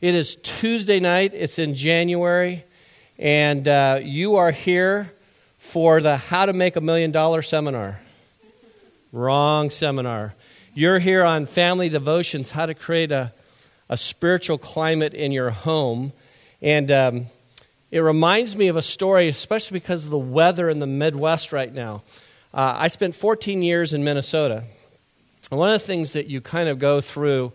It 0.00 0.14
is 0.14 0.36
Tuesday 0.36 0.98
night, 0.98 1.32
it's 1.34 1.58
in 1.58 1.74
January, 1.74 2.64
and 3.18 3.68
uh, 3.68 4.00
you 4.02 4.36
are 4.36 4.50
here 4.50 5.12
for 5.58 6.00
the 6.00 6.16
How 6.16 6.46
to 6.46 6.54
Make 6.54 6.76
a 6.76 6.80
Million 6.80 7.10
Dollar 7.10 7.42
seminar. 7.42 8.00
Wrong 9.12 9.68
seminar. 9.68 10.34
You're 10.72 11.00
here 11.00 11.22
on 11.22 11.44
family 11.44 11.90
devotions, 11.90 12.50
how 12.50 12.64
to 12.64 12.72
create 12.72 13.12
a, 13.12 13.34
a 13.90 13.98
spiritual 13.98 14.56
climate 14.56 15.12
in 15.12 15.32
your 15.32 15.50
home. 15.50 16.14
And 16.62 16.90
um, 16.90 17.26
it 17.90 17.98
reminds 17.98 18.56
me 18.56 18.68
of 18.68 18.76
a 18.76 18.82
story, 18.82 19.28
especially 19.28 19.80
because 19.80 20.06
of 20.06 20.10
the 20.10 20.18
weather 20.18 20.70
in 20.70 20.78
the 20.78 20.86
Midwest 20.86 21.52
right 21.52 21.70
now. 21.74 22.04
Uh, 22.54 22.72
I 22.74 22.88
spent 22.88 23.14
14 23.14 23.60
years 23.60 23.92
in 23.92 24.02
Minnesota. 24.02 24.64
And 25.50 25.60
one 25.60 25.68
of 25.68 25.78
the 25.78 25.86
things 25.86 26.14
that 26.14 26.26
you 26.26 26.40
kind 26.40 26.70
of 26.70 26.78
go 26.78 27.02
through, 27.02 27.52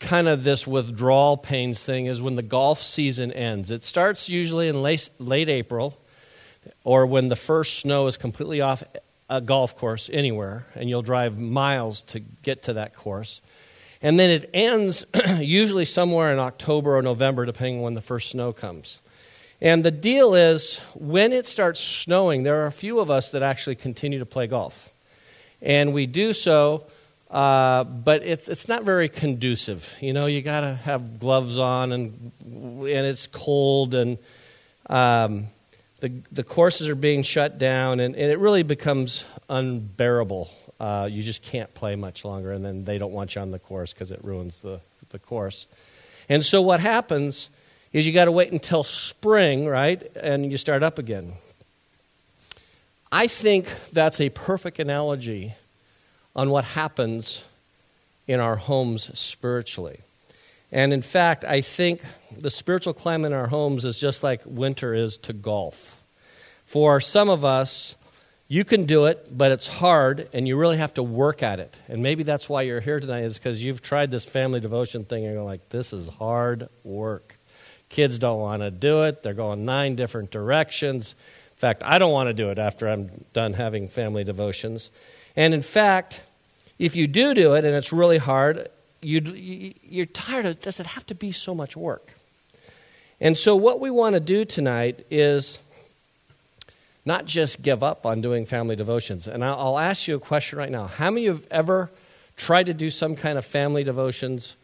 kind 0.00 0.26
of 0.26 0.42
this 0.42 0.66
withdrawal 0.66 1.36
pains 1.36 1.84
thing, 1.84 2.06
is 2.06 2.20
when 2.20 2.34
the 2.34 2.42
golf 2.42 2.82
season 2.82 3.32
ends. 3.32 3.70
It 3.70 3.84
starts 3.84 4.28
usually 4.28 4.68
in 4.68 4.82
late, 4.82 5.08
late 5.18 5.48
April 5.48 5.96
or 6.84 7.06
when 7.06 7.28
the 7.28 7.36
first 7.36 7.78
snow 7.80 8.06
is 8.06 8.16
completely 8.16 8.60
off 8.60 8.82
a 9.28 9.40
golf 9.40 9.76
course 9.76 10.10
anywhere, 10.12 10.66
and 10.74 10.88
you'll 10.88 11.02
drive 11.02 11.38
miles 11.38 12.02
to 12.02 12.18
get 12.18 12.64
to 12.64 12.74
that 12.74 12.94
course. 12.94 13.40
And 14.02 14.18
then 14.18 14.30
it 14.30 14.50
ends 14.52 15.06
usually 15.38 15.84
somewhere 15.84 16.32
in 16.32 16.38
October 16.38 16.96
or 16.96 17.02
November, 17.02 17.46
depending 17.46 17.76
on 17.76 17.82
when 17.82 17.94
the 17.94 18.00
first 18.00 18.30
snow 18.30 18.52
comes. 18.52 19.00
And 19.60 19.84
the 19.84 19.90
deal 19.90 20.34
is, 20.34 20.78
when 20.94 21.32
it 21.32 21.46
starts 21.46 21.80
snowing, 21.80 22.42
there 22.42 22.62
are 22.62 22.66
a 22.66 22.72
few 22.72 22.98
of 22.98 23.10
us 23.10 23.30
that 23.32 23.42
actually 23.42 23.76
continue 23.76 24.18
to 24.18 24.26
play 24.26 24.46
golf. 24.46 24.92
And 25.60 25.92
we 25.92 26.06
do 26.06 26.32
so, 26.32 26.84
uh, 27.30 27.84
but 27.84 28.24
it's, 28.24 28.48
it's 28.48 28.68
not 28.68 28.82
very 28.82 29.08
conducive. 29.08 29.96
You 30.00 30.12
know, 30.12 30.26
you 30.26 30.42
got 30.42 30.62
to 30.62 30.74
have 30.74 31.20
gloves 31.20 31.58
on, 31.58 31.92
and, 31.92 32.32
and 32.44 33.06
it's 33.06 33.28
cold, 33.28 33.94
and 33.94 34.18
um, 34.88 35.46
the, 36.00 36.12
the 36.32 36.42
courses 36.42 36.88
are 36.88 36.96
being 36.96 37.22
shut 37.22 37.56
down, 37.58 38.00
and, 38.00 38.16
and 38.16 38.32
it 38.32 38.38
really 38.40 38.64
becomes 38.64 39.24
unbearable. 39.48 40.50
Uh, 40.80 41.08
you 41.10 41.22
just 41.22 41.42
can't 41.42 41.72
play 41.72 41.94
much 41.94 42.24
longer, 42.24 42.52
and 42.52 42.64
then 42.64 42.80
they 42.80 42.98
don't 42.98 43.12
want 43.12 43.36
you 43.36 43.42
on 43.42 43.52
the 43.52 43.60
course 43.60 43.92
because 43.92 44.10
it 44.10 44.24
ruins 44.24 44.56
the, 44.62 44.80
the 45.10 45.18
course. 45.20 45.68
And 46.28 46.44
so, 46.44 46.60
what 46.62 46.80
happens 46.80 47.50
is 47.92 48.06
you 48.06 48.12
got 48.12 48.24
to 48.24 48.32
wait 48.32 48.50
until 48.50 48.82
spring, 48.82 49.66
right? 49.66 50.02
And 50.16 50.50
you 50.50 50.58
start 50.58 50.82
up 50.82 50.98
again. 50.98 51.34
I 53.12 53.26
think 53.26 53.68
that's 53.92 54.20
a 54.20 54.30
perfect 54.30 54.78
analogy 54.78 55.54
on 56.34 56.50
what 56.50 56.64
happens 56.64 57.44
in 58.26 58.40
our 58.40 58.56
homes 58.56 59.18
spiritually. 59.18 60.00
And 60.72 60.92
in 60.92 61.02
fact, 61.02 61.44
I 61.44 61.60
think 61.62 62.02
the 62.36 62.50
spiritual 62.50 62.94
climate 62.94 63.32
in 63.32 63.38
our 63.38 63.48
homes 63.48 63.84
is 63.84 63.98
just 63.98 64.22
like 64.22 64.40
winter 64.44 64.94
is 64.94 65.18
to 65.18 65.32
golf. 65.32 66.00
For 66.64 67.00
some 67.00 67.28
of 67.28 67.44
us, 67.44 67.96
you 68.46 68.64
can 68.64 68.84
do 68.84 69.06
it, 69.06 69.26
but 69.36 69.52
it's 69.52 69.66
hard 69.66 70.28
and 70.32 70.46
you 70.46 70.56
really 70.56 70.76
have 70.76 70.94
to 70.94 71.02
work 71.02 71.42
at 71.42 71.60
it. 71.60 71.76
And 71.88 72.02
maybe 72.02 72.22
that's 72.22 72.48
why 72.48 72.62
you're 72.62 72.80
here 72.80 73.00
tonight, 73.00 73.24
is 73.24 73.38
because 73.38 73.64
you've 73.64 73.82
tried 73.82 74.10
this 74.10 74.24
family 74.24 74.60
devotion 74.60 75.04
thing 75.04 75.24
and 75.24 75.34
you're 75.34 75.42
like, 75.42 75.68
this 75.70 75.92
is 75.92 76.08
hard 76.08 76.68
work. 76.84 77.36
Kids 77.88 78.18
don't 78.18 78.40
want 78.40 78.62
to 78.62 78.70
do 78.70 79.02
it. 79.04 79.22
They're 79.22 79.34
going 79.34 79.64
nine 79.64 79.96
different 79.96 80.30
directions. 80.30 81.14
In 81.52 81.58
fact, 81.58 81.82
I 81.84 81.98
don't 81.98 82.12
want 82.12 82.28
to 82.28 82.34
do 82.34 82.50
it 82.50 82.58
after 82.58 82.88
I'm 82.88 83.24
done 83.32 83.52
having 83.52 83.88
family 83.88 84.24
devotions. 84.24 84.90
And 85.36 85.54
in 85.54 85.62
fact, 85.62 86.22
if 86.78 86.96
you 86.96 87.06
do 87.06 87.34
do 87.34 87.54
it 87.54 87.64
and 87.64 87.74
it's 87.74 87.92
really 87.92 88.18
hard, 88.18 88.68
you, 89.00 89.20
you're 89.82 90.06
tired 90.06 90.46
of 90.46 90.60
does 90.60 90.80
it 90.80 90.86
have 90.86 91.06
to 91.06 91.14
be 91.14 91.32
so 91.32 91.54
much 91.54 91.76
work? 91.76 92.14
And 93.20 93.36
so, 93.36 93.54
what 93.54 93.80
we 93.80 93.90
want 93.90 94.14
to 94.14 94.20
do 94.20 94.44
tonight 94.44 95.04
is 95.10 95.58
not 97.04 97.26
just 97.26 97.60
give 97.62 97.82
up 97.82 98.06
on 98.06 98.20
doing 98.20 98.46
family 98.46 98.76
devotions. 98.76 99.26
And 99.26 99.44
I'll 99.44 99.78
ask 99.78 100.08
you 100.08 100.16
a 100.16 100.20
question 100.20 100.58
right 100.58 100.70
now. 100.70 100.86
How 100.86 101.10
many 101.10 101.26
of 101.26 101.36
you 101.36 101.42
have 101.42 101.52
ever 101.52 101.90
tried 102.36 102.66
to 102.66 102.74
do 102.74 102.90
some 102.90 103.16
kind 103.16 103.36
of 103.36 103.44
family 103.44 103.84
devotions 103.84 104.56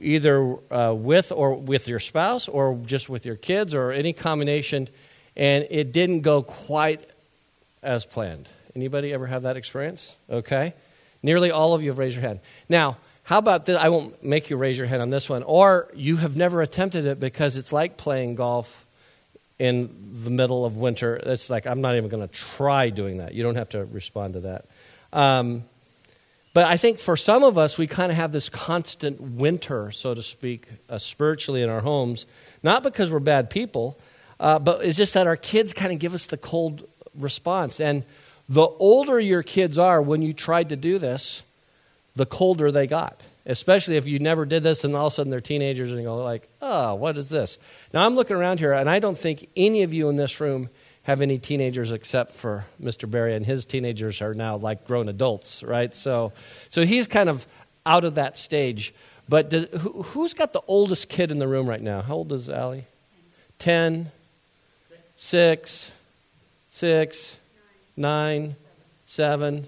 either 0.00 0.56
uh, 0.72 0.92
with 0.92 1.30
or 1.30 1.54
with 1.54 1.86
your 1.86 1.98
spouse 1.98 2.48
or 2.48 2.78
just 2.84 3.08
with 3.08 3.24
your 3.24 3.36
kids 3.36 3.74
or 3.74 3.92
any 3.92 4.12
combination 4.12 4.88
and 5.36 5.66
it 5.70 5.92
didn't 5.92 6.22
go 6.22 6.42
quite 6.42 7.00
as 7.82 8.04
planned 8.04 8.46
anybody 8.74 9.12
ever 9.12 9.26
have 9.26 9.42
that 9.42 9.56
experience? 9.56 10.16
Okay. 10.30 10.74
Nearly 11.22 11.50
all 11.50 11.74
of 11.74 11.82
you 11.82 11.90
have 11.90 11.98
raised 11.98 12.16
your 12.16 12.22
hand. 12.22 12.40
Now 12.68 12.96
how 13.24 13.38
about 13.38 13.66
this 13.66 13.78
i 13.78 13.88
won't 13.88 14.22
make 14.24 14.50
you 14.50 14.56
raise 14.56 14.76
your 14.76 14.86
hand 14.86 15.00
on 15.00 15.10
this 15.10 15.28
one 15.28 15.42
or 15.44 15.88
you 15.94 16.16
have 16.16 16.36
never 16.36 16.60
attempted 16.60 17.06
it 17.06 17.20
because 17.20 17.56
it's 17.56 17.72
like 17.72 17.96
playing 17.96 18.34
golf 18.34 18.84
in 19.58 20.20
the 20.24 20.30
middle 20.30 20.64
of 20.64 20.76
winter. 20.76 21.14
It's 21.14 21.48
like 21.48 21.66
i'm 21.66 21.80
not 21.80 21.96
even 21.96 22.08
going 22.08 22.26
to 22.26 22.34
try 22.34 22.90
doing 22.90 23.18
that. 23.18 23.34
You 23.34 23.42
don't 23.44 23.54
have 23.54 23.68
to 23.70 23.84
respond 23.84 24.34
to 24.34 24.40
that. 24.40 24.64
Um, 25.12 25.64
but 26.54 26.64
I 26.64 26.76
think 26.76 26.98
for 26.98 27.16
some 27.16 27.44
of 27.44 27.56
us, 27.56 27.78
we 27.78 27.86
kind 27.86 28.12
of 28.12 28.16
have 28.16 28.32
this 28.32 28.50
constant 28.50 29.20
winter, 29.20 29.90
so 29.90 30.14
to 30.14 30.22
speak, 30.22 30.66
uh, 30.90 30.98
spiritually 30.98 31.62
in 31.62 31.70
our 31.70 31.80
homes. 31.80 32.26
Not 32.62 32.82
because 32.82 33.10
we're 33.10 33.20
bad 33.20 33.48
people, 33.48 33.98
uh, 34.38 34.58
but 34.58 34.84
it's 34.84 34.98
just 34.98 35.14
that 35.14 35.26
our 35.26 35.36
kids 35.36 35.72
kind 35.72 35.92
of 35.92 35.98
give 35.98 36.12
us 36.12 36.26
the 36.26 36.36
cold 36.36 36.86
response. 37.14 37.80
And 37.80 38.04
the 38.48 38.66
older 38.66 39.18
your 39.18 39.42
kids 39.42 39.78
are 39.78 40.02
when 40.02 40.22
you 40.22 40.32
tried 40.32 40.68
to 40.70 40.76
do 40.76 40.98
this, 40.98 41.42
the 42.16 42.26
colder 42.26 42.70
they 42.70 42.86
got. 42.86 43.24
Especially 43.44 43.96
if 43.96 44.06
you 44.06 44.20
never 44.20 44.44
did 44.44 44.62
this 44.62 44.84
and 44.84 44.94
all 44.94 45.08
of 45.08 45.12
a 45.12 45.16
sudden 45.16 45.30
they're 45.30 45.40
teenagers 45.40 45.90
and 45.90 45.98
you 45.98 46.06
go 46.06 46.22
like, 46.22 46.48
oh, 46.60 46.94
what 46.94 47.18
is 47.18 47.28
this? 47.28 47.58
Now 47.92 48.06
I'm 48.06 48.14
looking 48.14 48.36
around 48.36 48.60
here 48.60 48.72
and 48.72 48.88
I 48.88 49.00
don't 49.00 49.18
think 49.18 49.48
any 49.56 49.82
of 49.82 49.92
you 49.92 50.08
in 50.08 50.16
this 50.16 50.40
room 50.40 50.68
have 51.04 51.20
any 51.20 51.38
teenagers 51.38 51.90
except 51.90 52.32
for 52.32 52.64
Mr. 52.80 53.10
Barry, 53.10 53.34
and 53.34 53.44
his 53.44 53.66
teenagers 53.66 54.22
are 54.22 54.34
now 54.34 54.56
like 54.56 54.86
grown 54.86 55.08
adults, 55.08 55.62
right? 55.62 55.92
So, 55.94 56.32
so 56.68 56.84
he's 56.84 57.06
kind 57.06 57.28
of 57.28 57.46
out 57.84 58.04
of 58.04 58.14
that 58.14 58.38
stage. 58.38 58.94
But 59.28 59.50
does, 59.50 59.64
who, 59.80 60.02
who's 60.02 60.34
got 60.34 60.52
the 60.52 60.62
oldest 60.68 61.08
kid 61.08 61.30
in 61.30 61.38
the 61.38 61.48
room 61.48 61.66
right 61.66 61.82
now? 61.82 62.02
How 62.02 62.14
old 62.14 62.32
is 62.32 62.48
Allie? 62.48 62.84
Ten, 63.58 64.10
six, 65.16 65.90
six, 66.70 67.36
nine, 67.96 68.56
seven, 69.06 69.66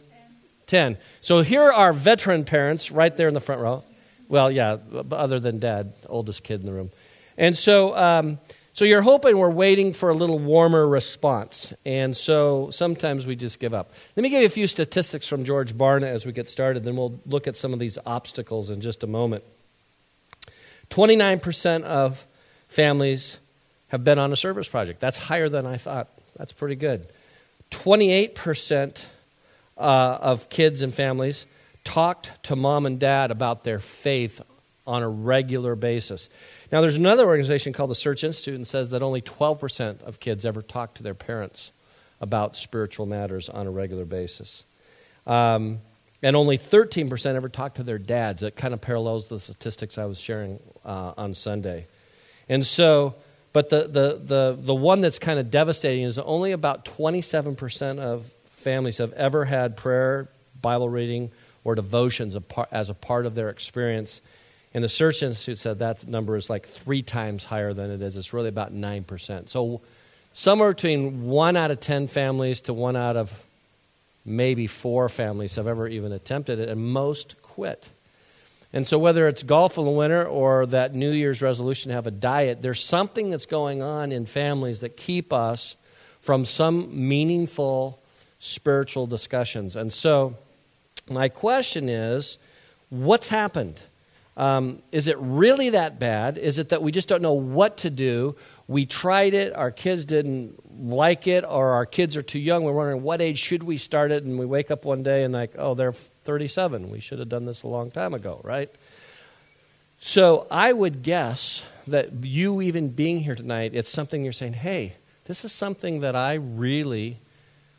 ten. 0.67 0.97
So 1.21 1.43
here 1.43 1.71
are 1.73 1.93
veteran 1.93 2.45
parents 2.45 2.91
right 2.91 3.15
there 3.17 3.29
in 3.29 3.35
the 3.35 3.41
front 3.41 3.61
row. 3.61 3.85
Well, 4.29 4.51
yeah, 4.51 4.79
other 5.13 5.39
than 5.39 5.59
dad, 5.59 5.93
oldest 6.09 6.43
kid 6.43 6.61
in 6.61 6.67
the 6.67 6.73
room. 6.73 6.91
And 7.37 7.57
so, 7.57 7.97
um, 7.97 8.39
so 8.73 8.85
you're 8.85 9.03
hoping 9.03 9.37
we're 9.37 9.51
waiting 9.51 9.93
for 9.93 10.09
a 10.09 10.15
little 10.15 10.39
warmer 10.39 10.87
response. 10.87 11.73
And 11.85 12.17
so 12.17 12.71
sometimes 12.71 13.27
we 13.27 13.37
just 13.37 13.61
give 13.61 13.75
up. 13.75 13.93
Let 14.17 14.23
me 14.23 14.31
give 14.31 14.41
you 14.41 14.47
a 14.47 14.51
few 14.51 14.67
statistics 14.67 15.29
from 15.29 15.45
George 15.45 15.75
Barna 15.75 16.05
as 16.05 16.27
we 16.27 16.33
get 16.33 16.49
started, 16.49 16.85
then 16.85 16.97
we'll 16.97 17.21
look 17.27 17.47
at 17.47 17.57
some 17.57 17.73
of 17.73 17.79
these 17.79 17.99
obstacles 18.07 18.71
in 18.71 18.81
just 18.81 19.05
a 19.05 19.07
moment. 19.07 19.45
29% 20.91 21.83
of 21.83 22.27
families 22.69 23.39
have 23.89 24.05
been 24.05 24.19
on 24.19 24.33
a 24.33 24.37
service 24.37 24.69
project. 24.69 25.01
That's 25.01 25.19
higher 25.19 25.49
than 25.49 25.67
I 25.67 25.77
thought. 25.77 26.09
That's 26.37 26.53
pretty 26.53 26.75
good. 26.75 27.07
28% 27.71 29.05
uh, 29.77 30.19
of 30.21 30.49
kids 30.49 30.83
and 30.83 30.95
families 30.95 31.47
talked 31.83 32.31
to 32.45 32.57
mom 32.57 32.87
and 32.87 32.99
dad 32.99 33.31
about 33.31 33.65
their 33.65 33.79
faith 33.79 34.41
on 34.87 35.03
a 35.03 35.09
regular 35.09 35.75
basis. 35.75 36.29
Now, 36.71 36.81
there's 36.81 36.97
another 36.97 37.27
organization 37.27 37.73
called 37.73 37.91
the 37.91 37.95
Search 37.95 38.25
Institute 38.25 38.55
and 38.55 38.67
says 38.67 38.91
that 38.91 39.03
only 39.03 39.23
12% 39.23 40.03
of 40.03 40.21
kids 40.21 40.45
ever 40.45 40.63
talk 40.63 40.95
to 40.95 41.03
their 41.03 41.15
parents 41.15 41.73
about 42.21 42.57
spiritual 42.57 43.07
matters 43.07 43.49
on 43.49 43.67
a 43.67 43.71
regular 43.71 44.05
basis. 44.05 44.65
Um, 45.27 45.81
and 46.23 46.37
only 46.37 46.57
13% 46.57 47.35
ever 47.35 47.49
talk 47.49 47.75
to 47.75 47.83
their 47.83 47.99
dads. 47.99 48.43
It 48.43 48.57
kind 48.57 48.73
of 48.73 48.81
parallels 48.81 49.29
the 49.29 49.39
statistics 49.39 49.99
I 49.99 50.07
was 50.07 50.19
sharing 50.19 50.59
uh, 50.85 51.13
on 51.19 51.35
Sunday. 51.35 51.87
And 52.49 52.65
so, 52.67 53.15
but 53.55 53.71
the, 53.71 53.85
the, 53.85 54.21
the, 54.23 54.59
the 54.61 54.75
one 54.75 55.01
that's 55.01 55.19
kind 55.19 55.39
of 55.39 55.51
devastating 55.51 56.05
is 56.05 56.19
only 56.19 56.53
about 56.53 56.85
27% 56.85 57.99
of 57.99 58.31
families 58.51 58.99
have 58.99 59.15
ever 59.15 59.47
had 59.47 59.79
prayer, 59.79 60.29
Bible 60.61 60.91
reading, 60.91 61.31
or 61.65 61.75
devotions 61.75 62.37
as 62.71 62.91
a 62.91 62.95
part 62.95 63.25
of 63.25 63.35
their 63.35 63.49
experience 63.49 64.21
and 64.75 64.83
the 64.83 64.89
Search 64.89 65.23
Institute 65.23 65.59
said 65.59 65.79
that 65.79 66.07
number 66.07 66.35
is 66.35 66.51
like 66.51 66.67
three 66.67 67.03
times 67.03 67.45
higher 67.45 67.73
than 67.73 67.93
it 67.93 68.03
is. 68.03 68.17
It's 68.17 68.33
really 68.33 68.49
about 68.49 68.75
9%. 68.75 69.49
So 69.49 69.81
somewhere 70.33 70.73
between 70.73 71.27
one 71.27 71.57
out 71.57 71.71
of 71.71 71.79
10 71.79 72.09
families 72.09 72.63
to 72.63 72.75
one 72.75 72.97
out 72.97 73.17
of 73.17 73.45
maybe 74.25 74.67
four 74.67 75.09
families 75.09 75.55
have 75.55 75.69
ever 75.69 75.87
even 75.87 76.11
attempted 76.11 76.59
it, 76.59 76.69
and 76.69 76.81
most 76.81 77.41
quit. 77.41 77.91
And 78.75 78.89
so, 78.89 78.99
whether 78.99 79.29
it's 79.29 79.45
golf 79.45 79.79
in 79.79 79.85
the 79.85 79.91
winter 79.93 80.27
or 80.27 80.67
that 80.67 80.97
New 80.97 81.13
Year's 81.13 81.41
resolution 81.41 81.91
to 81.91 81.95
have 81.95 82.09
a 82.09 82.11
diet, 82.11 82.61
there's 82.61 82.83
something 82.83 83.31
that's 83.31 83.47
going 83.47 83.83
on 83.83 84.11
in 84.11 84.27
families 84.27 84.81
that 84.81 84.97
keep 84.97 85.33
us 85.33 85.77
from 86.21 86.45
some 86.45 87.09
meaningful 87.09 88.03
spiritual 88.41 89.07
discussions. 89.07 89.77
And 89.77 89.93
so, 89.93 90.35
my 91.09 91.29
question 91.29 91.89
is 91.89 92.37
what's 92.91 93.29
happened? 93.29 93.81
Um, 94.37 94.83
is 94.91 95.07
it 95.07 95.19
really 95.21 95.71
that 95.71 96.01
bad? 96.01 96.37
Is 96.37 96.59
it 96.59 96.71
that 96.71 96.83
we 96.83 96.91
just 96.91 97.09
don't 97.09 97.23
know 97.23 97.33
what 97.33 97.77
to 97.79 97.91
do? 97.91 98.35
We 98.67 98.87
tried 98.87 99.35
it, 99.35 99.55
our 99.55 99.71
kids 99.71 100.05
didn't 100.05 100.85
like 100.85 101.29
it, 101.29 101.45
or 101.45 101.75
our 101.75 101.87
kids 101.87 102.17
are 102.17 102.23
too 102.23 102.41
young. 102.41 102.65
We're 102.65 102.73
wondering 102.73 103.05
what 103.05 103.21
age 103.21 103.39
should 103.39 103.63
we 103.63 103.79
start 103.79 104.11
it, 104.11 104.25
and 104.25 104.37
we 104.37 104.47
wake 104.47 104.73
up 104.73 104.85
one 104.85 105.05
day 105.05 105.23
and 105.23 105.33
like, 105.33 105.53
oh, 105.57 105.75
they're 105.75 105.95
37. 106.25 106.91
We 106.91 107.01
should 107.01 107.19
have 107.19 107.29
done 107.29 107.45
this 107.45 107.63
a 107.63 107.69
long 107.69 107.91
time 107.91 108.15
ago, 108.15 108.41
right? 108.43 108.71
So 109.99 110.47
I 110.51 110.73
would 110.73 111.03
guess 111.03 111.65
that 111.87 112.13
you 112.25 112.63
even 112.63 112.89
being 112.89 113.21
here 113.21 113.35
tonight, 113.35 113.73
it's 113.75 113.89
something 113.89 114.25
you're 114.25 114.33
saying, 114.33 114.55
hey, 114.55 114.95
this 115.27 115.45
is 115.45 115.53
something 115.53 116.01
that 116.01 116.17
I 116.17 116.35
really 116.35 117.19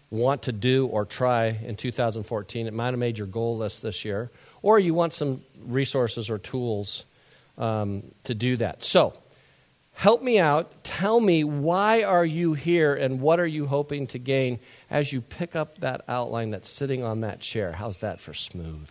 want 0.09 0.44
to 0.44 0.51
do 0.51 0.88
or 0.88 1.06
try 1.06 1.47
in 1.47 1.75
2014. 1.75 2.68
It 2.68 2.74
might 2.74 2.88
have 2.88 3.00
made 3.00 3.18
your 3.18 3.27
goal 3.27 3.57
list 3.57 3.81
this 3.81 4.06
year, 4.06 4.31
or 4.62 4.80
you 4.80 4.94
want 4.94 5.13
some 5.13 5.44
resources 5.65 6.30
or 6.30 6.38
tools 6.38 7.06
um, 7.57 8.03
to 8.24 8.33
do 8.33 8.57
that. 8.57 8.83
So, 8.83 9.13
help 9.95 10.21
me 10.21 10.39
out. 10.39 10.83
Tell 10.83 11.19
me 11.19 11.44
why 11.44 12.03
are 12.03 12.25
you 12.25 12.53
here 12.53 12.94
and 12.94 13.19
what 13.19 13.39
are 13.39 13.47
you 13.47 13.65
hoping 13.65 14.07
to 14.07 14.19
gain 14.19 14.59
as 14.89 15.12
you 15.12 15.21
pick 15.21 15.56
up 15.56 15.80
that 15.80 16.03
outline 16.07 16.51
that's 16.51 16.69
sitting 16.69 17.03
on 17.03 17.21
that 17.21 17.39
chair. 17.39 17.71
How's 17.71 18.00
that 18.00 18.21
for 18.21 18.33
smooth? 18.33 18.88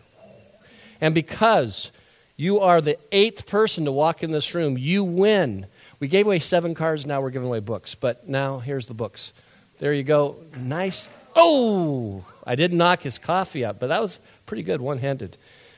And 1.00 1.14
because 1.14 1.92
you 2.36 2.60
are 2.60 2.80
the 2.80 2.98
eighth 3.12 3.46
person 3.46 3.84
to 3.84 3.92
walk 3.92 4.22
in 4.22 4.32
this 4.32 4.54
room, 4.54 4.76
you 4.76 5.04
win. 5.04 5.66
We 6.00 6.08
gave 6.08 6.26
away 6.26 6.38
seven 6.40 6.74
cards, 6.74 7.06
now 7.06 7.20
we're 7.20 7.30
giving 7.30 7.48
away 7.48 7.60
books. 7.60 7.94
But 7.94 8.28
now 8.28 8.58
here's 8.58 8.86
the 8.86 8.94
books. 8.94 9.32
There 9.78 9.92
you 9.92 10.02
go. 10.02 10.36
Nice. 10.56 11.08
Oh, 11.36 12.24
I 12.46 12.54
didn't 12.54 12.78
knock 12.78 13.02
his 13.02 13.18
coffee 13.18 13.64
out, 13.64 13.78
but 13.78 13.88
that 13.88 14.00
was 14.00 14.20
pretty 14.46 14.62
good, 14.62 14.80
one 14.80 14.98
handed. 14.98 15.36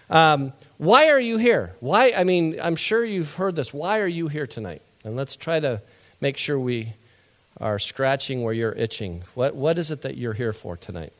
Um, 0.08 0.52
why 0.78 1.08
are 1.08 1.20
you 1.20 1.38
here? 1.38 1.74
Why? 1.80 2.12
I 2.16 2.24
mean, 2.24 2.58
I'm 2.62 2.76
sure 2.76 3.04
you've 3.04 3.34
heard 3.34 3.56
this. 3.56 3.74
Why 3.74 4.00
are 4.00 4.06
you 4.06 4.28
here 4.28 4.46
tonight? 4.46 4.82
And 5.06 5.14
let's 5.14 5.36
try 5.36 5.60
to 5.60 5.80
make 6.20 6.36
sure 6.36 6.58
we 6.58 6.92
are 7.60 7.78
scratching 7.78 8.42
where 8.42 8.52
you're 8.52 8.72
itching. 8.72 9.22
What, 9.34 9.54
what 9.54 9.78
is 9.78 9.92
it 9.92 10.02
that 10.02 10.16
you're 10.16 10.32
here 10.32 10.52
for 10.52 10.76
tonight? 10.76 11.12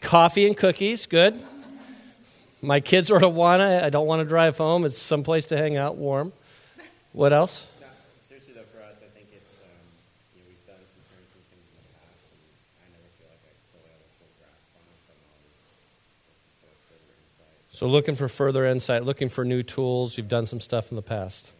Coffee 0.00 0.46
and 0.46 0.56
cookies, 0.56 1.06
good. 1.06 1.36
My 2.62 2.78
kids 2.78 3.10
are 3.10 3.18
Awana. 3.18 3.82
I 3.82 3.90
don't 3.90 4.06
want 4.06 4.20
to 4.20 4.24
drive 4.24 4.56
home. 4.56 4.84
It's 4.84 4.96
someplace 4.96 5.46
to 5.46 5.56
hang 5.56 5.76
out 5.76 5.96
warm. 5.96 6.32
What 7.12 7.32
else? 7.32 7.66
So, 17.80 17.86
looking 17.86 18.14
for 18.14 18.28
further 18.28 18.66
insight, 18.66 19.06
looking 19.06 19.30
for 19.30 19.42
new 19.42 19.62
tools. 19.62 20.18
You've 20.18 20.28
done 20.28 20.44
some 20.44 20.60
stuff 20.60 20.92
in 20.92 20.96
the 20.96 21.02
past. 21.02 21.54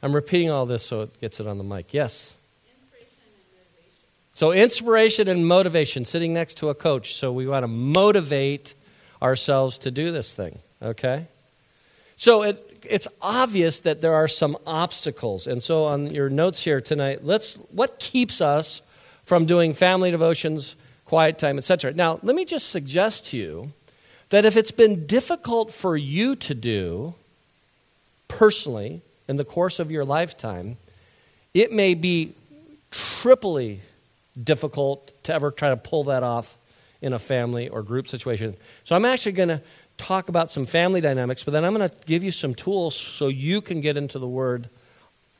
I'm 0.00 0.14
repeating 0.14 0.48
all 0.48 0.64
this 0.64 0.84
so 0.84 1.00
it 1.00 1.20
gets 1.20 1.40
it 1.40 1.48
on 1.48 1.58
the 1.58 1.64
mic. 1.64 1.92
Yes? 1.92 2.34
so, 4.32 4.52
inspiration 4.52 5.26
and 5.26 5.44
motivation, 5.44 6.04
sitting 6.04 6.32
next 6.32 6.58
to 6.58 6.68
a 6.68 6.74
coach. 6.76 7.14
So, 7.16 7.32
we 7.32 7.48
want 7.48 7.64
to 7.64 7.66
motivate 7.66 8.76
ourselves 9.20 9.80
to 9.80 9.90
do 9.90 10.12
this 10.12 10.36
thing, 10.36 10.60
okay? 10.80 11.26
So, 12.16 12.42
it, 12.42 12.86
it's 12.88 13.08
obvious 13.20 13.80
that 13.80 14.00
there 14.00 14.14
are 14.14 14.28
some 14.28 14.56
obstacles. 14.68 15.48
And 15.48 15.60
so, 15.60 15.86
on 15.86 16.14
your 16.14 16.30
notes 16.30 16.62
here 16.62 16.80
tonight, 16.80 17.24
let's 17.24 17.56
what 17.72 17.98
keeps 17.98 18.40
us 18.40 18.82
from 19.24 19.46
doing 19.46 19.74
family 19.74 20.12
devotions, 20.12 20.76
quiet 21.06 21.40
time, 21.40 21.58
etc. 21.58 21.92
Now, 21.92 22.20
let 22.22 22.36
me 22.36 22.44
just 22.44 22.68
suggest 22.68 23.26
to 23.30 23.36
you 23.36 23.72
that 24.30 24.44
if 24.44 24.56
it's 24.56 24.70
been 24.70 25.06
difficult 25.06 25.72
for 25.72 25.96
you 25.96 26.36
to 26.36 26.54
do 26.54 27.14
personally 28.28 29.02
in 29.28 29.36
the 29.36 29.44
course 29.44 29.78
of 29.78 29.90
your 29.90 30.04
lifetime, 30.04 30.76
it 31.54 31.72
may 31.72 31.94
be 31.94 32.34
triply 32.90 33.80
difficult 34.42 35.12
to 35.24 35.32
ever 35.32 35.50
try 35.50 35.70
to 35.70 35.76
pull 35.76 36.04
that 36.04 36.22
off 36.22 36.58
in 37.00 37.12
a 37.12 37.18
family 37.18 37.68
or 37.68 37.82
group 37.82 38.08
situation. 38.08 38.56
So 38.84 38.96
I'm 38.96 39.04
actually 39.04 39.32
going 39.32 39.48
to 39.48 39.60
talk 39.96 40.28
about 40.28 40.50
some 40.50 40.66
family 40.66 41.00
dynamics, 41.00 41.44
but 41.44 41.52
then 41.52 41.64
I'm 41.64 41.74
going 41.74 41.88
to 41.88 41.94
give 42.06 42.22
you 42.22 42.32
some 42.32 42.54
tools 42.54 42.94
so 42.94 43.28
you 43.28 43.60
can 43.60 43.80
get 43.80 43.96
into 43.96 44.18
the 44.18 44.28
Word 44.28 44.68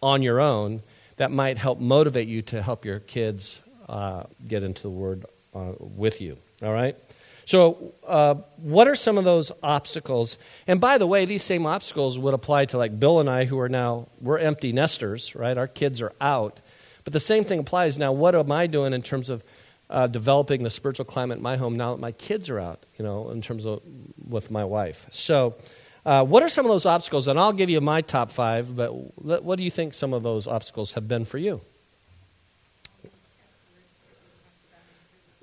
on 0.03 0.23
your 0.23 0.41
own 0.41 0.83
that 1.17 1.31
might 1.31 1.59
help 1.59 1.81
motivate 1.81 2.29
you 2.29 2.43
to 2.43 2.63
help 2.63 2.85
your 2.85 3.01
kids 3.01 3.61
uh, 3.89 4.25
get 4.47 4.63
into 4.63 4.83
the 4.83 4.91
Word 4.91 5.25
uh, 5.55 5.73
with 5.79 6.21
you. 6.21 6.37
All 6.63 6.73
right? 6.73 6.97
So, 7.47 7.95
uh, 8.05 8.35
what 8.57 8.89
are 8.89 8.97
some 8.97 9.17
of 9.17 9.25
those 9.25 9.53
obstacles? 9.63 10.37
And 10.67 10.81
by 10.81 10.99
the 10.99 11.07
way, 11.07 11.27
these 11.27 11.45
same 11.45 11.65
obstacles 11.65 12.19
would 12.19 12.35
apply 12.35 12.65
to 12.67 12.77
like 12.77 12.99
Bill 12.99 13.21
and 13.21 13.31
I, 13.31 13.45
who 13.45 13.61
are 13.61 13.69
now, 13.69 14.09
we're 14.21 14.39
empty 14.39 14.73
nesters, 14.73 15.37
right? 15.37 15.57
Our 15.57 15.69
kids 15.69 16.03
are 16.03 16.13
out. 16.21 16.59
But 17.05 17.13
the 17.13 17.21
same 17.21 17.45
thing 17.45 17.61
applies 17.61 17.99
now. 17.99 18.11
What 18.11 18.35
am 18.35 18.51
I 18.51 18.67
doing 18.67 18.93
in 18.93 19.01
terms 19.01 19.31
of 19.31 19.45
uh, 19.89 20.09
developing 20.09 20.65
the 20.65 20.71
spiritual 20.71 21.05
climate 21.05 21.37
in 21.37 21.43
my 21.45 21.57
home 21.57 21.77
now 21.77 21.93
that 21.93 22.01
my 22.01 22.11
kids 22.11 22.51
are 22.51 22.59
out, 22.59 22.85
you 22.99 23.05
know, 23.05 23.31
in 23.31 23.41
terms 23.43 23.65
of 23.65 23.81
with 24.29 24.51
my 24.51 24.65
wife? 24.65 25.07
So, 25.13 25.55
uh, 26.05 26.25
what 26.25 26.43
are 26.43 26.49
some 26.49 26.65
of 26.65 26.73
those 26.73 26.85
obstacles? 26.85 27.29
And 27.29 27.39
I'll 27.39 27.53
give 27.53 27.71
you 27.71 27.81
my 27.81 28.01
top 28.01 28.33
five, 28.33 28.75
but 28.75 28.91
what 28.91 29.57
do 29.57 29.63
you 29.63 29.71
think 29.71 29.95
some 29.95 30.13
of 30.13 30.25
those 30.25 30.49
obstacles 30.49 30.95
have 30.95 31.07
been 31.07 31.25
for 31.25 31.39
you? 31.39 31.61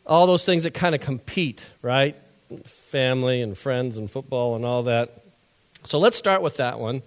All 0.05 0.27
those 0.27 0.45
things 0.45 0.63
that 0.63 0.73
kind 0.73 0.93
of 0.95 1.01
compete, 1.01 1.65
right? 1.81 2.15
Family 2.65 3.41
and 3.41 3.57
friends 3.57 3.97
and 3.97 4.09
football 4.09 4.55
and 4.55 4.65
all 4.65 4.83
that. 4.83 5.11
So 5.85 5.99
let's 5.99 6.17
start 6.17 6.41
with 6.41 6.57
that 6.57 6.79
one 6.79 7.01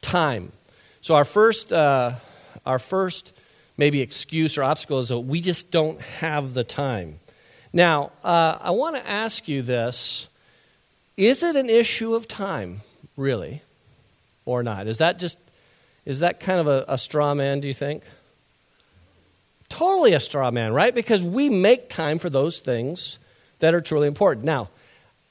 time. 0.00 0.52
So, 1.00 1.14
our 1.14 1.24
first, 1.24 1.72
uh, 1.72 2.12
our 2.64 2.78
first 2.78 3.32
maybe 3.76 4.00
excuse 4.00 4.56
or 4.56 4.62
obstacle 4.64 4.98
is 4.98 5.08
that 5.08 5.18
we 5.20 5.40
just 5.40 5.70
don't 5.70 6.00
have 6.00 6.54
the 6.54 6.64
time. 6.64 7.18
Now, 7.72 8.10
uh, 8.24 8.58
I 8.60 8.70
want 8.70 8.96
to 8.96 9.08
ask 9.08 9.48
you 9.48 9.62
this 9.62 10.28
is 11.16 11.42
it 11.42 11.56
an 11.56 11.70
issue 11.70 12.14
of 12.14 12.28
time, 12.28 12.80
really, 13.16 13.62
or 14.44 14.62
not? 14.62 14.86
Is 14.86 14.98
that 14.98 15.18
just, 15.18 15.38
is 16.04 16.20
that 16.20 16.40
kind 16.40 16.60
of 16.60 16.66
a, 16.66 16.84
a 16.88 16.98
straw 16.98 17.34
man, 17.34 17.60
do 17.60 17.68
you 17.68 17.74
think? 17.74 18.02
Totally 19.68 20.12
a 20.14 20.20
straw 20.20 20.50
man, 20.50 20.72
right? 20.72 20.94
Because 20.94 21.22
we 21.22 21.48
make 21.48 21.88
time 21.88 22.18
for 22.18 22.30
those 22.30 22.60
things 22.60 23.18
that 23.58 23.74
are 23.74 23.80
truly 23.80 24.08
important. 24.08 24.44
Now, 24.44 24.68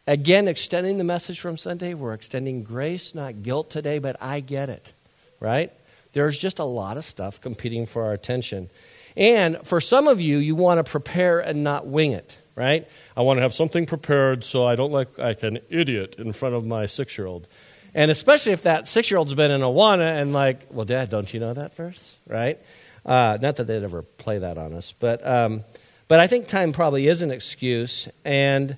again, 0.07 0.47
extending 0.47 0.97
the 0.97 1.03
message 1.03 1.39
from 1.39 1.57
Sunday, 1.57 1.93
we're 1.93 2.13
extending 2.13 2.63
grace, 2.63 3.15
not 3.15 3.43
guilt 3.43 3.69
today, 3.69 3.99
but 3.99 4.17
I 4.21 4.39
get 4.39 4.69
it, 4.69 4.93
right? 5.39 5.71
There's 6.13 6.37
just 6.37 6.59
a 6.59 6.63
lot 6.63 6.97
of 6.97 7.05
stuff 7.05 7.41
competing 7.41 7.85
for 7.85 8.05
our 8.05 8.13
attention. 8.13 8.69
And 9.17 9.57
for 9.63 9.79
some 9.79 10.07
of 10.07 10.19
you, 10.19 10.37
you 10.37 10.55
want 10.55 10.83
to 10.85 10.89
prepare 10.89 11.39
and 11.39 11.63
not 11.63 11.87
wing 11.87 12.11
it, 12.11 12.37
right? 12.55 12.87
I 13.15 13.21
want 13.21 13.37
to 13.37 13.41
have 13.41 13.53
something 13.53 13.85
prepared 13.85 14.43
so 14.43 14.65
I 14.65 14.75
don't 14.75 14.91
look 14.91 15.17
like 15.17 15.43
an 15.43 15.59
idiot 15.69 16.15
in 16.17 16.33
front 16.33 16.55
of 16.55 16.65
my 16.65 16.85
six 16.85 17.17
year 17.17 17.27
old. 17.27 17.47
And 17.93 18.11
especially 18.11 18.51
if 18.51 18.63
that 18.63 18.89
six 18.89 19.09
year 19.09 19.17
old's 19.17 19.33
been 19.33 19.51
in 19.51 19.61
Awana 19.61 20.21
and 20.21 20.33
like, 20.33 20.67
well, 20.69 20.85
Dad, 20.85 21.09
don't 21.09 21.33
you 21.33 21.39
know 21.39 21.53
that 21.53 21.75
verse, 21.75 22.19
right? 22.27 22.59
Uh, 23.05 23.37
not 23.41 23.57
that 23.57 23.67
they'd 23.67 23.83
ever 23.83 24.01
play 24.01 24.39
that 24.39 24.57
on 24.57 24.73
us, 24.73 24.93
but, 24.99 25.25
um, 25.27 25.63
but 26.07 26.19
I 26.19 26.27
think 26.27 26.47
time 26.47 26.73
probably 26.73 27.07
is 27.07 27.21
an 27.21 27.31
excuse. 27.31 28.09
And 28.23 28.77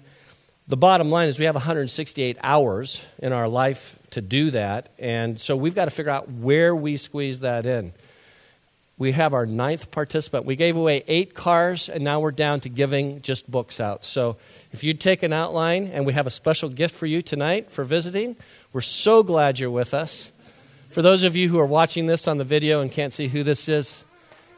the 0.67 0.77
bottom 0.77 1.10
line 1.10 1.29
is 1.29 1.39
we 1.39 1.46
have 1.46 1.55
168 1.55 2.38
hours 2.43 3.01
in 3.19 3.31
our 3.31 3.48
life 3.48 3.98
to 4.12 4.22
do 4.22 4.51
that. 4.51 4.89
And 5.00 5.39
so 5.39 5.55
we've 5.55 5.75
got 5.75 5.86
to 5.86 5.91
figure 5.91 6.12
out 6.12 6.29
where 6.29 6.75
we 6.75 6.98
squeeze 6.98 7.39
that 7.39 7.65
in. 7.65 7.93
We 8.98 9.12
have 9.12 9.34
our 9.34 9.46
ninth 9.46 9.91
participant. 9.91 10.46
We 10.46 10.55
gave 10.55 10.75
away 10.75 11.03
eight 11.07 11.36
cars, 11.36 11.88
and 11.88 12.03
now 12.03 12.19
we're 12.19 12.31
down 12.31 12.62
to 12.62 12.69
giving 12.69 13.22
just 13.22 13.50
books 13.50 13.79
out. 13.79 14.03
So 14.03 14.38
if 14.74 14.84
you'd 14.84 15.00
take 15.00 15.22
an 15.22 15.34
outline, 15.34 15.91
and 15.93 16.05
we 16.05 16.13
have 16.13 16.25
a 16.25 16.31
special 16.31 16.67
gift 16.67 16.96
for 16.96 17.05
you 17.05 17.22
tonight 17.22 17.72
for 17.72 17.84
visiting, 17.84 18.36
we're 18.74 18.81
so 18.81 19.22
glad 19.22 19.60
you're 19.60 19.69
with 19.69 19.93
us. 19.93 20.31
For 20.89 21.03
those 21.03 21.22
of 21.22 21.36
you 21.36 21.48
who 21.48 21.60
are 21.60 21.65
watching 21.65 22.07
this 22.07 22.27
on 22.27 22.39
the 22.39 22.43
video 22.43 22.81
and 22.81 22.91
can't 22.91 23.13
see 23.13 23.27
who 23.27 23.43
this 23.43 23.69
is, 23.69 24.03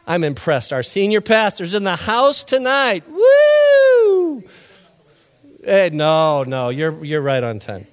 I'm 0.10 0.24
impressed. 0.24 0.74
Our 0.74 0.82
senior 0.82 1.22
pastor's 1.22 1.76
in 1.76 1.84
the 1.84 1.96
house 1.96 2.44
tonight. 2.44 3.04
Woo! 3.08 4.44
Hey, 5.64 5.92
no, 5.94 6.44
no, 6.44 6.70
you're, 6.70 7.06
you're 7.06 7.22
right 7.22 7.44
on 7.44 7.60
time. 7.60 7.86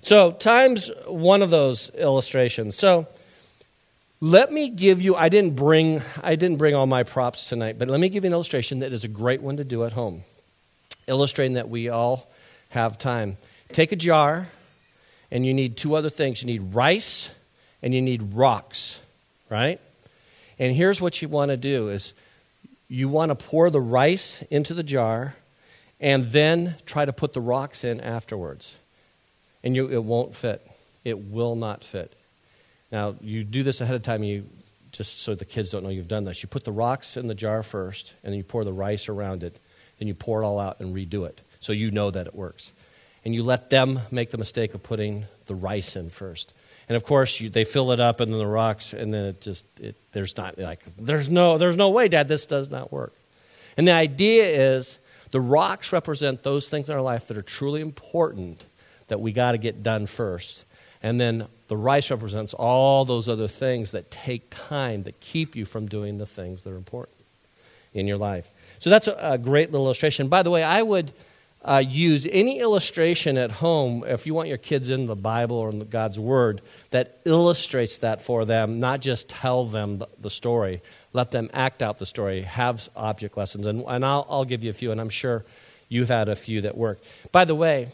So, 0.00 0.32
time's 0.32 0.90
one 1.06 1.42
of 1.42 1.50
those 1.50 1.90
illustrations. 1.90 2.74
So, 2.74 3.06
let 4.22 4.50
me 4.50 4.70
give 4.70 5.02
you 5.02 5.14
I 5.14 5.28
didn't 5.28 5.56
bring 5.56 6.00
I 6.22 6.36
didn't 6.36 6.56
bring 6.56 6.74
all 6.74 6.86
my 6.86 7.02
props 7.02 7.50
tonight, 7.50 7.78
but 7.78 7.88
let 7.88 8.00
me 8.00 8.08
give 8.08 8.24
you 8.24 8.28
an 8.28 8.32
illustration 8.32 8.78
that 8.78 8.94
is 8.94 9.04
a 9.04 9.08
great 9.08 9.42
one 9.42 9.58
to 9.58 9.64
do 9.64 9.84
at 9.84 9.92
home. 9.92 10.24
Illustrating 11.06 11.52
that 11.54 11.68
we 11.68 11.90
all 11.90 12.30
have 12.70 12.98
time. 12.98 13.36
Take 13.72 13.92
a 13.92 13.96
jar 13.96 14.48
and 15.30 15.44
you 15.44 15.52
need 15.52 15.76
two 15.76 15.94
other 15.94 16.08
things. 16.08 16.42
You 16.42 16.46
need 16.46 16.74
rice 16.74 17.28
and 17.82 17.94
you 17.94 18.00
need 18.00 18.32
rocks, 18.32 19.00
right? 19.50 19.78
And 20.58 20.74
here's 20.74 21.00
what 21.00 21.22
you 21.22 21.28
want 21.28 21.50
to 21.50 21.56
do 21.56 21.88
is 21.88 22.14
you 22.88 23.08
want 23.08 23.30
to 23.30 23.34
pour 23.34 23.70
the 23.70 23.80
rice 23.80 24.42
into 24.50 24.74
the 24.74 24.82
jar 24.82 25.34
and 26.00 26.26
then 26.26 26.76
try 26.86 27.04
to 27.04 27.12
put 27.12 27.32
the 27.32 27.40
rocks 27.40 27.84
in 27.84 28.00
afterwards. 28.00 28.76
and 29.64 29.74
you, 29.74 29.88
it 29.88 30.02
won't 30.02 30.34
fit. 30.34 30.66
It 31.04 31.18
will 31.18 31.56
not 31.56 31.82
fit. 31.82 32.12
Now, 32.90 33.16
you 33.20 33.44
do 33.44 33.62
this 33.62 33.80
ahead 33.80 33.96
of 33.96 34.02
time, 34.02 34.22
you 34.22 34.44
just 34.92 35.20
so 35.20 35.34
the 35.34 35.44
kids 35.44 35.70
don't 35.70 35.82
know 35.82 35.90
you've 35.90 36.08
done 36.08 36.24
this. 36.24 36.42
You 36.42 36.48
put 36.48 36.64
the 36.64 36.72
rocks 36.72 37.16
in 37.16 37.28
the 37.28 37.34
jar 37.34 37.62
first, 37.62 38.14
and 38.22 38.32
then 38.32 38.38
you 38.38 38.44
pour 38.44 38.64
the 38.64 38.72
rice 38.72 39.08
around 39.08 39.42
it. 39.42 39.56
Then 39.98 40.08
you 40.08 40.14
pour 40.14 40.42
it 40.42 40.46
all 40.46 40.58
out 40.58 40.80
and 40.80 40.94
redo 40.94 41.26
it 41.26 41.40
so 41.60 41.72
you 41.72 41.90
know 41.90 42.10
that 42.10 42.26
it 42.26 42.34
works. 42.34 42.72
And 43.24 43.34
you 43.34 43.42
let 43.42 43.68
them 43.68 44.00
make 44.10 44.30
the 44.30 44.38
mistake 44.38 44.74
of 44.74 44.82
putting 44.82 45.26
the 45.46 45.54
rice 45.54 45.96
in 45.96 46.08
first. 46.08 46.54
And 46.88 46.96
of 46.96 47.04
course, 47.04 47.40
you, 47.40 47.50
they 47.50 47.64
fill 47.64 47.92
it 47.92 48.00
up 48.00 48.20
and 48.20 48.32
then 48.32 48.38
the 48.38 48.46
rocks, 48.46 48.92
and 48.92 49.12
then 49.12 49.26
it 49.26 49.40
just, 49.40 49.66
it, 49.78 49.94
there's 50.12 50.36
not 50.36 50.58
like, 50.58 50.80
there's 50.96 51.28
no, 51.28 51.58
there's 51.58 51.76
no 51.76 51.90
way, 51.90 52.08
Dad, 52.08 52.28
this 52.28 52.46
does 52.46 52.70
not 52.70 52.90
work. 52.90 53.12
And 53.76 53.86
the 53.86 53.92
idea 53.92 54.44
is 54.76 54.98
the 55.30 55.40
rocks 55.40 55.92
represent 55.92 56.42
those 56.42 56.68
things 56.68 56.88
in 56.88 56.96
our 56.96 57.02
life 57.02 57.28
that 57.28 57.36
are 57.36 57.42
truly 57.42 57.80
important 57.80 58.64
that 59.08 59.20
we 59.20 59.32
got 59.32 59.52
to 59.52 59.58
get 59.58 59.82
done 59.82 60.06
first. 60.06 60.64
And 61.02 61.20
then 61.20 61.46
the 61.68 61.76
rice 61.76 62.10
represents 62.10 62.54
all 62.54 63.04
those 63.04 63.28
other 63.28 63.48
things 63.48 63.92
that 63.92 64.10
take 64.10 64.48
time, 64.50 65.02
that 65.04 65.20
keep 65.20 65.54
you 65.54 65.64
from 65.64 65.86
doing 65.86 66.18
the 66.18 66.26
things 66.26 66.62
that 66.62 66.70
are 66.70 66.76
important 66.76 67.16
in 67.94 68.06
your 68.06 68.16
life. 68.16 68.50
So 68.78 68.90
that's 68.90 69.06
a, 69.08 69.16
a 69.20 69.38
great 69.38 69.70
little 69.70 69.86
illustration. 69.86 70.28
By 70.28 70.42
the 70.42 70.50
way, 70.50 70.62
I 70.64 70.82
would 70.82 71.12
uh, 71.64 71.82
use 71.84 72.26
any 72.30 72.60
illustration 72.60 73.36
at 73.36 73.50
home 73.50 74.04
if 74.06 74.26
you 74.26 74.34
want 74.34 74.48
your 74.48 74.58
kids 74.58 74.90
in 74.90 75.06
the 75.06 75.16
Bible 75.16 75.56
or 75.56 75.70
in 75.70 75.80
God's 75.88 76.18
Word 76.18 76.60
that 76.90 77.18
illustrates 77.24 77.98
that 77.98 78.22
for 78.22 78.44
them, 78.44 78.80
not 78.80 79.00
just 79.00 79.28
tell 79.28 79.64
them 79.64 80.04
the, 80.18 80.30
story. 80.30 80.80
Let 81.12 81.30
them 81.30 81.50
act 81.52 81.82
out 81.82 81.98
the 81.98 82.06
story, 82.06 82.42
have 82.42 82.88
object 82.94 83.36
lessons. 83.36 83.66
And, 83.66 83.82
and 83.88 84.04
I'll, 84.04 84.26
I'll 84.30 84.44
give 84.44 84.62
you 84.62 84.70
a 84.70 84.74
few, 84.74 84.92
and 84.92 85.00
I'm 85.00 85.10
sure 85.10 85.44
you've 85.88 86.08
had 86.08 86.28
a 86.28 86.36
few 86.36 86.60
that 86.62 86.76
work. 86.76 87.00
By 87.32 87.44
the 87.44 87.54
way, 87.54 87.88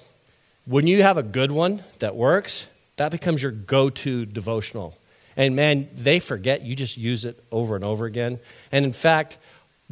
when 0.66 0.86
you 0.86 1.02
have 1.02 1.16
a 1.16 1.22
good 1.22 1.50
one 1.50 1.82
that 2.00 2.16
works, 2.16 2.68
that 2.96 3.10
becomes 3.10 3.42
your 3.42 3.52
go 3.52 3.90
to 3.90 4.26
devotional. 4.26 4.96
And 5.36 5.56
man, 5.56 5.88
they 5.94 6.20
forget. 6.20 6.62
You 6.62 6.76
just 6.76 6.96
use 6.96 7.24
it 7.24 7.42
over 7.50 7.74
and 7.76 7.84
over 7.84 8.04
again. 8.04 8.38
And 8.70 8.84
in 8.84 8.92
fact, 8.92 9.38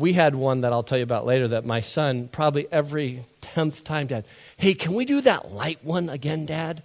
we 0.02 0.14
had 0.14 0.35
one 0.35 0.62
that 0.62 0.73
I'll 0.73 0.82
tell 0.82 0.99
you 0.99 1.04
about 1.04 1.26
later 1.26 1.47
that 1.49 1.64
my 1.64 1.78
son, 1.78 2.26
probably 2.26 2.66
every 2.73 3.25
10th 3.40 3.85
time, 3.85 4.09
Dad, 4.09 4.25
hey, 4.56 4.75
can 4.75 4.94
we 4.94 5.04
do 5.04 5.21
that 5.21 5.52
light 5.52 5.85
one 5.85 6.09
again, 6.09 6.44
Dad? 6.44 6.82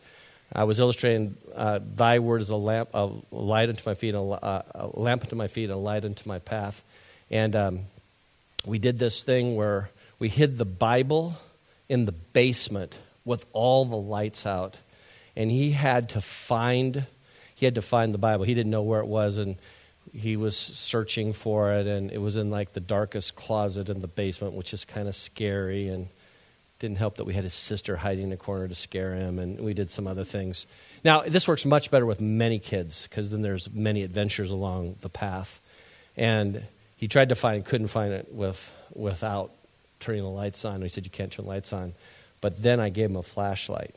I 0.54 0.66
was 0.66 0.80
illustrating 0.80 1.36
uh, 1.56 1.80
thy 1.96 2.20
word 2.20 2.42
is 2.42 2.52
a 2.52 2.56
lamp, 2.56 2.90
a 2.94 3.10
light 3.32 3.70
unto 3.70 3.82
my 3.90 3.96
feet, 3.96 4.14
a, 4.14 4.22
uh, 4.22 4.62
a 4.76 5.00
lamp 5.00 5.24
unto 5.24 5.36
my 5.36 5.48
feet, 5.48 5.72
a 5.72 5.76
light 5.76 6.06
unto 6.06 6.30
my 6.30 6.38
path. 6.38 6.84
And 7.32 7.56
um, 7.56 7.80
we 8.68 8.78
did 8.78 9.00
this 9.00 9.24
thing 9.24 9.56
where 9.56 9.90
we 10.20 10.30
hid 10.30 10.60
the 10.60 10.66
Bible 10.66 11.38
in 11.90 12.06
the 12.06 12.12
basement 12.12 13.00
with 13.26 13.48
all 13.52 13.84
the 13.84 13.98
lights 13.98 14.46
out 14.46 14.78
and 15.36 15.50
he 15.50 15.72
had 15.72 16.10
to 16.10 16.22
find 16.22 17.06
he 17.56 17.66
had 17.66 17.76
to 17.76 17.82
find 17.82 18.14
the 18.14 18.18
bible 18.18 18.44
he 18.46 18.54
didn't 18.54 18.72
know 18.72 18.84
where 18.84 19.02
it 19.02 19.08
was 19.08 19.38
and 19.38 19.56
he 20.18 20.36
was 20.36 20.58
searching 20.58 21.32
for 21.32 21.74
it 21.74 21.86
and 21.86 22.12
it 22.12 22.18
was 22.18 22.36
in 22.36 22.50
like 22.50 22.74
the 22.74 22.80
darkest 22.80 23.36
closet 23.36 23.88
in 23.90 24.02
the 24.02 24.08
basement 24.08 24.54
which 24.54 24.74
is 24.74 24.84
kind 24.84 25.08
of 25.08 25.16
scary 25.16 25.90
and 25.90 26.08
didn't 26.80 26.98
help 26.98 27.18
that 27.18 27.26
we 27.26 27.34
had 27.34 27.44
his 27.44 27.54
sister 27.54 27.96
hiding 27.96 28.26
in 28.26 28.32
a 28.32 28.38
corner 28.38 28.68
to 28.68 28.76
scare 28.76 29.14
him 29.14 29.38
and 29.40 29.60
we 29.60 29.74
did 29.74 29.92
some 29.92 30.08
other 30.08 30.24
things. 30.24 30.66
Now 31.04 31.22
this 31.22 31.48
works 31.48 31.66
much 31.66 31.92
better 31.92 32.06
with 32.06 32.20
many 32.20 32.60
kids 32.60 33.08
because 33.08 33.30
then 33.30 33.42
there's 33.42 33.72
many 33.72 34.04
adventures 34.04 34.50
along 34.50 34.96
the 35.02 35.10
path. 35.10 35.62
And 36.16 36.64
he 36.98 37.08
tried 37.08 37.30
to 37.30 37.36
find 37.36 37.64
couldn't 37.64 37.88
find 37.88 38.14
it 38.14 38.34
with 38.34 38.74
without 38.94 39.52
turning 40.00 40.24
the 40.24 40.30
lights 40.30 40.66
on. 40.66 40.82
He 40.82 40.90
said 40.90 41.06
you 41.06 41.12
can't 41.12 41.32
turn 41.32 41.46
lights 41.46 41.74
on. 41.74 41.94
But 42.42 42.62
then 42.62 42.80
i 42.80 42.90
gave 42.90 43.10
him 43.10 43.16
a 43.16 43.24
flashlight. 43.24 43.96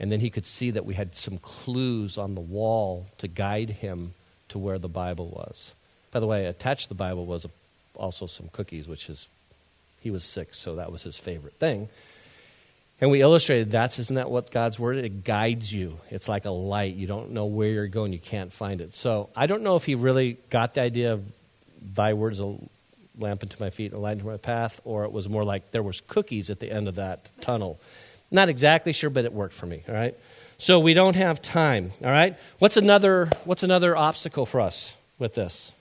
And 0.00 0.10
then 0.10 0.20
he 0.20 0.30
could 0.30 0.46
see 0.46 0.70
that 0.70 0.84
we 0.84 0.94
had 0.94 1.14
some 1.14 1.38
clues 1.38 2.18
on 2.18 2.34
the 2.34 2.40
wall 2.40 3.06
to 3.18 3.28
guide 3.28 3.70
him 3.70 4.14
to 4.52 4.58
where 4.58 4.78
the 4.78 4.88
Bible 4.88 5.28
was. 5.28 5.74
By 6.10 6.20
the 6.20 6.26
way, 6.26 6.46
attached 6.46 6.84
to 6.84 6.88
the 6.90 6.94
Bible 6.94 7.26
was 7.26 7.46
also 7.96 8.26
some 8.26 8.48
cookies, 8.52 8.86
which 8.86 9.08
is, 9.08 9.28
he 10.00 10.10
was 10.10 10.24
sick, 10.24 10.54
so 10.54 10.76
that 10.76 10.92
was 10.92 11.02
his 11.02 11.16
favorite 11.16 11.54
thing. 11.54 11.88
And 13.00 13.10
we 13.10 13.20
illustrated 13.20 13.70
that's, 13.70 13.98
isn't 13.98 14.16
that 14.16 14.30
what 14.30 14.50
God's 14.50 14.78
word? 14.78 14.96
is? 14.96 15.04
It 15.04 15.24
guides 15.24 15.72
you. 15.72 15.98
It's 16.10 16.28
like 16.28 16.44
a 16.44 16.50
light. 16.50 16.94
You 16.94 17.06
don't 17.06 17.32
know 17.32 17.46
where 17.46 17.68
you're 17.68 17.88
going, 17.88 18.12
you 18.12 18.18
can't 18.18 18.52
find 18.52 18.80
it. 18.80 18.94
So 18.94 19.30
I 19.34 19.46
don't 19.46 19.62
know 19.62 19.76
if 19.76 19.84
he 19.84 19.94
really 19.94 20.36
got 20.50 20.74
the 20.74 20.82
idea 20.82 21.14
of 21.14 21.24
thy 21.94 22.12
word 22.12 22.34
is 22.34 22.40
a 22.40 22.54
lamp 23.18 23.42
unto 23.42 23.56
my 23.58 23.70
feet, 23.70 23.86
and 23.86 23.94
a 23.94 23.98
light 23.98 24.12
unto 24.12 24.26
my 24.26 24.36
path, 24.36 24.80
or 24.84 25.04
it 25.04 25.12
was 25.12 25.28
more 25.28 25.44
like 25.44 25.70
there 25.72 25.82
was 25.82 26.00
cookies 26.02 26.50
at 26.50 26.60
the 26.60 26.70
end 26.70 26.88
of 26.88 26.96
that 26.96 27.28
tunnel. 27.40 27.80
Not 28.30 28.48
exactly 28.48 28.92
sure, 28.92 29.10
but 29.10 29.24
it 29.24 29.32
worked 29.32 29.54
for 29.54 29.66
me, 29.66 29.82
all 29.88 29.94
right? 29.94 30.14
So 30.62 30.78
we 30.78 30.94
don't 30.94 31.16
have 31.16 31.42
time, 31.42 31.90
all 32.04 32.12
right? 32.12 32.36
What's 32.60 32.76
another, 32.76 33.28
what's 33.44 33.64
another 33.64 33.96
obstacle 33.96 34.46
for 34.46 34.60
us 34.60 34.94
with 35.18 35.34
this? 35.34 35.72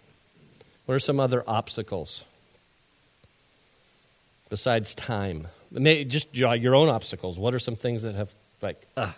What 0.88 0.96
are 0.96 1.00
some 1.00 1.20
other 1.20 1.44
obstacles 1.46 2.26
besides 4.50 4.96
time? 4.96 5.50
Maybe 5.70 6.04
just 6.06 6.36
your 6.36 6.74
own 6.74 6.90
obstacles. 6.90 7.38
What 7.38 7.54
are 7.54 7.60
some 7.60 7.76
things 7.76 8.02
that 8.02 8.16
have, 8.16 8.34
like, 8.64 8.82
ah? 8.98 9.16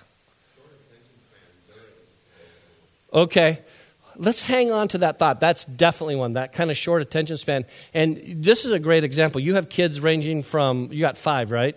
Okay 3.13 3.60
let's 4.17 4.43
hang 4.43 4.72
on 4.72 4.88
to 4.89 5.00
that 5.00 5.17
thought. 5.17 5.39
That's 5.39 5.65
definitely 5.65 6.17
one, 6.17 6.34
that 6.34 6.53
kind 6.53 6.70
of 6.70 6.77
short 6.77 7.01
attention 7.01 7.36
span. 7.38 7.65
And 7.96 8.22
this 8.43 8.63
is 8.63 8.72
a 8.72 8.77
great 8.77 9.03
example. 9.03 9.41
You 9.41 9.55
have 9.55 9.70
kids 9.70 10.00
ranging 10.00 10.43
from, 10.43 10.89
you 10.91 11.00
got 11.00 11.17
five, 11.17 11.50
right? 11.50 11.75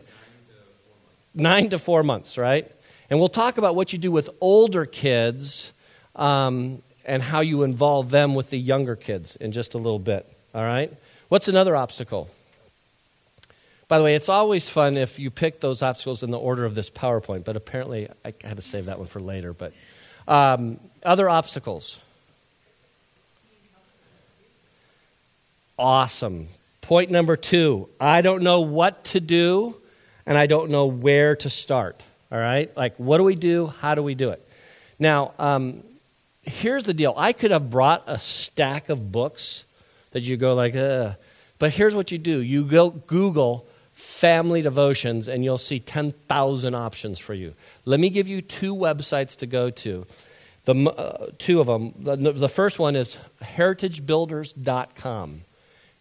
nine 1.37 1.69
to 1.71 1.78
four 1.78 2.02
months, 2.02 2.38
right? 2.38 2.71
And 3.09 3.19
we'll 3.19 3.29
talk 3.29 3.59
about 3.59 3.77
what 3.77 3.93
you 3.93 3.99
do 3.99 4.11
with 4.11 4.31
older 4.41 4.85
kids 4.85 5.73
um, 6.17 6.83
and 7.05 7.23
how 7.23 7.41
you 7.41 7.63
involve 7.63 8.11
them 8.11 8.35
with 8.35 8.51
the 8.51 8.59
younger 8.59 8.97
kids 8.97 9.37
in 9.37 9.53
just 9.53 9.75
a 9.75 9.79
little 9.79 9.99
bit, 9.99 10.27
all 10.55 10.65
right? 10.65 10.93
What's 11.29 11.49
another 11.49 11.77
obstacle? 11.77 12.29
By 13.89 13.99
the 13.99 14.05
way, 14.05 14.17
it's 14.17 14.29
always 14.29 14.69
fun 14.69 14.97
if 14.97 15.19
you 15.19 15.31
pick 15.31 15.61
those 15.61 15.83
obstacles 15.83 16.25
in 16.25 16.31
the 16.31 16.39
order 16.39 16.65
of 16.65 16.75
this 16.75 16.91
PowerPoint, 16.91 17.45
but 17.45 17.55
apparently 17.55 18.09
I 18.25 18.35
had 18.43 18.57
to 18.57 18.63
save 18.63 18.87
that 18.87 18.99
one 18.99 19.07
for 19.07 19.21
later. 19.21 19.53
But 19.53 19.73
um, 20.27 20.81
other 21.05 21.29
obstacles. 21.29 22.01
Awesome. 25.79 26.49
Point 26.81 27.11
number 27.11 27.37
two 27.37 27.89
I 28.01 28.23
don't 28.23 28.43
know 28.43 28.61
what 28.61 29.05
to 29.05 29.21
do 29.21 29.77
and 30.25 30.37
I 30.37 30.47
don't 30.47 30.71
know 30.71 30.87
where 30.87 31.37
to 31.37 31.51
start. 31.51 32.03
All 32.30 32.38
right? 32.38 32.75
Like, 32.76 32.97
what 32.97 33.18
do 33.18 33.25
we 33.25 33.35
do? 33.35 33.68
How 33.68 33.95
do 33.95 34.02
we 34.02 34.14
do 34.14 34.30
it? 34.30 34.47
Now, 34.99 35.33
um, 35.38 35.83
here's 36.42 36.85
the 36.85 36.95
deal 36.95 37.14
I 37.16 37.33
could 37.33 37.50
have 37.50 37.71
brought 37.71 38.02
a 38.06 38.18
stack 38.18 38.88
of 38.88 39.12
books 39.12 39.64
that 40.12 40.23
you 40.23 40.37
go, 40.37 40.54
like, 40.54 40.75
Ugh. 40.75 41.14
but 41.59 41.73
here's 41.73 41.95
what 41.95 42.11
you 42.11 42.18
do 42.18 42.40
you 42.40 42.64
go 42.64 42.90
Google 42.90 43.66
family 43.92 44.61
devotions 44.61 45.26
and 45.26 45.42
you'll 45.42 45.56
see 45.56 45.80
10,000 45.80 46.75
options 46.75 47.18
for 47.18 47.33
you. 47.33 47.54
Let 47.87 47.99
me 47.99 48.11
give 48.11 48.28
you 48.28 48.42
two 48.42 48.75
websites 48.75 49.37
to 49.38 49.47
go 49.47 49.71
to. 49.71 50.06
The, 50.64 50.75
uh, 50.75 51.28
two 51.38 51.61
of 51.61 51.66
them. 51.66 51.95
The, 51.99 52.33
the 52.33 52.49
first 52.49 52.78
one 52.78 52.95
is 52.95 53.18
heritagebuilders.com. 53.42 55.40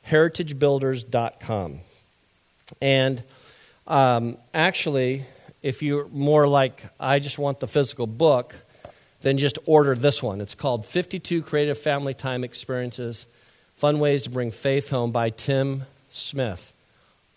Heritagebuilders.com. 0.08 1.80
And 2.82 3.24
um, 3.88 4.38
actually, 4.54 5.24
if 5.66 5.82
you're 5.82 6.08
more 6.10 6.48
like, 6.48 6.84
I 7.00 7.18
just 7.18 7.40
want 7.40 7.60
the 7.60 7.66
physical 7.68 8.06
book, 8.06 8.54
then 9.22 9.40
just 9.40 9.58
order 9.66 9.96
this 9.96 10.22
one. 10.22 10.40
It's 10.40 10.54
called 10.54 10.86
52 10.86 11.42
Creative 11.42 11.76
Family 11.76 12.14
Time 12.14 12.44
Experiences 12.44 13.26
Fun 13.76 14.00
Ways 14.00 14.26
to 14.26 14.30
Bring 14.30 14.52
Faith 14.52 14.92
Home 14.92 15.12
by 15.12 15.32
Tim 15.32 15.86
Smith. 16.10 16.72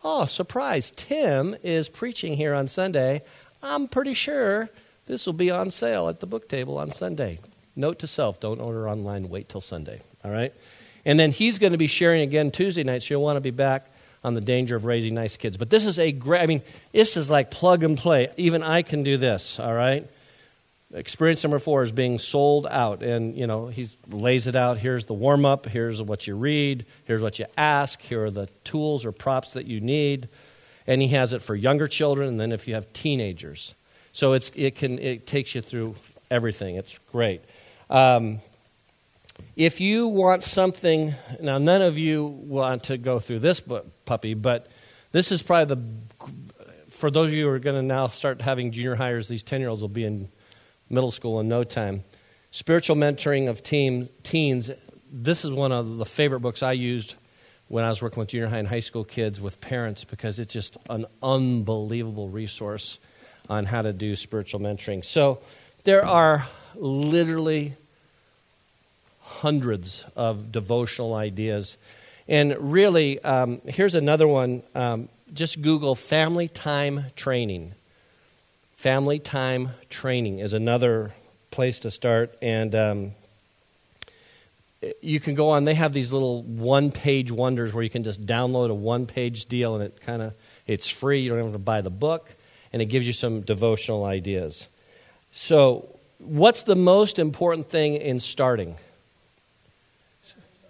Oh, 0.05 0.27
surprise. 0.27 0.93
Tim 0.95 1.57
is 1.63 1.89
preaching 1.89 2.37
here 2.37 2.53
on 2.53 2.69
Sunday. 2.69 3.23
I'm 3.63 3.89
pretty 3.89 4.13
sure 4.13 4.69
this 5.07 5.25
will 5.25 5.33
be 5.33 5.51
on 5.51 5.71
sale 5.71 6.11
at 6.11 6.21
the 6.21 6.27
book 6.27 6.51
table 6.51 6.77
on 6.77 6.91
Sunday. 6.91 7.39
Note 7.77 7.99
to 8.01 8.07
self 8.07 8.41
don't 8.41 8.61
order 8.61 8.91
online, 8.91 9.31
wait 9.31 9.49
till 9.49 9.63
Sunday. 9.63 10.03
All 10.23 10.31
right? 10.31 10.53
And 11.07 11.19
then 11.19 11.31
he's 11.31 11.59
going 11.59 11.73
to 11.73 11.79
be 11.79 11.87
sharing 11.87 12.21
again 12.21 12.51
Tuesday 12.51 12.85
night, 12.85 13.05
so 13.05 13.15
you'll 13.15 13.23
want 13.23 13.39
to 13.39 13.41
be 13.41 13.53
back 13.53 13.91
on 14.25 14.35
the 14.35 14.41
danger 14.41 14.77
of 14.77 14.85
raising 14.85 15.15
nice 15.15 15.37
kids. 15.37 15.57
But 15.57 15.71
this 15.71 15.87
is 15.87 15.99
a 15.99 16.13
great, 16.13 16.43
I 16.43 16.47
mean, 16.47 16.63
this 16.93 17.17
is 17.17 17.31
like 17.31 17.51
plug 17.51 17.83
and 17.83 17.97
play. 17.97 18.29
Even 18.37 18.63
I 18.63 18.83
can 18.83 19.03
do 19.03 19.17
this, 19.17 19.61
all 19.61 19.75
right? 19.75 20.09
Experience 20.95 21.45
number 21.45 21.59
four 21.59 21.83
is 21.83 21.93
being 21.93 22.19
sold 22.19 22.67
out. 22.67 23.03
And, 23.03 23.37
you 23.37 23.47
know, 23.47 23.67
he 23.67 23.89
lays 24.11 24.47
it 24.47 24.57
out. 24.57 24.79
Here's 24.79 25.05
the 25.05 25.15
warm 25.15 25.45
up. 25.45 25.67
Here's 25.67 26.01
what 26.01 26.27
you 26.27 26.35
read. 26.35 26.87
Here's 27.05 27.21
what 27.21 27.39
you 27.39 27.47
ask. 27.57 28.01
Here 28.01 28.25
are 28.25 28.31
the 28.31 28.49
tools 28.65 29.05
or 29.05 29.13
props 29.13 29.53
that 29.53 29.67
you 29.67 29.81
need. 29.81 30.29
And 30.87 31.03
he 31.03 31.09
has 31.09 31.35
it 31.35 31.43
for 31.43 31.55
younger 31.55 31.89
children 31.89 32.29
and 32.29 32.41
then 32.41 32.53
if 32.53 32.67
you 32.67 32.75
have 32.75 32.91
teenagers. 32.95 33.75
So 34.13 34.33
it's, 34.33 34.51
it, 34.55 34.77
can, 34.77 34.99
it 34.99 35.27
takes 35.27 35.55
you 35.55 35.61
through 35.61 35.95
everything. 36.31 36.77
It's 36.77 36.99
great. 37.13 37.43
Um, 37.91 38.41
if 39.57 39.81
you 39.81 40.09
want 40.09 40.43
something, 40.43 41.15
now 41.41 41.59
none 41.59 41.83
of 41.83 41.99
you 41.99 42.25
want 42.25 42.85
to 42.85 42.97
go 42.97 43.21
through 43.21 43.41
this 43.41 43.61
puppy, 44.09 44.35
but 44.35 44.67
this 45.13 45.31
is 45.31 45.43
probably 45.43 45.75
the 45.77 45.83
for 46.99 47.13
those 47.13 47.29
of 47.29 47.35
you 47.35 47.45
who 47.45 47.51
are 47.51 47.61
going 47.61 47.77
to 47.77 47.83
now 47.83 48.09
start 48.09 48.41
having 48.41 48.73
junior 48.73 48.97
hires, 48.97 49.29
these 49.29 49.45
10 49.45 49.61
year 49.61 49.69
olds 49.69 49.81
will 49.81 49.89
be 49.89 50.05
in 50.05 50.29
middle 50.91 51.13
school 51.13 51.39
in 51.39 51.49
no 51.49 51.63
time. 51.63 52.03
Spiritual 52.51 52.97
Mentoring 52.97 53.49
of 53.49 53.63
team, 53.63 54.09
Teens. 54.25 54.71
This 55.13 55.45
is 55.45 55.53
one 55.53 55.71
of 55.71 55.99
the 55.99 56.05
favorite 56.05 56.41
books 56.41 56.61
I 56.61 56.73
used 56.73 57.15
when 57.69 57.85
I 57.85 57.89
was 57.91 58.03
working 58.03 58.19
with 58.19 58.31
junior 58.31 58.49
high 58.49 58.59
and 58.59 58.67
high 58.67 58.81
school 58.81 59.05
kids 59.05 59.41
with 59.41 59.61
parents 59.61 60.03
because 60.03 60.41
it's 60.41 60.53
just 60.53 60.77
an 60.91 61.07
unbelievable 61.23 62.31
resource 62.31 62.99
on 63.49 63.65
how 63.65 63.83
to 63.83 63.93
do 63.93 64.17
spiritual 64.17 64.59
mentoring. 64.59 65.05
So 65.05 65.39
there 65.85 66.05
are 66.05 66.49
literally 66.75 67.75
hundreds 69.23 70.05
of 70.17 70.51
devotional 70.51 71.15
ideas. 71.15 71.77
And 72.29 72.73
really, 72.73 73.23
um, 73.25 73.61
here's 73.65 73.95
another 73.95 74.29
one. 74.29 74.63
Um, 74.75 75.09
just 75.33 75.63
Google 75.63 75.95
family 75.95 76.49
time 76.49 77.07
training. 77.17 77.73
Family 78.77 79.19
time 79.19 79.71
training 79.89 80.39
is 80.39 80.53
another 80.53 81.13
place 81.51 81.81
to 81.81 81.91
start. 81.91 82.37
And 82.43 82.75
um, 82.75 83.13
you 85.01 85.21
can 85.21 85.35
go 85.35 85.49
on, 85.49 85.65
they 85.65 85.75
have 85.75 85.95
these 85.95 86.13
little 86.13 86.43
one 86.43 86.91
page 86.91 87.33
wonders 87.33 87.73
where 87.73 87.83
you 87.83 87.91
can 87.91 88.05
just 88.05 88.25
download 88.27 88.71
a 88.71 88.75
one 88.75 89.07
page 89.07 89.47
deal 89.47 89.75
and 89.75 89.83
it 89.83 90.01
kind 90.03 90.21
of, 90.21 90.35
it's 90.67 90.89
free. 90.89 91.21
You 91.21 91.31
don't 91.31 91.43
have 91.43 91.53
to 91.53 91.59
buy 91.59 91.81
the 91.81 91.91
book. 91.91 92.31
And 92.73 92.83
it 92.83 92.87
gives 92.87 93.07
you 93.07 93.15
some 93.15 93.41
devotional 93.41 94.05
ideas. 94.05 94.69
So, 95.33 95.89
what's 96.19 96.65
the 96.65 96.77
most 96.77 97.19
important 97.19 97.71
thing 97.71 97.95
in 97.95 98.21
starting? 98.21 98.77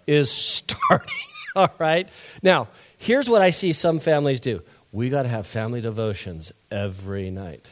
Is 0.07 0.31
starting. 0.31 1.09
All 1.55 1.73
right. 1.79 2.07
Now, 2.43 2.67
here's 2.97 3.29
what 3.29 3.41
I 3.41 3.49
see 3.49 3.73
some 3.73 3.99
families 3.99 4.39
do 4.39 4.61
we 4.91 5.09
got 5.09 5.23
to 5.23 5.29
have 5.29 5.45
family 5.45 5.81
devotions 5.81 6.51
every 6.71 7.29
night. 7.29 7.65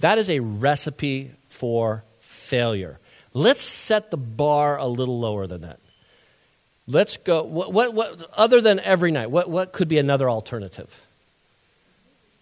That 0.00 0.18
is 0.18 0.28
a 0.28 0.40
recipe 0.40 1.30
for 1.48 2.04
failure. 2.20 2.98
Let's 3.34 3.62
set 3.62 4.10
the 4.10 4.16
bar 4.16 4.76
a 4.76 4.86
little 4.86 5.18
lower 5.18 5.46
than 5.46 5.62
that. 5.62 5.78
Let's 6.86 7.16
go. 7.16 7.44
What, 7.44 7.72
what, 7.72 7.94
what, 7.94 8.30
other 8.36 8.60
than 8.60 8.80
every 8.80 9.12
night, 9.12 9.30
what, 9.30 9.48
what 9.48 9.72
could 9.72 9.88
be 9.88 9.98
another 9.98 10.28
alternative? 10.28 11.00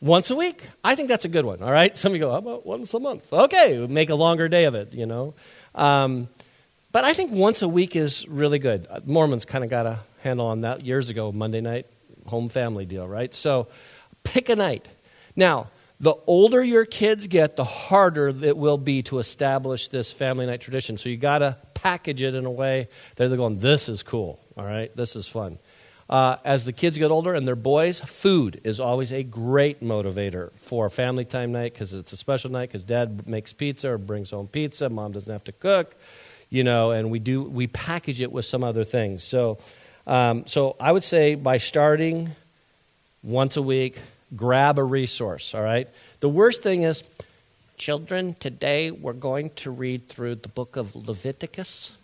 Once 0.01 0.31
a 0.31 0.35
week? 0.35 0.65
I 0.83 0.95
think 0.95 1.09
that's 1.09 1.27
a 1.27 1.29
good 1.29 1.45
one, 1.45 1.63
all 1.63 1.71
right? 1.71 1.95
Some 1.97 2.13
of 2.13 2.17
you 2.17 2.21
go, 2.21 2.31
how 2.31 2.39
about 2.39 2.65
once 2.65 2.95
a 2.95 2.99
month? 2.99 3.31
Okay, 3.33 3.87
make 3.87 4.09
a 4.09 4.15
longer 4.15 4.49
day 4.49 4.65
of 4.65 4.75
it, 4.75 4.95
you 4.95 5.05
know. 5.05 5.35
Um, 5.75 6.29
but 6.91 7.05
I 7.05 7.13
think 7.13 7.31
once 7.31 7.61
a 7.61 7.69
week 7.69 7.95
is 7.95 8.27
really 8.27 8.59
good. 8.59 8.89
Mormons 9.07 9.45
kind 9.45 9.63
of 9.63 9.69
got 9.69 9.87
a 9.87 9.99
handle 10.23 10.47
on 10.47 10.63
that 10.63 10.85
years 10.85 11.11
ago, 11.11 11.33
Monday 11.33 11.61
night, 11.61 11.87
home 12.27 12.49
family 12.49 12.87
deal, 12.87 13.07
right? 13.07 13.33
So 13.35 13.69
pick 14.25 14.49
a 14.49 14.57
night. 14.57 14.87
Now, 15.37 15.69
the 16.01 16.15
older 16.27 16.63
your 16.63 16.87
kids 16.87 17.27
get, 17.27 17.57
the 17.57 17.65
harder 17.65 18.29
it 18.29 18.57
will 18.57 18.79
be 18.79 19.03
to 19.05 19.19
establish 19.19 19.89
this 19.89 20.11
family 20.11 20.47
night 20.47 20.61
tradition. 20.61 20.97
So 20.97 21.09
you 21.11 21.19
got 21.19 21.39
to 21.39 21.59
package 21.75 22.23
it 22.23 22.35
in 22.35 22.47
a 22.47 22.51
way 22.51 22.89
that 23.17 23.29
they're 23.29 23.37
going, 23.37 23.61
this 23.61 23.89
is 23.89 24.03
cool, 24.03 24.41
all 24.57 24.65
right? 24.65 24.95
This 24.97 25.15
is 25.15 25.29
fun. 25.29 25.59
Uh, 26.09 26.37
as 26.45 26.65
the 26.65 26.73
kids 26.73 26.99
get 26.99 27.13
older 27.13 27.35
and 27.35 27.47
they're 27.47 27.55
boys, 27.55 28.01
food 28.01 28.61
is 28.65 28.81
always 28.81 29.13
a 29.13 29.23
great 29.23 29.81
motivator 29.81 30.51
for 30.57 30.91
family 30.91 31.25
time 31.25 31.53
night 31.53 31.73
because 31.73 31.95
it's 31.95 32.13
a 32.13 32.17
special 32.17 32.51
night 32.51 32.69
because 32.69 32.83
dad 32.83 33.29
makes 33.29 33.53
pizza 33.53 33.91
or 33.91 33.99
brings 33.99 34.31
home 34.33 34.49
pizza, 34.49 34.89
mom 34.89 35.13
doesn't 35.13 35.33
have 35.33 35.45
to 35.45 35.53
cook, 35.53 35.95
you 36.49 36.65
know, 36.65 36.91
and 36.91 37.13
we 37.13 37.21
do 37.21 37.43
we 37.45 37.69
package 37.69 38.21
it 38.21 38.33
with 38.33 38.45
some 38.45 38.65
other 38.65 38.83
things. 38.83 39.23
So, 39.23 39.59
um, 40.07 40.47
so 40.47 40.77
I 40.81 40.93
would 40.93 41.05
say 41.05 41.35
by 41.35 41.59
starting 41.59 42.31
once 43.23 43.57
a 43.57 43.63
week, 43.63 43.99
grab 44.35 44.79
a 44.79 44.85
resource, 44.85 45.55
all 45.55 45.63
right? 45.63 45.89
The 46.21 46.29
worst 46.29 46.63
thing 46.63 46.83
is, 46.83 47.05
children, 47.77 48.35
today 48.41 48.91
we're 48.91 49.13
going 49.13 49.51
to 49.57 49.71
read 49.71 50.09
through 50.09 50.37
the 50.37 50.49
book 50.49 50.77
of 50.77 50.95
Leviticus. 50.95 51.97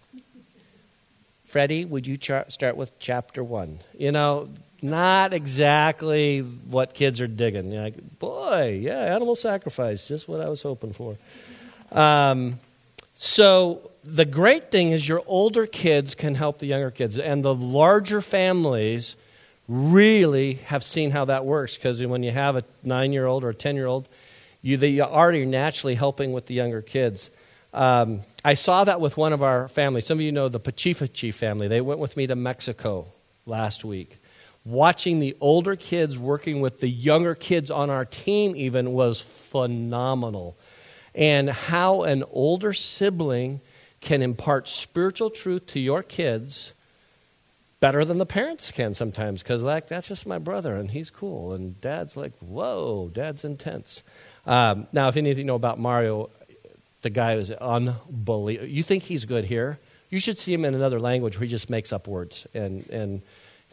Freddie, 1.47 1.85
would 1.85 2.07
you 2.07 2.17
char- 2.17 2.47
start 2.49 2.77
with 2.77 2.99
chapter 2.99 3.43
one? 3.43 3.79
You 3.97 4.13
know, 4.13 4.49
not 4.83 5.33
exactly 5.33 6.41
what 6.41 6.93
kids 6.95 7.21
are 7.21 7.27
digging. 7.27 7.73
You're 7.73 7.85
like, 7.85 8.19
boy, 8.19 8.81
yeah, 8.83 9.15
animal 9.15 9.37
sacrifice, 9.37 10.09
just 10.09 10.29
what 10.29 10.41
I 10.41 10.49
was 10.49 10.63
hoping 10.63 10.93
for. 10.93 11.17
Um, 11.93 12.57
so 13.17 13.91
the 14.07 14.25
great 14.25 14.71
thing 14.71 14.93
is 14.93 15.09
your 15.09 15.23
older 15.27 15.67
kids 15.67 16.15
can 16.15 16.35
help 16.35 16.59
the 16.59 16.67
younger 16.67 16.91
kids, 16.91 17.19
and 17.19 17.45
the 17.45 17.55
larger 17.55 18.21
families 18.21 19.17
really 19.69 20.55
have 20.55 20.85
seen 20.85 21.11
how 21.11 21.25
that 21.25 21.45
works 21.45 21.77
because 21.77 22.05
when 22.05 22.23
you 22.23 22.31
have 22.31 22.57
a 22.57 22.65
nine 22.85 23.13
year 23.13 23.27
old 23.27 23.43
or 23.43 23.51
a 23.51 23.55
10 23.55 23.75
year 23.75 23.87
old, 23.87 24.09
you, 24.63 24.77
they 24.77 25.01
are 25.01 25.11
already 25.11 25.45
naturally 25.45 25.97
helping 25.97 26.33
with 26.33 26.47
the 26.47 26.55
younger 26.55 26.83
kids. 26.83 27.31
Um, 27.75 28.23
I 28.45 28.55
saw 28.55 28.85
that 28.85 29.01
with 29.01 29.17
one 29.17 29.33
of 29.33 29.43
our 29.43 29.69
families. 29.69 30.07
Some 30.07 30.19
of 30.19 30.23
you 30.23 30.33
know 30.33 30.49
the 30.49 30.61
Pachifachi 30.61 31.35
family. 31.35 31.69
They 31.69 31.81
went 31.81 32.01
with 32.01 32.17
me 32.17 32.27
to 32.29 32.37
Mexico 32.37 33.07
last 33.45 33.85
week. 33.85 34.19
Watching 34.65 35.21
the 35.21 35.37
older 35.41 35.77
kids 35.77 36.19
working 36.19 36.61
with 36.61 36.81
the 36.81 36.89
younger 36.89 37.35
kids 37.35 37.71
on 37.71 37.91
our 37.91 38.05
team, 38.05 38.57
even, 38.57 38.93
was 38.93 39.21
phenomenal. 39.21 40.57
And 41.15 41.51
how 41.51 42.03
an 42.03 42.25
older 42.31 42.73
sibling 42.73 43.61
can 44.01 44.23
impart 44.23 44.69
spiritual 44.69 45.31
truth 45.31 45.67
to 45.67 45.81
your 45.81 46.03
kids 46.03 46.73
better 47.81 48.05
than 48.05 48.19
the 48.19 48.27
parents 48.27 48.71
can 48.71 48.95
sometimes 48.95 49.43
because 49.43 49.63
like 49.63 49.89
that's 49.89 50.09
just 50.09 50.27
my 50.27 50.39
brother 50.39 50.75
and 50.77 50.91
he's 50.91 51.11
cool 51.11 51.53
and 51.53 51.81
dad's 51.81 52.17
like 52.17 52.33
whoa 52.39 53.11
dad's 53.13 53.45
intense. 53.45 54.03
Um, 54.47 54.87
now 54.93 55.09
if 55.09 55.17
anything 55.17 55.41
you 55.41 55.45
know 55.45 55.57
about 55.57 55.79
mario 55.79 56.31
the 57.03 57.11
guy 57.11 57.35
is 57.35 57.51
unbelievable 57.51 58.69
you 58.69 58.83
think 58.83 59.03
he's 59.03 59.25
good 59.25 59.45
here? 59.45 59.79
You 60.09 60.21
should 60.21 60.39
see 60.39 60.55
him 60.55 60.65
in 60.65 60.75
another 60.75 61.01
language 61.01 61.37
where 61.37 61.45
he 61.45 61.51
just 61.51 61.69
makes 61.69 61.93
up 61.93 62.07
words 62.07 62.47
and, 62.55 62.89
and 62.91 63.23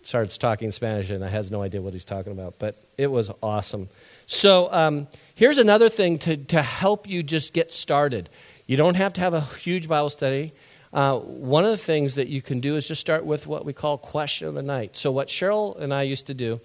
starts 0.03 0.37
talking 0.37 0.71
spanish 0.71 1.09
and 1.09 1.23
i 1.23 1.29
has 1.29 1.49
no 1.49 1.61
idea 1.61 1.81
what 1.81 1.93
he's 1.93 2.03
talking 2.03 2.33
about 2.33 2.59
but 2.59 2.83
it 2.97 3.07
was 3.07 3.31
awesome. 3.41 3.89
So 4.27 4.71
um, 4.71 5.07
here's 5.35 5.57
another 5.57 5.89
thing 5.89 6.17
to, 6.19 6.37
to 6.37 6.61
help 6.61 7.07
you 7.07 7.23
just 7.23 7.53
get 7.53 7.71
started 7.71 8.29
you 8.73 8.77
don't 8.77 8.95
have 8.95 9.13
to 9.13 9.21
have 9.21 9.35
a 9.35 9.41
huge 9.41 9.87
bible 9.87 10.09
study 10.09 10.51
uh, 10.93 11.17
one 11.17 11.63
of 11.63 11.71
the 11.71 11.77
things 11.77 12.15
that 12.15 12.27
you 12.27 12.41
can 12.41 12.59
do 12.59 12.75
is 12.75 12.87
just 12.87 13.01
start 13.01 13.25
with 13.25 13.47
what 13.47 13.65
we 13.65 13.73
call 13.73 13.97
question 13.97 14.47
of 14.47 14.53
the 14.53 14.61
night. 14.61 14.95
So, 14.95 15.11
what 15.11 15.27
Cheryl 15.27 15.79
and 15.79 15.91
I 15.91 16.03
used 16.03 16.27
to 16.27 16.35
do, 16.35 16.61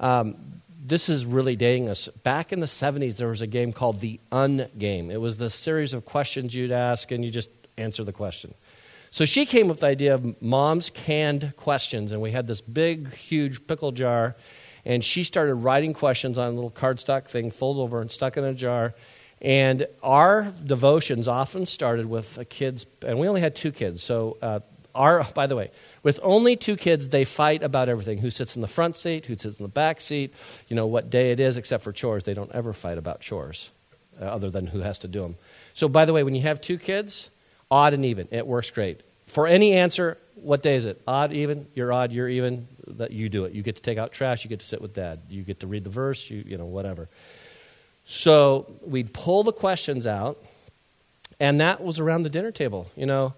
um, 0.00 0.34
this 0.82 1.10
is 1.10 1.26
really 1.26 1.56
dating 1.56 1.90
us. 1.90 2.08
Back 2.08 2.52
in 2.52 2.60
the 2.60 2.66
70s, 2.66 3.18
there 3.18 3.28
was 3.28 3.42
a 3.42 3.46
game 3.46 3.74
called 3.74 4.00
the 4.00 4.18
Un 4.32 4.66
Game. 4.78 5.10
It 5.10 5.20
was 5.20 5.36
the 5.36 5.50
series 5.50 5.92
of 5.92 6.06
questions 6.06 6.54
you'd 6.54 6.72
ask, 6.72 7.10
and 7.10 7.22
you 7.22 7.30
just 7.30 7.50
answer 7.76 8.02
the 8.02 8.14
question. 8.14 8.54
So, 9.10 9.26
she 9.26 9.44
came 9.44 9.66
up 9.66 9.72
with 9.72 9.80
the 9.80 9.88
idea 9.88 10.14
of 10.14 10.40
mom's 10.40 10.88
canned 10.88 11.52
questions, 11.56 12.12
and 12.12 12.22
we 12.22 12.32
had 12.32 12.46
this 12.46 12.62
big, 12.62 13.12
huge 13.12 13.66
pickle 13.66 13.92
jar, 13.92 14.36
and 14.86 15.04
she 15.04 15.22
started 15.22 15.56
writing 15.56 15.92
questions 15.92 16.38
on 16.38 16.48
a 16.48 16.52
little 16.52 16.70
cardstock 16.70 17.26
thing, 17.26 17.50
folded 17.50 17.82
over 17.82 18.00
and 18.00 18.10
stuck 18.10 18.38
in 18.38 18.44
a 18.44 18.54
jar 18.54 18.94
and 19.40 19.86
our 20.02 20.52
devotions 20.64 21.28
often 21.28 21.66
started 21.66 22.06
with 22.06 22.38
a 22.38 22.44
kid's, 22.44 22.86
and 23.06 23.18
we 23.18 23.28
only 23.28 23.40
had 23.40 23.54
two 23.54 23.72
kids. 23.72 24.02
So, 24.02 24.38
uh, 24.40 24.60
our, 24.94 25.24
by 25.34 25.46
the 25.46 25.56
way, 25.56 25.70
with 26.02 26.18
only 26.22 26.56
two 26.56 26.76
kids, 26.76 27.10
they 27.10 27.24
fight 27.24 27.62
about 27.62 27.88
everything 27.88 28.18
who 28.18 28.30
sits 28.30 28.56
in 28.56 28.62
the 28.62 28.68
front 28.68 28.96
seat, 28.96 29.26
who 29.26 29.36
sits 29.36 29.58
in 29.58 29.64
the 29.64 29.68
back 29.68 30.00
seat, 30.00 30.32
you 30.68 30.76
know, 30.76 30.86
what 30.86 31.10
day 31.10 31.32
it 31.32 31.40
is, 31.40 31.56
except 31.56 31.84
for 31.84 31.92
chores. 31.92 32.24
They 32.24 32.34
don't 32.34 32.52
ever 32.52 32.72
fight 32.72 32.98
about 32.98 33.20
chores, 33.20 33.70
uh, 34.20 34.24
other 34.24 34.50
than 34.50 34.66
who 34.66 34.80
has 34.80 35.00
to 35.00 35.08
do 35.08 35.22
them. 35.22 35.36
So, 35.74 35.88
by 35.88 36.06
the 36.06 36.12
way, 36.12 36.22
when 36.22 36.34
you 36.34 36.42
have 36.42 36.60
two 36.60 36.78
kids, 36.78 37.30
odd 37.70 37.94
and 37.94 38.04
even, 38.04 38.28
it 38.30 38.46
works 38.46 38.70
great. 38.70 39.02
For 39.26 39.46
any 39.46 39.72
answer, 39.72 40.16
what 40.36 40.62
day 40.62 40.76
is 40.76 40.84
it? 40.84 41.00
Odd, 41.06 41.32
even? 41.32 41.66
You're 41.74 41.92
odd, 41.92 42.12
you're 42.12 42.28
even. 42.28 42.68
That 42.88 43.10
you 43.10 43.28
do 43.28 43.46
it. 43.46 43.52
You 43.52 43.62
get 43.62 43.76
to 43.76 43.82
take 43.82 43.98
out 43.98 44.12
trash. 44.12 44.44
You 44.44 44.48
get 44.48 44.60
to 44.60 44.66
sit 44.66 44.80
with 44.80 44.94
dad. 44.94 45.18
You 45.28 45.42
get 45.42 45.60
to 45.60 45.66
read 45.66 45.82
the 45.82 45.90
verse. 45.90 46.30
You, 46.30 46.44
you 46.46 46.56
know, 46.56 46.66
whatever. 46.66 47.08
So 48.06 48.66
we'd 48.86 49.12
pull 49.12 49.42
the 49.42 49.52
questions 49.52 50.06
out, 50.06 50.38
and 51.40 51.60
that 51.60 51.82
was 51.82 51.98
around 51.98 52.22
the 52.22 52.30
dinner 52.30 52.52
table. 52.52 52.88
You 52.96 53.06
know, 53.06 53.34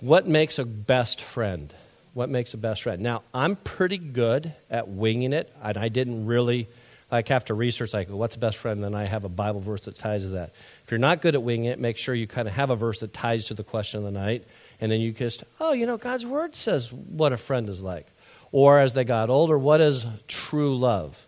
what 0.00 0.26
makes 0.26 0.58
a 0.58 0.64
best 0.64 1.20
friend? 1.20 1.74
What 2.14 2.28
makes 2.28 2.54
a 2.54 2.56
best 2.56 2.82
friend? 2.82 3.02
Now, 3.02 3.22
I'm 3.34 3.56
pretty 3.56 3.98
good 3.98 4.52
at 4.70 4.88
winging 4.88 5.32
it, 5.32 5.52
and 5.62 5.76
I 5.76 5.88
didn't 5.88 6.26
really 6.26 6.68
like 7.10 7.28
have 7.28 7.44
to 7.44 7.54
research 7.54 7.92
like 7.92 8.08
what's 8.08 8.36
a 8.36 8.38
best 8.38 8.56
friend 8.56 8.82
and 8.82 8.94
then 8.94 8.98
i 8.98 9.04
have 9.04 9.24
a 9.24 9.28
bible 9.28 9.60
verse 9.60 9.82
that 9.82 9.98
ties 9.98 10.22
to 10.22 10.28
that 10.30 10.50
if 10.82 10.90
you're 10.90 10.98
not 10.98 11.20
good 11.20 11.34
at 11.34 11.42
winging 11.42 11.66
it 11.66 11.78
make 11.78 11.98
sure 11.98 12.14
you 12.14 12.26
kind 12.26 12.48
of 12.48 12.54
have 12.54 12.70
a 12.70 12.76
verse 12.76 13.00
that 13.00 13.12
ties 13.12 13.46
to 13.46 13.54
the 13.54 13.62
question 13.62 13.98
of 13.98 14.04
the 14.04 14.18
night 14.18 14.44
and 14.80 14.90
then 14.90 14.98
you 14.98 15.12
just 15.12 15.44
oh 15.60 15.72
you 15.74 15.84
know 15.84 15.98
god's 15.98 16.24
word 16.24 16.56
says 16.56 16.90
what 16.90 17.32
a 17.32 17.36
friend 17.36 17.68
is 17.68 17.82
like 17.82 18.06
or 18.50 18.80
as 18.80 18.94
they 18.94 19.04
got 19.04 19.28
older 19.28 19.58
what 19.58 19.80
is 19.80 20.06
true 20.26 20.76
love 20.76 21.22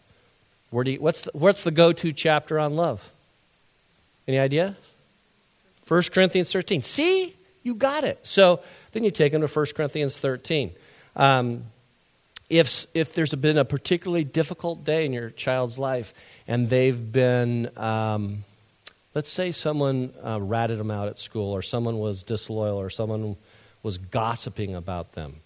where 0.75 0.83
do 0.83 0.91
you, 0.91 1.01
what's, 1.01 1.21
the, 1.21 1.31
what's 1.35 1.63
the 1.63 1.71
go 1.71 1.93
to 1.93 2.13
chapter 2.13 2.59
on 2.59 2.75
love? 2.75 3.13
Any 4.27 4.41
idea? 4.41 4.77
1 5.87 6.03
Corinthians 6.13 6.53
13. 6.53 6.83
See? 6.83 7.37
You 7.63 7.77
got 7.77 8.03
it. 8.03 8.19
So 8.27 8.61
then 8.91 9.05
you 9.05 9.13
take 9.13 9.31
them 9.31 9.41
to 9.41 9.47
1 9.47 9.67
Corinthians 9.77 10.19
13. 10.19 10.73
Um, 11.15 11.63
if, 12.51 12.87
if 12.93 13.15
there's 13.15 13.33
been 13.35 13.57
a 13.57 13.65
particularly 13.65 14.25
difficult 14.25 14.83
day 14.83 15.07
in 15.07 15.13
your 15.13 15.31
child's 15.31 15.79
life 15.79 16.13
and 16.49 16.69
they've 16.69 17.13
been, 17.13 17.71
um, 17.79 18.43
let's 19.15 19.31
say 19.31 19.53
someone 19.53 20.13
uh, 20.25 20.41
ratted 20.41 20.79
them 20.79 20.91
out 20.91 21.07
at 21.07 21.21
school 21.21 21.53
or 21.53 21.63
someone 21.63 22.01
was 22.01 22.25
disloyal 22.25 22.79
or 22.79 22.91
someone 22.91 23.37
was 23.85 23.97
gossiping 23.97 24.75
about 24.75 25.13
them, 25.13 25.37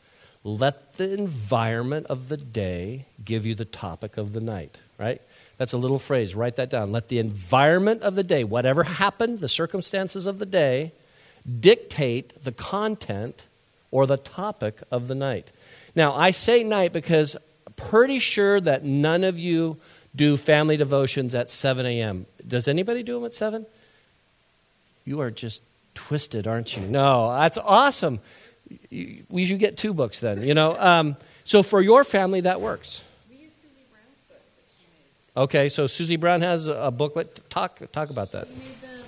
let 0.42 0.94
the 0.94 1.12
environment 1.12 2.06
of 2.06 2.30
the 2.30 2.38
day 2.38 3.04
give 3.22 3.44
you 3.44 3.54
the 3.54 3.66
topic 3.66 4.16
of 4.16 4.32
the 4.32 4.40
night, 4.40 4.78
right? 4.98 5.20
That's 5.56 5.72
a 5.72 5.78
little 5.78 5.98
phrase. 5.98 6.34
Write 6.34 6.56
that 6.56 6.70
down. 6.70 6.92
Let 6.92 7.08
the 7.08 7.18
environment 7.18 8.02
of 8.02 8.14
the 8.14 8.22
day, 8.22 8.44
whatever 8.44 8.84
happened, 8.84 9.40
the 9.40 9.48
circumstances 9.48 10.26
of 10.26 10.38
the 10.38 10.46
day, 10.46 10.92
dictate 11.60 12.44
the 12.44 12.52
content 12.52 13.46
or 13.90 14.06
the 14.06 14.16
topic 14.16 14.80
of 14.90 15.08
the 15.08 15.14
night. 15.14 15.50
Now, 15.94 16.14
I 16.14 16.30
say 16.30 16.62
night 16.62 16.92
because 16.92 17.36
pretty 17.76 18.18
sure 18.18 18.60
that 18.60 18.84
none 18.84 19.24
of 19.24 19.38
you 19.38 19.78
do 20.14 20.36
family 20.36 20.76
devotions 20.76 21.34
at 21.34 21.50
7 21.50 21.86
a.m. 21.86 22.26
Does 22.46 22.68
anybody 22.68 23.02
do 23.02 23.14
them 23.14 23.24
at 23.24 23.34
7? 23.34 23.64
You 25.04 25.20
are 25.20 25.30
just 25.30 25.62
twisted, 25.94 26.46
aren't 26.46 26.76
you? 26.76 26.82
No, 26.86 27.32
that's 27.32 27.56
awesome. 27.56 28.20
We 28.90 29.46
should 29.46 29.58
get 29.58 29.78
two 29.78 29.94
books 29.94 30.20
then, 30.20 30.42
you 30.42 30.54
know. 30.54 30.76
Um, 30.78 31.16
so 31.44 31.62
for 31.62 31.80
your 31.80 32.04
family, 32.04 32.42
that 32.42 32.60
works. 32.60 33.02
Okay, 35.38 35.68
so 35.68 35.86
Susie 35.86 36.16
Brown 36.16 36.40
has 36.40 36.66
a 36.66 36.90
booklet. 36.90 37.48
Talk 37.48 37.78
talk 37.92 38.10
about 38.10 38.32
that. 38.32 38.48
She 38.48 38.54
made 38.54 38.80
them 38.82 39.06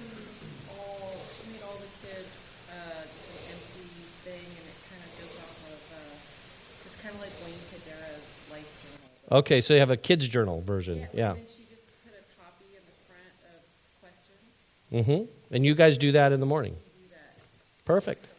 all. 0.78 1.10
She 1.26 1.50
made 1.50 1.62
all 1.66 1.74
the 1.74 2.06
kids 2.06 2.50
uh, 2.70 3.02
just 3.02 3.34
an 3.34 3.50
empty 3.50 3.90
thing, 4.22 4.46
and 4.46 4.66
it 4.70 4.78
kind 4.86 5.02
of 5.02 5.10
goes 5.18 5.34
off 5.42 5.58
of. 5.66 5.80
Uh, 5.90 6.86
it's 6.86 7.02
kind 7.02 7.16
of 7.16 7.20
like 7.20 7.34
Wayne 7.42 7.58
Cordeiro's 7.74 8.38
life 8.46 8.70
journal. 8.78 9.38
Okay, 9.40 9.60
so 9.60 9.74
you 9.74 9.80
have 9.80 9.90
a 9.90 9.96
kids 9.96 10.28
journal 10.28 10.60
version. 10.60 11.00
Yeah. 11.00 11.06
yeah. 11.12 11.30
And 11.30 11.38
then 11.38 11.46
she 11.48 11.64
just 11.68 11.86
put 12.06 12.14
a 12.14 12.22
copy 12.38 12.78
in 12.78 12.82
the 12.86 12.94
front 13.10 13.34
of 13.50 13.66
questions. 13.98 15.26
Mm-hmm. 15.26 15.54
And 15.54 15.66
you 15.66 15.74
guys 15.74 15.98
do 15.98 16.12
that 16.12 16.30
in 16.30 16.38
the 16.38 16.46
morning. 16.46 16.76
Perfect. 17.84 18.29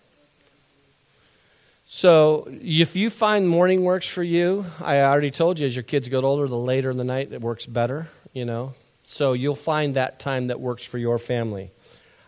So, 1.93 2.47
if 2.49 2.95
you 2.95 3.09
find 3.09 3.49
morning 3.49 3.83
works 3.83 4.07
for 4.07 4.23
you, 4.23 4.65
I 4.79 5.01
already 5.01 5.29
told 5.29 5.59
you 5.59 5.65
as 5.65 5.75
your 5.75 5.83
kids 5.83 6.07
get 6.07 6.23
older, 6.23 6.47
the 6.47 6.55
later 6.55 6.89
in 6.89 6.95
the 6.95 7.03
night 7.03 7.33
it 7.33 7.41
works 7.41 7.65
better, 7.65 8.07
you 8.31 8.45
know. 8.45 8.75
So, 9.03 9.33
you'll 9.33 9.57
find 9.57 9.95
that 9.95 10.17
time 10.17 10.47
that 10.47 10.61
works 10.61 10.85
for 10.85 10.97
your 10.97 11.17
family. 11.19 11.69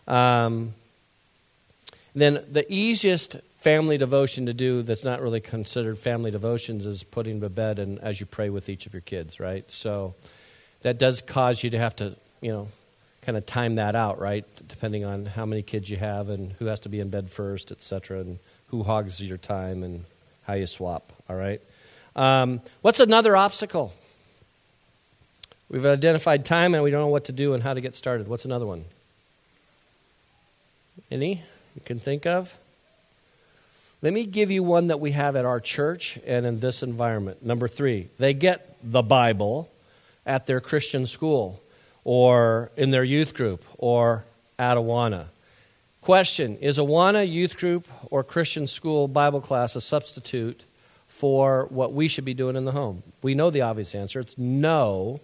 Um, 0.06 0.74
then, 2.14 2.44
the 2.52 2.66
easiest 2.68 3.38
family 3.62 3.98
devotion 3.98 4.48
to 4.48 4.54
do 4.54 4.82
that's 4.82 5.06
not 5.06 5.22
really 5.22 5.40
considered 5.40 5.98
family 5.98 6.30
devotions 6.30 6.86
is 6.86 7.06
putting 7.06 7.40
to 7.40 7.48
bed 7.48 7.80
and 7.80 8.00
as 8.00 8.20
you 8.20 8.26
pray 8.26 8.50
with 8.50 8.68
each 8.68 8.86
of 8.86 8.92
your 8.92 9.02
kids, 9.02 9.40
right? 9.40 9.72
So, 9.72 10.14
that 10.82 10.98
does 10.98 11.22
cause 11.22 11.64
you 11.64 11.70
to 11.70 11.80
have 11.80 11.96
to, 11.96 12.18
you 12.42 12.52
know, 12.52 12.68
kind 13.22 13.38
of 13.38 13.46
time 13.46 13.76
that 13.76 13.96
out, 13.96 14.20
right? 14.20 14.46
Depending 14.68 15.06
on 15.06 15.26
how 15.26 15.46
many 15.46 15.62
kids 15.62 15.90
you 15.90 15.96
have 15.96 16.28
and 16.28 16.52
who 16.52 16.66
has 16.66 16.82
to 16.82 16.90
be 16.90 17.00
in 17.00 17.08
bed 17.08 17.30
first, 17.30 17.72
et 17.72 17.82
cetera, 17.82 18.20
and 18.20 18.40
who 18.74 18.82
hogs 18.82 19.22
your 19.22 19.38
time 19.38 19.84
and 19.84 20.04
how 20.48 20.54
you 20.54 20.66
swap, 20.66 21.14
all 21.30 21.36
right? 21.36 21.62
Um, 22.16 22.60
what's 22.82 23.00
another 23.00 23.38
obstacle? 23.38 23.94
We've 25.70 25.86
identified 25.86 26.44
time 26.44 26.74
and 26.74 26.84
we 26.84 26.90
don't 26.90 27.02
know 27.02 27.08
what 27.10 27.26
to 27.26 27.32
do 27.32 27.54
and 27.54 27.62
how 27.62 27.76
to 27.76 27.82
get 27.82 27.94
started. 27.94 28.28
What's 28.28 28.46
another 28.46 28.66
one? 28.66 28.86
Any 31.12 31.44
you 31.76 31.82
can 31.86 32.00
think 32.00 32.26
of? 32.26 32.58
Let 34.02 34.12
me 34.12 34.26
give 34.26 34.50
you 34.50 34.64
one 34.64 34.88
that 34.88 35.00
we 35.00 35.12
have 35.12 35.36
at 35.36 35.46
our 35.46 35.60
church 35.60 36.18
and 36.26 36.44
in 36.48 36.60
this 36.60 36.82
environment. 36.82 37.46
Number 37.46 37.68
three, 37.68 38.10
they 38.18 38.34
get 38.34 38.76
the 38.82 39.04
Bible 39.04 39.70
at 40.26 40.48
their 40.48 40.60
Christian 40.60 41.06
school 41.06 41.62
or 42.04 42.72
in 42.76 42.90
their 42.90 43.04
youth 43.04 43.36
group 43.36 43.64
or 43.78 44.26
at 44.58 44.78
Awana. 44.78 45.28
Question 46.04 46.58
Is 46.58 46.78
Awana 46.78 47.26
youth 47.26 47.56
group 47.56 47.88
or 48.12 48.26
Christian 48.26 48.68
school 48.68 49.08
Bible 49.08 49.40
class 49.40 49.78
a 49.78 49.82
substitute 49.82 50.66
for 51.08 51.68
what 51.70 51.94
we 51.94 52.10
should 52.10 52.26
be 52.26 52.34
doing 52.34 52.58
in 52.58 52.66
the 52.66 52.74
home? 52.74 53.04
We 53.22 53.36
know 53.36 53.50
the 53.50 53.62
obvious 53.62 53.96
answer. 53.96 54.20
It's 54.20 54.38
no. 54.38 55.22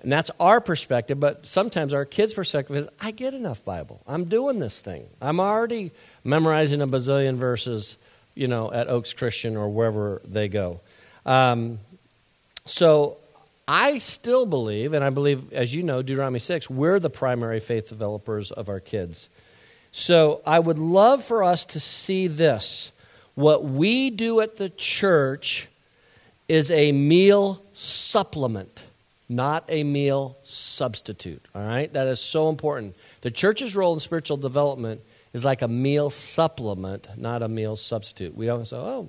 And 0.00 0.10
that's 0.10 0.28
our 0.40 0.60
perspective, 0.60 1.20
but 1.20 1.46
sometimes 1.46 1.94
our 1.94 2.04
kids' 2.04 2.34
perspective 2.34 2.74
is 2.74 2.88
I 3.00 3.12
get 3.12 3.34
enough 3.34 3.64
Bible. 3.64 4.02
I'm 4.04 4.24
doing 4.24 4.58
this 4.58 4.80
thing. 4.80 5.06
I'm 5.20 5.38
already 5.38 5.92
memorizing 6.24 6.82
a 6.82 6.88
bazillion 6.88 7.36
verses, 7.36 7.96
you 8.34 8.48
know, 8.48 8.72
at 8.72 8.88
Oaks 8.88 9.12
Christian 9.12 9.56
or 9.56 9.68
wherever 9.68 10.20
they 10.24 10.48
go. 10.48 10.80
Um, 11.24 11.78
so 12.66 13.18
I 13.68 13.98
still 13.98 14.44
believe, 14.44 14.92
and 14.92 15.04
I 15.04 15.10
believe, 15.10 15.52
as 15.52 15.72
you 15.72 15.84
know, 15.84 16.02
Deuteronomy 16.02 16.40
6, 16.40 16.68
we're 16.68 16.98
the 16.98 17.10
primary 17.10 17.60
faith 17.60 17.88
developers 17.88 18.50
of 18.50 18.68
our 18.68 18.80
kids. 18.80 19.28
So 19.92 20.40
I 20.46 20.58
would 20.58 20.78
love 20.78 21.24
for 21.24 21.42
us 21.42 21.64
to 21.66 21.80
see 21.80 22.26
this. 22.26 22.92
What 23.34 23.64
we 23.64 24.10
do 24.10 24.40
at 24.40 24.56
the 24.56 24.68
church 24.68 25.68
is 26.48 26.70
a 26.70 26.92
meal 26.92 27.62
supplement, 27.72 28.84
not 29.28 29.64
a 29.68 29.84
meal 29.84 30.36
substitute. 30.44 31.44
All 31.54 31.62
right? 31.62 31.92
That 31.92 32.08
is 32.08 32.20
so 32.20 32.48
important. 32.48 32.96
The 33.22 33.30
church's 33.30 33.74
role 33.76 33.94
in 33.94 34.00
spiritual 34.00 34.36
development 34.36 35.00
is 35.32 35.44
like 35.44 35.62
a 35.62 35.68
meal 35.68 36.10
supplement, 36.10 37.08
not 37.16 37.42
a 37.42 37.48
meal 37.48 37.76
substitute. 37.76 38.36
We 38.36 38.46
don't 38.46 38.66
say, 38.66 38.76
oh, 38.76 39.08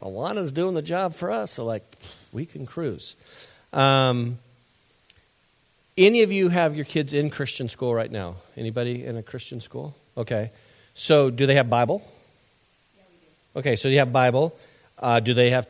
Awana's 0.00 0.52
doing 0.52 0.74
the 0.74 0.82
job 0.82 1.14
for 1.14 1.30
us, 1.30 1.52
so 1.52 1.64
like 1.64 1.84
we 2.32 2.46
can 2.46 2.66
cruise. 2.66 3.16
Um, 3.72 4.38
any 5.96 6.22
of 6.22 6.32
you 6.32 6.48
have 6.48 6.74
your 6.74 6.84
kids 6.84 7.12
in 7.12 7.30
Christian 7.30 7.68
school 7.68 7.94
right 7.94 8.10
now? 8.10 8.36
Anybody 8.56 9.04
in 9.04 9.16
a 9.16 9.22
Christian 9.22 9.60
school? 9.60 9.94
Okay. 10.16 10.50
So, 10.94 11.30
do 11.30 11.46
they 11.46 11.54
have 11.54 11.70
Bible? 11.70 12.02
Yeah, 12.96 13.02
we 13.08 13.16
do. 13.26 13.58
Okay, 13.60 13.76
so 13.76 13.88
you 13.88 13.98
have 13.98 14.12
Bible. 14.12 14.56
Uh, 14.98 15.20
do 15.20 15.34
they 15.34 15.50
have 15.50 15.66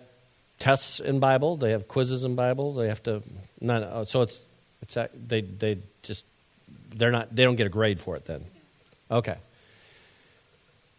tests 0.59 1.01
in 1.01 1.19
Bible? 1.19 1.57
They 1.57 1.71
have 1.73 1.89
quizzes 1.89 2.25
in 2.25 2.35
Bible. 2.35 2.75
They 2.75 2.89
have 2.89 3.03
to. 3.05 3.23
None. 3.61 3.83
Uh, 3.83 4.05
so 4.05 4.23
it's 4.23 4.45
it's 4.83 4.97
they 5.27 5.41
they 5.41 5.79
just 6.03 6.27
they're 6.95 7.11
not 7.11 7.35
they 7.35 7.45
don't 7.45 7.57
get 7.57 7.67
a 7.67 7.71
grade 7.71 7.99
for 7.99 8.17
it 8.17 8.25
then. 8.27 8.45
Okay. 9.11 9.37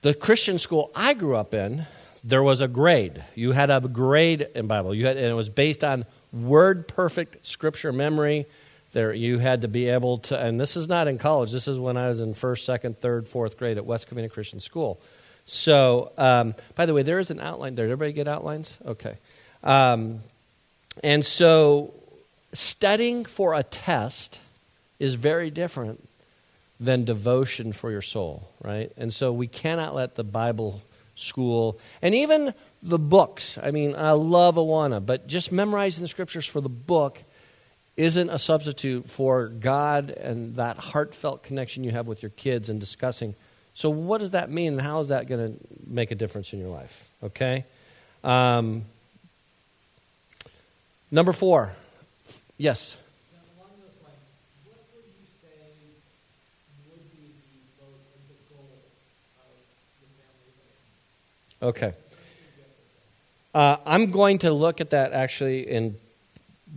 The 0.02 0.14
Christian 0.14 0.58
school 0.58 0.92
I 0.96 1.14
grew 1.14 1.36
up 1.36 1.54
in, 1.54 1.86
there 2.24 2.44
was 2.44 2.62
a 2.62 2.68
grade. 2.68 3.24
You 3.34 3.52
had 3.52 3.70
a 3.70 3.80
grade 3.80 4.48
in 4.56 4.68
Bible. 4.68 4.94
You 4.94 5.06
had 5.06 5.18
and 5.18 5.26
it 5.26 5.34
was 5.34 5.50
based 5.50 5.84
on 5.84 6.06
word 6.34 6.88
perfect 6.88 7.46
scripture 7.46 7.92
memory 7.92 8.46
there, 8.96 9.14
you 9.14 9.40
had 9.40 9.62
to 9.62 9.68
be 9.68 9.90
able 9.90 10.20
to, 10.20 10.40
and 10.40 10.58
this 10.58 10.78
is 10.78 10.88
not 10.88 11.10
in 11.10 11.18
college. 11.18 11.52
This 11.52 11.68
is 11.68 11.78
when 11.78 11.98
I 11.98 12.08
was 12.08 12.22
in 12.22 12.34
first, 12.34 12.66
second, 12.66 13.02
third, 13.02 13.28
fourth 13.28 13.60
grade 13.60 13.78
at 13.78 13.86
West 13.86 14.10
Covina 14.10 14.32
Christian 14.32 14.62
School. 14.62 15.02
So, 15.46 16.14
um, 16.18 16.56
by 16.76 16.86
the 16.86 16.94
way, 16.94 17.04
there 17.04 17.20
is 17.20 17.30
an 17.30 17.42
outline 17.42 17.76
there. 17.76 17.88
Did 17.88 17.92
everybody 17.92 18.14
get 18.14 18.30
outlines? 18.30 18.78
Okay. 18.86 19.18
Um, 19.66 20.22
and 21.04 21.26
so, 21.26 21.94
studying 22.54 23.26
for 23.26 23.54
a 23.54 23.64
test 23.64 24.40
is 24.98 25.16
very 25.16 25.50
different 25.50 26.08
than 26.80 27.04
devotion 27.04 27.74
for 27.74 27.92
your 27.92 28.02
soul, 28.02 28.48
right? 28.64 28.94
And 28.96 29.14
so, 29.14 29.34
we 29.34 29.48
cannot 29.48 29.94
let 29.94 30.16
the 30.16 30.24
Bible 30.24 30.82
school 31.16 31.78
and 32.02 32.16
even 32.16 32.54
the 32.82 33.00
books. 33.00 33.60
I 33.62 33.72
mean, 33.72 33.94
I 33.94 34.12
love 34.12 34.56
Awana, 34.56 35.06
but 35.06 35.28
just 35.28 35.52
memorizing 35.52 36.02
the 36.02 36.08
scriptures 36.08 36.46
for 36.46 36.62
the 36.62 36.70
book 36.70 37.22
isn't 37.98 38.30
a 38.30 38.38
substitute 38.38 39.10
for 39.10 39.48
God 39.48 40.10
and 40.10 40.56
that 40.58 40.78
heartfelt 40.78 41.44
connection 41.44 41.84
you 41.84 41.92
have 41.92 42.08
with 42.08 42.22
your 42.22 42.32
kids 42.32 42.70
and 42.70 42.80
discussing. 42.80 43.36
So, 43.74 43.90
what 43.90 44.20
does 44.20 44.32
that 44.32 44.50
mean, 44.50 44.74
and 44.74 44.82
how 44.82 45.00
is 45.00 45.10
that 45.10 45.28
going 45.28 45.54
to 45.54 45.60
make 45.86 46.12
a 46.12 46.16
difference 46.16 46.54
in 46.54 46.60
your 46.60 46.70
life? 46.70 47.08
Okay? 47.24 47.66
Um, 48.24 48.84
number 51.12 51.34
four. 51.34 51.74
Yes? 52.58 52.98
Okay. 61.62 61.94
Uh, 63.56 63.78
I'm 63.86 64.12
going 64.12 64.40
to 64.40 64.52
look 64.54 64.82
at 64.82 64.90
that 64.92 65.14
actually 65.14 65.68
in 65.68 65.96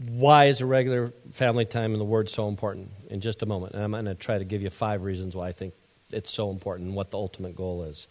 why 0.07 0.47
is 0.47 0.61
a 0.61 0.67
regular 0.67 1.09
family 1.33 1.65
time 1.65 1.93
in 1.93 1.99
the 1.99 2.05
Word 2.05 2.29
so 2.29 2.49
important 2.49 2.91
in 3.11 3.21
just 3.21 3.43
a 3.43 3.47
moment. 3.47 3.75
And 3.75 3.83
I'm 3.83 3.91
going 3.91 4.05
to 4.05 4.15
try 4.15 4.39
to 4.39 4.45
give 4.45 4.63
you 4.63 4.71
five 4.71 5.03
reasons 5.03 5.35
why 5.35 5.49
I 5.49 5.53
think 5.53 5.75
it's 6.13 6.31
so 6.31 6.51
important 6.51 6.89
and 6.89 6.97
what 6.97 7.11
the 7.11 7.19
ultimate 7.19 7.57
goal 7.57 7.85
is. 7.85 8.07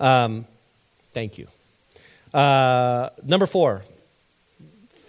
Um, 0.00 0.46
thank 1.12 1.38
you. 1.38 1.48
Uh, 2.34 3.10
number 3.24 3.46
four. 3.46 3.82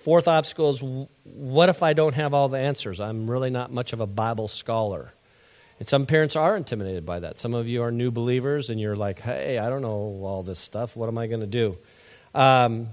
Fourth 0.04 0.28
obstacle 0.28 0.70
is 0.70 1.08
what 1.24 1.70
if 1.70 1.82
I 1.82 1.94
don't 1.94 2.14
have 2.14 2.34
all 2.34 2.50
the 2.50 2.58
answers? 2.58 3.00
I'm 3.00 3.30
really 3.30 3.50
not 3.50 3.72
much 3.72 3.94
of 3.94 4.02
a 4.02 4.06
Bible 4.06 4.50
scholar. 4.50 5.14
And 5.80 5.88
some 5.88 6.06
parents 6.06 6.36
are 6.36 6.56
intimidated 6.56 7.06
by 7.06 7.22
that. 7.22 7.40
Some 7.40 7.54
of 7.54 7.68
you 7.68 7.84
are 7.84 7.92
new 7.92 8.12
believers 8.12 8.70
and 8.70 8.80
you're 8.80 8.98
like, 8.98 9.22
hey, 9.22 9.58
I 9.58 9.70
don't 9.70 9.82
know 9.82 10.22
all 10.24 10.44
this 10.44 10.60
stuff. 10.60 10.96
What 10.96 11.08
am 11.08 11.18
I 11.18 11.28
going 11.28 11.40
to 11.40 11.48
do? 11.48 11.78
Um, 12.36 12.90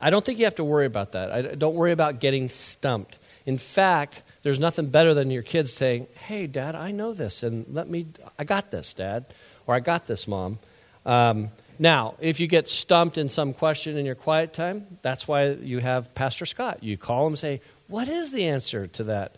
I 0.00 0.10
don't 0.10 0.24
think 0.24 0.38
you 0.38 0.44
have 0.44 0.56
to 0.56 0.64
worry 0.64 0.86
about 0.86 1.12
that. 1.12 1.30
I, 1.30 1.42
don't 1.54 1.74
worry 1.74 1.92
about 1.92 2.20
getting 2.20 2.48
stumped. 2.48 3.18
In 3.46 3.58
fact, 3.58 4.22
there's 4.42 4.58
nothing 4.58 4.86
better 4.86 5.14
than 5.14 5.30
your 5.30 5.42
kids 5.42 5.72
saying, 5.72 6.06
Hey, 6.14 6.46
Dad, 6.46 6.74
I 6.74 6.90
know 6.90 7.12
this, 7.12 7.42
and 7.42 7.66
let 7.72 7.88
me, 7.88 8.06
I 8.38 8.44
got 8.44 8.70
this, 8.70 8.94
Dad, 8.94 9.26
or 9.66 9.74
I 9.74 9.80
got 9.80 10.06
this, 10.06 10.26
Mom. 10.26 10.58
Um, 11.06 11.50
now, 11.78 12.14
if 12.20 12.38
you 12.40 12.46
get 12.46 12.68
stumped 12.68 13.18
in 13.18 13.28
some 13.28 13.52
question 13.52 13.96
in 13.96 14.06
your 14.06 14.14
quiet 14.14 14.52
time, 14.52 14.86
that's 15.02 15.26
why 15.26 15.50
you 15.50 15.80
have 15.80 16.14
Pastor 16.14 16.46
Scott. 16.46 16.82
You 16.82 16.96
call 16.96 17.26
him 17.26 17.32
and 17.32 17.38
say, 17.38 17.60
What 17.88 18.08
is 18.08 18.32
the 18.32 18.46
answer 18.46 18.86
to 18.88 19.04
that? 19.04 19.36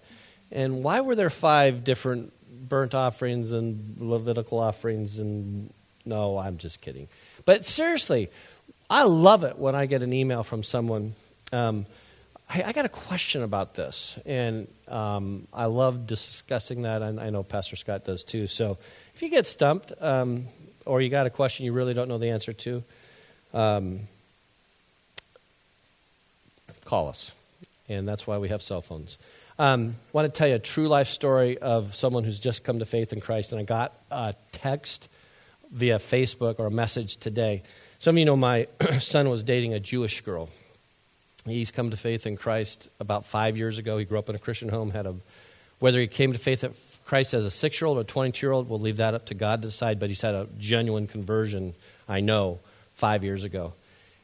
And 0.53 0.83
why 0.83 1.01
were 1.01 1.15
there 1.15 1.31
five 1.31 1.83
different 1.83 2.33
burnt 2.69 2.95
offerings 2.95 3.53
and 3.53 3.97
Levitical 3.99 4.59
offerings? 4.59 5.19
And 5.19 5.73
no, 6.05 6.39
I'm 6.39 6.59
just 6.59 6.81
kidding. 6.81 7.09
But 7.45 7.65
seriously, 7.65 8.29
I 8.89 9.03
love 9.05 9.45
it 9.45 9.59
when 9.59 9.75
I 9.75 9.87
get 9.87 10.03
an 10.03 10.13
email 10.13 10.43
from 10.43 10.63
someone. 10.63 11.15
Um, 11.53 11.87
I, 12.49 12.63
I, 12.65 12.73
got 12.73 12.85
a 12.85 12.89
question 12.89 13.43
about 13.43 13.75
this, 13.75 14.19
and 14.25 14.69
um, 14.87 15.49
I 15.53 15.65
love 15.67 16.07
discussing 16.07 16.83
that. 16.83 17.03
And 17.03 17.21
I 17.21 17.31
know 17.31 17.43
Pastor 17.43 17.75
Scott 17.75 18.05
does 18.05 18.23
too. 18.23 18.47
So 18.47 18.79
if 19.15 19.23
you 19.23 19.29
get 19.29 19.47
stumped, 19.47 19.93
um, 20.01 20.47
or 20.85 21.01
you 21.01 21.09
got 21.09 21.27
a 21.27 21.31
question 21.31 21.67
you 21.67 21.73
really 21.73 21.95
don't 21.95 22.09
know 22.09 22.19
the 22.19 22.31
answer 22.31 22.53
to, 22.53 22.85
um, 23.53 24.01
call 26.85 27.09
us. 27.09 27.33
And 27.89 28.07
that's 28.07 28.27
why 28.27 28.39
we 28.39 28.49
have 28.49 28.63
cell 28.63 28.83
phones. 28.83 29.19
Um, 29.59 29.97
I 30.09 30.11
want 30.13 30.33
to 30.33 30.39
tell 30.39 30.49
you 30.49 30.55
a 30.55 30.61
true 30.61 30.87
life 30.87 31.09
story 31.09 31.59
of 31.59 31.95
someone 31.95 32.25
who's 32.25 32.39
just 32.39 32.63
come 32.63 32.79
to 32.79 32.87
faith 32.87 33.13
in 33.13 33.21
Christ. 33.21 33.53
And 33.53 33.61
I 33.61 33.65
got 33.65 33.93
a 34.11 34.35
text 34.53 35.09
via 35.73 35.99
Facebook 35.99 36.57
or 36.59 36.67
a 36.67 36.71
message 36.71 37.17
today. 37.17 37.63
Some 37.99 38.17
of 38.17 38.19
you 38.19 38.25
know 38.25 38.37
my 38.37 38.69
son 38.99 39.29
was 39.31 39.43
dating 39.43 39.75
a 39.75 39.81
Jewish 39.81 40.21
girl. 40.21 40.49
He's 41.47 41.71
come 41.71 41.91
to 41.91 41.97
faith 41.97 42.27
in 42.27 42.37
Christ 42.37 42.89
about 42.99 43.25
five 43.25 43.57
years 43.57 43.79
ago. 43.79 43.99
He 43.99 44.05
grew 44.05 44.19
up 44.19 44.29
in 44.29 44.35
a 44.35 44.39
Christian 44.39 44.69
home, 44.69 44.91
had 44.91 45.07
a 45.07 45.15
whether 45.79 46.01
he 46.01 46.07
came 46.07 46.33
to 46.33 46.39
faith 46.39 46.65
in 46.65 46.73
Christ 47.05 47.35
as 47.35 47.45
a 47.45 47.51
six 47.51 47.81
year 47.81 47.89
old 47.89 47.99
or 47.99 48.05
22 48.05 48.47
year 48.47 48.53
old, 48.53 48.69
we'll 48.69 48.81
leave 48.81 48.97
that 48.97 49.15
up 49.15 49.27
to 49.27 49.35
God 49.35 49.61
to 49.63 49.69
decide, 49.69 50.01
but 50.01 50.09
he's 50.09 50.23
had 50.23 50.35
a 50.35 50.49
genuine 50.59 51.07
conversion, 51.07 51.75
I 52.09 52.21
know, 52.21 52.61
five 52.95 53.23
years 53.25 53.45
ago. 53.45 53.75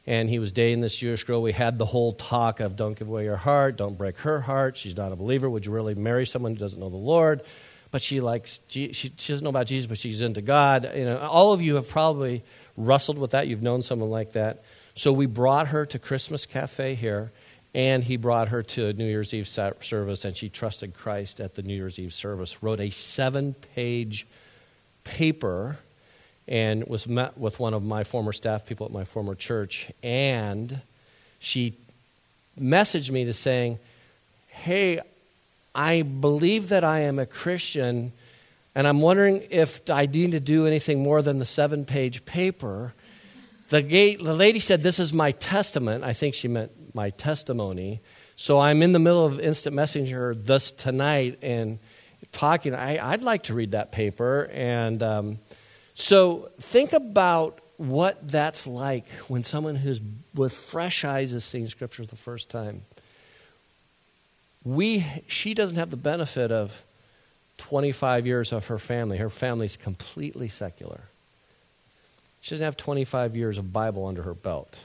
And 0.06 0.28
he 0.28 0.40
was 0.40 0.52
dating 0.52 0.80
this 0.80 0.96
Jewish 0.96 1.22
girl. 1.24 1.42
We 1.42 1.52
had 1.52 1.78
the 1.78 1.84
whole 1.84 2.12
talk 2.12 2.58
of 2.58 2.74
don't 2.74 2.98
give 2.98 3.08
away 3.08 3.24
your 3.24 3.36
heart, 3.36 3.76
don't 3.76 3.96
break 3.96 4.16
her 4.18 4.40
heart. 4.40 4.76
She's 4.76 4.96
not 4.96 5.12
a 5.12 5.16
believer. 5.16 5.48
Would 5.48 5.66
you 5.66 5.72
really 5.72 5.94
marry 5.94 6.26
someone 6.26 6.52
who 6.52 6.58
doesn't 6.58 6.80
know 6.80 6.88
the 6.88 6.96
Lord? 6.96 7.42
But 7.92 8.02
she 8.02 8.20
likes, 8.20 8.60
she, 8.68 8.92
she 8.94 9.10
doesn't 9.10 9.44
know 9.44 9.50
about 9.50 9.66
Jesus, 9.66 9.86
but 9.86 9.98
she's 9.98 10.22
into 10.22 10.40
God. 10.40 10.90
You 10.96 11.04
know, 11.04 11.18
all 11.18 11.52
of 11.52 11.60
you 11.60 11.76
have 11.76 11.88
probably 11.88 12.42
wrestled 12.86 13.18
with 13.18 13.32
that. 13.32 13.48
You've 13.48 13.62
known 13.62 13.82
someone 13.82 14.10
like 14.10 14.32
that. 14.32 14.62
So 14.94 15.12
we 15.12 15.26
brought 15.26 15.68
her 15.68 15.86
to 15.86 15.98
Christmas 15.98 16.46
Cafe 16.46 16.94
here 16.94 17.30
and 17.74 18.04
he 18.04 18.16
brought 18.16 18.48
her 18.48 18.62
to 18.62 18.92
New 18.92 19.06
Year's 19.06 19.32
Eve 19.32 19.48
service, 19.48 20.24
and 20.26 20.36
she 20.36 20.50
trusted 20.50 20.94
Christ 20.94 21.40
at 21.40 21.54
the 21.54 21.62
New 21.62 21.74
Year's 21.74 21.98
Eve 21.98 22.12
service. 22.12 22.62
Wrote 22.62 22.80
a 22.80 22.90
seven 22.90 23.54
page 23.74 24.26
paper 25.04 25.78
and 26.46 26.86
was 26.86 27.06
met 27.06 27.38
with 27.38 27.58
one 27.58 27.72
of 27.72 27.82
my 27.82 28.04
former 28.04 28.32
staff 28.32 28.66
people 28.66 28.84
at 28.84 28.92
my 28.92 29.04
former 29.04 29.34
church. 29.34 29.90
And 30.02 30.82
she 31.38 31.72
messaged 32.60 33.10
me 33.10 33.24
to 33.24 33.32
saying, 33.32 33.78
Hey, 34.48 35.00
I 35.74 36.02
believe 36.02 36.68
that 36.68 36.84
I 36.84 37.00
am 37.00 37.18
a 37.18 37.24
Christian, 37.24 38.12
and 38.74 38.86
I'm 38.86 39.00
wondering 39.00 39.46
if 39.50 39.88
I 39.90 40.06
need 40.06 40.30
to 40.32 40.40
do 40.40 40.66
anything 40.66 41.02
more 41.02 41.20
than 41.20 41.38
the 41.38 41.44
seven 41.44 41.84
page 41.84 42.24
paper. 42.24 42.94
The, 43.68 43.82
gate, 43.82 44.22
the 44.22 44.32
lady 44.32 44.60
said, 44.60 44.82
This 44.82 44.98
is 44.98 45.12
my 45.12 45.32
testament. 45.32 46.04
I 46.04 46.12
think 46.12 46.34
she 46.34 46.48
meant 46.48 46.72
my 46.94 47.10
testimony. 47.10 48.00
So 48.36 48.58
I'm 48.58 48.82
in 48.82 48.92
the 48.92 48.98
middle 48.98 49.24
of 49.24 49.38
instant 49.40 49.76
messenger 49.76 50.34
this 50.34 50.72
tonight 50.72 51.38
and 51.42 51.78
talking. 52.32 52.74
I, 52.74 53.10
would 53.10 53.22
like 53.22 53.44
to 53.44 53.54
read 53.54 53.72
that 53.72 53.92
paper. 53.92 54.50
And 54.52 55.02
um, 55.02 55.38
so 55.94 56.50
think 56.60 56.92
about 56.92 57.60
what 57.76 58.26
that's 58.26 58.66
like 58.66 59.06
when 59.28 59.44
someone 59.44 59.76
who's 59.76 60.00
with 60.34 60.52
fresh 60.52 61.04
eyes 61.04 61.32
is 61.32 61.44
seeing 61.44 61.68
scripture 61.68 62.06
the 62.06 62.16
first 62.16 62.48
time. 62.48 62.82
We, 64.64 65.04
she 65.26 65.54
doesn't 65.54 65.76
have 65.76 65.90
the 65.90 65.96
benefit 65.96 66.50
of 66.50 66.82
25 67.62 68.26
years 68.26 68.52
of 68.52 68.66
her 68.66 68.78
family. 68.78 69.18
Her 69.18 69.30
family's 69.30 69.76
completely 69.76 70.48
secular. 70.48 71.02
She 72.40 72.50
doesn't 72.50 72.64
have 72.64 72.76
25 72.76 73.36
years 73.36 73.56
of 73.56 73.72
Bible 73.72 74.06
under 74.06 74.22
her 74.22 74.34
belt. 74.34 74.80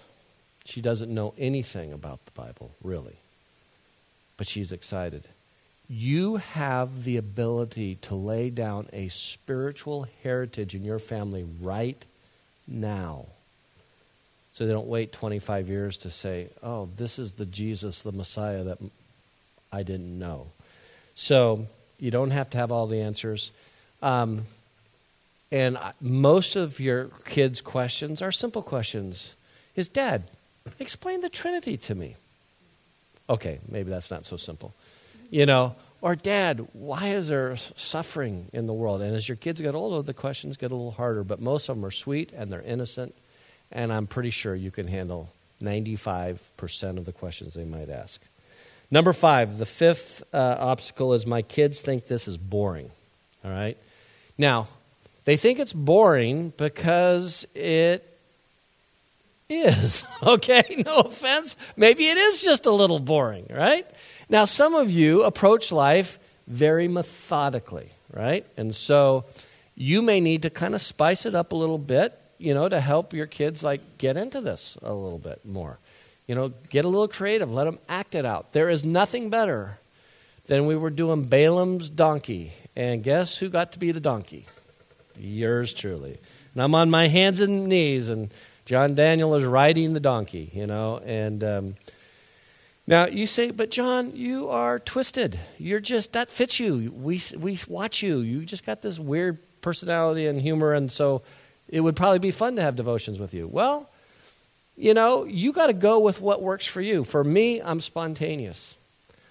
She 0.63 0.79
doesn't 0.79 1.13
know 1.13 1.33
anything 1.39 1.91
about 1.91 2.23
the 2.25 2.31
Bible, 2.31 2.71
really. 2.83 3.15
But 4.37 4.47
she's 4.47 4.71
excited. 4.71 5.23
You 5.89 6.35
have 6.35 7.03
the 7.03 7.17
ability 7.17 7.95
to 8.03 8.15
lay 8.15 8.51
down 8.51 8.87
a 8.93 9.07
spiritual 9.07 10.07
heritage 10.21 10.75
in 10.75 10.83
your 10.83 10.99
family 10.99 11.45
right 11.59 12.03
now. 12.67 13.25
So 14.53 14.67
they 14.67 14.73
don't 14.73 14.87
wait 14.87 15.11
25 15.11 15.67
years 15.67 15.97
to 15.99 16.11
say, 16.11 16.49
oh, 16.61 16.89
this 16.95 17.17
is 17.17 17.33
the 17.33 17.45
Jesus, 17.45 18.01
the 18.01 18.11
Messiah 18.11 18.63
that 18.65 18.77
I 19.71 19.83
didn't 19.83 20.19
know. 20.19 20.47
So 21.15 21.65
you 21.99 22.11
don't 22.11 22.31
have 22.31 22.49
to 22.51 22.57
have 22.57 22.71
all 22.71 22.87
the 22.87 23.01
answers. 23.01 23.51
Um, 24.01 24.45
and 25.51 25.77
most 26.01 26.55
of 26.55 26.79
your 26.79 27.05
kids' 27.25 27.61
questions 27.61 28.21
are 28.21 28.31
simple 28.31 28.61
questions. 28.61 29.35
Is 29.75 29.89
dad, 29.89 30.23
Explain 30.79 31.21
the 31.21 31.29
Trinity 31.29 31.77
to 31.77 31.95
me. 31.95 32.15
Okay, 33.29 33.59
maybe 33.67 33.89
that's 33.89 34.11
not 34.11 34.25
so 34.25 34.37
simple. 34.37 34.73
You 35.29 35.45
know, 35.45 35.75
or 36.01 36.15
dad, 36.15 36.67
why 36.73 37.07
is 37.09 37.27
there 37.27 37.55
suffering 37.57 38.47
in 38.53 38.67
the 38.67 38.73
world? 38.73 39.01
And 39.01 39.15
as 39.15 39.27
your 39.27 39.35
kids 39.35 39.59
get 39.59 39.75
older, 39.75 40.01
the 40.01 40.13
questions 40.13 40.57
get 40.57 40.71
a 40.71 40.75
little 40.75 40.91
harder, 40.91 41.23
but 41.23 41.41
most 41.41 41.67
of 41.69 41.75
them 41.75 41.85
are 41.85 41.91
sweet 41.91 42.31
and 42.35 42.51
they're 42.51 42.61
innocent, 42.61 43.13
and 43.71 43.91
I'm 43.91 44.07
pretty 44.07 44.29
sure 44.29 44.55
you 44.55 44.71
can 44.71 44.87
handle 44.87 45.29
95% 45.61 46.97
of 46.97 47.05
the 47.05 47.11
questions 47.11 47.53
they 47.53 47.65
might 47.65 47.89
ask. 47.89 48.21
Number 48.89 49.13
five, 49.13 49.57
the 49.57 49.65
fifth 49.65 50.23
uh, 50.33 50.55
obstacle 50.59 51.13
is 51.13 51.27
my 51.27 51.41
kids 51.41 51.81
think 51.81 52.07
this 52.07 52.27
is 52.27 52.37
boring. 52.37 52.89
All 53.43 53.51
right? 53.51 53.77
Now, 54.37 54.67
they 55.25 55.35
think 55.35 55.59
it's 55.59 55.73
boring 55.73 56.53
because 56.57 57.45
it 57.53 58.03
is. 59.49 60.05
Okay, 60.23 60.83
no 60.85 61.01
offense. 61.01 61.55
Maybe 61.77 62.07
it 62.07 62.17
is 62.17 62.43
just 62.43 62.65
a 62.65 62.71
little 62.71 62.99
boring, 62.99 63.45
right? 63.51 63.85
Now, 64.29 64.45
some 64.45 64.73
of 64.73 64.89
you 64.89 65.23
approach 65.23 65.71
life 65.71 66.17
very 66.47 66.87
methodically, 66.87 67.91
right? 68.11 68.45
And 68.57 68.73
so 68.73 69.25
you 69.75 70.01
may 70.01 70.19
need 70.19 70.41
to 70.41 70.49
kind 70.49 70.73
of 70.73 70.81
spice 70.81 71.25
it 71.25 71.35
up 71.35 71.51
a 71.51 71.55
little 71.55 71.77
bit, 71.77 72.19
you 72.39 72.53
know, 72.53 72.67
to 72.67 72.81
help 72.81 73.13
your 73.13 73.27
kids 73.27 73.63
like 73.63 73.99
get 73.99 74.17
into 74.17 74.41
this 74.41 74.75
a 74.81 74.93
little 74.93 75.19
bit 75.19 75.45
more. 75.45 75.77
You 76.27 76.35
know, 76.35 76.53
get 76.69 76.85
a 76.85 76.89
little 76.89 77.07
creative, 77.07 77.51
let 77.51 77.63
them 77.63 77.79
act 77.87 78.13
it 78.13 78.25
out. 78.25 78.51
There 78.51 78.69
is 78.69 78.83
nothing 78.83 79.29
better 79.29 79.79
than 80.47 80.65
we 80.65 80.75
were 80.75 80.89
doing 80.89 81.23
Balaam's 81.23 81.89
donkey. 81.89 82.53
And 82.75 83.03
guess 83.03 83.37
who 83.37 83.49
got 83.49 83.71
to 83.73 83.79
be 83.79 83.91
the 83.91 83.99
donkey? 83.99 84.45
Yours 85.17 85.73
truly. 85.73 86.17
And 86.53 86.63
I'm 86.63 86.75
on 86.75 86.89
my 86.89 87.07
hands 87.07 87.41
and 87.41 87.67
knees 87.67 88.09
and 88.09 88.29
John 88.67 88.95
Daniel 88.95 89.33
is 89.35 89.45
riding 89.45 89.93
the 89.93 90.01
donkey, 90.01 90.51
you 90.53 90.67
know, 90.67 90.97
and 91.05 91.41
um, 91.41 91.75
now 92.85 93.07
you 93.07 93.25
say, 93.25 93.51
but 93.51 93.71
John, 93.71 94.13
you 94.13 94.49
are 94.49 94.77
twisted. 94.77 95.39
You're 95.57 95.79
just 95.79 96.11
that 96.11 96.29
fits 96.29 96.59
you. 96.59 96.91
We 96.93 97.21
we 97.37 97.59
watch 97.69 98.03
you. 98.03 98.19
You 98.19 98.45
just 98.45 98.65
got 98.65 98.81
this 98.81 98.99
weird 98.99 99.39
personality 99.61 100.27
and 100.27 100.39
humor, 100.41 100.73
and 100.73 100.91
so 100.91 101.21
it 101.69 101.79
would 101.79 101.95
probably 101.95 102.19
be 102.19 102.31
fun 102.31 102.57
to 102.57 102.61
have 102.61 102.75
devotions 102.75 103.19
with 103.19 103.33
you. 103.33 103.47
Well, 103.47 103.89
you 104.77 104.93
know, 104.93 105.25
you 105.25 105.51
got 105.51 105.67
to 105.67 105.73
go 105.73 105.99
with 105.99 106.21
what 106.21 106.41
works 106.41 106.65
for 106.65 106.81
you. 106.81 107.03
For 107.03 107.23
me, 107.23 107.61
I'm 107.61 107.81
spontaneous. 107.81 108.77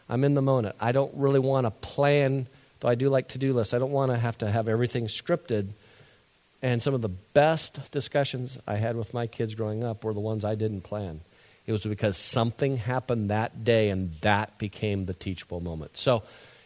I'm 0.09 0.25
in 0.25 0.35
the 0.35 0.43
moment. 0.43 0.77
I 0.81 0.93
don't 0.93 1.13
really 1.15 1.41
want 1.41 1.67
to 1.67 1.71
plan, 1.71 2.47
though 2.81 2.89
I 2.89 2.95
do 2.95 3.09
like 3.09 3.29
to 3.29 3.39
do 3.39 3.53
lists. 3.53 3.73
I 3.73 3.79
don't 3.79 3.93
want 3.93 4.13
to 4.13 4.19
have 4.19 4.39
to 4.39 4.51
have 4.51 4.69
everything 4.69 5.07
scripted 5.07 5.69
and 6.63 6.83
some 6.83 6.95
of 6.95 7.03
the 7.03 7.09
best 7.09 7.91
discussions 7.91 8.59
I 8.67 8.75
had 8.77 8.97
with 8.97 9.15
my 9.15 9.27
kids 9.27 9.55
growing 9.55 9.85
up 9.85 10.05
were 10.05 10.15
the 10.15 10.21
ones 10.21 10.45
I 10.45 10.55
didn't 10.55 10.83
plan. 10.83 11.21
It 11.67 11.73
was 11.73 11.85
because 11.85 12.17
something 12.17 12.77
happened 12.77 13.31
that 13.31 13.65
day 13.65 13.91
and 13.91 14.13
that 14.23 14.57
became 14.59 15.07
the 15.07 15.15
teachable 15.15 15.61
moment. 15.61 15.97
So 15.97 16.23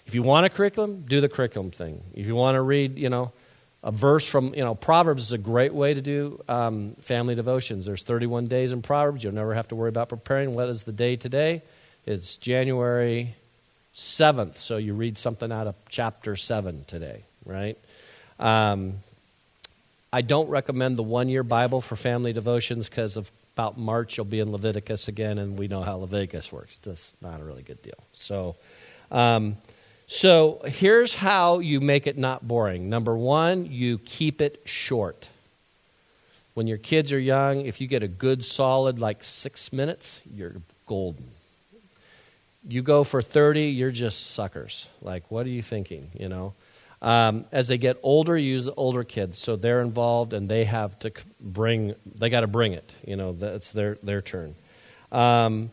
if 0.07 0.15
you 0.15 0.23
want 0.23 0.47
a 0.47 0.49
curriculum, 0.49 1.05
do 1.09 1.21
the 1.21 1.29
curriculum 1.29 1.71
thing. 1.71 2.03
If 2.15 2.27
you 2.27 2.35
want 2.35 2.55
to 2.55 2.63
read, 2.63 2.99
you 2.99 3.09
know, 3.09 3.33
a 3.83 3.91
verse 3.91 4.27
from, 4.27 4.55
you 4.55 4.63
know, 4.63 4.75
Proverbs 4.75 5.23
is 5.23 5.33
a 5.33 5.39
great 5.39 5.73
way 5.73 5.95
to 5.95 6.01
do 6.01 6.43
um, 6.49 6.95
family 7.01 7.35
devotions. 7.35 7.87
There's 7.87 8.03
31 8.03 8.47
days 8.47 8.73
in 8.73 8.83
Proverbs. 8.83 9.25
You'll 9.25 9.35
never 9.35 9.55
have 9.55 9.69
to 9.69 9.75
worry 9.75 9.89
about 9.89 10.09
preparing. 10.09 10.55
What 10.55 10.69
is 10.69 10.85
the 10.85 10.93
day 10.93 11.17
today? 11.17 11.63
It's 12.07 12.37
January 12.37 13.35
7th. 13.95 14.59
So 14.59 14.77
you 14.77 14.95
read 14.95 15.17
something 15.17 15.51
out 15.51 15.67
of 15.67 15.75
chapter 15.89 16.37
7 16.37 16.85
today, 16.85 17.23
right? 17.45 17.79
Um, 18.39 18.95
I 20.13 20.23
don't 20.23 20.49
recommend 20.49 20.97
the 20.97 21.03
one 21.03 21.29
year 21.29 21.43
Bible 21.43 21.81
for 21.81 21.97
family 21.97 22.33
devotions 22.33 22.89
because 22.89 23.17
of 23.17 23.31
about 23.61 23.77
March, 23.77 24.17
you'll 24.17 24.25
be 24.25 24.41
in 24.41 24.53
Leviticus 24.53 25.09
again, 25.09 25.37
and 25.37 25.59
we 25.59 25.69
know 25.69 25.83
how 25.83 25.97
Leviticus 25.97 26.51
works. 26.51 26.79
That's 26.79 27.15
not 27.21 27.41
a 27.41 27.45
really 27.45 27.63
good 27.63 27.83
deal. 27.83 27.99
So, 28.15 28.57
um, 29.11 29.57
so 30.13 30.61
here's 30.65 31.15
how 31.15 31.61
you 31.61 31.81
make 31.81 32.09
it 32.09 32.19
not 32.19 32.49
boring. 32.49 32.91
Number 32.91 33.17
one, 33.17 33.71
you 33.71 33.99
keep 33.99 34.41
it 34.41 34.61
short. 34.65 35.29
When 36.55 36.67
your 36.67 36.79
kids 36.79 37.13
are 37.13 37.19
young, 37.19 37.61
if 37.61 37.81
you 37.81 37.87
get 37.87 38.03
a 38.03 38.09
good 38.09 38.45
solid 38.45 38.99
like 38.99 39.23
six 39.23 39.73
minutes, 39.73 40.21
you're 40.35 40.57
golden. 40.87 41.29
You 42.67 42.83
go 42.83 43.05
for 43.05 43.23
30, 43.23 43.67
you're 43.69 43.93
just 43.93 44.33
suckers. 44.33 44.89
Like, 45.01 45.31
what 45.31 45.47
are 45.47 45.51
you 45.51 45.63
thinking? 45.63 46.11
You 46.19 46.29
know? 46.29 46.55
Um, 47.01 47.45
as 47.53 47.69
they 47.69 47.79
get 47.79 47.97
older, 48.03 48.37
you 48.37 48.55
use 48.55 48.69
older 48.77 49.05
kids, 49.05 49.39
so 49.39 49.55
they're 49.55 49.81
involved 49.81 50.33
and 50.33 50.49
they 50.49 50.65
have 50.65 50.99
to 50.99 51.13
bring. 51.41 51.95
They 52.19 52.31
got 52.31 52.41
to 52.41 52.49
bring 52.49 52.73
it. 52.73 52.93
You 53.07 53.15
know, 53.15 53.31
that's 53.31 53.71
their 53.71 53.97
their 54.03 54.21
turn. 54.21 54.57
Um, 55.13 55.71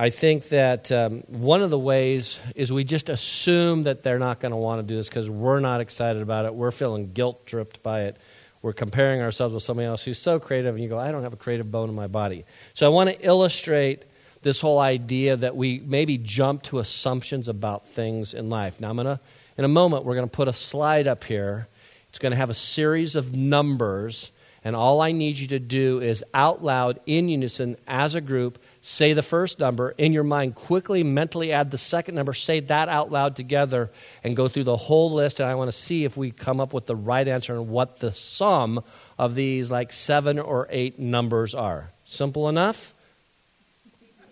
I 0.00 0.08
think 0.08 0.48
that 0.48 0.90
um, 0.90 1.24
one 1.26 1.60
of 1.60 1.68
the 1.68 1.78
ways 1.78 2.40
is 2.54 2.72
we 2.72 2.84
just 2.84 3.10
assume 3.10 3.82
that 3.82 4.02
they're 4.02 4.18
not 4.18 4.40
going 4.40 4.52
to 4.52 4.56
want 4.56 4.80
to 4.80 4.82
do 4.82 4.96
this 4.96 5.10
because 5.10 5.28
we're 5.28 5.60
not 5.60 5.82
excited 5.82 6.22
about 6.22 6.46
it. 6.46 6.54
We're 6.54 6.70
feeling 6.70 7.12
guilt 7.12 7.44
tripped 7.44 7.82
by 7.82 8.04
it. 8.04 8.16
We're 8.62 8.72
comparing 8.72 9.20
ourselves 9.20 9.52
with 9.52 9.62
somebody 9.62 9.86
else 9.86 10.02
who's 10.02 10.18
so 10.18 10.40
creative, 10.40 10.74
and 10.74 10.82
you 10.82 10.88
go, 10.88 10.98
I 10.98 11.12
don't 11.12 11.22
have 11.22 11.34
a 11.34 11.36
creative 11.36 11.70
bone 11.70 11.90
in 11.90 11.94
my 11.94 12.06
body. 12.06 12.46
So 12.72 12.86
I 12.86 12.88
want 12.88 13.10
to 13.10 13.20
illustrate 13.20 14.04
this 14.40 14.58
whole 14.58 14.78
idea 14.78 15.36
that 15.36 15.54
we 15.54 15.80
maybe 15.84 16.16
jump 16.16 16.62
to 16.62 16.78
assumptions 16.78 17.46
about 17.46 17.86
things 17.86 18.32
in 18.32 18.48
life. 18.48 18.80
Now, 18.80 18.88
I'm 18.88 18.96
going 18.96 19.04
to 19.04 19.20
in 19.58 19.66
a 19.66 19.68
moment, 19.68 20.06
we're 20.06 20.14
going 20.14 20.30
to 20.30 20.34
put 20.34 20.48
a 20.48 20.54
slide 20.54 21.08
up 21.08 21.24
here. 21.24 21.68
It's 22.08 22.18
going 22.18 22.30
to 22.30 22.38
have 22.38 22.48
a 22.48 22.54
series 22.54 23.16
of 23.16 23.36
numbers, 23.36 24.32
and 24.62 24.76
all 24.76 25.00
I 25.00 25.12
need 25.12 25.38
you 25.38 25.46
to 25.48 25.58
do 25.58 26.00
is 26.00 26.22
out 26.34 26.62
loud, 26.62 27.00
in 27.06 27.28
unison, 27.28 27.76
as 27.88 28.14
a 28.14 28.20
group, 28.20 28.58
say 28.82 29.14
the 29.14 29.22
first 29.22 29.58
number. 29.58 29.94
In 29.96 30.12
your 30.12 30.24
mind, 30.24 30.54
quickly, 30.54 31.02
mentally 31.02 31.52
add 31.52 31.70
the 31.70 31.78
second 31.78 32.14
number, 32.14 32.34
say 32.34 32.60
that 32.60 32.88
out 32.88 33.10
loud 33.10 33.36
together, 33.36 33.90
and 34.22 34.36
go 34.36 34.48
through 34.48 34.64
the 34.64 34.76
whole 34.76 35.12
list. 35.12 35.40
And 35.40 35.48
I 35.48 35.54
want 35.54 35.68
to 35.68 35.76
see 35.76 36.04
if 36.04 36.16
we 36.16 36.30
come 36.30 36.60
up 36.60 36.74
with 36.74 36.84
the 36.84 36.96
right 36.96 37.26
answer 37.26 37.54
and 37.54 37.70
what 37.70 38.00
the 38.00 38.12
sum 38.12 38.84
of 39.18 39.34
these 39.34 39.70
like 39.70 39.92
seven 39.94 40.38
or 40.38 40.68
eight 40.70 40.98
numbers 40.98 41.54
are. 41.54 41.90
Simple 42.04 42.48
enough? 42.48 42.92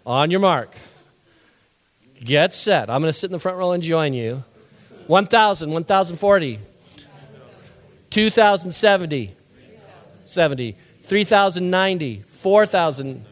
On 0.04 0.30
your 0.30 0.40
mark. 0.40 0.74
Get 2.22 2.52
set. 2.52 2.90
I'm 2.90 3.00
going 3.00 3.12
to 3.12 3.18
sit 3.18 3.28
in 3.28 3.32
the 3.32 3.38
front 3.38 3.56
row 3.56 3.72
and 3.72 3.82
join 3.82 4.12
you. 4.12 4.44
1,000, 5.06 5.70
1,040, 5.70 6.58
2,070, 8.10 9.34
70, 10.28 10.76
3,090, 11.02 12.22
4,000. 12.26 13.24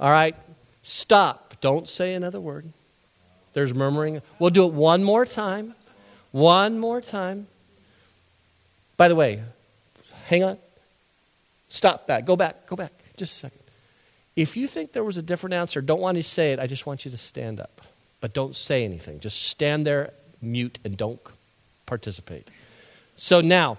All 0.00 0.10
right, 0.10 0.34
stop. 0.82 1.54
Don't 1.60 1.88
say 1.88 2.14
another 2.14 2.40
word. 2.40 2.66
There's 3.52 3.74
murmuring. 3.74 4.22
We'll 4.38 4.50
do 4.50 4.64
it 4.64 4.72
one 4.72 5.04
more 5.04 5.24
time. 5.24 5.74
One 6.32 6.78
more 6.78 7.00
time. 7.00 7.46
By 8.96 9.08
the 9.08 9.14
way, 9.14 9.42
hang 10.26 10.42
on. 10.42 10.58
Stop 11.68 12.06
that. 12.08 12.24
Go 12.24 12.36
back. 12.36 12.66
Go 12.66 12.76
back. 12.76 12.92
Just 13.16 13.36
a 13.36 13.38
second. 13.40 13.60
If 14.34 14.56
you 14.56 14.66
think 14.66 14.92
there 14.92 15.04
was 15.04 15.18
a 15.18 15.22
different 15.22 15.54
answer, 15.54 15.80
don't 15.82 16.00
want 16.00 16.16
to 16.16 16.22
say 16.22 16.52
it. 16.52 16.58
I 16.58 16.66
just 16.66 16.86
want 16.86 17.04
you 17.04 17.10
to 17.10 17.18
stand 17.18 17.60
up 17.60 17.82
but 18.22 18.32
don't 18.32 18.56
say 18.56 18.84
anything. 18.84 19.20
Just 19.20 19.42
stand 19.42 19.84
there, 19.86 20.12
mute, 20.40 20.78
and 20.84 20.96
don't 20.96 21.20
participate. 21.84 22.48
So 23.16 23.42
now, 23.42 23.76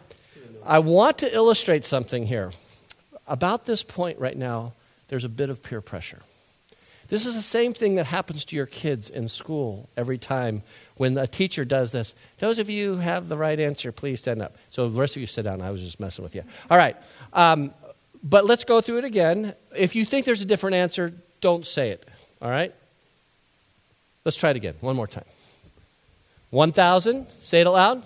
I 0.65 0.79
want 0.79 1.19
to 1.19 1.33
illustrate 1.33 1.85
something 1.85 2.25
here. 2.25 2.51
About 3.27 3.65
this 3.65 3.83
point 3.83 4.19
right 4.19 4.37
now, 4.37 4.73
there's 5.07 5.23
a 5.23 5.29
bit 5.29 5.49
of 5.49 5.63
peer 5.63 5.81
pressure. 5.81 6.19
This 7.09 7.25
is 7.25 7.35
the 7.35 7.41
same 7.41 7.73
thing 7.73 7.95
that 7.95 8.05
happens 8.05 8.45
to 8.45 8.55
your 8.55 8.65
kids 8.65 9.09
in 9.09 9.27
school 9.27 9.89
every 9.95 10.17
time 10.17 10.63
when 10.95 11.17
a 11.17 11.27
teacher 11.27 11.65
does 11.65 11.91
this. 11.91 12.15
Those 12.39 12.59
of 12.59 12.69
you 12.69 12.95
who 12.95 12.99
have 13.01 13.27
the 13.27 13.37
right 13.37 13.59
answer, 13.59 13.91
please 13.91 14.21
stand 14.21 14.41
up. 14.41 14.55
So 14.71 14.89
the 14.89 14.99
rest 14.99 15.15
of 15.15 15.21
you 15.21 15.27
sit 15.27 15.43
down. 15.43 15.61
I 15.61 15.71
was 15.71 15.81
just 15.81 15.99
messing 15.99 16.23
with 16.23 16.33
you. 16.33 16.43
All 16.71 16.77
right. 16.77 16.95
Um, 17.33 17.71
but 18.23 18.45
let's 18.45 18.63
go 18.63 18.81
through 18.81 18.99
it 18.99 19.05
again. 19.05 19.53
If 19.75 19.95
you 19.95 20.05
think 20.05 20.25
there's 20.25 20.41
a 20.41 20.45
different 20.45 20.75
answer, 20.75 21.13
don't 21.41 21.67
say 21.67 21.89
it. 21.89 22.07
All 22.41 22.49
right? 22.49 22.73
Let's 24.25 24.37
try 24.37 24.51
it 24.51 24.55
again, 24.55 24.75
one 24.79 24.95
more 24.95 25.07
time. 25.07 25.25
1,000, 26.51 27.27
say 27.39 27.61
it 27.61 27.67
aloud. 27.67 28.01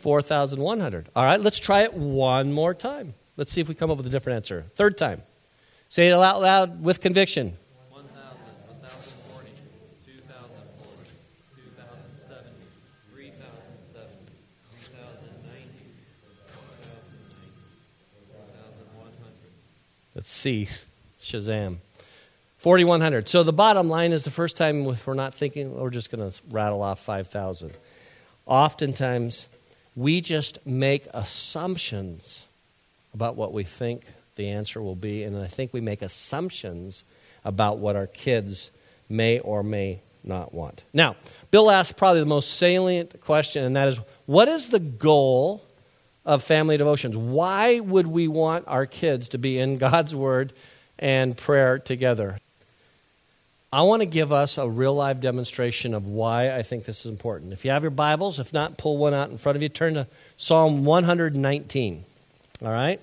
4,100. 0.00 1.08
All 1.14 1.24
right, 1.24 1.40
let's 1.40 1.58
try 1.58 1.82
it 1.82 1.94
one 1.94 2.52
more 2.52 2.74
time. 2.74 3.14
Let's 3.36 3.52
see 3.52 3.60
if 3.60 3.68
we 3.68 3.74
come 3.74 3.90
up 3.90 3.96
with 3.96 4.06
a 4.06 4.10
different 4.10 4.36
answer. 4.36 4.64
Third 4.74 4.98
time. 4.98 5.22
Say 5.88 6.08
it 6.08 6.12
out 6.12 6.40
loud 6.40 6.82
with 6.82 7.00
conviction. 7.00 7.56
Let's 20.14 20.30
see. 20.30 20.68
Shazam. 21.22 21.78
4,100. 22.58 23.26
So 23.26 23.42
the 23.42 23.54
bottom 23.54 23.88
line 23.88 24.12
is 24.12 24.22
the 24.22 24.30
first 24.30 24.58
time 24.58 24.84
if 24.86 25.06
we're 25.06 25.14
not 25.14 25.32
thinking, 25.32 25.74
we're 25.74 25.88
just 25.88 26.10
going 26.10 26.30
to 26.30 26.42
rattle 26.50 26.82
off 26.82 26.98
5,000. 27.00 27.72
Oftentimes, 28.44 29.48
we 30.00 30.22
just 30.22 30.66
make 30.66 31.06
assumptions 31.12 32.46
about 33.12 33.36
what 33.36 33.52
we 33.52 33.64
think 33.64 34.04
the 34.36 34.48
answer 34.48 34.80
will 34.80 34.96
be, 34.96 35.24
and 35.24 35.36
I 35.36 35.46
think 35.46 35.74
we 35.74 35.82
make 35.82 36.00
assumptions 36.00 37.04
about 37.44 37.78
what 37.78 37.96
our 37.96 38.06
kids 38.06 38.70
may 39.10 39.40
or 39.40 39.62
may 39.62 40.00
not 40.24 40.54
want. 40.54 40.84
Now, 40.94 41.16
Bill 41.50 41.70
asked 41.70 41.98
probably 41.98 42.20
the 42.20 42.26
most 42.26 42.54
salient 42.54 43.20
question, 43.20 43.62
and 43.62 43.76
that 43.76 43.88
is 43.88 44.00
what 44.24 44.48
is 44.48 44.70
the 44.70 44.78
goal 44.80 45.62
of 46.24 46.42
family 46.42 46.78
devotions. 46.78 47.14
Why 47.14 47.80
would 47.80 48.06
we 48.06 48.26
want 48.26 48.64
our 48.68 48.86
kids 48.86 49.28
to 49.30 49.38
be 49.38 49.58
in 49.58 49.76
God's 49.90 50.14
Word 50.14 50.54
and 50.98 51.36
prayer 51.36 51.78
together? 51.78 52.38
I 53.72 53.82
want 53.82 54.02
to 54.02 54.06
give 54.06 54.32
us 54.32 54.58
a 54.58 54.68
real 54.68 54.94
live 54.94 55.20
demonstration 55.20 55.94
of 55.94 56.06
why 56.08 56.54
I 56.54 56.62
think 56.62 56.84
this 56.84 57.00
is 57.00 57.06
important. 57.06 57.52
If 57.52 57.64
you 57.64 57.70
have 57.70 57.82
your 57.82 57.90
Bibles, 57.90 58.38
if 58.38 58.52
not, 58.52 58.76
pull 58.76 58.96
one 58.98 59.14
out 59.14 59.30
in 59.30 59.38
front 59.38 59.56
of 59.56 59.62
you. 59.62 59.68
Turn 59.68 59.94
to 59.94 60.06
Psalm 60.36 60.84
119. 60.84 62.04
All 62.62 62.68
right? 62.68 63.00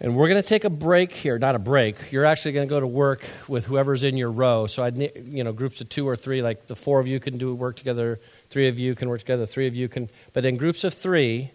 And 0.00 0.16
we're 0.16 0.28
going 0.28 0.42
to 0.42 0.48
take 0.48 0.64
a 0.64 0.70
break 0.70 1.12
here. 1.12 1.38
Not 1.38 1.54
a 1.54 1.58
break. 1.58 1.96
You're 2.10 2.24
actually 2.24 2.52
going 2.52 2.68
to 2.68 2.70
go 2.70 2.80
to 2.80 2.86
work 2.86 3.24
with 3.48 3.66
whoever's 3.66 4.02
in 4.02 4.16
your 4.16 4.30
row. 4.30 4.66
So, 4.66 4.82
I'd 4.82 4.98
you 4.98 5.44
know, 5.44 5.52
groups 5.52 5.80
of 5.80 5.88
two 5.88 6.06
or 6.06 6.16
three, 6.16 6.42
like 6.42 6.66
the 6.66 6.76
four 6.76 7.00
of 7.00 7.08
you 7.08 7.20
can 7.20 7.38
do 7.38 7.54
work 7.54 7.76
together 7.76 8.20
Three 8.50 8.66
of 8.66 8.80
you 8.80 8.96
can 8.96 9.08
work 9.08 9.20
together, 9.20 9.46
three 9.46 9.68
of 9.68 9.76
you 9.76 9.88
can. 9.88 10.08
But 10.32 10.44
in 10.44 10.56
groups 10.56 10.82
of 10.82 10.92
three, 10.92 11.52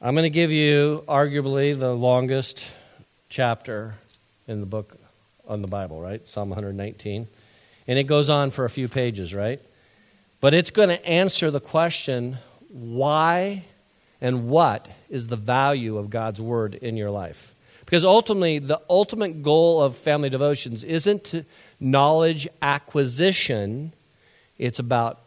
I'm 0.00 0.14
going 0.14 0.22
to 0.22 0.30
give 0.30 0.52
you 0.52 1.02
arguably 1.08 1.76
the 1.76 1.92
longest 1.92 2.64
chapter 3.28 3.96
in 4.46 4.60
the 4.60 4.66
book 4.66 4.96
on 5.46 5.62
the 5.62 5.68
Bible, 5.68 6.00
right? 6.00 6.26
Psalm 6.26 6.50
119. 6.50 7.26
And 7.86 7.98
it 7.98 8.04
goes 8.04 8.30
on 8.30 8.50
for 8.50 8.64
a 8.64 8.70
few 8.70 8.88
pages, 8.88 9.34
right? 9.34 9.60
But 10.40 10.54
it's 10.54 10.70
going 10.70 10.88
to 10.88 11.06
answer 11.06 11.50
the 11.50 11.60
question 11.60 12.38
why 12.68 13.64
and 14.20 14.48
what 14.48 14.88
is 15.10 15.28
the 15.28 15.36
value 15.36 15.96
of 15.98 16.10
God's 16.10 16.40
word 16.40 16.74
in 16.74 16.96
your 16.96 17.10
life? 17.10 17.54
Because 17.84 18.04
ultimately, 18.04 18.58
the 18.58 18.80
ultimate 18.88 19.42
goal 19.42 19.82
of 19.82 19.96
family 19.96 20.30
devotions 20.30 20.82
isn't 20.82 21.44
knowledge 21.78 22.48
acquisition, 22.62 23.92
it's 24.58 24.78
about 24.78 25.20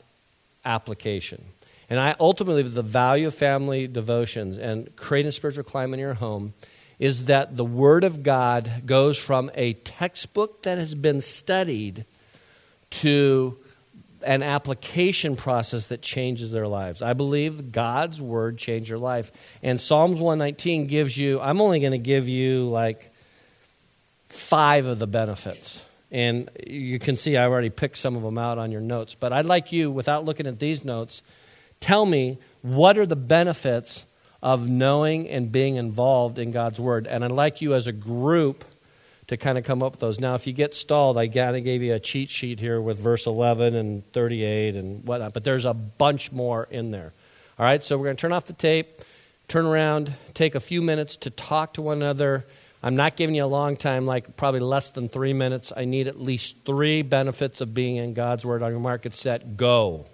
application. 0.65 1.43
And 1.89 1.99
I 1.99 2.15
ultimately, 2.19 2.63
the 2.63 2.81
value 2.81 3.27
of 3.27 3.35
family 3.35 3.87
devotions 3.87 4.57
and 4.57 4.93
creating 4.95 5.29
a 5.29 5.31
spiritual 5.31 5.63
climate 5.63 5.99
in 5.99 5.99
your 5.99 6.15
home 6.15 6.53
is 6.99 7.25
that 7.25 7.55
the 7.55 7.65
Word 7.65 8.03
of 8.03 8.23
God 8.23 8.83
goes 8.85 9.17
from 9.17 9.51
a 9.53 9.73
textbook 9.73 10.63
that 10.63 10.77
has 10.77 10.95
been 10.95 11.21
studied 11.21 12.05
to 12.89 13.57
an 14.23 14.41
application 14.41 15.35
process 15.35 15.87
that 15.87 16.01
changes 16.01 16.51
their 16.51 16.67
lives. 16.67 17.01
I 17.01 17.13
believe 17.13 17.71
God's 17.71 18.21
Word 18.21 18.57
changed 18.57 18.89
your 18.89 18.99
life. 18.99 19.31
And 19.61 19.79
Psalms 19.79 20.19
119 20.19 20.87
gives 20.87 21.17
you, 21.17 21.39
I'm 21.39 21.61
only 21.61 21.79
going 21.79 21.91
to 21.91 21.97
give 21.99 22.27
you 22.27 22.67
like 22.69 23.11
five 24.29 24.87
of 24.87 24.97
the 24.97 25.07
benefits. 25.07 25.83
And 26.11 26.49
you 26.65 26.97
can 26.99 27.15
see 27.15 27.37
I 27.37 27.43
already 27.43 27.69
picked 27.69 27.97
some 27.97 28.15
of 28.15 28.23
them 28.23 28.37
out 28.39 28.57
on 28.57 28.71
your 28.71 28.81
notes. 28.81 29.13
But 29.13 29.33
I'd 29.33 29.45
like 29.45 29.71
you, 29.71 29.91
without 29.91 30.25
looking 30.25 30.47
at 30.47 30.57
these 30.57 30.83
notes, 30.83 31.21
tell 31.79 32.05
me 32.05 32.39
what 32.63 32.97
are 32.97 33.05
the 33.05 33.15
benefits 33.15 34.05
of 34.41 34.69
knowing 34.69 35.27
and 35.29 35.51
being 35.51 35.75
involved 35.75 36.39
in 36.39 36.51
God's 36.51 36.79
Word. 36.79 37.07
And 37.07 37.23
I'd 37.25 37.31
like 37.31 37.61
you 37.61 37.73
as 37.73 37.87
a 37.87 37.91
group 37.91 38.63
to 39.27 39.37
kind 39.37 39.57
of 39.57 39.63
come 39.63 39.83
up 39.83 39.93
with 39.93 39.99
those. 39.99 40.19
Now, 40.19 40.35
if 40.35 40.47
you 40.47 40.53
get 40.53 40.73
stalled, 40.73 41.17
I 41.17 41.27
kind 41.27 41.55
of 41.55 41.63
gave 41.63 41.81
you 41.81 41.93
a 41.93 41.99
cheat 41.99 42.29
sheet 42.29 42.59
here 42.59 42.79
with 42.79 42.97
verse 42.97 43.25
11 43.25 43.75
and 43.75 44.09
38 44.13 44.75
and 44.75 45.05
whatnot, 45.05 45.33
but 45.33 45.43
there's 45.43 45.65
a 45.65 45.73
bunch 45.73 46.31
more 46.31 46.67
in 46.71 46.91
there. 46.91 47.11
All 47.59 47.65
right, 47.65 47.83
so 47.83 47.97
we're 47.97 48.05
going 48.05 48.15
to 48.15 48.21
turn 48.21 48.31
off 48.31 48.45
the 48.45 48.53
tape, 48.53 49.01
turn 49.47 49.65
around, 49.65 50.13
take 50.33 50.55
a 50.55 50.59
few 50.59 50.81
minutes 50.81 51.17
to 51.17 51.29
talk 51.29 51.73
to 51.73 51.81
one 51.81 51.97
another. 51.97 52.45
I'm 52.81 52.95
not 52.95 53.17
giving 53.17 53.35
you 53.35 53.43
a 53.43 53.47
long 53.47 53.75
time, 53.75 54.05
like 54.05 54.37
probably 54.37 54.59
less 54.59 54.91
than 54.91 55.09
three 55.09 55.33
minutes. 55.33 55.73
I 55.75 55.85
need 55.85 56.07
at 56.07 56.21
least 56.21 56.57
three 56.65 57.01
benefits 57.01 57.59
of 57.59 57.73
being 57.73 57.97
in 57.97 58.13
God's 58.13 58.45
Word. 58.45 58.61
On 58.61 58.71
your 58.71 58.79
market 58.79 59.13
set, 59.13 59.57
go. 59.57 60.05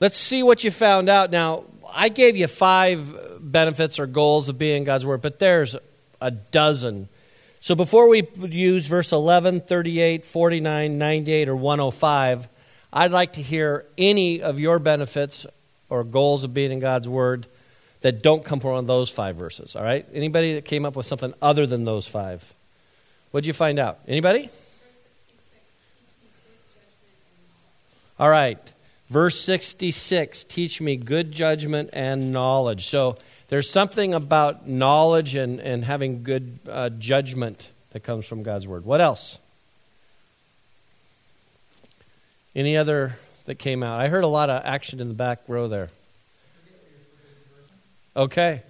Let's 0.00 0.16
see 0.16 0.42
what 0.42 0.62
you 0.62 0.70
found 0.70 1.08
out. 1.08 1.30
Now, 1.30 1.64
I 1.92 2.08
gave 2.08 2.36
you 2.36 2.46
five 2.46 3.40
benefits 3.40 3.98
or 3.98 4.06
goals 4.06 4.48
of 4.48 4.58
being 4.58 4.78
in 4.78 4.84
God's 4.84 5.04
Word, 5.04 5.22
but 5.22 5.38
there's 5.38 5.76
a 6.20 6.30
dozen. 6.30 7.08
So 7.60 7.74
before 7.74 8.08
we 8.08 8.26
use 8.40 8.86
verse 8.86 9.12
11, 9.12 9.62
38, 9.62 10.24
49, 10.24 10.98
98, 10.98 11.48
or 11.48 11.56
105, 11.56 12.48
I'd 12.92 13.10
like 13.10 13.32
to 13.34 13.42
hear 13.42 13.84
any 13.96 14.40
of 14.40 14.60
your 14.60 14.78
benefits 14.78 15.46
or 15.90 16.04
goals 16.04 16.44
of 16.44 16.54
being 16.54 16.70
in 16.70 16.80
God's 16.80 17.08
Word 17.08 17.46
that 18.02 18.22
don't 18.22 18.44
come 18.44 18.60
from 18.60 18.86
those 18.86 19.10
five 19.10 19.36
verses. 19.36 19.74
All 19.74 19.82
right? 19.82 20.06
Anybody 20.14 20.54
that 20.54 20.64
came 20.64 20.84
up 20.84 20.94
with 20.94 21.06
something 21.06 21.34
other 21.42 21.66
than 21.66 21.84
those 21.84 22.06
five? 22.06 22.54
What'd 23.32 23.46
you 23.46 23.52
find 23.52 23.78
out? 23.78 23.98
Anybody? 24.06 24.50
All 28.18 28.30
right. 28.30 28.58
Verse 29.08 29.40
66 29.40 30.44
teach 30.44 30.80
me 30.80 30.96
good 30.96 31.32
judgment 31.32 31.90
and 31.92 32.32
knowledge. 32.32 32.86
So 32.86 33.16
there's 33.48 33.70
something 33.70 34.12
about 34.12 34.68
knowledge 34.68 35.34
and, 35.34 35.60
and 35.60 35.84
having 35.84 36.22
good 36.22 36.58
uh, 36.68 36.90
judgment 36.90 37.70
that 37.92 38.00
comes 38.00 38.26
from 38.26 38.42
God's 38.42 38.68
word. 38.68 38.84
What 38.84 39.00
else? 39.00 39.38
Any 42.54 42.76
other 42.76 43.18
that 43.46 43.54
came 43.54 43.82
out? 43.82 43.98
I 43.98 44.08
heard 44.08 44.24
a 44.24 44.28
lot 44.28 44.50
of 44.50 44.62
action 44.64 45.00
in 45.00 45.08
the 45.08 45.14
back 45.14 45.40
row 45.48 45.68
there. 45.68 45.88
Okay. 48.14 48.62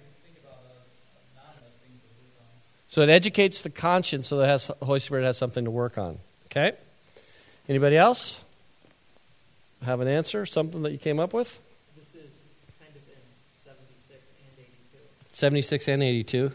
So 2.87 3.01
it 3.01 3.09
educates 3.09 3.61
the 3.61 3.69
conscience 3.69 4.27
so 4.27 4.37
that 4.37 4.75
the 4.79 4.85
Holy 4.85 4.99
Spirit 4.99 5.23
has 5.23 5.37
something 5.37 5.65
to 5.65 5.71
work 5.71 5.97
on. 5.97 6.17
Okay? 6.45 6.71
Anybody 7.67 7.97
else? 7.97 8.39
Have 9.83 10.01
an 10.01 10.07
answer? 10.07 10.45
Something 10.45 10.81
that 10.83 10.91
you 10.91 10.97
came 10.97 11.19
up 11.19 11.33
with? 11.33 11.59
This 11.95 12.13
is 12.15 12.41
kind 12.79 12.91
of 12.91 13.01
in 13.07 13.19
76 13.63 14.23
and 14.41 14.65
82. 14.65 14.97
76 15.33 15.87
and 15.87 16.03
82. 16.03 16.51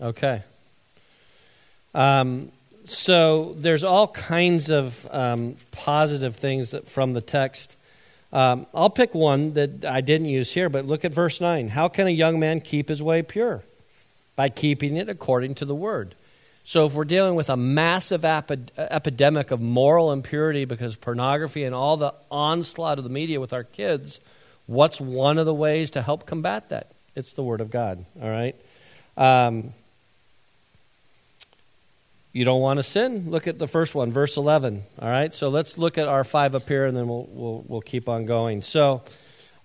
Okay. 0.00 0.42
Um, 1.94 2.52
so 2.84 3.54
there's 3.54 3.82
all 3.82 4.08
kinds 4.08 4.70
of 4.70 5.08
um, 5.10 5.56
positive 5.72 6.36
things 6.36 6.70
that, 6.70 6.88
from 6.88 7.12
the 7.12 7.20
text. 7.20 7.76
Um, 8.32 8.66
I'll 8.74 8.90
pick 8.90 9.14
one 9.14 9.54
that 9.54 9.84
I 9.84 10.00
didn't 10.00 10.28
use 10.28 10.52
here, 10.52 10.68
but 10.68 10.84
look 10.86 11.04
at 11.04 11.12
verse 11.12 11.40
9. 11.40 11.68
How 11.68 11.88
can 11.88 12.06
a 12.06 12.10
young 12.10 12.38
man 12.38 12.60
keep 12.60 12.88
his 12.88 13.02
way 13.02 13.22
pure? 13.22 13.62
By 14.36 14.48
keeping 14.48 14.96
it 14.96 15.08
according 15.08 15.56
to 15.56 15.64
the 15.64 15.74
word. 15.74 16.14
So, 16.68 16.84
if 16.84 16.92
we're 16.92 17.06
dealing 17.06 17.34
with 17.34 17.48
a 17.48 17.56
massive 17.56 18.26
epidemic 18.26 19.50
of 19.52 19.58
moral 19.58 20.12
impurity 20.12 20.66
because 20.66 20.96
pornography 20.96 21.64
and 21.64 21.74
all 21.74 21.96
the 21.96 22.12
onslaught 22.30 22.98
of 22.98 23.04
the 23.04 23.10
media 23.10 23.40
with 23.40 23.54
our 23.54 23.64
kids, 23.64 24.20
what's 24.66 25.00
one 25.00 25.38
of 25.38 25.46
the 25.46 25.54
ways 25.54 25.92
to 25.92 26.02
help 26.02 26.26
combat 26.26 26.68
that? 26.68 26.92
It's 27.16 27.32
the 27.32 27.42
Word 27.42 27.62
of 27.62 27.70
God, 27.70 28.04
all 28.20 28.28
right? 28.28 28.54
Um, 29.16 29.72
you 32.34 32.44
don't 32.44 32.60
want 32.60 32.76
to 32.76 32.82
sin? 32.82 33.30
Look 33.30 33.46
at 33.46 33.58
the 33.58 33.66
first 33.66 33.94
one, 33.94 34.12
verse 34.12 34.36
11, 34.36 34.82
all 35.00 35.08
right? 35.08 35.32
So, 35.32 35.48
let's 35.48 35.78
look 35.78 35.96
at 35.96 36.06
our 36.06 36.22
five 36.22 36.54
up 36.54 36.68
here 36.68 36.84
and 36.84 36.94
then 36.94 37.08
we'll, 37.08 37.26
we'll, 37.30 37.64
we'll 37.66 37.80
keep 37.80 38.10
on 38.10 38.26
going. 38.26 38.60
So, 38.60 39.00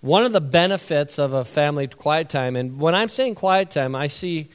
one 0.00 0.24
of 0.24 0.32
the 0.32 0.40
benefits 0.40 1.18
of 1.18 1.34
a 1.34 1.44
family 1.44 1.86
quiet 1.86 2.30
time, 2.30 2.56
and 2.56 2.80
when 2.80 2.94
I'm 2.94 3.10
saying 3.10 3.34
quiet 3.34 3.70
time, 3.70 3.94
I 3.94 4.06
see. 4.06 4.48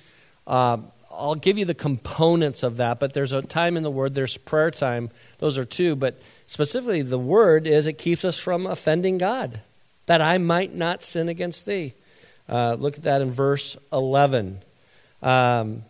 Uh, 0.47 0.77
I'll 1.11 1.35
give 1.35 1.57
you 1.57 1.65
the 1.65 1.73
components 1.73 2.63
of 2.63 2.77
that, 2.77 2.99
but 2.99 3.13
there's 3.13 3.31
a 3.31 3.41
time 3.41 3.77
in 3.77 3.83
the 3.83 3.91
Word, 3.91 4.15
there's 4.15 4.37
prayer 4.37 4.71
time. 4.71 5.09
Those 5.39 5.57
are 5.57 5.65
two, 5.65 5.95
but 5.95 6.21
specifically 6.47 7.01
the 7.01 7.19
Word 7.19 7.67
is 7.67 7.87
it 7.87 7.93
keeps 7.93 8.23
us 8.23 8.37
from 8.37 8.65
offending 8.65 9.17
God, 9.17 9.59
that 10.05 10.21
I 10.21 10.37
might 10.37 10.73
not 10.73 11.03
sin 11.03 11.27
against 11.27 11.65
thee. 11.65 11.93
Uh, 12.47 12.75
look 12.79 12.97
at 12.97 13.03
that 13.03 13.21
in 13.21 13.31
verse 13.31 13.77
11. 13.91 14.59
Um, 15.21 15.83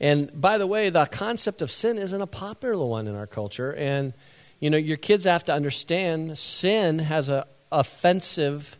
and 0.00 0.40
by 0.40 0.58
the 0.58 0.66
way, 0.66 0.90
the 0.90 1.06
concept 1.06 1.62
of 1.62 1.70
sin 1.70 1.98
isn't 1.98 2.20
a 2.20 2.26
popular 2.26 2.84
one 2.84 3.06
in 3.06 3.16
our 3.16 3.26
culture. 3.26 3.74
And, 3.74 4.12
you 4.58 4.70
know, 4.70 4.76
your 4.76 4.96
kids 4.96 5.24
have 5.24 5.44
to 5.46 5.54
understand 5.54 6.38
sin 6.38 6.98
has 7.00 7.28
a 7.28 7.46
offensive 7.72 8.76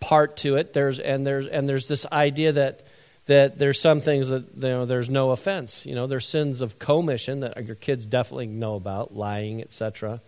part 0.00 0.36
to 0.38 0.56
it. 0.56 0.72
There's, 0.72 0.98
and, 0.98 1.26
there's, 1.26 1.46
and 1.46 1.68
there's 1.68 1.88
this 1.88 2.06
idea 2.06 2.52
that 2.52 2.80
that 3.28 3.58
there's 3.58 3.78
some 3.78 4.00
things 4.00 4.30
that 4.30 4.44
you 4.56 4.68
know 4.68 4.86
there's 4.86 5.10
no 5.10 5.30
offense. 5.30 5.84
You 5.84 5.94
know, 5.94 6.06
there's 6.06 6.26
sins 6.26 6.62
of 6.62 6.78
commission 6.78 7.40
that 7.40 7.64
your 7.66 7.76
kids 7.76 8.06
definitely 8.06 8.46
know 8.46 8.74
about, 8.74 9.14
lying, 9.14 9.60
etc. 9.60 10.20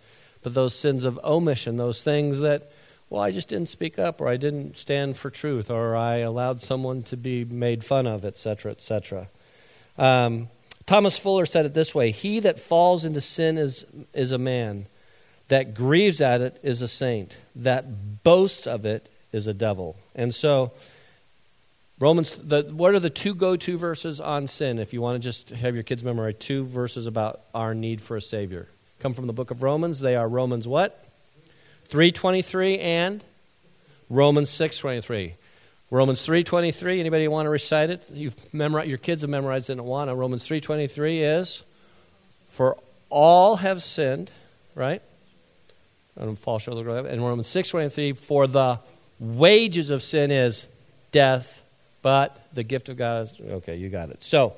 But 0.43 0.53
those 0.53 0.75
sins 0.75 1.03
of 1.03 1.19
omission, 1.23 1.77
those 1.77 2.03
things 2.03 2.41
that, 2.41 2.71
well, 3.09 3.21
I 3.21 3.31
just 3.31 3.49
didn't 3.49 3.69
speak 3.69 3.97
up, 3.97 4.21
or 4.21 4.27
I 4.27 4.37
didn't 4.37 4.77
stand 4.77 5.17
for 5.17 5.31
truth, 5.31 5.71
or 5.71 5.95
I 5.95 6.17
allowed 6.17 6.61
someone 6.61 7.01
to 7.03 7.17
be 7.17 7.43
made 7.43 7.83
fun 7.83 8.05
of, 8.05 8.23
etc., 8.23 8.71
etc. 8.71 9.27
Um, 9.97 10.47
Thomas 10.85 11.17
Fuller 11.17 11.47
said 11.47 11.65
it 11.65 11.73
this 11.73 11.95
way: 11.95 12.11
He 12.11 12.39
that 12.41 12.59
falls 12.59 13.03
into 13.03 13.19
sin 13.19 13.57
is 13.57 13.83
is 14.13 14.31
a 14.31 14.37
man. 14.37 14.87
That 15.47 15.73
grieves 15.73 16.21
at 16.21 16.39
it 16.39 16.59
is 16.61 16.83
a 16.83 16.87
saint. 16.87 17.35
That 17.55 18.23
boasts 18.23 18.67
of 18.67 18.85
it 18.85 19.09
is 19.33 19.47
a 19.47 19.53
devil. 19.55 19.97
And 20.15 20.33
so 20.33 20.71
Romans, 22.01 22.35
the, 22.35 22.63
what 22.63 22.95
are 22.95 22.99
the 22.99 23.11
two 23.11 23.35
go 23.35 23.55
to 23.55 23.77
verses 23.77 24.19
on 24.19 24.47
sin 24.47 24.79
if 24.79 24.91
you 24.91 25.01
want 25.01 25.21
to 25.21 25.23
just 25.23 25.51
have 25.51 25.75
your 25.75 25.83
kids 25.83 26.03
memorize 26.03 26.33
two 26.39 26.65
verses 26.65 27.05
about 27.05 27.41
our 27.53 27.75
need 27.75 28.01
for 28.01 28.17
a 28.17 28.21
Savior? 28.21 28.67
Come 28.99 29.13
from 29.13 29.27
the 29.27 29.33
book 29.33 29.51
of 29.51 29.61
Romans. 29.61 29.99
They 29.99 30.15
are 30.15 30.27
Romans 30.27 30.67
what? 30.67 31.07
323 31.89 32.79
and 32.79 33.23
Romans 34.09 34.49
623. 34.49 35.35
Romans 35.91 36.25
3.23, 36.25 36.99
anybody 36.99 37.27
want 37.27 37.45
to 37.45 37.51
recite 37.51 37.91
it? 37.91 38.09
You've 38.11 38.51
memorized, 38.51 38.89
your 38.89 38.97
kids 38.97 39.21
have 39.21 39.29
memorized 39.29 39.69
it 39.69 39.73
and 39.73 39.85
want 39.85 40.09
to. 40.09 40.15
Romans 40.15 40.43
3.23 40.43 41.39
is, 41.39 41.63
for 42.49 42.77
all 43.11 43.57
have 43.57 43.83
sinned, 43.83 44.31
right? 44.73 45.03
And 46.15 46.35
fall 46.39 46.57
short 46.57 46.79
of 46.79 46.85
the 46.85 47.09
And 47.11 47.21
Romans 47.21 47.47
6.23, 47.47 48.17
for 48.17 48.47
the 48.47 48.79
wages 49.19 49.91
of 49.91 50.01
sin 50.01 50.31
is 50.31 50.67
death, 51.11 51.60
but 52.01 52.47
the 52.53 52.63
gift 52.63 52.89
of 52.89 52.97
God 52.97 53.27
is 53.27 53.33
okay, 53.41 53.75
you 53.75 53.89
got 53.89 54.09
it. 54.09 54.23
So, 54.23 54.55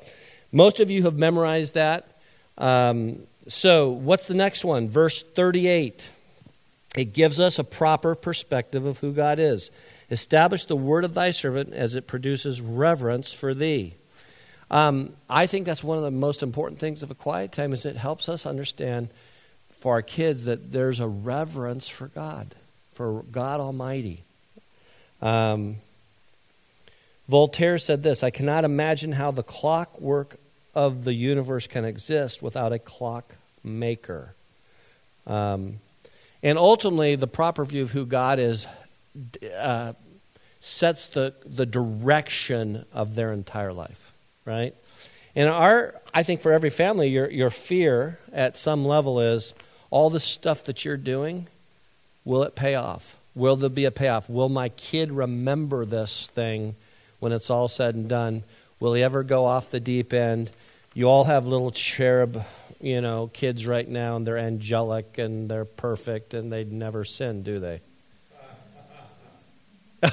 most 0.52 0.80
of 0.80 0.89
you 0.91 1.04
have 1.04 1.16
memorized 1.16 1.74
that. 1.74 2.08
Um, 2.58 3.20
so, 3.48 3.89
what's 3.89 4.28
the 4.28 4.34
next 4.34 4.64
one? 4.64 4.88
Verse 4.88 5.22
38. 5.22 6.10
It 6.96 7.14
gives 7.14 7.39
us 7.39 7.58
a 7.58 7.64
proper 7.64 8.14
perspective 8.14 8.86
of 8.86 9.00
who 9.00 9.14
God 9.14 9.39
is. 9.39 9.72
Establish 10.12 10.66
the 10.66 10.76
word 10.76 11.04
of 11.04 11.16
thy 11.16 11.32
servant 11.32 11.74
as 11.74 11.96
it 11.96 12.06
produces 12.06 12.62
reverence 12.62 13.34
for 13.34 13.56
thee. 13.56 13.96
Um, 14.70 15.14
I 15.30 15.48
think 15.48 15.66
that's 15.66 15.84
one 15.84 15.98
of 15.98 16.04
the 16.04 16.12
most 16.12 16.44
important 16.44 16.80
things 16.80 17.04
of 17.04 17.12
a 17.12 17.16
quiet 17.16 17.52
time 17.52 17.74
is 17.74 17.86
it 17.86 17.96
helps 17.96 18.30
us 18.30 18.46
understand 18.46 19.10
for 19.80 19.94
our 19.94 20.02
kids 20.02 20.46
that 20.46 20.72
there's 20.72 21.00
a 21.00 21.08
reverence 21.08 21.89
for 21.89 22.08
God, 22.08 22.56
for 22.94 23.24
God 23.24 23.60
Almighty. 23.60 24.24
Um, 25.22 25.78
Voltaire 27.28 27.78
said 27.78 28.03
this 28.03 28.24
I 28.24 28.30
cannot 28.30 28.65
imagine 28.65 29.13
how 29.13 29.32
the 29.32 29.43
clockwork 29.43 30.38
of 30.76 31.03
the 31.03 31.13
universe 31.13 31.67
can 31.67 31.86
exist 31.86 32.41
without 32.41 32.74
a 32.74 32.80
clock 32.80 33.36
maker. 33.63 34.34
Um, 35.26 35.76
and 36.41 36.57
ultimately, 36.57 37.15
the 37.15 37.28
proper 37.28 37.63
view 37.63 37.84
of 37.84 37.91
who 37.91 38.05
God 38.05 38.39
is 38.39 38.67
uh, 39.57 39.93
sets 40.59 41.07
the, 41.07 41.34
the 41.45 41.65
direction 41.65 42.86
of 42.93 43.15
their 43.15 43.32
entire 43.32 43.71
life, 43.71 44.13
right? 44.45 44.74
And 45.36 45.49
our, 45.49 45.95
I 46.13 46.24
think 46.24 46.41
for 46.41 46.51
every 46.51 46.69
family, 46.69 47.09
your, 47.09 47.30
your 47.30 47.49
fear 47.49 48.19
at 48.32 48.57
some 48.57 48.86
level 48.86 49.19
is 49.19 49.53
all 49.89 50.09
the 50.09 50.19
stuff 50.19 50.65
that 50.65 50.84
you're 50.84 50.97
doing, 50.97 51.47
will 52.26 52.43
it 52.43 52.55
pay 52.55 52.76
off? 52.76 53.15
Will 53.36 53.55
there 53.55 53.69
be 53.69 53.86
a 53.86 53.91
payoff? 53.91 54.30
Will 54.30 54.49
my 54.49 54.69
kid 54.69 55.11
remember 55.11 55.86
this 55.86 56.28
thing 56.28 56.76
when 57.24 57.32
it's 57.32 57.49
all 57.49 57.69
said 57.69 57.95
and 57.95 58.09
done, 58.09 58.43
will 58.82 58.93
he 58.93 59.01
ever 59.01 59.24
go 59.24 59.45
off 59.45 59.71
the 59.71 59.80
deep 59.80 60.11
end? 60.11 60.49
You 60.93 61.07
all 61.07 61.24
have 61.24 61.47
little 61.47 61.71
cherub, 61.71 62.43
you 62.82 62.99
know, 62.99 63.28
kids 63.32 63.65
right 63.65 63.88
now, 63.88 64.17
and 64.17 64.28
they're 64.28 64.38
angelic 64.38 65.17
and 65.17 65.49
they're 65.49 65.63
perfect 65.63 66.34
and 66.34 66.51
they'd 66.51 66.69
never 66.69 67.05
sin, 67.05 67.41
do 67.43 67.61
they? 67.61 67.80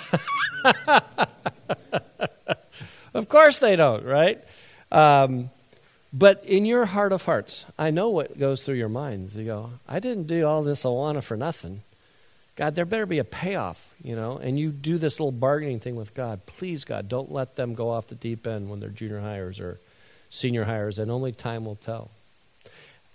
of 3.12 3.28
course 3.28 3.58
they 3.58 3.74
don't, 3.74 4.04
right? 4.04 4.38
Um, 4.92 5.50
but 6.12 6.44
in 6.44 6.64
your 6.64 6.86
heart 6.86 7.10
of 7.10 7.24
hearts, 7.24 7.66
I 7.76 7.90
know 7.90 8.10
what 8.10 8.38
goes 8.38 8.62
through 8.62 8.76
your 8.76 8.88
minds. 8.88 9.34
You 9.34 9.46
go, 9.46 9.70
I 9.88 9.98
didn't 9.98 10.28
do 10.28 10.46
all 10.46 10.62
this 10.62 10.84
Awana 10.84 11.24
for 11.24 11.36
nothing. 11.36 11.82
God, 12.60 12.74
there 12.74 12.84
better 12.84 13.06
be 13.06 13.20
a 13.20 13.24
payoff, 13.24 13.94
you 14.04 14.14
know, 14.14 14.36
and 14.36 14.58
you 14.58 14.68
do 14.68 14.98
this 14.98 15.18
little 15.18 15.32
bargaining 15.32 15.80
thing 15.80 15.96
with 15.96 16.12
God. 16.12 16.44
Please, 16.44 16.84
God, 16.84 17.08
don't 17.08 17.32
let 17.32 17.56
them 17.56 17.74
go 17.74 17.88
off 17.88 18.08
the 18.08 18.14
deep 18.14 18.46
end 18.46 18.68
when 18.68 18.80
they're 18.80 18.90
junior 18.90 19.20
hires 19.20 19.58
or 19.58 19.80
senior 20.28 20.64
hires, 20.64 20.98
and 20.98 21.10
only 21.10 21.32
time 21.32 21.64
will 21.64 21.76
tell. 21.76 22.10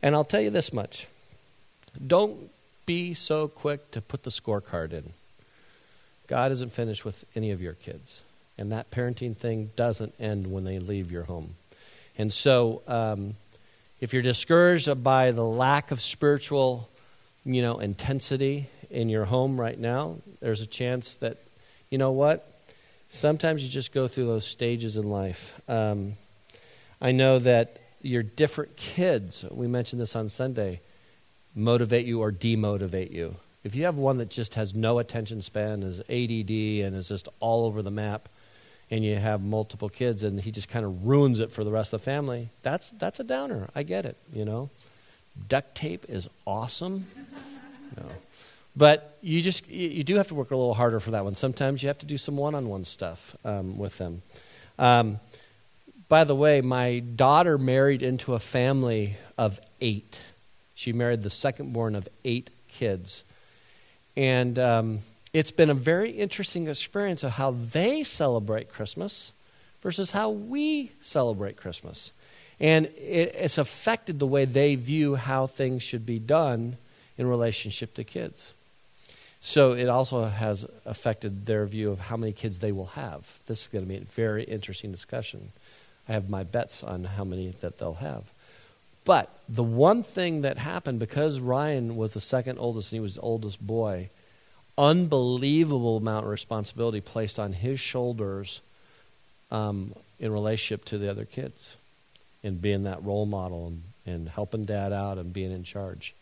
And 0.01 0.15
I'll 0.15 0.23
tell 0.23 0.41
you 0.41 0.49
this 0.49 0.73
much 0.73 1.05
don't 2.07 2.49
be 2.87 3.13
so 3.13 3.47
quick 3.47 3.91
to 3.91 4.01
put 4.01 4.23
the 4.23 4.31
scorecard 4.31 4.93
in. 4.93 5.13
God 6.25 6.51
isn't 6.51 6.73
finished 6.73 7.05
with 7.05 7.23
any 7.35 7.51
of 7.51 7.61
your 7.61 7.73
kids. 7.73 8.23
And 8.57 8.71
that 8.71 8.89
parenting 8.89 9.37
thing 9.37 9.69
doesn't 9.75 10.15
end 10.19 10.51
when 10.51 10.63
they 10.63 10.79
leave 10.79 11.11
your 11.11 11.25
home. 11.25 11.53
And 12.17 12.33
so, 12.33 12.81
um, 12.87 13.35
if 14.01 14.11
you're 14.11 14.23
discouraged 14.23 15.03
by 15.03 15.29
the 15.29 15.45
lack 15.45 15.91
of 15.91 16.01
spiritual, 16.01 16.89
you 17.45 17.61
know, 17.61 17.77
intensity 17.77 18.69
in 18.89 19.09
your 19.09 19.25
home 19.25 19.59
right 19.59 19.77
now, 19.77 20.17
there's 20.39 20.61
a 20.61 20.65
chance 20.65 21.15
that, 21.15 21.38
you 21.89 21.97
know 21.97 22.11
what? 22.11 22.51
Sometimes 23.09 23.63
you 23.63 23.69
just 23.69 23.93
go 23.93 24.07
through 24.07 24.25
those 24.25 24.45
stages 24.45 24.97
in 24.97 25.09
life. 25.09 25.59
Um, 25.69 26.13
I 27.01 27.11
know 27.11 27.39
that 27.39 27.79
your 28.01 28.23
different 28.23 28.75
kids, 28.75 29.45
we 29.51 29.67
mentioned 29.67 30.01
this 30.01 30.15
on 30.15 30.29
Sunday, 30.29 30.79
motivate 31.55 32.05
you 32.05 32.21
or 32.21 32.31
demotivate 32.31 33.11
you. 33.11 33.36
If 33.63 33.75
you 33.75 33.86
have 33.86 33.97
one 33.97 34.17
that 34.17 34.29
just 34.29 34.55
has 34.55 34.75
no 34.75 34.99
attention 34.99 35.41
span, 35.41 35.81
is 35.81 35.99
ADD, 36.01 36.86
and 36.86 36.95
is 36.95 37.07
just 37.07 37.27
all 37.39 37.65
over 37.65 37.81
the 37.81 37.91
map, 37.91 38.29
and 38.91 39.03
you 39.03 39.15
have 39.15 39.41
multiple 39.41 39.89
kids 39.89 40.23
and 40.23 40.39
he 40.39 40.51
just 40.51 40.69
kind 40.69 40.86
of 40.86 41.05
ruins 41.05 41.39
it 41.39 41.51
for 41.51 41.63
the 41.63 41.71
rest 41.71 41.93
of 41.93 42.01
the 42.01 42.05
family, 42.05 42.49
that's, 42.61 42.91
that's 42.91 43.19
a 43.19 43.23
downer. 43.23 43.69
I 43.75 43.83
get 43.83 44.05
it, 44.05 44.17
you 44.33 44.45
know. 44.45 44.69
Duct 45.49 45.75
tape 45.75 46.05
is 46.07 46.29
awesome. 46.45 47.07
No. 47.95 48.03
But 48.78 49.17
you 49.21 49.41
just 49.41 49.69
you, 49.69 50.03
do 50.03 50.15
have 50.15 50.28
to 50.28 50.36
work 50.36 50.51
a 50.51 50.55
little 50.55 50.73
harder 50.73 50.99
for 50.99 51.11
that 51.11 51.23
one. 51.23 51.36
Sometimes 51.36 51.82
you 51.82 51.88
have 51.88 51.99
to 51.99 52.05
do 52.05 52.17
some 52.17 52.36
one-on-one 52.36 52.86
stuff 52.86 53.36
um, 53.45 53.78
with 53.78 53.97
them. 53.97 54.21
Um, 54.78 55.19
by 56.09 56.23
the 56.23 56.36
way, 56.36 56.61
my 56.61 56.99
daughter 56.99 57.57
married 57.57 58.03
into 58.03 58.34
a 58.34 58.39
family 58.39 59.15
of 59.38 59.59
eight. 59.82 60.19
She 60.76 60.93
married 60.93 61.23
the 61.23 61.30
second 61.30 61.73
born 61.73 61.95
of 61.95 62.07
eight 62.23 62.49
kids. 62.67 63.23
And 64.17 64.59
um, 64.59 64.99
it's 65.34 65.51
been 65.51 65.69
a 65.69 65.73
very 65.73 66.11
interesting 66.11 66.67
experience 66.67 67.23
of 67.23 67.32
how 67.32 67.51
they 67.51 68.03
celebrate 68.03 68.69
Christmas 68.69 69.34
versus 69.82 70.11
how 70.11 70.30
we 70.30 70.91
celebrate 71.01 71.57
Christmas. 71.57 72.13
And 72.59 72.86
it, 72.86 73.36
it's 73.36 73.57
affected 73.57 74.19
the 74.19 74.28
way 74.28 74.45
they 74.45 74.76
view 74.76 75.15
how 75.15 75.47
things 75.47 75.82
should 75.82 76.05
be 76.05 76.19
done 76.19 76.78
in 77.17 77.28
relationship 77.28 77.93
to 77.95 78.03
kids. 78.03 78.53
So 79.41 79.73
it 79.73 79.88
also 79.88 80.23
has 80.23 80.65
affected 80.86 81.45
their 81.45 81.65
view 81.65 81.91
of 81.91 81.99
how 81.99 82.17
many 82.17 82.33
kids 82.33 82.59
they 82.59 82.71
will 82.71 82.88
have. 82.88 83.39
This 83.45 83.61
is 83.61 83.67
going 83.67 83.83
to 83.83 83.89
be 83.89 83.97
a 83.97 84.01
very 84.01 84.43
interesting 84.43 84.91
discussion. 84.91 85.51
I 86.09 86.13
have 86.13 86.29
my 86.29 86.43
bets 86.43 86.83
on 86.83 87.03
how 87.03 87.23
many 87.23 87.49
that 87.61 87.77
they'll 87.77 87.93
have. 87.93 88.23
But 89.05 89.29
the 89.47 89.63
one 89.63 90.01
thing 90.01 90.41
that 90.41 90.57
happened 90.57 90.99
because 90.99 91.39
Ryan 91.39 91.95
was 91.95 92.13
the 92.13 92.21
second 92.21 92.57
oldest 92.57 92.91
and 92.91 92.97
he 92.97 93.01
was 93.01 93.15
the 93.15 93.21
oldest 93.21 93.65
boy, 93.65 94.09
unbelievable 94.77 95.97
amount 95.97 96.25
of 96.25 96.31
responsibility 96.31 97.01
placed 97.01 97.38
on 97.38 97.53
his 97.53 97.79
shoulders 97.79 98.61
um, 99.51 99.93
in 100.19 100.31
relationship 100.31 100.86
to 100.86 100.97
the 100.97 101.09
other 101.09 101.25
kids, 101.25 101.77
and 102.43 102.61
being 102.61 102.83
that 102.83 103.03
role 103.03 103.27
model 103.27 103.67
and, 103.67 103.83
and 104.07 104.29
helping 104.29 104.65
dad 104.65 104.91
out 104.91 105.19
and 105.19 105.31
being 105.31 105.51
in 105.51 105.63
charge. 105.63 106.15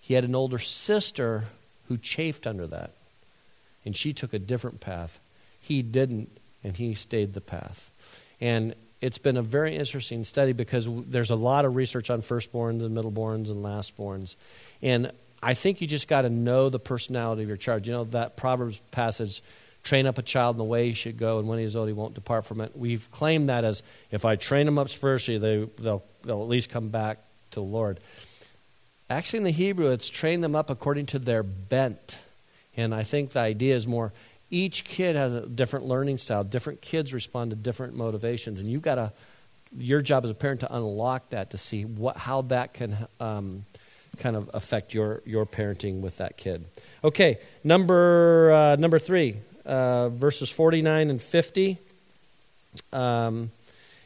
He 0.00 0.14
had 0.14 0.24
an 0.24 0.34
older 0.34 0.58
sister 0.58 1.44
who 1.88 1.96
chafed 1.96 2.46
under 2.46 2.66
that, 2.66 2.90
and 3.84 3.96
she 3.96 4.12
took 4.12 4.32
a 4.32 4.38
different 4.38 4.80
path. 4.80 5.18
He 5.60 5.82
didn't, 5.82 6.30
and 6.62 6.76
he 6.76 6.94
stayed 6.94 7.34
the 7.34 7.40
path. 7.40 7.90
And 8.40 8.74
it's 9.00 9.18
been 9.18 9.36
a 9.36 9.42
very 9.42 9.76
interesting 9.76 10.24
study 10.24 10.52
because 10.52 10.88
there's 11.06 11.30
a 11.30 11.36
lot 11.36 11.64
of 11.64 11.76
research 11.76 12.10
on 12.10 12.22
firstborns 12.22 12.84
and 12.84 12.96
middleborns 12.96 13.48
and 13.48 13.64
lastborns. 13.64 14.36
And 14.82 15.12
I 15.42 15.54
think 15.54 15.80
you 15.80 15.86
just 15.86 16.08
got 16.08 16.22
to 16.22 16.30
know 16.30 16.68
the 16.68 16.78
personality 16.78 17.42
of 17.42 17.48
your 17.48 17.56
child. 17.56 17.86
You 17.86 17.92
know, 17.92 18.04
that 18.04 18.36
Proverbs 18.36 18.78
passage 18.90 19.42
train 19.84 20.06
up 20.06 20.18
a 20.18 20.22
child 20.22 20.56
in 20.56 20.58
the 20.58 20.64
way 20.64 20.88
he 20.88 20.92
should 20.92 21.16
go, 21.16 21.38
and 21.38 21.48
when 21.48 21.58
he 21.58 21.64
is 21.64 21.76
old, 21.76 21.88
he 21.88 21.94
won't 21.94 22.14
depart 22.14 22.44
from 22.44 22.60
it. 22.60 22.76
We've 22.76 23.08
claimed 23.12 23.48
that 23.48 23.64
as 23.64 23.82
if 24.10 24.24
I 24.24 24.36
train 24.36 24.66
them 24.66 24.78
up 24.78 24.88
spiritually, 24.90 25.38
they, 25.38 25.82
they'll, 25.82 26.02
they'll 26.24 26.42
at 26.42 26.48
least 26.48 26.70
come 26.70 26.88
back 26.88 27.18
to 27.52 27.60
the 27.60 27.66
Lord. 27.66 27.98
Actually, 29.10 29.38
in 29.38 29.44
the 29.44 29.50
Hebrew, 29.50 29.90
it's 29.90 30.08
train 30.08 30.40
them 30.40 30.54
up 30.54 30.70
according 30.70 31.06
to 31.06 31.18
their 31.18 31.42
bent. 31.42 32.18
And 32.76 32.94
I 32.94 33.02
think 33.02 33.32
the 33.32 33.40
idea 33.40 33.74
is 33.74 33.86
more 33.86 34.12
each 34.50 34.84
kid 34.84 35.16
has 35.16 35.34
a 35.34 35.46
different 35.46 35.86
learning 35.86 36.18
style. 36.18 36.44
Different 36.44 36.80
kids 36.80 37.12
respond 37.12 37.50
to 37.50 37.56
different 37.56 37.94
motivations, 37.94 38.60
and 38.60 38.68
you've 38.68 38.82
got 38.82 38.96
to. 38.96 39.12
Your 39.76 40.00
job 40.00 40.24
as 40.24 40.30
a 40.30 40.34
parent 40.34 40.60
to 40.60 40.74
unlock 40.74 41.28
that 41.28 41.50
to 41.50 41.58
see 41.58 41.84
what 41.84 42.16
how 42.16 42.40
that 42.40 42.72
can 42.72 42.96
um, 43.20 43.66
kind 44.16 44.34
of 44.34 44.48
affect 44.54 44.94
your 44.94 45.20
your 45.26 45.44
parenting 45.44 46.00
with 46.00 46.16
that 46.16 46.38
kid. 46.38 46.64
Okay, 47.04 47.36
number 47.62 48.50
uh, 48.50 48.76
number 48.76 48.98
three, 48.98 49.36
uh, 49.66 50.08
verses 50.08 50.48
forty 50.48 50.80
nine 50.80 51.10
and 51.10 51.20
fifty. 51.20 51.76
Um, 52.94 53.50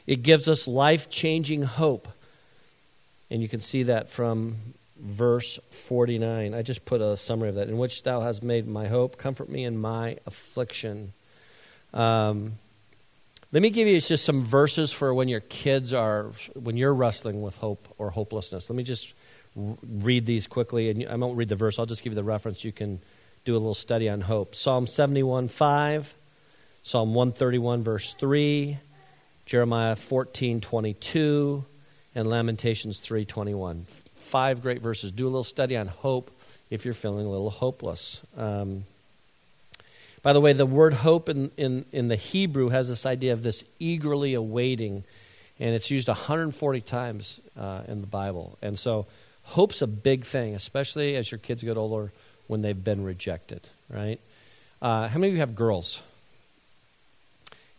it 0.04 0.24
gives 0.24 0.48
us 0.48 0.66
life 0.66 1.08
changing 1.08 1.62
hope, 1.62 2.08
and 3.30 3.40
you 3.40 3.48
can 3.48 3.60
see 3.60 3.84
that 3.84 4.10
from 4.10 4.56
verse 5.02 5.58
49. 5.70 6.54
I 6.54 6.62
just 6.62 6.84
put 6.84 7.00
a 7.00 7.16
summary 7.16 7.48
of 7.48 7.56
that. 7.56 7.68
In 7.68 7.76
which 7.76 8.02
thou 8.04 8.20
hast 8.20 8.42
made 8.42 8.66
my 8.66 8.86
hope, 8.86 9.18
comfort 9.18 9.48
me 9.48 9.64
in 9.64 9.76
my 9.76 10.16
affliction. 10.26 11.12
Um, 11.92 12.52
let 13.50 13.62
me 13.62 13.70
give 13.70 13.86
you 13.88 14.00
just 14.00 14.24
some 14.24 14.42
verses 14.42 14.92
for 14.92 15.12
when 15.12 15.28
your 15.28 15.40
kids 15.40 15.92
are, 15.92 16.30
when 16.54 16.76
you're 16.76 16.94
wrestling 16.94 17.42
with 17.42 17.56
hope 17.56 17.86
or 17.98 18.10
hopelessness. 18.10 18.70
Let 18.70 18.76
me 18.76 18.84
just 18.84 19.12
read 19.54 20.24
these 20.24 20.46
quickly, 20.46 20.88
and 20.88 21.06
I 21.06 21.16
won't 21.16 21.36
read 21.36 21.48
the 21.48 21.56
verse. 21.56 21.78
I'll 21.78 21.84
just 21.84 22.02
give 22.02 22.12
you 22.12 22.16
the 22.16 22.22
reference. 22.22 22.64
You 22.64 22.72
can 22.72 23.00
do 23.44 23.52
a 23.52 23.58
little 23.58 23.74
study 23.74 24.08
on 24.08 24.22
hope. 24.22 24.54
Psalm 24.54 24.86
71, 24.86 25.48
5, 25.48 26.14
Psalm 26.84 27.12
131, 27.12 27.82
verse 27.82 28.14
3, 28.14 28.78
Jeremiah 29.44 29.96
14, 29.96 30.60
22, 30.60 31.64
and 32.14 32.30
Lamentations 32.30 33.00
3, 33.00 33.24
21 33.24 33.86
five 34.32 34.62
great 34.62 34.80
verses. 34.80 35.12
Do 35.12 35.26
a 35.26 35.28
little 35.28 35.44
study 35.44 35.76
on 35.76 35.88
hope 35.88 36.30
if 36.70 36.86
you're 36.86 36.94
feeling 36.94 37.26
a 37.26 37.30
little 37.30 37.50
hopeless. 37.50 38.22
Um, 38.34 38.84
by 40.22 40.32
the 40.32 40.40
way, 40.40 40.54
the 40.54 40.64
word 40.64 40.94
hope 40.94 41.28
in, 41.28 41.50
in, 41.58 41.84
in 41.92 42.08
the 42.08 42.16
Hebrew 42.16 42.70
has 42.70 42.88
this 42.88 43.04
idea 43.04 43.34
of 43.34 43.42
this 43.42 43.62
eagerly 43.78 44.32
awaiting, 44.32 45.04
and 45.60 45.74
it's 45.74 45.90
used 45.90 46.08
140 46.08 46.80
times 46.80 47.40
uh, 47.60 47.82
in 47.86 48.00
the 48.00 48.06
Bible. 48.06 48.56
And 48.62 48.78
so, 48.78 49.04
hope's 49.42 49.82
a 49.82 49.86
big 49.86 50.24
thing, 50.24 50.54
especially 50.54 51.14
as 51.16 51.30
your 51.30 51.38
kids 51.38 51.62
get 51.62 51.76
older 51.76 52.10
when 52.46 52.62
they've 52.62 52.84
been 52.84 53.04
rejected, 53.04 53.60
right? 53.90 54.18
Uh, 54.80 55.08
how 55.08 55.18
many 55.18 55.28
of 55.28 55.34
you 55.34 55.40
have 55.40 55.54
girls? 55.54 56.00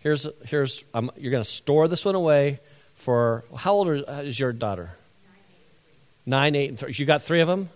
Here's, 0.01 0.27
here's 0.45 0.85
um, 0.93 1.09
you're 1.17 1.31
going 1.31 1.43
to 1.43 1.49
store 1.49 1.87
this 1.87 2.05
one 2.05 2.13
away 2.13 2.59
for, 2.95 3.43
how 3.57 3.73
old 3.73 3.87
is 3.89 4.39
your 4.39 4.51
daughter? 4.51 4.91
Nine, 6.25 6.55
eight, 6.55 6.69
and 6.69 6.79
three. 6.79 6.93
You 6.95 7.05
got 7.05 7.21
three 7.21 7.41
of 7.41 7.47
them? 7.47 7.69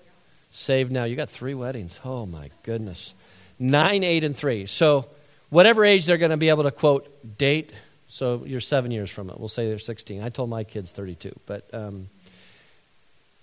Saved 0.52 0.92
now. 0.92 1.04
You 1.04 1.16
got 1.16 1.30
three 1.30 1.54
weddings. 1.54 2.00
Oh, 2.06 2.26
my 2.26 2.50
goodness. 2.64 3.14
Nine, 3.60 4.04
eight, 4.04 4.24
and 4.24 4.36
three. 4.36 4.66
So, 4.66 5.08
whatever 5.50 5.84
age 5.84 6.06
they're 6.06 6.18
going 6.18 6.32
to 6.32 6.38
be 6.38 6.50
able 6.50 6.64
to 6.64 6.72
quote 6.72 7.38
date, 7.38 7.72
so 8.08 8.44
you're 8.46 8.62
seven 8.62 8.92
years 8.92 9.10
from 9.10 9.30
it. 9.30 9.40
We'll 9.40 9.50
say 9.50 9.68
they're 9.68 9.80
16. 9.80 10.24
I 10.24 10.30
told 10.30 10.50
my 10.50 10.64
kids 10.64 10.92
32. 10.92 11.38
But 11.46 11.68
um, 11.74 12.08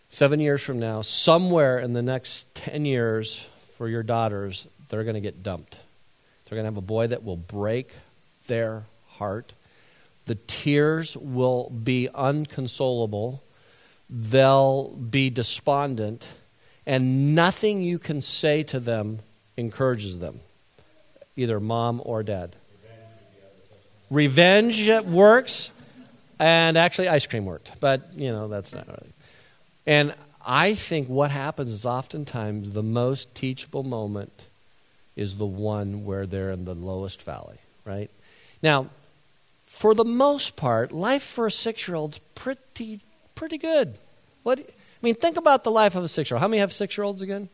seven 0.08 0.40
years 0.40 0.62
from 0.62 0.78
now, 0.78 1.02
somewhere 1.02 1.78
in 1.78 1.92
the 1.92 2.02
next 2.02 2.54
10 2.54 2.86
years 2.86 3.46
for 3.76 3.88
your 3.88 4.02
daughters, 4.02 4.66
they're 4.88 5.04
going 5.04 5.14
to 5.14 5.20
get 5.20 5.42
dumped. 5.42 5.78
They're 6.44 6.56
going 6.56 6.64
to 6.64 6.70
have 6.70 6.76
a 6.76 6.86
boy 6.86 7.08
that 7.08 7.24
will 7.24 7.36
break 7.36 7.90
their 8.46 8.84
heart. 9.08 9.52
The 10.26 10.36
tears 10.46 11.16
will 11.16 11.68
be 11.70 12.08
unconsolable 12.14 13.42
they'll 14.08 14.90
be 14.90 15.30
despondent, 15.30 16.26
and 16.86 17.34
nothing 17.34 17.82
you 17.82 17.98
can 17.98 18.20
say 18.20 18.62
to 18.64 18.80
them 18.80 19.20
encourages 19.56 20.18
them, 20.18 20.40
either 21.36 21.60
mom 21.60 22.02
or 22.04 22.22
dad. 22.22 22.56
Revenge 24.10 24.88
works, 25.04 25.70
and 26.38 26.76
actually, 26.76 27.08
ice 27.08 27.26
cream 27.26 27.44
worked, 27.44 27.80
but 27.80 28.12
you 28.14 28.30
know, 28.30 28.48
that's 28.48 28.74
not 28.74 28.86
really. 28.86 29.12
And 29.86 30.14
I 30.46 30.74
think 30.74 31.08
what 31.08 31.30
happens 31.30 31.72
is 31.72 31.86
oftentimes 31.86 32.72
the 32.72 32.82
most 32.82 33.34
teachable 33.34 33.82
moment 33.82 34.46
is 35.16 35.36
the 35.36 35.46
one 35.46 36.04
where 36.04 36.26
they're 36.26 36.50
in 36.50 36.64
the 36.64 36.74
lowest 36.74 37.22
valley, 37.22 37.58
right? 37.84 38.10
Now, 38.62 38.88
for 39.66 39.94
the 39.94 40.04
most 40.04 40.56
part, 40.56 40.92
life 40.92 41.22
for 41.22 41.46
a 41.46 41.50
six 41.50 41.88
year 41.88 41.96
old's 41.96 42.18
pretty, 42.34 43.00
pretty 43.44 43.58
good. 43.58 43.98
What, 44.42 44.58
I 44.58 44.64
mean, 45.02 45.16
think 45.16 45.36
about 45.36 45.64
the 45.64 45.70
life 45.70 45.94
of 45.96 46.02
a 46.02 46.08
six 46.08 46.30
year 46.30 46.36
old. 46.36 46.40
How 46.40 46.48
many 46.48 46.60
have 46.60 46.72
six 46.72 46.96
year 46.96 47.04
olds 47.04 47.20
again? 47.20 47.50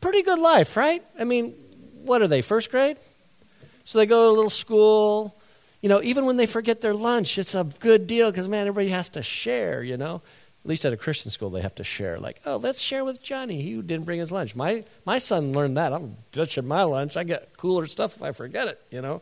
Pretty 0.00 0.22
good 0.22 0.38
life, 0.38 0.76
right? 0.76 1.02
I 1.18 1.24
mean, 1.24 1.54
what 2.04 2.22
are 2.22 2.28
they, 2.28 2.40
first 2.40 2.70
grade? 2.70 2.98
So 3.82 3.98
they 3.98 4.06
go 4.06 4.28
to 4.28 4.30
a 4.30 4.36
little 4.36 4.48
school. 4.48 5.34
You 5.80 5.88
know, 5.88 6.00
even 6.04 6.24
when 6.24 6.36
they 6.36 6.46
forget 6.46 6.80
their 6.80 6.94
lunch, 6.94 7.36
it's 7.36 7.56
a 7.56 7.64
good 7.80 8.06
deal 8.06 8.30
because, 8.30 8.46
man, 8.46 8.68
everybody 8.68 8.90
has 8.90 9.08
to 9.08 9.24
share, 9.24 9.82
you 9.82 9.96
know. 9.96 10.22
At 10.64 10.68
least 10.68 10.84
at 10.84 10.92
a 10.92 10.96
Christian 10.96 11.32
school, 11.32 11.50
they 11.50 11.62
have 11.62 11.74
to 11.74 11.84
share. 11.84 12.20
Like, 12.20 12.40
oh, 12.46 12.58
let's 12.58 12.80
share 12.80 13.04
with 13.04 13.20
Johnny. 13.24 13.60
He 13.60 13.82
didn't 13.82 14.04
bring 14.04 14.20
his 14.20 14.30
lunch. 14.30 14.54
My, 14.54 14.84
my 15.04 15.18
son 15.18 15.52
learned 15.52 15.78
that. 15.78 15.92
I'm 15.92 16.14
ditching 16.30 16.68
my 16.68 16.84
lunch. 16.84 17.16
I 17.16 17.24
get 17.24 17.56
cooler 17.56 17.86
stuff 17.86 18.14
if 18.14 18.22
I 18.22 18.30
forget 18.30 18.68
it, 18.68 18.80
you 18.92 19.02
know. 19.02 19.20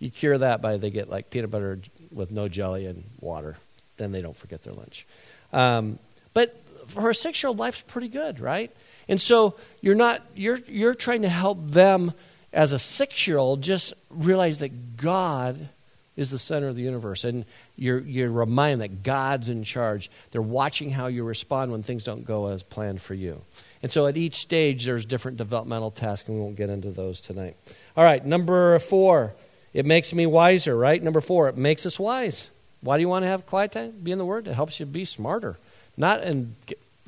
You 0.00 0.10
cure 0.10 0.36
that 0.36 0.60
by 0.60 0.76
they 0.76 0.90
get 0.90 1.08
like 1.08 1.30
peanut 1.30 1.50
butter 1.50 1.78
with 2.12 2.30
no 2.30 2.46
jelly 2.46 2.84
and 2.84 3.04
water. 3.22 3.56
Then 3.96 4.12
they 4.12 4.22
don't 4.22 4.36
forget 4.36 4.62
their 4.62 4.74
lunch. 4.74 5.06
Um, 5.52 5.98
but 6.32 6.60
for 6.88 7.10
a 7.10 7.14
six 7.14 7.42
year 7.42 7.48
old, 7.48 7.58
life's 7.58 7.80
pretty 7.80 8.08
good, 8.08 8.40
right? 8.40 8.74
And 9.08 9.20
so 9.20 9.54
you're 9.80 9.94
not, 9.94 10.22
you're, 10.34 10.58
you're 10.68 10.94
trying 10.94 11.22
to 11.22 11.28
help 11.28 11.66
them 11.66 12.12
as 12.52 12.72
a 12.72 12.78
six 12.78 13.26
year 13.26 13.38
old 13.38 13.62
just 13.62 13.94
realize 14.10 14.58
that 14.60 14.96
God 14.96 15.68
is 16.16 16.30
the 16.30 16.38
center 16.38 16.68
of 16.68 16.76
the 16.76 16.82
universe. 16.82 17.24
And 17.24 17.44
you're, 17.76 17.98
you're 17.98 18.30
reminded 18.30 18.80
that 18.80 19.02
God's 19.02 19.48
in 19.48 19.64
charge. 19.64 20.10
They're 20.30 20.42
watching 20.42 20.90
how 20.90 21.08
you 21.08 21.24
respond 21.24 21.72
when 21.72 21.82
things 21.82 22.04
don't 22.04 22.24
go 22.24 22.46
as 22.46 22.62
planned 22.62 23.00
for 23.00 23.14
you. 23.14 23.40
And 23.82 23.90
so 23.90 24.06
at 24.06 24.16
each 24.16 24.36
stage, 24.36 24.84
there's 24.84 25.04
different 25.04 25.36
developmental 25.36 25.90
tasks, 25.90 26.28
and 26.28 26.38
we 26.38 26.42
won't 26.42 26.56
get 26.56 26.70
into 26.70 26.90
those 26.90 27.20
tonight. 27.20 27.56
All 27.96 28.04
right, 28.04 28.24
number 28.24 28.78
four, 28.78 29.34
it 29.74 29.84
makes 29.84 30.14
me 30.14 30.24
wiser, 30.24 30.76
right? 30.76 31.02
Number 31.02 31.20
four, 31.20 31.48
it 31.48 31.56
makes 31.56 31.84
us 31.84 31.98
wise. 31.98 32.50
Why 32.84 32.98
do 32.98 33.00
you 33.00 33.08
want 33.08 33.22
to 33.22 33.28
have 33.28 33.46
quiet 33.46 33.72
time? 33.72 33.92
Be 34.02 34.12
in 34.12 34.18
the 34.18 34.26
Word. 34.26 34.46
It 34.46 34.52
helps 34.52 34.78
you 34.78 34.84
be 34.84 35.06
smarter. 35.06 35.56
Not 35.96 36.22
in 36.22 36.54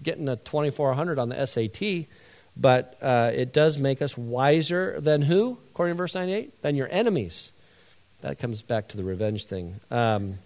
getting 0.02 0.26
a 0.26 0.36
2400 0.36 1.18
on 1.18 1.28
the 1.28 1.46
SAT, 1.46 2.06
but 2.56 2.96
uh, 3.02 3.30
it 3.34 3.52
does 3.52 3.76
make 3.76 4.00
us 4.00 4.16
wiser 4.16 4.98
than 5.00 5.20
who, 5.20 5.58
according 5.72 5.94
to 5.94 5.98
verse 5.98 6.14
98? 6.14 6.62
Than 6.62 6.76
your 6.76 6.88
enemies. 6.90 7.52
That 8.22 8.38
comes 8.38 8.62
back 8.62 8.88
to 8.88 8.96
the 8.96 9.04
revenge 9.04 9.44
thing. 9.44 9.78
Um, 9.90 10.38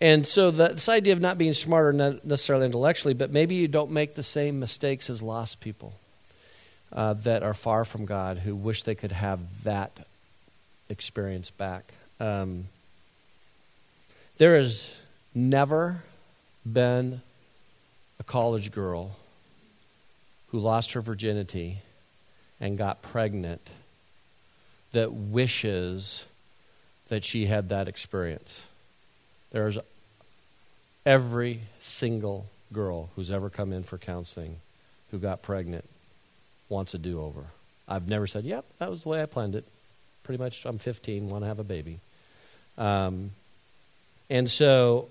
and 0.00 0.26
so 0.26 0.50
the, 0.50 0.68
this 0.70 0.88
idea 0.88 1.12
of 1.12 1.20
not 1.20 1.38
being 1.38 1.52
smarter, 1.52 1.92
not 1.92 2.24
necessarily 2.24 2.66
intellectually, 2.66 3.14
but 3.14 3.30
maybe 3.30 3.54
you 3.54 3.68
don't 3.68 3.92
make 3.92 4.16
the 4.16 4.24
same 4.24 4.58
mistakes 4.58 5.08
as 5.08 5.22
lost 5.22 5.60
people 5.60 5.94
uh, 6.92 7.12
that 7.12 7.44
are 7.44 7.54
far 7.54 7.84
from 7.84 8.06
God 8.06 8.38
who 8.38 8.56
wish 8.56 8.82
they 8.82 8.96
could 8.96 9.12
have 9.12 9.38
that 9.62 10.04
experience 10.88 11.50
back. 11.50 11.94
Um, 12.18 12.64
there 14.38 14.56
has 14.56 14.96
never 15.34 16.02
been 16.70 17.20
a 18.18 18.24
college 18.24 18.72
girl 18.72 19.16
who 20.48 20.58
lost 20.58 20.92
her 20.92 21.00
virginity 21.00 21.78
and 22.60 22.78
got 22.78 23.02
pregnant 23.02 23.60
that 24.92 25.12
wishes 25.12 26.26
that 27.08 27.24
she 27.24 27.46
had 27.46 27.70
that 27.70 27.88
experience. 27.88 28.66
There's 29.50 29.78
every 31.04 31.60
single 31.78 32.46
girl 32.72 33.10
who's 33.16 33.30
ever 33.30 33.50
come 33.50 33.72
in 33.72 33.82
for 33.82 33.98
counseling 33.98 34.56
who 35.10 35.18
got 35.18 35.42
pregnant 35.42 35.84
wants 36.68 36.94
a 36.94 36.98
do 36.98 37.20
over. 37.20 37.44
I've 37.88 38.08
never 38.08 38.26
said, 38.26 38.44
yep, 38.44 38.64
that 38.78 38.88
was 38.88 39.02
the 39.02 39.08
way 39.10 39.22
I 39.22 39.26
planned 39.26 39.54
it. 39.54 39.64
Pretty 40.22 40.42
much, 40.42 40.64
I'm 40.64 40.78
15, 40.78 41.28
want 41.28 41.44
to 41.44 41.48
have 41.48 41.58
a 41.58 41.64
baby. 41.64 42.00
Um, 42.78 43.30
and 44.32 44.50
so 44.50 45.10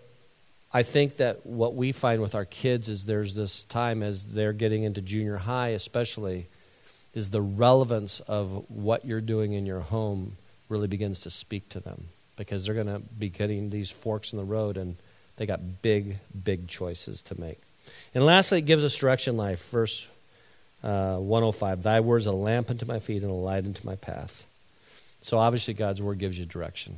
I 0.73 0.81
think 0.81 1.17
that 1.17 1.45
what 1.45 1.75
we 1.75 1.91
find 1.91 2.23
with 2.23 2.33
our 2.33 2.43
kids 2.43 2.89
is 2.89 3.05
there's 3.05 3.35
this 3.35 3.65
time 3.65 4.01
as 4.01 4.27
they're 4.27 4.51
getting 4.51 4.81
into 4.81 4.99
junior 4.99 5.37
high, 5.37 5.69
especially, 5.69 6.47
is 7.13 7.29
the 7.29 7.39
relevance 7.39 8.19
of 8.21 8.65
what 8.71 9.05
you're 9.05 9.21
doing 9.21 9.53
in 9.53 9.67
your 9.67 9.81
home 9.81 10.37
really 10.69 10.87
begins 10.87 11.21
to 11.21 11.29
speak 11.29 11.69
to 11.69 11.79
them 11.79 12.05
because 12.35 12.65
they're 12.65 12.73
going 12.73 12.87
to 12.87 12.97
be 12.97 13.29
getting 13.29 13.69
these 13.69 13.91
forks 13.91 14.33
in 14.33 14.39
the 14.39 14.43
road 14.43 14.75
and 14.75 14.95
they 15.37 15.45
got 15.45 15.83
big, 15.83 16.17
big 16.43 16.67
choices 16.67 17.21
to 17.21 17.39
make. 17.39 17.59
And 18.15 18.25
lastly, 18.25 18.57
it 18.57 18.65
gives 18.65 18.83
us 18.83 18.97
direction 18.97 19.37
life. 19.37 19.69
Verse 19.69 20.09
uh, 20.83 21.17
105 21.17 21.83
Thy 21.83 21.99
word 21.99 22.21
is 22.21 22.25
a 22.25 22.31
lamp 22.31 22.71
unto 22.71 22.87
my 22.87 22.97
feet 22.97 23.21
and 23.21 23.31
a 23.31 23.35
light 23.35 23.65
unto 23.65 23.85
my 23.85 23.97
path. 23.97 24.47
So 25.21 25.37
obviously, 25.37 25.75
God's 25.75 26.01
word 26.01 26.17
gives 26.17 26.39
you 26.39 26.45
direction. 26.47 26.97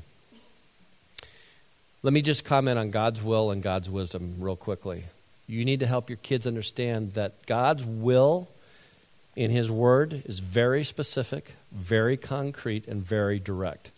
Let 2.03 2.11
me 2.11 2.21
just 2.21 2.43
comment 2.43 2.77
on 2.77 2.91
God's 2.91 3.23
will 3.23 3.49
and 3.49 3.63
God's 3.63 3.89
wisdom 3.89 4.35
real 4.39 4.57
quickly. 4.57 5.05
You 5.47 5.63
need 5.63 5.79
to 5.79 5.87
help 5.87 6.09
your 6.09 6.17
kids 6.17 6.45
understand 6.45 7.13
that 7.13 7.45
God's 7.45 7.85
will 7.85 8.49
in 9.37 9.51
His 9.51 9.71
Word 9.71 10.21
is 10.25 10.41
very 10.41 10.83
specific, 10.83 11.53
very 11.71 12.17
concrete, 12.17 12.89
and 12.89 13.01
very 13.01 13.39
direct. 13.39 13.91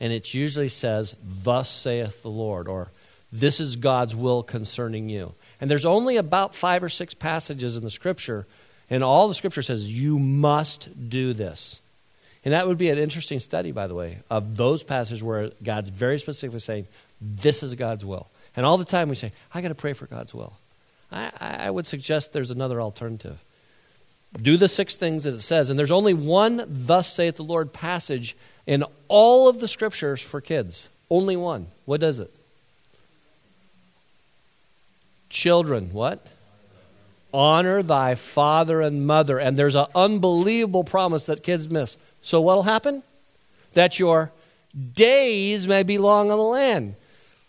And 0.00 0.12
it 0.12 0.34
usually 0.34 0.68
says, 0.68 1.14
Thus 1.22 1.70
saith 1.70 2.24
the 2.24 2.30
Lord, 2.30 2.66
or 2.66 2.88
This 3.32 3.60
is 3.60 3.76
God's 3.76 4.16
will 4.16 4.42
concerning 4.42 5.08
you. 5.08 5.32
And 5.60 5.70
there's 5.70 5.86
only 5.86 6.16
about 6.16 6.56
five 6.56 6.82
or 6.82 6.88
six 6.88 7.14
passages 7.14 7.76
in 7.76 7.84
the 7.84 7.92
Scripture, 7.92 8.44
and 8.90 9.04
all 9.04 9.28
the 9.28 9.36
Scripture 9.36 9.62
says, 9.62 9.88
You 9.88 10.18
must 10.18 11.08
do 11.08 11.32
this. 11.32 11.80
And 12.44 12.54
that 12.54 12.66
would 12.66 12.78
be 12.78 12.90
an 12.90 12.98
interesting 12.98 13.38
study, 13.38 13.70
by 13.70 13.86
the 13.86 13.94
way, 13.94 14.18
of 14.28 14.56
those 14.56 14.82
passages 14.82 15.22
where 15.22 15.52
God's 15.62 15.90
very 15.90 16.18
specifically 16.18 16.58
saying, 16.58 16.88
This 17.22 17.62
is 17.62 17.74
God's 17.76 18.04
will. 18.04 18.28
And 18.56 18.66
all 18.66 18.76
the 18.76 18.84
time 18.84 19.08
we 19.08 19.14
say, 19.14 19.32
I 19.54 19.62
got 19.62 19.68
to 19.68 19.74
pray 19.74 19.92
for 19.92 20.06
God's 20.06 20.34
will. 20.34 20.54
I, 21.12 21.30
I 21.40 21.70
would 21.70 21.86
suggest 21.86 22.32
there's 22.32 22.50
another 22.50 22.80
alternative. 22.80 23.38
Do 24.40 24.56
the 24.56 24.68
six 24.68 24.96
things 24.96 25.24
that 25.24 25.34
it 25.34 25.42
says. 25.42 25.70
And 25.70 25.78
there's 25.78 25.90
only 25.90 26.14
one, 26.14 26.64
Thus 26.66 27.12
saith 27.12 27.36
the 27.36 27.44
Lord 27.44 27.72
passage 27.72 28.36
in 28.66 28.84
all 29.08 29.48
of 29.48 29.60
the 29.60 29.68
scriptures 29.68 30.20
for 30.20 30.40
kids. 30.40 30.88
Only 31.10 31.36
one. 31.36 31.66
What 31.84 32.00
does 32.00 32.18
it? 32.18 32.30
Children, 35.28 35.90
what? 35.92 36.26
Honor 37.32 37.82
thy 37.82 38.14
father 38.14 38.80
and 38.80 39.06
mother. 39.06 39.38
And 39.38 39.56
there's 39.56 39.74
an 39.74 39.86
unbelievable 39.94 40.84
promise 40.84 41.26
that 41.26 41.42
kids 41.42 41.68
miss. 41.68 41.96
So 42.22 42.40
what'll 42.40 42.62
happen? 42.64 43.02
That 43.74 43.98
your 43.98 44.32
days 44.94 45.68
may 45.68 45.82
be 45.82 45.98
long 45.98 46.30
on 46.30 46.38
the 46.38 46.44
land. 46.44 46.94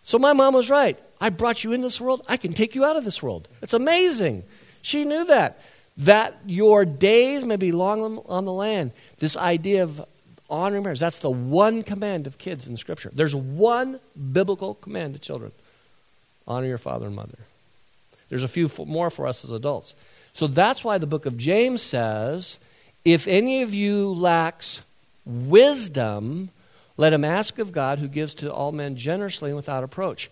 So 0.04 0.20
my 0.20 0.34
mom 0.34 0.54
was 0.54 0.70
right. 0.70 0.98
I 1.20 1.30
brought 1.30 1.64
you 1.64 1.72
into 1.72 1.88
this 1.88 2.00
world. 2.00 2.22
I 2.28 2.38
can 2.38 2.54
take 2.54 2.76
you 2.76 2.86
out 2.86 2.98
of 2.98 3.06
this 3.06 3.24
world. 3.24 3.48
It's 3.62 3.74
amazing. 3.74 4.44
She 4.82 5.06
knew 5.06 5.26
that. 5.26 5.62
That 5.98 6.36
your 6.46 6.86
days 6.86 7.46
may 7.46 7.56
be 7.56 7.72
long 7.72 8.22
on 8.28 8.46
the 8.46 8.54
land. 8.54 8.92
This 9.20 9.38
idea 9.38 9.84
of 9.84 10.06
honoring 10.50 10.84
parents, 10.84 11.00
that's 11.00 11.20
the 11.20 11.32
one 11.32 11.84
command 11.84 12.28
of 12.28 12.38
kids 12.38 12.68
in 12.68 12.78
Scripture. 12.78 13.12
There's 13.14 13.36
one 13.36 14.00
biblical 14.32 14.76
command 14.76 15.14
to 15.14 15.20
children 15.20 15.52
honor 16.48 16.68
your 16.68 16.78
father 16.78 17.08
and 17.08 17.16
mother. 17.16 17.38
There's 18.30 18.44
a 18.44 18.48
few 18.48 18.70
more 18.86 19.10
for 19.10 19.28
us 19.28 19.44
as 19.44 19.52
adults. 19.52 19.94
So 20.34 20.48
that's 20.48 20.84
why 20.84 20.98
the 20.98 21.08
book 21.08 21.26
of 21.26 21.38
James 21.38 21.82
says 21.82 22.60
if 23.06 23.28
any 23.28 23.62
of 23.62 23.74
you 23.74 24.14
lacks 24.14 24.82
wisdom, 25.26 26.50
let 26.98 27.14
him 27.14 27.24
ask 27.24 27.60
of 27.60 27.72
God 27.72 28.00
who 28.00 28.08
gives 28.08 28.36
to 28.36 28.52
all 28.52 28.72
men 28.72 28.96
generously 28.96 29.50
and 29.50 29.56
without 29.56 29.84
approach. 29.84 30.30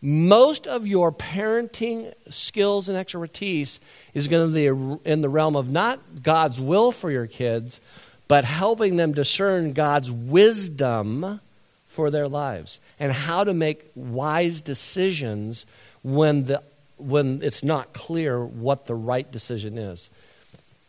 Most 0.00 0.66
of 0.66 0.86
your 0.86 1.12
parenting 1.12 2.12
skills 2.28 2.88
and 2.88 2.98
expertise 2.98 3.80
is 4.14 4.28
going 4.28 4.52
to 4.52 4.54
be 4.54 5.08
in 5.08 5.20
the 5.20 5.28
realm 5.28 5.54
of 5.54 5.70
not 5.70 6.22
God's 6.22 6.60
will 6.60 6.90
for 6.90 7.10
your 7.10 7.28
kids, 7.28 7.80
but 8.26 8.44
helping 8.44 8.96
them 8.96 9.12
discern 9.12 9.72
God's 9.72 10.10
wisdom 10.10 11.40
for 11.86 12.10
their 12.10 12.26
lives 12.26 12.80
and 12.98 13.12
how 13.12 13.44
to 13.44 13.54
make 13.54 13.90
wise 13.94 14.60
decisions 14.60 15.66
when, 16.02 16.46
the, 16.46 16.62
when 16.96 17.40
it's 17.42 17.62
not 17.62 17.92
clear 17.92 18.44
what 18.44 18.86
the 18.86 18.94
right 18.94 19.30
decision 19.30 19.78
is 19.78 20.10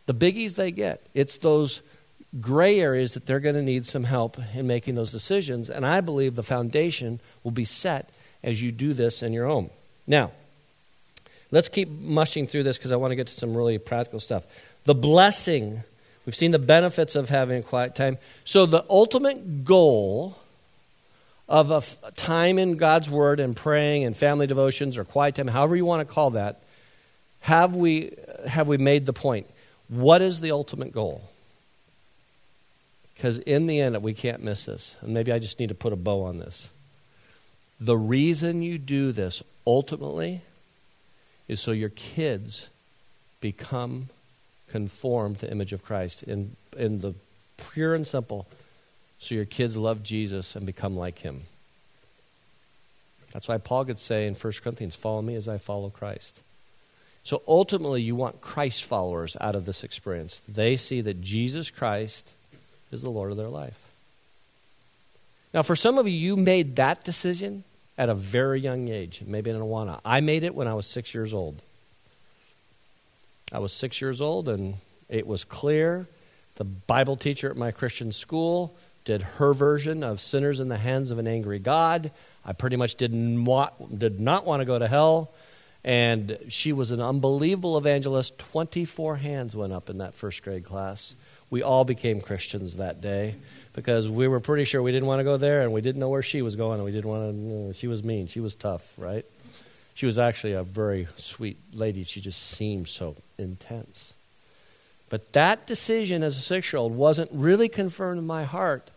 the 0.06 0.14
biggies 0.14 0.56
they 0.56 0.70
get. 0.70 1.00
It's 1.14 1.38
those 1.38 1.80
gray 2.40 2.80
areas 2.80 3.14
that 3.14 3.26
they're 3.26 3.40
going 3.40 3.54
to 3.54 3.62
need 3.62 3.86
some 3.86 4.04
help 4.04 4.38
in 4.54 4.66
making 4.66 4.94
those 4.94 5.12
decisions. 5.12 5.70
And 5.70 5.86
I 5.86 6.00
believe 6.00 6.34
the 6.34 6.42
foundation 6.42 7.20
will 7.42 7.50
be 7.50 7.64
set 7.64 8.10
as 8.42 8.62
you 8.62 8.72
do 8.72 8.92
this 8.92 9.22
in 9.22 9.32
your 9.32 9.46
home. 9.46 9.70
Now, 10.06 10.32
let's 11.50 11.68
keep 11.68 11.88
mushing 11.88 12.46
through 12.46 12.64
this 12.64 12.76
because 12.76 12.92
I 12.92 12.96
want 12.96 13.12
to 13.12 13.16
get 13.16 13.28
to 13.28 13.34
some 13.34 13.56
really 13.56 13.78
practical 13.78 14.20
stuff. 14.20 14.46
The 14.84 14.94
blessing, 14.94 15.82
we've 16.26 16.36
seen 16.36 16.50
the 16.50 16.58
benefits 16.58 17.14
of 17.14 17.30
having 17.30 17.58
a 17.58 17.62
quiet 17.62 17.94
time. 17.94 18.18
So, 18.44 18.66
the 18.66 18.84
ultimate 18.90 19.64
goal 19.64 20.36
of 21.48 21.70
a 21.70 21.76
f- 21.76 21.98
time 22.16 22.58
in 22.58 22.76
God's 22.76 23.08
Word 23.08 23.38
and 23.40 23.54
praying 23.54 24.04
and 24.04 24.16
family 24.16 24.46
devotions 24.46 24.98
or 24.98 25.04
quiet 25.04 25.34
time, 25.34 25.48
however 25.48 25.76
you 25.76 25.84
want 25.84 26.06
to 26.06 26.12
call 26.12 26.30
that, 26.30 26.62
have 27.40 27.74
we, 27.74 28.12
have 28.48 28.66
we 28.66 28.78
made 28.78 29.06
the 29.06 29.12
point? 29.12 29.46
What 29.88 30.22
is 30.22 30.40
the 30.40 30.50
ultimate 30.50 30.92
goal? 30.92 31.30
Because 33.14 33.38
in 33.38 33.66
the 33.66 33.80
end, 33.80 34.00
we 34.02 34.14
can't 34.14 34.42
miss 34.42 34.64
this. 34.64 34.96
And 35.00 35.14
maybe 35.14 35.32
I 35.32 35.38
just 35.38 35.60
need 35.60 35.68
to 35.68 35.74
put 35.74 35.92
a 35.92 35.96
bow 35.96 36.22
on 36.22 36.36
this. 36.36 36.70
The 37.80 37.96
reason 37.96 38.62
you 38.62 38.78
do 38.78 39.12
this 39.12 39.42
ultimately 39.66 40.42
is 41.48 41.60
so 41.60 41.72
your 41.72 41.90
kids 41.90 42.68
become 43.40 44.08
conformed 44.68 45.38
to 45.40 45.46
the 45.46 45.52
image 45.52 45.72
of 45.72 45.84
Christ 45.84 46.22
in, 46.22 46.56
in 46.76 47.00
the 47.00 47.14
pure 47.56 47.94
and 47.94 48.06
simple, 48.06 48.46
so 49.18 49.34
your 49.34 49.44
kids 49.44 49.76
love 49.76 50.02
Jesus 50.02 50.56
and 50.56 50.66
become 50.66 50.96
like 50.96 51.20
him. 51.20 51.42
That's 53.32 53.48
why 53.48 53.58
Paul 53.58 53.84
could 53.84 53.98
say 53.98 54.26
in 54.26 54.34
1 54.34 54.52
Corinthians, 54.62 54.94
Follow 54.94 55.22
me 55.22 55.34
as 55.34 55.48
I 55.48 55.58
follow 55.58 55.90
Christ. 55.90 56.40
So 57.24 57.42
ultimately, 57.48 58.02
you 58.02 58.14
want 58.14 58.40
Christ 58.40 58.84
followers 58.84 59.36
out 59.40 59.54
of 59.54 59.64
this 59.64 59.82
experience. 59.82 60.40
They 60.46 60.76
see 60.76 61.00
that 61.00 61.22
Jesus 61.22 61.70
Christ 61.70 62.34
is 62.92 63.02
the 63.02 63.10
Lord 63.10 63.30
of 63.30 63.36
their 63.36 63.48
life. 63.48 63.78
Now, 65.52 65.62
for 65.62 65.76
some 65.76 65.98
of 65.98 66.08
you, 66.08 66.14
you 66.14 66.36
made 66.36 66.76
that 66.76 67.04
decision 67.04 67.64
at 67.96 68.08
a 68.08 68.14
very 68.14 68.60
young 68.60 68.88
age, 68.88 69.22
maybe 69.24 69.50
in 69.50 69.56
Awana. 69.56 70.00
I 70.04 70.20
made 70.20 70.42
it 70.42 70.54
when 70.54 70.66
I 70.66 70.74
was 70.74 70.86
six 70.86 71.14
years 71.14 71.32
old. 71.32 71.62
I 73.52 73.58
was 73.58 73.72
six 73.72 74.00
years 74.00 74.20
old, 74.20 74.48
and 74.48 74.74
it 75.08 75.26
was 75.26 75.44
clear. 75.44 76.06
The 76.56 76.64
Bible 76.64 77.16
teacher 77.16 77.48
at 77.50 77.56
my 77.56 77.70
Christian 77.70 78.10
school 78.10 78.74
did 79.04 79.22
her 79.22 79.52
version 79.52 80.02
of 80.02 80.20
sinners 80.20 80.60
in 80.60 80.68
the 80.68 80.78
hands 80.78 81.10
of 81.10 81.18
an 81.18 81.26
angry 81.26 81.58
God. 81.58 82.10
I 82.44 82.52
pretty 82.52 82.76
much 82.76 82.96
didn't 82.96 83.44
want, 83.44 83.98
did 83.98 84.18
not 84.18 84.44
want 84.44 84.60
to 84.60 84.64
go 84.64 84.78
to 84.78 84.88
hell. 84.88 85.30
And 85.84 86.38
she 86.48 86.72
was 86.72 86.90
an 86.90 87.00
unbelievable 87.00 87.76
evangelist. 87.76 88.38
24 88.38 89.16
hands 89.16 89.54
went 89.54 89.72
up 89.72 89.90
in 89.90 89.98
that 89.98 90.14
first 90.14 90.42
grade 90.42 90.64
class. 90.64 91.14
We 91.54 91.62
all 91.62 91.84
became 91.84 92.20
Christians 92.20 92.78
that 92.78 93.00
day 93.00 93.36
because 93.74 94.08
we 94.08 94.26
were 94.26 94.40
pretty 94.40 94.64
sure 94.64 94.82
we 94.82 94.90
didn't 94.90 95.06
want 95.06 95.20
to 95.20 95.24
go 95.24 95.36
there 95.36 95.62
and 95.62 95.72
we 95.72 95.82
didn't 95.82 96.00
know 96.00 96.08
where 96.08 96.20
she 96.20 96.42
was 96.42 96.56
going 96.56 96.80
and 96.80 96.84
we 96.84 96.90
didn't 96.90 97.08
want 97.08 97.30
to, 97.30 97.40
you 97.40 97.48
know, 97.48 97.72
she 97.72 97.86
was 97.86 98.02
mean. 98.02 98.26
She 98.26 98.40
was 98.40 98.56
tough, 98.56 98.92
right? 98.98 99.24
She 99.94 100.04
was 100.04 100.18
actually 100.18 100.54
a 100.54 100.64
very 100.64 101.06
sweet 101.16 101.56
lady. 101.72 102.02
She 102.02 102.20
just 102.20 102.42
seemed 102.42 102.88
so 102.88 103.14
intense. 103.38 104.14
But 105.10 105.32
that 105.34 105.64
decision 105.64 106.24
as 106.24 106.36
a 106.36 106.40
six 106.40 106.72
year 106.72 106.80
old 106.80 106.96
wasn't 106.96 107.30
really 107.32 107.68
confirmed 107.68 108.18
in 108.18 108.26
my 108.26 108.42
heart 108.42 108.90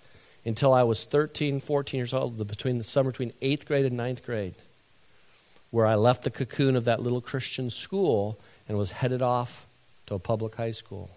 until 0.43 0.73
I 0.73 0.81
was 0.81 1.03
13, 1.03 1.59
14 1.59 1.95
years 1.99 2.11
old, 2.11 2.39
between 2.47 2.79
the 2.79 2.83
summer 2.83 3.11
between 3.11 3.33
eighth 3.39 3.67
grade 3.67 3.85
and 3.85 3.95
ninth 3.95 4.25
grade 4.25 4.55
where 5.69 5.85
I 5.85 5.93
left 5.93 6.23
the 6.23 6.31
cocoon 6.31 6.75
of 6.75 6.85
that 6.85 7.03
little 7.03 7.21
Christian 7.21 7.69
school 7.69 8.35
and 8.67 8.79
was 8.79 8.93
headed 8.93 9.21
off 9.21 9.67
to 10.07 10.15
a 10.15 10.19
public 10.19 10.55
high 10.55 10.71
school. 10.71 11.11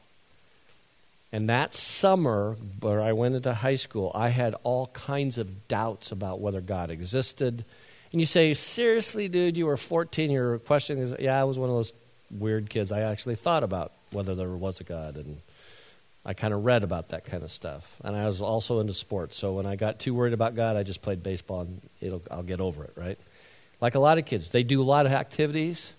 And 1.32 1.48
that 1.48 1.74
summer, 1.74 2.56
where 2.80 3.00
I 3.00 3.12
went 3.12 3.36
into 3.36 3.54
high 3.54 3.76
school, 3.76 4.10
I 4.14 4.30
had 4.30 4.54
all 4.64 4.88
kinds 4.88 5.38
of 5.38 5.68
doubts 5.68 6.10
about 6.10 6.40
whether 6.40 6.60
God 6.60 6.90
existed. 6.90 7.64
And 8.12 8.20
you 8.20 8.26
say, 8.26 8.52
seriously, 8.54 9.28
dude, 9.28 9.56
you 9.56 9.66
were 9.66 9.76
14, 9.76 10.30
your 10.30 10.58
question 10.58 10.98
is, 10.98 11.14
yeah, 11.20 11.40
I 11.40 11.44
was 11.44 11.56
one 11.56 11.70
of 11.70 11.76
those 11.76 11.92
weird 12.32 12.68
kids. 12.68 12.90
I 12.90 13.02
actually 13.02 13.36
thought 13.36 13.62
about 13.62 13.92
whether 14.10 14.34
there 14.34 14.48
was 14.48 14.80
a 14.80 14.84
God, 14.84 15.14
and 15.14 15.40
I 16.26 16.34
kind 16.34 16.52
of 16.52 16.64
read 16.64 16.82
about 16.82 17.10
that 17.10 17.24
kind 17.24 17.44
of 17.44 17.52
stuff. 17.52 17.96
And 18.02 18.16
I 18.16 18.26
was 18.26 18.40
also 18.40 18.80
into 18.80 18.94
sports, 18.94 19.36
so 19.36 19.52
when 19.52 19.66
I 19.66 19.76
got 19.76 20.00
too 20.00 20.14
worried 20.14 20.32
about 20.32 20.56
God, 20.56 20.76
I 20.76 20.82
just 20.82 21.00
played 21.00 21.22
baseball, 21.22 21.68
and 22.00 22.20
I'll 22.28 22.42
get 22.42 22.60
over 22.60 22.82
it, 22.82 22.92
right? 22.96 23.18
Like 23.80 23.94
a 23.94 24.00
lot 24.00 24.18
of 24.18 24.26
kids, 24.26 24.50
they 24.50 24.64
do 24.64 24.82
a 24.82 24.84
lot 24.84 25.06
of 25.06 25.12
activities, 25.12 25.92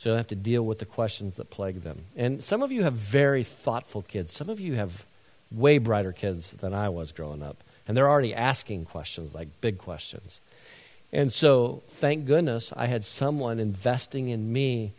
so 0.00 0.08
they 0.08 0.12
don't 0.12 0.20
have 0.20 0.28
to 0.28 0.34
deal 0.34 0.64
with 0.64 0.78
the 0.78 0.86
questions 0.86 1.36
that 1.36 1.50
plague 1.50 1.82
them. 1.82 2.06
And 2.16 2.42
some 2.42 2.62
of 2.62 2.72
you 2.72 2.84
have 2.84 2.94
very 2.94 3.44
thoughtful 3.44 4.00
kids. 4.00 4.32
Some 4.32 4.48
of 4.48 4.58
you 4.58 4.76
have 4.76 5.04
way 5.52 5.76
brighter 5.76 6.12
kids 6.12 6.52
than 6.52 6.72
I 6.72 6.88
was 6.88 7.12
growing 7.12 7.42
up. 7.42 7.58
And 7.86 7.94
they're 7.94 8.08
already 8.08 8.34
asking 8.34 8.86
questions, 8.86 9.34
like 9.34 9.48
big 9.60 9.76
questions. 9.76 10.40
And 11.12 11.30
so, 11.30 11.82
thank 11.88 12.24
goodness, 12.24 12.72
I 12.74 12.86
had 12.86 13.04
someone 13.04 13.60
investing 13.60 14.30
in 14.30 14.50
me 14.50 14.92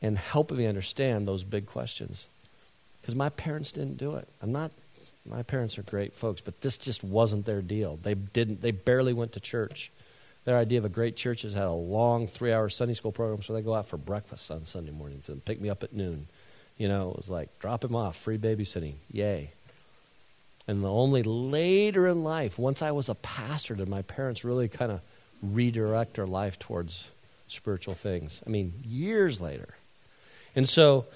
and 0.00 0.16
helping 0.16 0.56
me 0.56 0.64
understand 0.64 1.28
those 1.28 1.44
big 1.44 1.66
questions. 1.66 2.26
Because 3.02 3.14
my 3.14 3.28
parents 3.28 3.72
didn't 3.72 3.98
do 3.98 4.14
it. 4.14 4.26
I'm 4.40 4.52
not, 4.52 4.70
my 5.28 5.42
parents 5.42 5.78
are 5.78 5.82
great 5.82 6.14
folks, 6.14 6.40
but 6.40 6.62
this 6.62 6.78
just 6.78 7.04
wasn't 7.04 7.44
their 7.44 7.60
deal. 7.60 7.98
They 8.02 8.14
didn't, 8.14 8.62
they 8.62 8.70
barely 8.70 9.12
went 9.12 9.32
to 9.32 9.40
church. 9.40 9.90
Their 10.44 10.58
idea 10.58 10.78
of 10.78 10.84
a 10.84 10.90
great 10.90 11.16
church 11.16 11.44
is 11.44 11.54
had 11.54 11.64
a 11.64 11.72
long 11.72 12.26
three 12.26 12.52
hour 12.52 12.68
Sunday 12.68 12.94
school 12.94 13.12
program, 13.12 13.42
so 13.42 13.52
they 13.52 13.62
go 13.62 13.74
out 13.74 13.88
for 13.88 13.96
breakfast 13.96 14.50
on 14.50 14.64
Sunday 14.64 14.90
mornings 14.90 15.28
and 15.28 15.44
pick 15.44 15.60
me 15.60 15.70
up 15.70 15.82
at 15.82 15.92
noon. 15.92 16.26
You 16.76 16.88
know, 16.88 17.10
it 17.10 17.16
was 17.16 17.30
like 17.30 17.58
drop 17.58 17.84
him 17.84 17.94
off, 17.94 18.16
free 18.16 18.38
babysitting, 18.38 18.94
yay. 19.10 19.50
And 20.66 20.84
only 20.84 21.22
later 21.22 22.06
in 22.06 22.24
life, 22.24 22.58
once 22.58 22.82
I 22.82 22.92
was 22.92 23.08
a 23.08 23.14
pastor, 23.14 23.74
did 23.74 23.88
my 23.88 24.02
parents 24.02 24.44
really 24.44 24.68
kind 24.68 24.90
of 24.90 25.00
redirect 25.42 26.14
their 26.14 26.26
life 26.26 26.58
towards 26.58 27.10
spiritual 27.48 27.94
things. 27.94 28.42
I 28.46 28.50
mean, 28.50 28.72
years 28.84 29.40
later. 29.40 29.68
And 30.56 30.68
so 30.68 31.06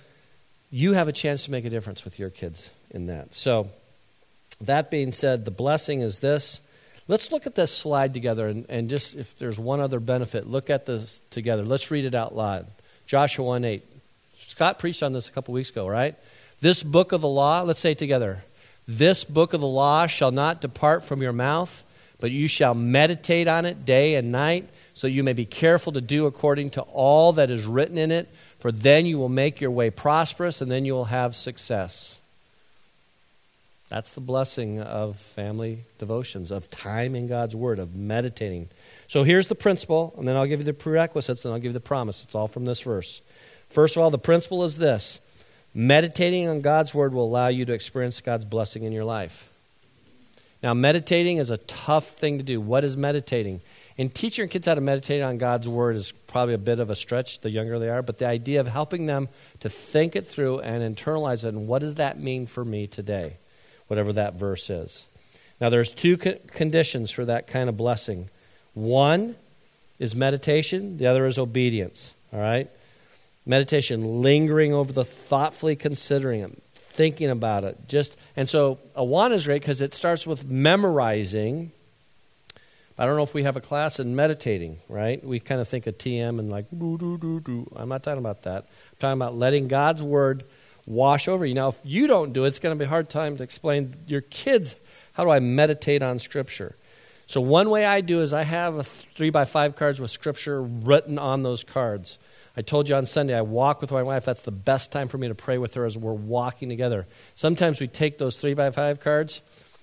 you 0.71 0.93
have 0.93 1.09
a 1.09 1.13
chance 1.13 1.45
to 1.45 1.51
make 1.51 1.65
a 1.65 1.71
difference 1.71 2.05
with 2.05 2.19
your 2.19 2.31
kids 2.31 2.71
in 2.91 3.07
that. 3.07 3.35
So, 3.35 3.71
that 4.61 4.91
being 4.91 5.13
said, 5.13 5.45
the 5.45 5.51
blessing 5.51 6.01
is 6.01 6.21
this 6.21 6.61
Let's 7.09 7.33
look 7.33 7.47
at 7.47 7.55
this 7.55 7.75
slide 7.75 8.13
together 8.13 8.47
and, 8.49 8.67
and 8.69 8.91
just 8.91 9.17
if 9.17 9.37
there's 9.39 9.59
one 9.59 9.81
other 9.81 9.99
benefit, 9.99 10.47
look 10.47 10.69
at 10.69 10.85
this 10.85 11.23
together. 11.31 11.65
Let's 11.65 11.91
read 11.91 12.05
it 12.05 12.15
out 12.15 12.37
loud. 12.37 12.67
Joshua 13.07 13.45
1 13.47 13.65
8. 13.65 13.83
Scott 14.37 14.79
preached 14.79 15.03
on 15.03 15.15
this 15.15 15.29
a 15.29 15.33
couple 15.33 15.55
weeks 15.55 15.71
ago, 15.71 15.89
right? 15.89 16.15
This 16.61 16.83
book 16.83 17.13
of 17.13 17.23
the 17.23 17.29
law, 17.29 17.63
let's 17.63 17.81
say 17.81 17.95
together. 17.95 18.45
This 18.87 19.25
book 19.25 19.55
of 19.55 19.61
the 19.61 19.67
law 19.67 20.07
shall 20.07 20.31
not 20.31 20.61
depart 20.61 21.05
from 21.05 21.23
your 21.23 21.33
mouth, 21.33 21.85
but 22.21 22.31
you 22.31 22.49
shall 22.49 22.75
meditate 22.75 23.49
on 23.49 23.65
it 23.65 23.85
day 23.85 24.17
and 24.17 24.33
night, 24.33 24.69
so 24.93 25.07
you 25.07 25.23
may 25.23 25.33
be 25.33 25.45
careful 25.45 25.93
to 25.93 26.01
do 26.01 26.27
according 26.27 26.71
to 26.71 26.83
all 26.83 27.33
that 27.35 27.51
is 27.51 27.65
written 27.65 27.97
in 27.97 28.11
it, 28.11 28.29
for 28.59 28.73
then 28.73 29.07
you 29.07 29.19
will 29.19 29.29
make 29.29 29.61
your 29.61 29.71
way 29.71 29.91
prosperous 29.91 30.61
and 30.61 30.71
then 30.71 30.85
you 30.85 30.93
will 30.93 31.07
have 31.07 31.37
success. 31.37 32.18
That's 33.89 34.13
the 34.13 34.21
blessing 34.21 34.81
of 34.81 35.17
family 35.17 35.85
devotions, 35.99 36.51
of 36.51 36.71
time 36.71 37.15
in 37.15 37.27
God's 37.27 37.57
Word, 37.57 37.79
of 37.79 37.95
meditating. 37.95 38.69
So 39.07 39.23
here's 39.25 39.47
the 39.47 39.55
principle, 39.55 40.15
and 40.19 40.29
then 40.29 40.37
I'll 40.37 40.47
give 40.47 40.61
you 40.61 40.65
the 40.65 40.75
prerequisites 40.75 41.45
and 41.45 41.55
I'll 41.55 41.61
give 41.61 41.71
you 41.71 41.75
the 41.75 41.81
promise. 41.81 42.23
It's 42.23 42.35
all 42.35 42.49
from 42.49 42.67
this 42.67 42.83
verse. 42.83 43.23
First 43.71 43.97
of 43.97 44.03
all, 44.03 44.11
the 44.11 44.19
principle 44.19 44.65
is 44.65 44.77
this 44.77 45.21
meditating 45.75 46.49
on 46.49 46.61
God's 46.61 46.95
Word 46.95 47.15
will 47.15 47.25
allow 47.25 47.49
you 47.49 47.65
to 47.65 47.73
experience 47.73 48.21
God's 48.21 48.45
blessing 48.45 48.83
in 48.83 48.93
your 48.93 49.05
life. 49.05 49.49
Now, 50.63 50.75
meditating 50.75 51.39
is 51.39 51.51
a 51.51 51.57
tough 51.57 52.09
thing 52.09 52.39
to 52.39 52.45
do. 52.45 52.61
What 52.61 52.85
is 52.85 52.97
meditating? 52.97 53.61
And 53.97 54.15
teaching 54.15 54.49
kids 54.49 54.67
how 54.67 54.75
to 54.75 54.81
meditate 54.81 55.23
on 55.23 55.39
God's 55.39 55.69
Word 55.69 55.97
is 55.97 56.13
probably 56.27 56.55
a 56.55 56.59
bit 56.59 56.79
of 56.79 56.91
a 56.91 56.95
stretch 56.95 57.41
the 57.41 57.51
younger 57.51 57.79
they 57.79 57.89
are, 57.89 58.03
but 58.03 58.19
the 58.19 58.27
idea 58.27 58.61
of 58.61 58.67
helping 58.67 59.07
them 59.07 59.29
to 59.61 59.71
think 59.71 60.15
it 60.15 60.27
through 60.27 60.61
and 60.61 60.97
internalize 60.97 61.45
it 61.45 61.49
and 61.49 61.67
what 61.67 61.79
does 61.79 61.95
that 61.95 62.21
mean 62.21 62.47
for 62.47 62.65
me 62.65 62.87
today? 62.87 63.37
Whatever 63.89 64.13
that 64.13 64.35
verse 64.35 64.71
is. 64.71 65.07
Now, 65.61 65.71
there's 65.71 65.93
two 65.93 66.17
co- 66.17 66.39
conditions 66.53 67.11
for 67.11 67.25
that 67.25 67.47
kind 67.47 67.69
of 67.69 67.77
blessing. 67.77 68.29
One 68.75 69.35
is 69.99 70.15
meditation, 70.15 70.99
the 70.99 71.07
other 71.07 71.27
is 71.27 71.39
obedience. 71.39 72.15
All 72.33 72.41
right? 72.41 72.71
Meditation, 73.45 74.23
lingering 74.23 74.73
over 74.73 74.93
the 74.93 75.05
thoughtfully 75.05 75.75
considering 75.75 76.41
it, 76.41 76.63
thinking 76.75 77.31
about 77.31 77.65
it. 77.65 77.77
Just 77.89 78.17
and 78.37 78.49
so 78.49 78.79
Awana 78.97 79.33
is 79.33 79.47
great 79.47 79.63
because 79.63 79.81
it 79.81 79.95
starts 79.95 80.27
with 80.27 80.45
memorizing. 80.45 81.73
I 82.99 83.07
don't 83.07 83.17
know 83.17 83.23
if 83.23 83.33
we 83.33 83.45
have 83.45 83.57
a 83.57 83.61
class 83.61 84.01
in 84.01 84.15
meditating, 84.15 84.79
right? 84.89 85.25
We 85.25 85.41
kind 85.41 85.61
of 85.61 85.69
think 85.69 85.87
of 85.87 85.97
TM 85.97 86.39
and 86.39 86.51
like 86.51 86.67
do 86.71 86.99
do 86.99 87.17
do 87.17 87.41
do. 87.41 87.73
I'm 87.75 87.89
not 87.89 88.03
talking 88.03 88.19
about 88.19 88.43
that. 88.43 88.65
I'm 88.65 88.97
talking 88.99 89.19
about 89.19 89.37
letting 89.37 89.69
God's 89.69 90.03
word 90.03 90.45
wash 90.89 91.29
over 91.29 91.45
you. 91.45 91.55
Now, 91.55 91.69
if 91.69 91.79
you 91.85 92.07
don't 92.07 92.33
do 92.33 92.45
it, 92.45 92.49
it's 92.49 92.59
going 92.59 92.75
to 92.75 92.79
be 92.79 92.87
a 92.87 92.89
hard 92.89 93.09
time 93.09 93.37
to 93.37 93.43
explain 93.43 93.93
your 94.07 94.23
kids 94.23 94.75
how 95.13 95.25
do 95.25 95.31
I 95.31 95.41
meditate 95.41 96.03
on 96.03 96.19
Scripture. 96.19 96.77
So 97.27 97.43
one 97.43 97.69
way 97.69 97.85
I 97.85 98.01
do 98.01 98.23
is 98.23 98.33
I 98.33 98.43
have 98.43 98.87
three 98.87 99.29
by 99.29 99.45
five 99.45 99.77
cards 99.77 100.01
with 100.01 100.11
Scripture 100.11 100.63
written 100.63 101.19
on 101.19 101.43
those 101.43 101.63
cards. 101.63 102.19
I 102.57 102.63
told 102.63 102.89
you 102.89 102.95
on 102.95 103.05
Sunday 103.05 103.37
I 103.37 103.43
walk 103.43 103.83
with 103.83 103.91
my 103.91 104.03
wife. 104.03 104.25
That's 104.25 104.43
the 104.43 104.51
best 104.51 104.91
time 104.91 105.09
for 105.09 105.19
me 105.19 105.29
to 105.29 105.35
pray 105.35 105.59
with 105.59 105.75
her 105.75 105.85
as 105.85 105.99
we're 105.99 106.13
walking 106.13 106.71
together. 106.71 107.07
Sometimes 107.35 107.81
we 107.81 107.87
take 107.87 108.17
those 108.17 108.39
three 108.39 108.55
by 108.55 108.71
five 108.71 109.01
cards. 109.01 109.43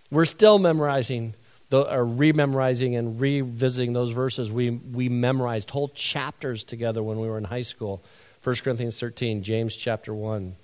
We're 0.10 0.26
still 0.26 0.58
memorizing 0.58 1.36
or 1.72 2.06
rememorizing 2.06 2.98
and 2.98 3.20
revisiting 3.20 3.94
those 3.94 4.12
verses 4.12 4.52
we, 4.52 4.70
we 4.70 5.10
memorized 5.10 5.70
whole 5.72 5.90
chapters 5.90 6.64
together 6.64 7.04
when 7.04 7.20
we 7.20 7.28
were 7.28 7.38
in 7.38 7.44
high 7.44 7.64
school 7.64 8.04
1 8.44 8.56
corinthians 8.58 9.00
13 9.00 9.44
james 9.44 9.76
chapter 9.76 10.14
1 10.14 10.56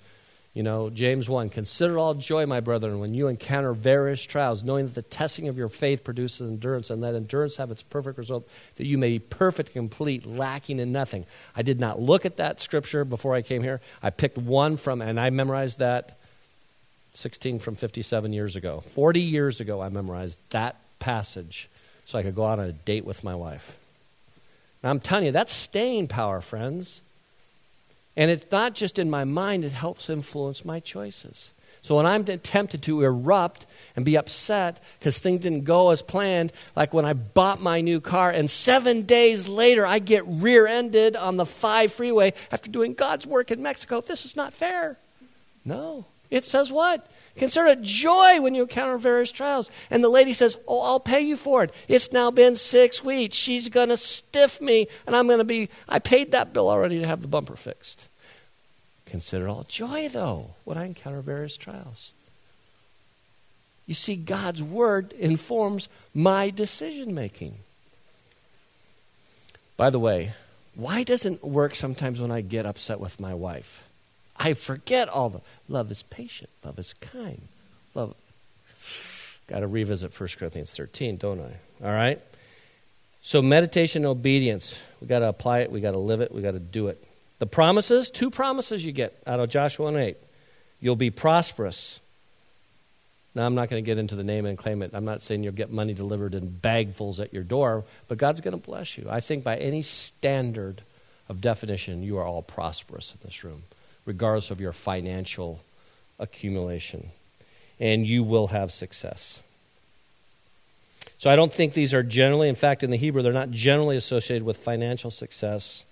you 0.54 0.62
know, 0.62 0.90
James 0.90 1.28
1 1.28 1.50
Consider 1.50 1.98
all 1.98 2.14
joy, 2.14 2.44
my 2.46 2.60
brethren, 2.60 3.00
when 3.00 3.14
you 3.14 3.28
encounter 3.28 3.72
various 3.72 4.22
trials, 4.22 4.62
knowing 4.62 4.86
that 4.86 4.94
the 4.94 5.02
testing 5.02 5.48
of 5.48 5.56
your 5.56 5.68
faith 5.68 6.04
produces 6.04 6.48
endurance, 6.48 6.90
and 6.90 7.02
that 7.02 7.14
endurance 7.14 7.56
have 7.56 7.70
its 7.70 7.82
perfect 7.82 8.18
result, 8.18 8.48
that 8.76 8.86
you 8.86 8.98
may 8.98 9.12
be 9.12 9.18
perfect, 9.18 9.72
complete, 9.72 10.26
lacking 10.26 10.78
in 10.78 10.92
nothing. 10.92 11.24
I 11.56 11.62
did 11.62 11.80
not 11.80 12.00
look 12.00 12.26
at 12.26 12.36
that 12.36 12.60
scripture 12.60 13.04
before 13.04 13.34
I 13.34 13.42
came 13.42 13.62
here. 13.62 13.80
I 14.02 14.10
picked 14.10 14.36
one 14.36 14.76
from, 14.76 15.00
and 15.00 15.18
I 15.18 15.30
memorized 15.30 15.78
that 15.78 16.18
16 17.14 17.58
from 17.58 17.74
57 17.74 18.32
years 18.32 18.56
ago. 18.56 18.80
40 18.94 19.20
years 19.20 19.60
ago, 19.60 19.80
I 19.80 19.88
memorized 19.88 20.38
that 20.50 20.76
passage 20.98 21.68
so 22.04 22.18
I 22.18 22.22
could 22.22 22.34
go 22.34 22.44
out 22.44 22.58
on 22.58 22.66
a 22.66 22.72
date 22.72 23.04
with 23.04 23.24
my 23.24 23.34
wife. 23.34 23.78
Now, 24.82 24.90
I'm 24.90 25.00
telling 25.00 25.26
you, 25.26 25.32
that's 25.32 25.52
staying 25.52 26.08
power, 26.08 26.40
friends. 26.40 27.00
And 28.16 28.30
it's 28.30 28.44
not 28.52 28.74
just 28.74 28.98
in 28.98 29.08
my 29.10 29.24
mind, 29.24 29.64
it 29.64 29.72
helps 29.72 30.10
influence 30.10 30.64
my 30.64 30.80
choices. 30.80 31.52
So 31.80 31.96
when 31.96 32.06
I'm 32.06 32.24
tempted 32.24 32.82
to 32.82 33.02
erupt 33.02 33.66
and 33.96 34.04
be 34.04 34.16
upset 34.16 34.80
because 34.98 35.18
things 35.18 35.40
didn't 35.40 35.64
go 35.64 35.90
as 35.90 36.00
planned, 36.00 36.52
like 36.76 36.94
when 36.94 37.04
I 37.04 37.12
bought 37.12 37.60
my 37.60 37.80
new 37.80 38.00
car, 38.00 38.30
and 38.30 38.48
seven 38.48 39.02
days 39.02 39.48
later 39.48 39.84
I 39.84 39.98
get 39.98 40.24
rear 40.26 40.68
ended 40.68 41.16
on 41.16 41.38
the 41.38 41.46
5 41.46 41.92
freeway 41.92 42.34
after 42.52 42.70
doing 42.70 42.94
God's 42.94 43.26
work 43.26 43.50
in 43.50 43.62
Mexico, 43.62 44.00
this 44.00 44.24
is 44.24 44.36
not 44.36 44.52
fair. 44.52 44.98
No. 45.64 46.06
It 46.30 46.44
says 46.44 46.70
what? 46.70 47.10
Consider 47.36 47.68
it 47.68 47.82
joy 47.82 48.40
when 48.40 48.54
you 48.54 48.62
encounter 48.62 48.98
various 48.98 49.32
trials. 49.32 49.70
And 49.90 50.04
the 50.04 50.08
lady 50.08 50.32
says, 50.32 50.56
Oh, 50.68 50.82
I'll 50.82 51.00
pay 51.00 51.20
you 51.20 51.36
for 51.36 51.64
it. 51.64 51.74
It's 51.88 52.12
now 52.12 52.30
been 52.30 52.56
six 52.56 53.02
weeks. 53.02 53.36
She's 53.36 53.68
going 53.68 53.88
to 53.88 53.96
stiff 53.96 54.60
me, 54.60 54.86
and 55.06 55.16
I'm 55.16 55.26
going 55.26 55.38
to 55.38 55.44
be, 55.44 55.68
I 55.88 55.98
paid 55.98 56.32
that 56.32 56.52
bill 56.52 56.68
already 56.68 56.98
to 56.98 57.06
have 57.06 57.22
the 57.22 57.28
bumper 57.28 57.56
fixed. 57.56 58.08
Consider 59.06 59.48
all 59.48 59.64
joy, 59.68 60.08
though, 60.08 60.54
when 60.64 60.78
I 60.78 60.86
encounter 60.86 61.20
various 61.20 61.56
trials. 61.56 62.12
You 63.86 63.94
see, 63.94 64.16
God's 64.16 64.62
word 64.62 65.12
informs 65.12 65.88
my 66.14 66.50
decision 66.50 67.14
making. 67.14 67.58
By 69.76 69.90
the 69.90 69.98
way, 69.98 70.32
why 70.74 71.02
doesn't 71.02 71.34
it 71.34 71.44
work 71.44 71.74
sometimes 71.74 72.20
when 72.20 72.30
I 72.30 72.40
get 72.40 72.66
upset 72.66 73.00
with 73.00 73.20
my 73.20 73.34
wife? 73.34 73.82
I 74.36 74.54
forget 74.54 75.08
all 75.08 75.28
the 75.28 75.40
love 75.68 75.90
is 75.90 76.02
patient, 76.02 76.50
love 76.64 76.78
is 76.78 76.94
kind, 76.94 77.42
love. 77.94 78.14
Got 79.48 79.60
to 79.60 79.66
revisit 79.66 80.18
1 80.18 80.28
Corinthians 80.38 80.74
13, 80.74 81.16
don't 81.16 81.40
I? 81.40 81.84
All 81.86 81.92
right? 81.92 82.20
So, 83.22 83.40
meditation 83.40 84.04
and 84.04 84.10
obedience, 84.10 84.80
we 85.00 85.06
got 85.06 85.20
to 85.20 85.28
apply 85.28 85.60
it, 85.60 85.70
we 85.70 85.80
got 85.80 85.92
to 85.92 85.98
live 85.98 86.20
it, 86.20 86.32
we 86.32 86.42
got 86.42 86.52
to 86.52 86.58
do 86.58 86.88
it. 86.88 87.02
The 87.38 87.46
promises, 87.46 88.10
two 88.10 88.30
promises 88.30 88.84
you 88.84 88.92
get 88.92 89.20
out 89.26 89.40
of 89.40 89.50
Joshua 89.50 89.86
1 89.86 89.96
8. 89.96 90.16
You'll 90.80 90.96
be 90.96 91.10
prosperous. 91.10 92.00
Now, 93.34 93.46
I'm 93.46 93.54
not 93.54 93.70
going 93.70 93.82
to 93.82 93.86
get 93.86 93.98
into 93.98 94.14
the 94.14 94.24
name 94.24 94.44
and 94.44 94.58
claim 94.58 94.82
it. 94.82 94.90
I'm 94.92 95.04
not 95.04 95.22
saying 95.22 95.42
you'll 95.42 95.52
get 95.52 95.70
money 95.70 95.94
delivered 95.94 96.34
in 96.34 96.48
bagfuls 96.50 97.18
at 97.18 97.32
your 97.32 97.44
door, 97.44 97.84
but 98.08 98.18
God's 98.18 98.40
going 98.40 98.58
to 98.58 98.62
bless 98.62 98.98
you. 98.98 99.06
I 99.08 99.20
think 99.20 99.42
by 99.42 99.56
any 99.56 99.82
standard 99.82 100.82
of 101.28 101.40
definition, 101.40 102.02
you 102.02 102.18
are 102.18 102.24
all 102.24 102.42
prosperous 102.42 103.14
in 103.14 103.20
this 103.24 103.42
room, 103.42 103.62
regardless 104.04 104.50
of 104.50 104.60
your 104.60 104.72
financial 104.72 105.60
accumulation. 106.18 107.10
And 107.80 108.06
you 108.06 108.22
will 108.22 108.48
have 108.48 108.70
success. 108.70 109.40
So 111.18 111.30
I 111.30 111.36
don't 111.36 111.52
think 111.52 111.72
these 111.72 111.94
are 111.94 112.02
generally, 112.02 112.48
in 112.48 112.54
fact, 112.54 112.82
in 112.82 112.90
the 112.90 112.96
Hebrew, 112.96 113.22
they're 113.22 113.32
not 113.32 113.50
generally 113.50 113.96
associated 113.96 114.44
with 114.44 114.56
financial 114.56 115.10
success. 115.10 115.84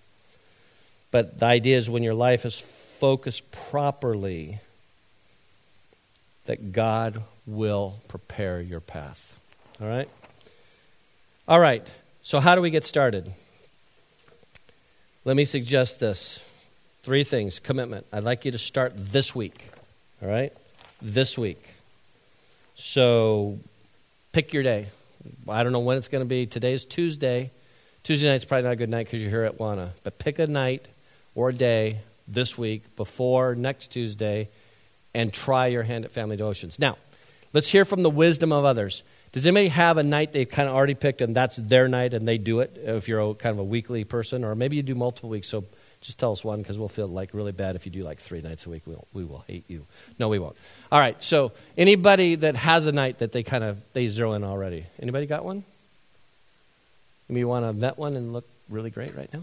But 1.11 1.39
the 1.39 1.47
idea 1.47 1.77
is 1.77 1.89
when 1.89 2.03
your 2.03 2.15
life 2.15 2.45
is 2.45 2.59
focused 2.61 3.51
properly, 3.53 4.59
that 6.47 6.73
God 6.73 7.23
will 7.47 7.99
prepare 8.09 8.61
your 8.61 8.81
path. 8.81 9.39
All 9.81 9.89
right? 9.89 10.09
All 11.47 11.61
right. 11.61 11.87
So, 12.23 12.41
how 12.41 12.55
do 12.55 12.61
we 12.61 12.71
get 12.71 12.85
started? 12.85 13.33
Let 15.25 15.37
me 15.37 15.45
suggest 15.45 16.01
this 16.01 16.45
three 17.03 17.25
things 17.25 17.59
commitment. 17.59 18.07
I'd 18.13 18.25
like 18.25 18.45
you 18.45 18.53
to 18.53 18.59
start 18.59 18.93
this 18.97 19.35
week. 19.35 19.69
All 20.23 20.29
right? 20.29 20.53
This 21.01 21.39
week. 21.39 21.75
So, 22.75 23.59
pick 24.33 24.53
your 24.53 24.63
day. 24.63 24.87
I 25.49 25.63
don't 25.63 25.73
know 25.73 25.81
when 25.81 25.97
it's 25.97 26.09
going 26.09 26.25
to 26.25 26.29
be. 26.29 26.47
Today's 26.47 26.85
Tuesday. 26.85 27.51
Tuesday 28.05 28.29
night's 28.29 28.45
probably 28.45 28.65
not 28.65 28.73
a 28.73 28.77
good 28.77 28.89
night 28.89 29.07
because 29.07 29.21
you're 29.21 29.31
here 29.31 29.45
at 29.45 29.59
Awana. 29.59 29.91
But 30.03 30.19
pick 30.19 30.39
a 30.39 30.47
night 30.47 30.87
or 31.35 31.51
a 31.51 31.53
day 31.53 31.99
this 32.27 32.57
week 32.57 32.97
before 32.97 33.55
next 33.55 33.89
Tuesday 33.89 34.49
and 35.15 35.33
try 35.33 35.67
your 35.67 35.83
hand 35.83 36.05
at 36.05 36.11
family 36.11 36.37
devotions. 36.37 36.79
Now, 36.79 36.97
let's 37.53 37.69
hear 37.69 37.85
from 37.85 38.03
the 38.03 38.11
wisdom 38.11 38.53
of 38.53 38.65
others. 38.65 39.03
Does 39.33 39.47
anybody 39.47 39.69
have 39.69 39.97
a 39.97 40.03
night 40.03 40.33
they've 40.33 40.49
kind 40.49 40.69
of 40.69 40.75
already 40.75 40.95
picked 40.95 41.21
and 41.21 41.37
that's 41.37 41.57
their 41.57 41.89
night 41.89 42.15
and 42.15 42.27
they 42.27 42.39
do 42.39 42.61
it 42.61 42.81
if 42.83 43.09
you're 43.09 43.21
a, 43.21 43.35
kind 43.35 43.53
of 43.53 43.59
a 43.59 43.65
weekly 43.65 44.05
person? 44.05 44.45
Or 44.45 44.55
maybe 44.55 44.77
you 44.77 44.83
do 44.83 44.95
multiple 44.95 45.31
weeks, 45.31 45.49
so 45.49 45.65
just 46.01 46.19
tell 46.19 46.33
us 46.33 46.43
one 46.43 46.63
because 46.63 46.79
we'll 46.79 46.89
feel 46.89 47.07
like 47.07 47.35
really 47.35 47.53
bad 47.53 47.77
if 47.77 47.85
you 47.85 47.93
do 47.93 48.01
like 48.01 48.19
three 48.19 48.41
nights 48.41 48.67
a 48.67 48.71
week. 48.71 48.83
We'll, 48.87 49.07
we 49.13 49.25
will 49.25 49.45
hate 49.47 49.65
you. 49.69 49.87
No, 50.19 50.29
we 50.29 50.39
won't. 50.39 50.57
All 50.91 50.99
right, 50.99 51.23
so 51.23 51.53
anybody 51.77 52.37
that 52.37 52.57
has 52.57 52.87
a 52.87 52.93
night 52.93 53.19
that 53.19 53.33
they 53.33 53.43
kind 53.43 53.65
of, 53.65 53.79
they 53.93 54.09
zero 54.09 54.33
in 54.33 54.43
already. 54.43 54.87
Anybody 55.01 55.27
got 55.27 55.45
one? 55.45 55.65
Maybe 57.29 57.41
you 57.41 57.49
want 57.49 57.67
to 57.67 57.73
vet 57.73 57.99
one 57.99 58.15
and 58.15 58.33
look 58.33 58.47
really 58.69 58.91
great 58.91 59.15
right 59.15 59.33
now? 59.33 59.43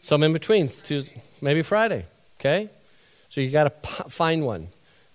Some 0.00 0.22
in 0.22 0.32
between, 0.32 0.68
Tuesday, 0.68 1.20
maybe 1.40 1.62
Friday. 1.62 2.06
Okay? 2.38 2.68
So 3.28 3.40
you 3.40 3.50
got 3.50 3.64
to 3.64 3.70
p- 3.70 4.08
find 4.08 4.44
one. 4.44 4.68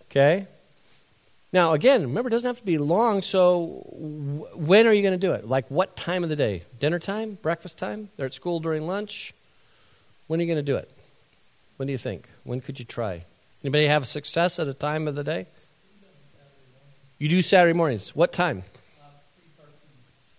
Okay? 0.09 0.47
Now, 1.53 1.73
again, 1.73 2.03
remember, 2.03 2.29
it 2.29 2.31
doesn't 2.31 2.47
have 2.47 2.59
to 2.59 2.65
be 2.65 2.77
long, 2.77 3.21
so 3.21 3.85
w- 3.91 4.47
when 4.55 4.87
are 4.87 4.93
you 4.93 5.01
going 5.01 5.19
to 5.19 5.27
do 5.27 5.33
it? 5.33 5.47
Like 5.47 5.69
what 5.69 5.97
time 5.97 6.23
of 6.23 6.29
the 6.29 6.35
day? 6.35 6.63
Dinner 6.79 6.97
time? 6.97 7.37
Breakfast 7.41 7.77
time? 7.77 8.09
They're 8.15 8.25
at 8.25 8.33
school 8.33 8.61
during 8.61 8.87
lunch? 8.87 9.33
When 10.27 10.39
are 10.39 10.43
you 10.43 10.47
going 10.47 10.65
to 10.65 10.71
do 10.71 10.77
it? 10.77 10.89
When 11.75 11.87
do 11.87 11.91
you 11.91 11.97
think? 11.97 12.29
When 12.45 12.61
could 12.61 12.79
you 12.79 12.85
try? 12.85 13.25
Anybody 13.63 13.87
have 13.87 14.07
success 14.07 14.59
at 14.59 14.67
a 14.67 14.73
time 14.73 15.07
of 15.07 15.15
the 15.15 15.23
day? 15.23 15.45
You 17.19 17.27
do 17.27 17.41
Saturday 17.41 17.73
mornings. 17.73 18.15
What 18.15 18.31
time? 18.31 18.63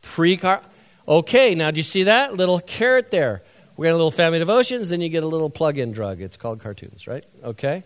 Pre 0.00 0.36
car. 0.36 0.62
Okay, 1.06 1.54
now 1.54 1.70
do 1.70 1.76
you 1.76 1.82
see 1.82 2.04
that 2.04 2.34
little 2.34 2.58
carrot 2.58 3.10
there? 3.10 3.42
We 3.76 3.86
got 3.86 3.92
a 3.92 3.96
little 3.96 4.10
family 4.10 4.38
devotions, 4.38 4.88
then 4.88 5.00
you 5.00 5.08
get 5.08 5.22
a 5.22 5.26
little 5.26 5.50
plug 5.50 5.78
in 5.78 5.92
drug. 5.92 6.20
It's 6.20 6.36
called 6.36 6.60
cartoons, 6.60 7.06
right? 7.06 7.24
Okay. 7.44 7.84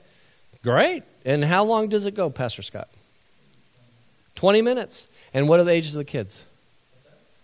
Great. 0.63 1.03
And 1.25 1.45
how 1.45 1.65
long 1.65 1.89
does 1.89 2.07
it 2.07 2.15
go, 2.15 2.31
Pastor 2.31 2.63
Scott? 2.63 2.89
20 4.37 4.63
minutes. 4.63 5.09
And 5.35 5.49
what 5.49 5.61
are 5.61 5.65
the 5.65 5.73
ages 5.73 5.95
of 5.95 5.99
the 5.99 6.05
kids? 6.05 6.45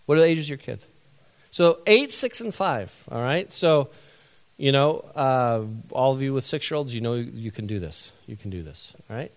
What 0.06 0.16
are 0.16 0.20
the 0.20 0.26
ages 0.26 0.46
of 0.46 0.50
your 0.50 0.58
kids? 0.58 0.86
So, 1.50 1.80
eight, 1.86 2.12
six, 2.12 2.40
and 2.40 2.54
five. 2.54 2.94
All 3.10 3.20
right. 3.20 3.52
So, 3.52 3.90
you 4.56 4.72
know, 4.72 5.04
uh, 5.14 5.64
all 5.90 6.12
of 6.12 6.22
you 6.22 6.32
with 6.32 6.44
six 6.44 6.70
year 6.70 6.78
olds, 6.78 6.94
you 6.94 7.00
know 7.02 7.14
you 7.14 7.50
can 7.50 7.66
do 7.66 7.78
this. 7.78 8.10
You 8.26 8.36
can 8.36 8.50
do 8.50 8.62
this. 8.62 8.94
All 9.10 9.16
right. 9.16 9.30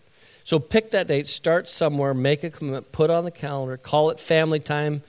So, 0.45 0.59
pick 0.59 0.91
that 0.91 1.07
date, 1.07 1.27
start 1.27 1.67
somewhere, 1.67 2.13
make 2.13 2.43
a 2.43 2.49
commitment, 2.49 2.91
put 2.91 3.09
on 3.09 3.25
the 3.25 3.31
calendar, 3.31 3.75
call 3.75 4.11
it 4.11 4.19
family 4.19 4.59
time, 4.59 5.01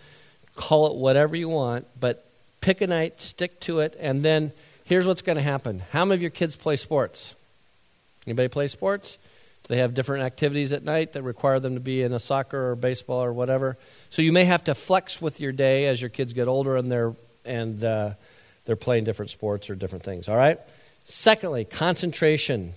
call 0.57 0.89
it 0.89 0.97
whatever 0.97 1.37
you 1.37 1.49
want, 1.49 1.87
but 2.01 2.25
pick 2.61 2.81
a 2.81 2.87
night, 2.87 3.21
stick 3.21 3.61
to 3.61 3.81
it, 3.81 3.97
and 4.01 4.25
then 4.25 4.51
here's 4.85 5.07
what's 5.07 5.23
going 5.23 5.37
to 5.37 5.43
happen. 5.43 5.83
How 5.93 6.05
many 6.05 6.17
of 6.17 6.23
your 6.23 6.31
kids 6.31 6.57
play 6.57 6.77
sports? 6.77 7.35
Anybody 8.27 8.49
play 8.49 8.67
sports? 8.67 9.19
They 9.69 9.79
have 9.79 9.95
different 9.95 10.25
activities 10.25 10.73
at 10.73 10.85
night 10.85 11.15
that 11.15 11.23
require 11.23 11.59
them 11.59 11.75
to 11.75 11.81
be 11.81 12.03
in 12.03 12.13
a 12.13 12.21
soccer 12.21 12.71
or 12.71 12.77
baseball 12.77 13.25
or 13.25 13.33
whatever? 13.33 13.77
So 14.11 14.23
you 14.23 14.33
may 14.33 14.45
have 14.45 14.65
to 14.65 14.75
flex 14.75 15.21
with 15.21 15.41
your 15.41 15.53
day 15.53 15.87
as 15.87 16.01
your 16.01 16.11
kids 16.11 16.33
get 16.33 16.49
older 16.49 16.77
and 16.77 16.91
they're 16.91 17.15
and 17.45 17.83
uh, 17.85 18.11
they're 18.65 18.77
playing 18.77 19.05
different 19.05 19.31
sports 19.31 19.71
or 19.71 19.75
different 19.75 20.05
things. 20.05 20.29
All 20.29 20.37
right. 20.37 20.59
Secondly, 21.05 21.65
concentration. 21.65 22.73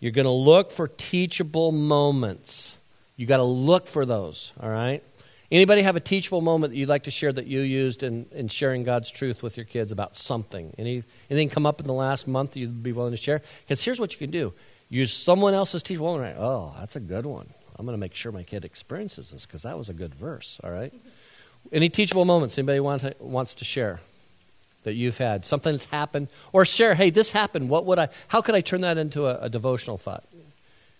You're 0.00 0.12
going 0.12 0.24
to 0.24 0.30
look 0.30 0.70
for 0.70 0.88
teachable 0.88 1.72
moments. 1.72 2.76
You 3.16 3.26
got 3.26 3.36
to 3.36 3.44
look 3.44 3.86
for 3.86 4.04
those. 4.04 4.52
All 4.60 4.68
right. 4.68 5.02
Anybody 5.50 5.82
have 5.82 5.94
a 5.94 6.00
teachable 6.00 6.40
moment 6.40 6.72
that 6.72 6.78
you'd 6.78 6.88
like 6.88 7.04
to 7.04 7.10
share 7.10 7.32
that 7.32 7.46
you 7.46 7.60
used 7.60 8.02
in, 8.02 8.26
in 8.32 8.48
sharing 8.48 8.82
God's 8.82 9.10
truth 9.10 9.42
with 9.42 9.56
your 9.56 9.66
kids 9.66 9.92
about 9.92 10.16
something? 10.16 10.74
Any, 10.78 11.04
anything 11.30 11.48
come 11.48 11.64
up 11.66 11.80
in 11.80 11.86
the 11.86 11.92
last 11.92 12.26
month 12.26 12.56
you'd 12.56 12.82
be 12.82 12.92
willing 12.92 13.12
to 13.12 13.16
share? 13.16 13.40
Because 13.60 13.84
here's 13.84 14.00
what 14.00 14.12
you 14.12 14.18
can 14.18 14.30
do 14.30 14.52
use 14.88 15.12
someone 15.12 15.54
else's 15.54 15.82
teachable 15.82 16.12
moment. 16.12 16.36
Oh, 16.38 16.74
that's 16.78 16.96
a 16.96 17.00
good 17.00 17.26
one. 17.26 17.48
I'm 17.76 17.84
going 17.84 17.94
to 17.94 18.00
make 18.00 18.14
sure 18.14 18.30
my 18.30 18.42
kid 18.42 18.64
experiences 18.64 19.32
this 19.32 19.46
because 19.46 19.62
that 19.62 19.76
was 19.76 19.88
a 19.88 19.94
good 19.94 20.14
verse, 20.14 20.60
all 20.62 20.70
right? 20.70 20.92
Any 21.72 21.88
teachable 21.88 22.24
moments 22.24 22.56
anybody 22.58 22.80
want 22.80 23.02
to, 23.02 23.14
wants 23.18 23.54
to 23.56 23.64
share 23.64 24.00
that 24.84 24.94
you've 24.94 25.18
had? 25.18 25.44
Something 25.44 25.72
that's 25.72 25.86
happened? 25.86 26.28
Or 26.52 26.64
share, 26.64 26.94
hey, 26.94 27.10
this 27.10 27.32
happened. 27.32 27.68
What 27.68 27.84
would 27.86 27.98
I, 27.98 28.08
how 28.28 28.42
could 28.42 28.54
I 28.54 28.60
turn 28.60 28.82
that 28.82 28.98
into 28.98 29.26
a, 29.26 29.38
a 29.40 29.48
devotional 29.48 29.98
thought? 29.98 30.24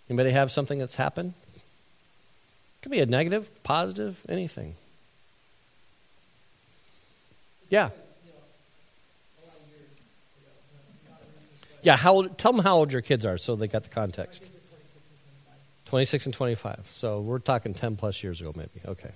Anybody 0.09 0.31
have 0.31 0.51
something 0.51 0.79
that's 0.79 0.97
happened? 0.97 1.35
Could 2.83 2.91
be 2.91 3.01
a 3.01 3.07
negative, 3.07 3.49
positive, 3.63 4.19
anything. 4.29 4.75
Yeah. 7.71 7.91
Yeah, 11.85 11.97
how 11.97 12.15
old, 12.15 12.39
tell 12.39 12.53
them 12.53 12.65
how 12.65 12.79
old 12.79 12.93
your 12.93 13.03
kids 13.03 13.25
are 13.25 13.39
so 13.39 13.55
they 13.55 13.69
got 13.69 13.85
the 13.85 13.91
context. 13.91 14.51
26 15.87 16.27
and 16.27 16.35
25. 16.35 16.89
So 16.91 17.21
we're 17.21 17.39
talking 17.39 17.75
10 17.75 17.97
plus 17.97 18.23
years 18.23 18.41
ago, 18.41 18.53
maybe. 18.57 18.81
Okay. 18.87 19.11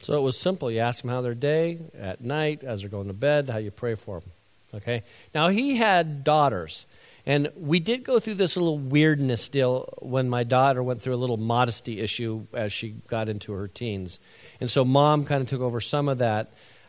So 0.00 0.16
it 0.16 0.22
was 0.22 0.38
simple. 0.38 0.70
You 0.70 0.80
ask 0.80 1.02
them 1.02 1.10
how 1.10 1.20
their 1.20 1.34
day, 1.34 1.78
at 1.98 2.22
night, 2.22 2.64
as 2.64 2.80
they're 2.80 2.88
going 2.88 3.08
to 3.08 3.12
bed, 3.12 3.50
how 3.50 3.58
you 3.58 3.70
pray 3.70 3.94
for 3.94 4.20
them. 4.20 4.30
Okay? 4.76 5.02
Now, 5.34 5.48
he 5.48 5.76
had 5.76 6.24
daughters. 6.24 6.86
And 7.26 7.50
we 7.54 7.78
did 7.78 8.04
go 8.04 8.18
through 8.18 8.34
this 8.34 8.56
little 8.56 8.78
weirdness 8.78 9.50
deal 9.50 9.92
when 9.98 10.30
my 10.30 10.44
daughter 10.44 10.82
went 10.82 11.02
through 11.02 11.14
a 11.14 11.16
little 11.16 11.36
modesty 11.36 12.00
issue 12.00 12.46
as 12.54 12.72
she 12.72 12.94
got 13.08 13.28
into 13.28 13.52
her 13.52 13.68
teens. 13.68 14.18
And 14.62 14.70
so 14.70 14.82
mom 14.82 15.26
kind 15.26 15.42
of 15.42 15.48
took 15.48 15.60
over 15.60 15.78
some 15.78 16.08
of 16.08 16.18
that. 16.18 16.48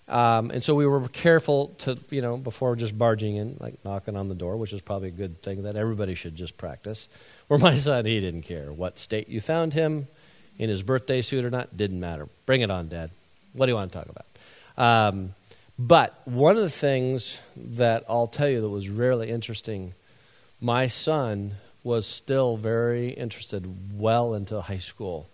Um, 0.10 0.50
and 0.50 0.64
so 0.64 0.74
we 0.74 0.88
were 0.88 1.08
careful 1.10 1.68
to, 1.80 1.98
you 2.10 2.22
know, 2.22 2.36
before 2.36 2.76
just 2.76 2.98
barging 2.98 3.36
in, 3.36 3.58
like 3.60 3.76
knocking 3.86 4.16
on 4.16 4.28
the 4.28 4.36
door, 4.36 4.58
which 4.58 4.74
is 4.74 4.82
probably 4.82 5.10
a 5.10 5.12
good 5.12 5.42
thing 5.44 5.64
that 5.64 5.76
everybody 5.76 6.16
should 6.16 6.36
just 6.36 6.58
practice. 6.58 7.08
Where 7.48 7.60
my 7.60 7.78
son, 7.78 8.06
he 8.06 8.20
didn't 8.20 8.44
care 8.44 8.72
what 8.72 9.00
state 9.00 9.30
you 9.30 9.40
found 9.42 9.74
him 9.74 10.08
in 10.58 10.70
his 10.70 10.84
birthday 10.84 11.22
suit 11.22 11.46
or 11.46 11.50
not, 11.50 11.76
didn't 11.76 12.00
matter. 12.00 12.28
Bring 12.46 12.62
it 12.62 12.70
on, 12.70 12.90
Dad. 12.90 13.12
What 13.54 13.68
do 13.68 13.72
you 13.72 13.76
want 13.76 13.92
to 13.92 13.98
talk 13.98 14.08
about? 14.08 14.26
Um, 14.78 15.34
but 15.78 16.20
one 16.26 16.58
of 16.58 16.64
the 16.64 16.70
things 16.70 17.40
that 17.56 18.04
I'll 18.10 18.28
tell 18.28 18.50
you 18.50 18.62
that 18.62 18.70
was 18.70 18.90
really 18.90 19.30
interesting, 19.30 19.94
my 20.60 20.88
son 20.88 21.54
was 21.84 22.06
still 22.06 22.58
very 22.58 23.10
interested 23.10 23.66
well 23.98 24.34
into 24.34 24.60
high 24.60 24.80
school. 24.80 25.28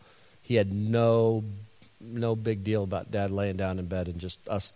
He 0.44 0.56
had 0.56 0.72
no 0.72 1.44
no 2.14 2.36
big 2.36 2.64
deal 2.64 2.84
about 2.84 3.12
dad 3.12 3.32
laying 3.32 3.58
down 3.58 3.80
in 3.80 3.86
bed 3.86 4.08
and 4.08 4.20
just 4.20 4.40
us 4.48 4.74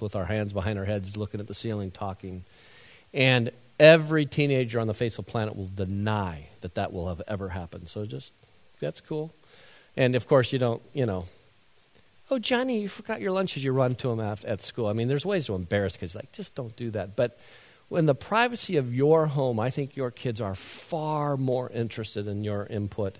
with 0.00 0.16
our 0.16 0.24
hands 0.24 0.52
behind 0.52 0.78
our 0.78 0.84
heads 0.84 1.16
looking 1.16 1.40
at 1.40 1.46
the 1.46 1.54
ceiling 1.54 1.90
talking. 1.90 2.44
And 3.12 3.50
every 3.78 4.26
teenager 4.26 4.80
on 4.80 4.86
the 4.86 4.94
face 4.94 5.18
of 5.18 5.24
the 5.24 5.30
planet 5.30 5.56
will 5.56 5.70
deny 5.74 6.48
that 6.60 6.74
that 6.74 6.92
will 6.92 7.08
have 7.08 7.22
ever 7.28 7.48
happened. 7.48 7.88
So 7.88 8.04
just, 8.04 8.32
that's 8.80 9.00
cool. 9.00 9.32
And 9.96 10.14
of 10.14 10.26
course, 10.28 10.52
you 10.52 10.58
don't, 10.58 10.82
you 10.92 11.06
know, 11.06 11.26
oh, 12.30 12.38
Johnny, 12.38 12.80
you 12.80 12.88
forgot 12.88 13.20
your 13.20 13.32
lunch 13.32 13.56
as 13.56 13.64
you 13.64 13.72
run 13.72 13.94
to 13.96 14.10
him 14.10 14.20
at, 14.20 14.60
school. 14.60 14.86
I 14.86 14.92
mean, 14.92 15.08
there's 15.08 15.26
ways 15.26 15.46
to 15.46 15.54
embarrass 15.54 15.96
kids. 15.96 16.16
Like, 16.16 16.32
just 16.32 16.54
don't 16.54 16.74
do 16.76 16.90
that. 16.90 17.16
But 17.16 17.38
in 17.90 18.06
the 18.06 18.14
privacy 18.14 18.76
of 18.76 18.94
your 18.94 19.26
home, 19.26 19.60
I 19.60 19.70
think 19.70 19.96
your 19.96 20.10
kids 20.10 20.40
are 20.40 20.54
far 20.54 21.36
more 21.36 21.70
interested 21.70 22.26
in 22.26 22.42
your 22.42 22.66
input 22.66 23.16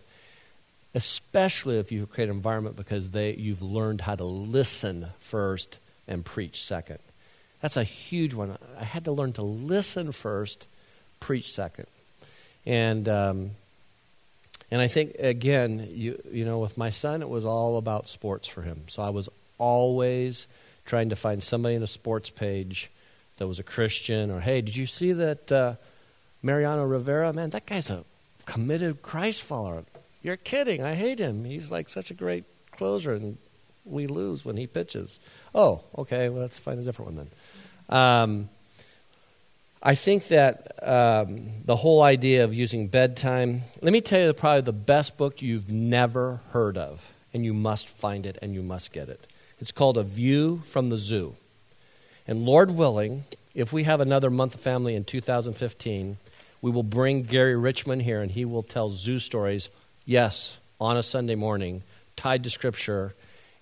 especially 0.94 1.78
if 1.78 1.90
you 1.90 2.06
create 2.06 2.30
an 2.30 2.36
environment 2.36 2.76
because 2.76 3.10
they, 3.10 3.34
you've 3.34 3.62
learned 3.62 4.02
how 4.02 4.14
to 4.14 4.24
listen 4.24 5.08
first 5.18 5.78
and 6.06 6.24
preach 6.24 6.62
second. 6.62 6.98
That's 7.60 7.76
a 7.76 7.84
huge 7.84 8.34
one. 8.34 8.56
I 8.78 8.84
had 8.84 9.04
to 9.06 9.12
learn 9.12 9.32
to 9.34 9.42
listen 9.42 10.12
first, 10.12 10.68
preach 11.18 11.52
second. 11.52 11.86
And, 12.66 13.08
um, 13.08 13.50
and 14.70 14.80
I 14.80 14.86
think, 14.86 15.16
again, 15.18 15.88
you, 15.90 16.20
you 16.30 16.44
know, 16.44 16.58
with 16.58 16.78
my 16.78 16.90
son, 16.90 17.22
it 17.22 17.28
was 17.28 17.44
all 17.44 17.76
about 17.78 18.08
sports 18.08 18.46
for 18.46 18.62
him. 18.62 18.84
So 18.88 19.02
I 19.02 19.10
was 19.10 19.28
always 19.58 20.46
trying 20.84 21.08
to 21.08 21.16
find 21.16 21.42
somebody 21.42 21.74
in 21.74 21.82
a 21.82 21.86
sports 21.86 22.30
page 22.30 22.90
that 23.38 23.48
was 23.48 23.58
a 23.58 23.62
Christian, 23.62 24.30
or 24.30 24.40
hey, 24.40 24.60
did 24.60 24.76
you 24.76 24.86
see 24.86 25.12
that 25.12 25.50
uh, 25.50 25.74
Mariano 26.42 26.84
Rivera? 26.84 27.32
Man, 27.32 27.50
that 27.50 27.66
guy's 27.66 27.90
a 27.90 28.04
committed 28.46 29.02
Christ 29.02 29.42
follower. 29.42 29.84
You're 30.24 30.38
kidding. 30.38 30.82
I 30.82 30.94
hate 30.94 31.18
him. 31.18 31.44
He's 31.44 31.70
like 31.70 31.90
such 31.90 32.10
a 32.10 32.14
great 32.14 32.44
closer, 32.72 33.12
and 33.12 33.36
we 33.84 34.06
lose 34.06 34.42
when 34.42 34.56
he 34.56 34.66
pitches. 34.66 35.20
Oh, 35.54 35.82
okay. 35.98 36.30
Well, 36.30 36.40
let's 36.40 36.58
find 36.58 36.80
a 36.80 36.82
different 36.82 37.12
one 37.12 37.28
then. 37.88 37.96
Um, 37.96 38.48
I 39.82 39.94
think 39.94 40.28
that 40.28 40.82
um, 40.82 41.50
the 41.66 41.76
whole 41.76 42.02
idea 42.02 42.42
of 42.42 42.54
using 42.54 42.88
bedtime, 42.88 43.60
let 43.82 43.92
me 43.92 44.00
tell 44.00 44.18
you 44.18 44.32
probably 44.32 44.62
the 44.62 44.72
best 44.72 45.18
book 45.18 45.42
you've 45.42 45.70
never 45.70 46.40
heard 46.52 46.78
of, 46.78 47.12
and 47.34 47.44
you 47.44 47.52
must 47.52 47.90
find 47.90 48.24
it 48.24 48.38
and 48.40 48.54
you 48.54 48.62
must 48.62 48.92
get 48.92 49.10
it. 49.10 49.26
It's 49.60 49.72
called 49.72 49.98
A 49.98 50.02
View 50.02 50.62
from 50.70 50.88
the 50.88 50.96
Zoo. 50.96 51.36
And 52.26 52.46
Lord 52.46 52.70
willing, 52.70 53.24
if 53.54 53.74
we 53.74 53.82
have 53.82 54.00
another 54.00 54.30
month 54.30 54.54
of 54.54 54.62
family 54.62 54.94
in 54.94 55.04
2015, 55.04 56.16
we 56.62 56.70
will 56.70 56.82
bring 56.82 57.24
Gary 57.24 57.56
Richmond 57.56 58.00
here 58.00 58.22
and 58.22 58.30
he 58.30 58.46
will 58.46 58.62
tell 58.62 58.88
zoo 58.88 59.18
stories 59.18 59.68
yes, 60.04 60.56
on 60.80 60.96
a 60.96 61.02
Sunday 61.02 61.34
morning, 61.34 61.82
tied 62.16 62.44
to 62.44 62.50
Scripture, 62.50 63.14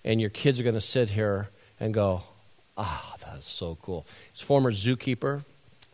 and 0.03 0.19
your 0.19 0.29
kids 0.29 0.59
are 0.59 0.63
going 0.63 0.75
to 0.75 0.81
sit 0.81 1.09
here 1.09 1.49
and 1.79 1.93
go, 1.93 2.23
ah, 2.77 3.15
that's 3.19 3.49
so 3.49 3.77
cool. 3.81 4.05
He's 4.33 4.41
former 4.41 4.71
zookeeper 4.71 5.43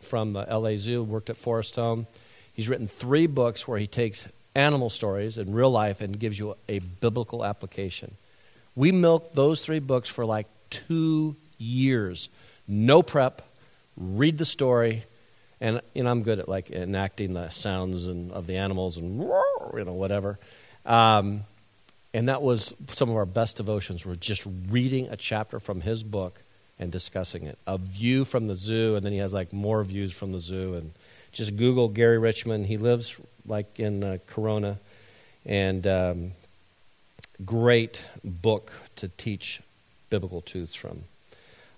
from 0.00 0.32
the 0.32 0.40
LA 0.42 0.76
Zoo, 0.76 1.02
worked 1.02 1.30
at 1.30 1.36
Forest 1.36 1.76
Home. 1.76 2.06
He's 2.54 2.68
written 2.68 2.88
three 2.88 3.26
books 3.26 3.66
where 3.66 3.78
he 3.78 3.86
takes 3.86 4.26
animal 4.54 4.90
stories 4.90 5.38
in 5.38 5.52
real 5.52 5.70
life 5.70 6.00
and 6.00 6.18
gives 6.18 6.38
you 6.38 6.56
a 6.68 6.78
biblical 6.78 7.44
application. 7.44 8.14
We 8.74 8.92
milked 8.92 9.34
those 9.34 9.60
three 9.60 9.78
books 9.78 10.08
for 10.08 10.24
like 10.24 10.46
two 10.70 11.36
years. 11.58 12.28
No 12.66 13.02
prep, 13.02 13.42
read 13.96 14.38
the 14.38 14.44
story, 14.44 15.04
and 15.60 15.80
you 15.94 16.02
know 16.02 16.10
I'm 16.10 16.22
good 16.22 16.38
at 16.38 16.48
like 16.48 16.70
enacting 16.70 17.34
the 17.34 17.48
sounds 17.48 18.06
and 18.06 18.32
of 18.32 18.46
the 18.46 18.56
animals 18.56 18.96
and 18.96 19.20
you 19.20 19.84
know 19.84 19.92
whatever. 19.92 20.38
Um, 20.86 21.42
and 22.12 22.28
that 22.28 22.42
was 22.42 22.74
some 22.88 23.10
of 23.10 23.16
our 23.16 23.26
best 23.26 23.56
devotions 23.56 24.04
were 24.04 24.16
just 24.16 24.46
reading 24.68 25.08
a 25.10 25.16
chapter 25.16 25.60
from 25.60 25.80
his 25.80 26.02
book 26.02 26.40
and 26.78 26.90
discussing 26.90 27.44
it. 27.44 27.58
A 27.66 27.78
view 27.78 28.24
from 28.24 28.46
the 28.46 28.56
zoo, 28.56 28.96
and 28.96 29.04
then 29.04 29.12
he 29.12 29.18
has 29.18 29.32
like 29.32 29.52
more 29.52 29.84
views 29.84 30.12
from 30.12 30.32
the 30.32 30.40
zoo. 30.40 30.74
And 30.74 30.92
just 31.32 31.56
Google 31.56 31.88
Gary 31.88 32.18
Richmond. 32.18 32.66
He 32.66 32.78
lives 32.78 33.16
like 33.46 33.78
in 33.78 34.02
uh, 34.02 34.18
Corona, 34.26 34.78
and 35.46 35.86
um, 35.86 36.32
great 37.44 38.00
book 38.24 38.72
to 38.96 39.08
teach 39.08 39.60
biblical 40.08 40.40
truths 40.40 40.74
from. 40.74 41.04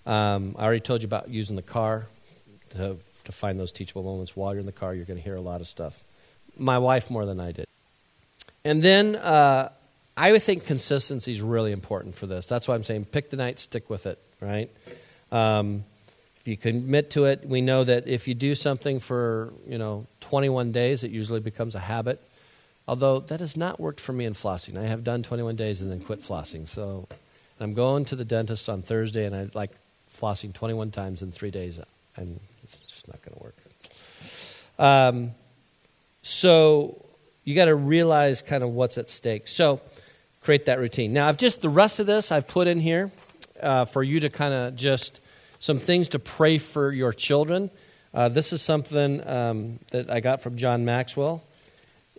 Um, 0.05 0.55
I 0.57 0.63
already 0.63 0.79
told 0.79 1.01
you 1.01 1.07
about 1.07 1.29
using 1.29 1.55
the 1.55 1.61
car 1.61 2.07
to 2.71 2.97
to 3.25 3.31
find 3.31 3.59
those 3.59 3.71
teachable 3.71 4.03
moments 4.03 4.35
while 4.35 4.53
you're 4.53 4.59
in 4.59 4.65
the 4.65 4.71
car. 4.71 4.93
You're 4.93 5.05
going 5.05 5.17
to 5.17 5.23
hear 5.23 5.35
a 5.35 5.41
lot 5.41 5.61
of 5.61 5.67
stuff. 5.67 6.03
My 6.57 6.77
wife 6.77 7.09
more 7.09 7.25
than 7.25 7.39
I 7.39 7.51
did. 7.51 7.65
And 8.65 8.81
then 8.81 9.15
uh, 9.15 9.69
I 10.15 10.31
would 10.31 10.43
think 10.43 10.65
consistency 10.65 11.31
is 11.31 11.41
really 11.41 11.71
important 11.71 12.15
for 12.15 12.27
this. 12.27 12.47
That's 12.47 12.67
why 12.67 12.75
I'm 12.75 12.83
saying 12.83 13.05
pick 13.05 13.29
the 13.29 13.37
night, 13.37 13.59
stick 13.59 13.89
with 13.89 14.05
it, 14.05 14.19
right? 14.39 14.69
Um, 15.31 15.83
if 16.39 16.47
you 16.47 16.57
commit 16.57 17.11
to 17.11 17.25
it, 17.25 17.47
we 17.47 17.61
know 17.61 17.83
that 17.83 18.07
if 18.07 18.27
you 18.27 18.33
do 18.33 18.53
something 18.53 18.99
for, 18.99 19.53
you 19.67 19.77
know, 19.77 20.05
21 20.21 20.71
days, 20.71 21.03
it 21.03 21.11
usually 21.11 21.39
becomes 21.39 21.73
a 21.73 21.79
habit. 21.79 22.21
Although 22.87 23.19
that 23.19 23.39
has 23.39 23.55
not 23.55 23.79
worked 23.79 24.01
for 24.01 24.11
me 24.11 24.25
in 24.25 24.33
flossing. 24.33 24.77
I 24.77 24.85
have 24.85 25.03
done 25.03 25.23
21 25.23 25.55
days 25.55 25.81
and 25.81 25.89
then 25.89 26.01
quit 26.01 26.21
flossing. 26.21 26.67
So 26.67 27.07
I'm 27.59 27.73
going 27.73 28.03
to 28.05 28.15
the 28.15 28.25
dentist 28.25 28.67
on 28.69 28.81
Thursday 28.81 29.25
and 29.25 29.33
I 29.33 29.47
like 29.53 29.71
flossing 30.13 30.53
21 30.53 30.91
times 30.91 31.21
in 31.21 31.31
three 31.31 31.51
days. 31.51 31.79
And 32.17 32.39
not 33.07 33.21
going 33.21 33.37
to 33.37 33.43
work. 33.43 33.55
Um, 34.79 35.31
so 36.21 37.05
you 37.43 37.55
got 37.55 37.65
to 37.65 37.75
realize 37.75 38.41
kind 38.41 38.63
of 38.63 38.69
what's 38.69 38.97
at 38.97 39.09
stake. 39.09 39.47
So 39.47 39.81
create 40.41 40.65
that 40.65 40.79
routine. 40.79 41.13
Now, 41.13 41.27
I've 41.27 41.37
just 41.37 41.61
the 41.61 41.69
rest 41.69 41.99
of 41.99 42.05
this 42.05 42.31
I've 42.31 42.47
put 42.47 42.67
in 42.67 42.79
here 42.79 43.11
uh, 43.61 43.85
for 43.85 44.03
you 44.03 44.19
to 44.21 44.29
kind 44.29 44.53
of 44.53 44.75
just 44.75 45.19
some 45.59 45.79
things 45.79 46.09
to 46.09 46.19
pray 46.19 46.57
for 46.57 46.91
your 46.91 47.13
children. 47.13 47.69
Uh, 48.13 48.29
this 48.29 48.53
is 48.53 48.61
something 48.61 49.25
um, 49.27 49.79
that 49.91 50.09
I 50.09 50.19
got 50.19 50.41
from 50.41 50.57
John 50.57 50.85
Maxwell, 50.85 51.43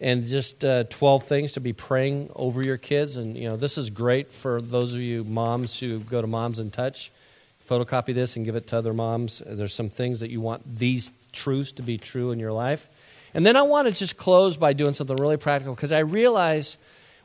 and 0.00 0.26
just 0.26 0.64
uh, 0.64 0.84
12 0.84 1.24
things 1.24 1.52
to 1.52 1.60
be 1.60 1.72
praying 1.72 2.30
over 2.34 2.62
your 2.62 2.78
kids. 2.78 3.16
And 3.16 3.36
you 3.36 3.48
know, 3.48 3.56
this 3.56 3.78
is 3.78 3.90
great 3.90 4.32
for 4.32 4.60
those 4.60 4.92
of 4.92 5.00
you 5.00 5.24
moms 5.24 5.78
who 5.78 6.00
go 6.00 6.20
to 6.20 6.26
Moms 6.26 6.58
in 6.58 6.70
Touch 6.70 7.12
photocopy 7.68 8.14
this 8.14 8.36
and 8.36 8.44
give 8.44 8.56
it 8.56 8.66
to 8.68 8.78
other 8.78 8.92
moms. 8.92 9.42
There's 9.46 9.74
some 9.74 9.88
things 9.88 10.20
that 10.20 10.30
you 10.30 10.40
want 10.40 10.78
these 10.78 11.12
truths 11.32 11.72
to 11.72 11.82
be 11.82 11.98
true 11.98 12.30
in 12.30 12.38
your 12.38 12.52
life. 12.52 12.88
And 13.32 13.44
then 13.44 13.56
I 13.56 13.62
want 13.62 13.88
to 13.88 13.94
just 13.94 14.16
close 14.16 14.56
by 14.56 14.72
doing 14.72 14.94
something 14.94 15.16
really 15.16 15.36
practical 15.36 15.74
because 15.74 15.92
I 15.92 16.00
realize 16.00 16.78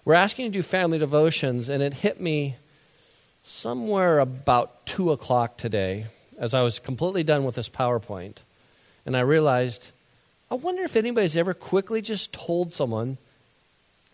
we're 0.05 0.15
asking 0.15 0.45
you 0.45 0.51
to 0.51 0.57
do 0.59 0.63
family 0.63 0.97
devotions, 0.97 1.69
and 1.69 1.83
it 1.83 1.93
hit 1.93 2.19
me 2.19 2.55
somewhere 3.43 4.19
about 4.19 4.85
2 4.87 5.11
o'clock 5.11 5.57
today 5.57 6.05
as 6.39 6.53
I 6.53 6.63
was 6.63 6.79
completely 6.79 7.23
done 7.23 7.43
with 7.43 7.55
this 7.55 7.69
PowerPoint. 7.69 8.37
And 9.05 9.15
I 9.15 9.21
realized, 9.21 9.91
I 10.49 10.55
wonder 10.55 10.83
if 10.83 10.95
anybody's 10.95 11.37
ever 11.37 11.53
quickly 11.53 12.01
just 12.01 12.31
told 12.31 12.73
someone, 12.73 13.17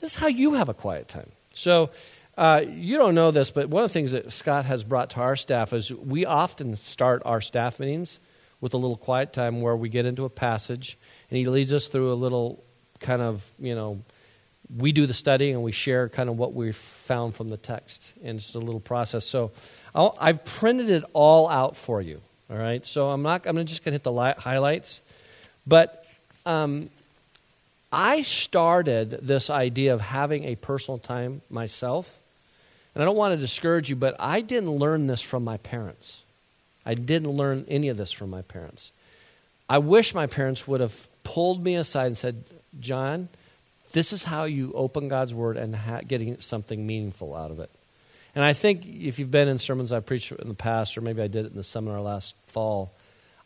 this 0.01 0.15
is 0.15 0.19
how 0.19 0.27
you 0.27 0.55
have 0.55 0.69
a 0.69 0.73
quiet 0.73 1.07
time. 1.07 1.31
So 1.53 1.91
uh, 2.37 2.63
you 2.67 2.97
don't 2.97 3.15
know 3.15 3.31
this, 3.31 3.49
but 3.49 3.69
one 3.69 3.83
of 3.83 3.89
the 3.89 3.93
things 3.93 4.11
that 4.11 4.31
Scott 4.31 4.65
has 4.65 4.83
brought 4.83 5.11
to 5.11 5.21
our 5.21 5.35
staff 5.35 5.71
is 5.71 5.91
we 5.91 6.25
often 6.25 6.75
start 6.75 7.21
our 7.25 7.39
staff 7.39 7.79
meetings 7.79 8.19
with 8.59 8.73
a 8.73 8.77
little 8.77 8.97
quiet 8.97 9.31
time 9.31 9.61
where 9.61 9.75
we 9.75 9.87
get 9.87 10.05
into 10.05 10.25
a 10.25 10.29
passage 10.29 10.97
and 11.29 11.37
he 11.37 11.45
leads 11.45 11.71
us 11.71 11.87
through 11.87 12.11
a 12.11 12.15
little 12.15 12.61
kind 12.99 13.21
of, 13.21 13.49
you 13.59 13.73
know, 13.73 13.99
we 14.75 14.91
do 14.91 15.05
the 15.05 15.13
study 15.13 15.51
and 15.51 15.63
we 15.63 15.71
share 15.71 16.09
kind 16.09 16.27
of 16.27 16.37
what 16.37 16.53
we've 16.53 16.75
found 16.75 17.35
from 17.35 17.49
the 17.49 17.57
text. 17.57 18.11
And 18.23 18.37
it's 18.37 18.55
a 18.55 18.59
little 18.59 18.79
process. 18.79 19.23
So 19.23 19.51
i 19.93 20.27
have 20.27 20.43
printed 20.43 20.89
it 20.89 21.03
all 21.13 21.47
out 21.47 21.77
for 21.77 22.01
you. 22.01 22.19
All 22.49 22.57
right. 22.57 22.85
So 22.85 23.09
I'm 23.11 23.21
not, 23.21 23.45
I'm 23.47 23.55
just 23.65 23.85
going 23.85 23.91
to 23.91 23.95
hit 23.95 24.03
the 24.03 24.11
li- 24.11 24.33
highlights. 24.37 25.01
But 25.65 26.05
um, 26.45 26.89
I 27.91 28.23
started 28.23 29.11
this 29.21 29.49
idea 29.49 29.93
of 29.93 30.01
having 30.01 30.43
a 30.45 30.55
personal 30.55 30.97
time 30.97 31.41
myself 31.49 32.19
And 32.95 33.03
I 33.03 33.05
don't 33.05 33.17
want 33.17 33.33
to 33.33 33.37
discourage 33.37 33.89
you, 33.89 33.95
but 33.95 34.15
I 34.19 34.41
didn't 34.41 34.71
learn 34.71 35.05
this 35.05 35.21
from 35.21 35.43
my 35.43 35.57
parents. 35.57 36.23
I 36.85 36.93
didn't 36.93 37.29
learn 37.29 37.65
any 37.67 37.89
of 37.89 37.97
this 37.97 38.11
from 38.11 38.29
my 38.29 38.41
parents. 38.41 38.91
I 39.69 39.79
wish 39.79 40.15
my 40.15 40.27
parents 40.27 40.67
would 40.67 40.81
have 40.81 41.07
pulled 41.23 41.63
me 41.63 41.75
aside 41.75 42.07
and 42.07 42.17
said, 42.17 42.43
John, 42.79 43.29
this 43.91 44.13
is 44.13 44.23
how 44.23 44.45
you 44.45 44.71
open 44.73 45.09
God's 45.09 45.33
word 45.33 45.57
and 45.57 45.75
ha- 45.75 46.01
getting 46.07 46.39
something 46.39 46.85
meaningful 46.87 47.35
out 47.35 47.51
of 47.51 47.59
it. 47.59 47.69
And 48.35 48.43
I 48.43 48.53
think 48.53 48.85
if 48.85 49.17
you've 49.19 49.31
been 49.31 49.47
in 49.47 49.57
sermons 49.57 49.91
I've 49.91 50.05
preached 50.05 50.31
in 50.31 50.47
the 50.47 50.53
past, 50.53 50.97
or 50.97 51.01
maybe 51.01 51.21
I 51.21 51.27
did 51.27 51.45
it 51.45 51.51
in 51.51 51.57
the 51.57 51.63
seminar 51.63 52.01
last 52.01 52.35
fall, 52.47 52.91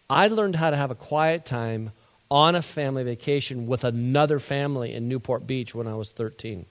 I 0.09 0.27
learned 0.27 0.55
how 0.55 0.71
to 0.71 0.75
have 0.75 0.91
a 0.91 0.95
quiet 0.95 1.45
time 1.45 1.91
on 2.31 2.55
a 2.55 2.61
family 2.61 3.03
vacation 3.03 3.67
with 3.67 3.83
another 3.83 4.39
family 4.39 4.93
in 4.93 5.07
Newport 5.07 5.47
Beach 5.47 5.73
when 5.73 5.87
I 5.87 5.95
was 5.95 6.11
13. 6.11 6.65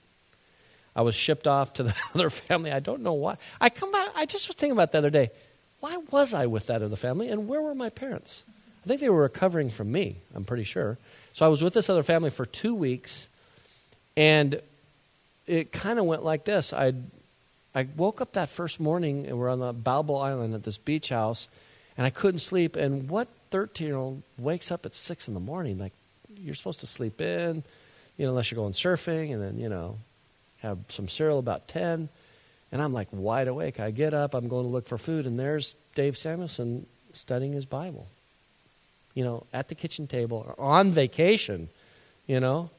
I 0.99 1.01
was 1.01 1.15
shipped 1.15 1.47
off 1.47 1.71
to 1.75 1.83
the 1.83 1.95
other 2.13 2.29
family. 2.29 2.73
I 2.73 2.79
don't 2.79 3.03
know 3.03 3.13
why. 3.13 3.37
I 3.61 3.69
come 3.69 3.89
back, 3.89 4.09
I 4.17 4.25
just 4.25 4.49
was 4.49 4.57
thinking 4.57 4.73
about 4.73 4.91
the 4.91 4.97
other 4.97 5.09
day. 5.09 5.31
Why 5.79 5.95
was 6.11 6.33
I 6.33 6.45
with 6.47 6.67
that 6.67 6.81
other 6.81 6.97
family 6.97 7.29
and 7.29 7.47
where 7.47 7.61
were 7.61 7.73
my 7.73 7.87
parents? 7.87 8.43
I 8.83 8.87
think 8.89 8.99
they 8.99 9.07
were 9.09 9.21
recovering 9.21 9.69
from 9.69 9.93
me, 9.93 10.17
I'm 10.35 10.43
pretty 10.43 10.65
sure. 10.65 10.97
So 11.35 11.45
I 11.45 11.47
was 11.47 11.63
with 11.63 11.73
this 11.73 11.89
other 11.89 12.03
family 12.03 12.31
for 12.31 12.45
two 12.45 12.75
weeks, 12.75 13.29
and 14.17 14.61
it 15.47 15.71
kind 15.71 15.99
of 15.99 16.05
went 16.05 16.25
like 16.25 16.43
this. 16.43 16.73
I 16.73 16.91
I 17.73 17.87
woke 17.95 18.19
up 18.19 18.33
that 18.33 18.49
first 18.49 18.81
morning, 18.81 19.25
and 19.25 19.39
we're 19.39 19.49
on 19.49 19.59
the 19.59 19.71
Balboa 19.71 20.19
Island 20.19 20.53
at 20.53 20.63
this 20.63 20.77
beach 20.77 21.07
house, 21.07 21.47
and 21.97 22.05
I 22.05 22.09
couldn't 22.09 22.39
sleep. 22.39 22.75
And 22.75 23.07
what 23.07 23.29
13 23.51 23.87
year 23.87 23.95
old 23.95 24.21
wakes 24.37 24.69
up 24.69 24.85
at 24.85 24.93
6 24.93 25.29
in 25.29 25.33
the 25.33 25.39
morning? 25.39 25.77
Like, 25.77 25.93
you're 26.35 26.55
supposed 26.55 26.81
to 26.81 26.87
sleep 26.87 27.21
in, 27.21 27.63
you 28.17 28.25
know, 28.25 28.31
unless 28.31 28.51
you're 28.51 28.57
going 28.57 28.73
surfing, 28.73 29.31
and 29.31 29.41
then, 29.41 29.57
you 29.57 29.69
know, 29.69 29.97
have 30.61 30.77
some 30.89 31.07
cereal 31.07 31.39
about 31.39 31.67
10. 31.67 32.09
And 32.71 32.81
I'm 32.81 32.93
like 32.93 33.07
wide 33.11 33.47
awake. 33.47 33.79
I 33.79 33.91
get 33.91 34.13
up, 34.13 34.33
I'm 34.33 34.47
going 34.47 34.65
to 34.65 34.69
look 34.69 34.87
for 34.87 34.97
food, 34.97 35.25
and 35.25 35.39
there's 35.39 35.75
Dave 35.95 36.17
Samuelson 36.17 36.85
studying 37.13 37.53
his 37.53 37.65
Bible. 37.65 38.07
You 39.15 39.23
know, 39.23 39.45
at 39.51 39.69
the 39.69 39.75
kitchen 39.75 40.07
table, 40.07 40.53
on 40.59 40.91
vacation, 40.91 41.67
you 42.27 42.39
know. 42.39 42.69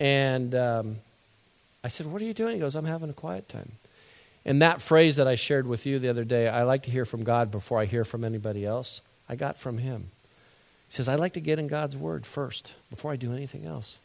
And 0.00 0.54
um, 0.54 0.96
I 1.84 1.88
said, 1.88 2.06
What 2.06 2.22
are 2.22 2.24
you 2.24 2.32
doing? 2.32 2.54
He 2.54 2.60
goes, 2.60 2.74
I'm 2.74 2.86
having 2.86 3.10
a 3.10 3.14
quiet 3.14 3.48
time. 3.48 3.70
And 4.44 4.62
that 4.62 4.80
phrase 4.80 5.16
that 5.16 5.28
I 5.28 5.36
shared 5.36 5.66
with 5.66 5.86
you 5.86 5.98
the 5.98 6.08
other 6.08 6.24
day, 6.24 6.48
I 6.48 6.64
like 6.64 6.84
to 6.84 6.90
hear 6.90 7.04
from 7.04 7.22
God 7.22 7.50
before 7.50 7.78
I 7.78 7.84
hear 7.84 8.04
from 8.04 8.24
anybody 8.24 8.66
else, 8.66 9.02
I 9.28 9.36
got 9.36 9.58
from 9.58 9.78
him. 9.78 10.10
He 10.88 10.94
says, 10.94 11.08
I 11.08 11.14
like 11.14 11.34
to 11.34 11.40
get 11.40 11.58
in 11.58 11.68
God's 11.68 11.96
word 11.96 12.26
first 12.26 12.72
before 12.90 13.12
I 13.12 13.16
do 13.16 13.32
anything 13.32 13.66
else. 13.66 13.98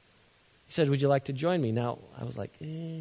He 0.67 0.73
said, 0.73 0.89
Would 0.89 1.01
you 1.01 1.07
like 1.07 1.25
to 1.25 1.33
join 1.33 1.61
me? 1.61 1.71
Now, 1.71 1.97
I 2.19 2.23
was 2.23 2.37
like, 2.37 2.51
eh, 2.61 2.99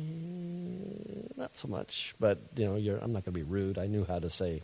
Not 1.37 1.57
so 1.57 1.69
much. 1.69 2.15
But, 2.19 2.39
you 2.57 2.67
know, 2.67 2.99
I'm 3.03 3.13
not 3.13 3.25
going 3.25 3.35
to 3.35 3.41
be 3.41 3.43
rude. 3.43 3.79
I 3.79 3.87
knew 3.87 4.05
how 4.05 4.19
to 4.19 4.31
say, 4.31 4.63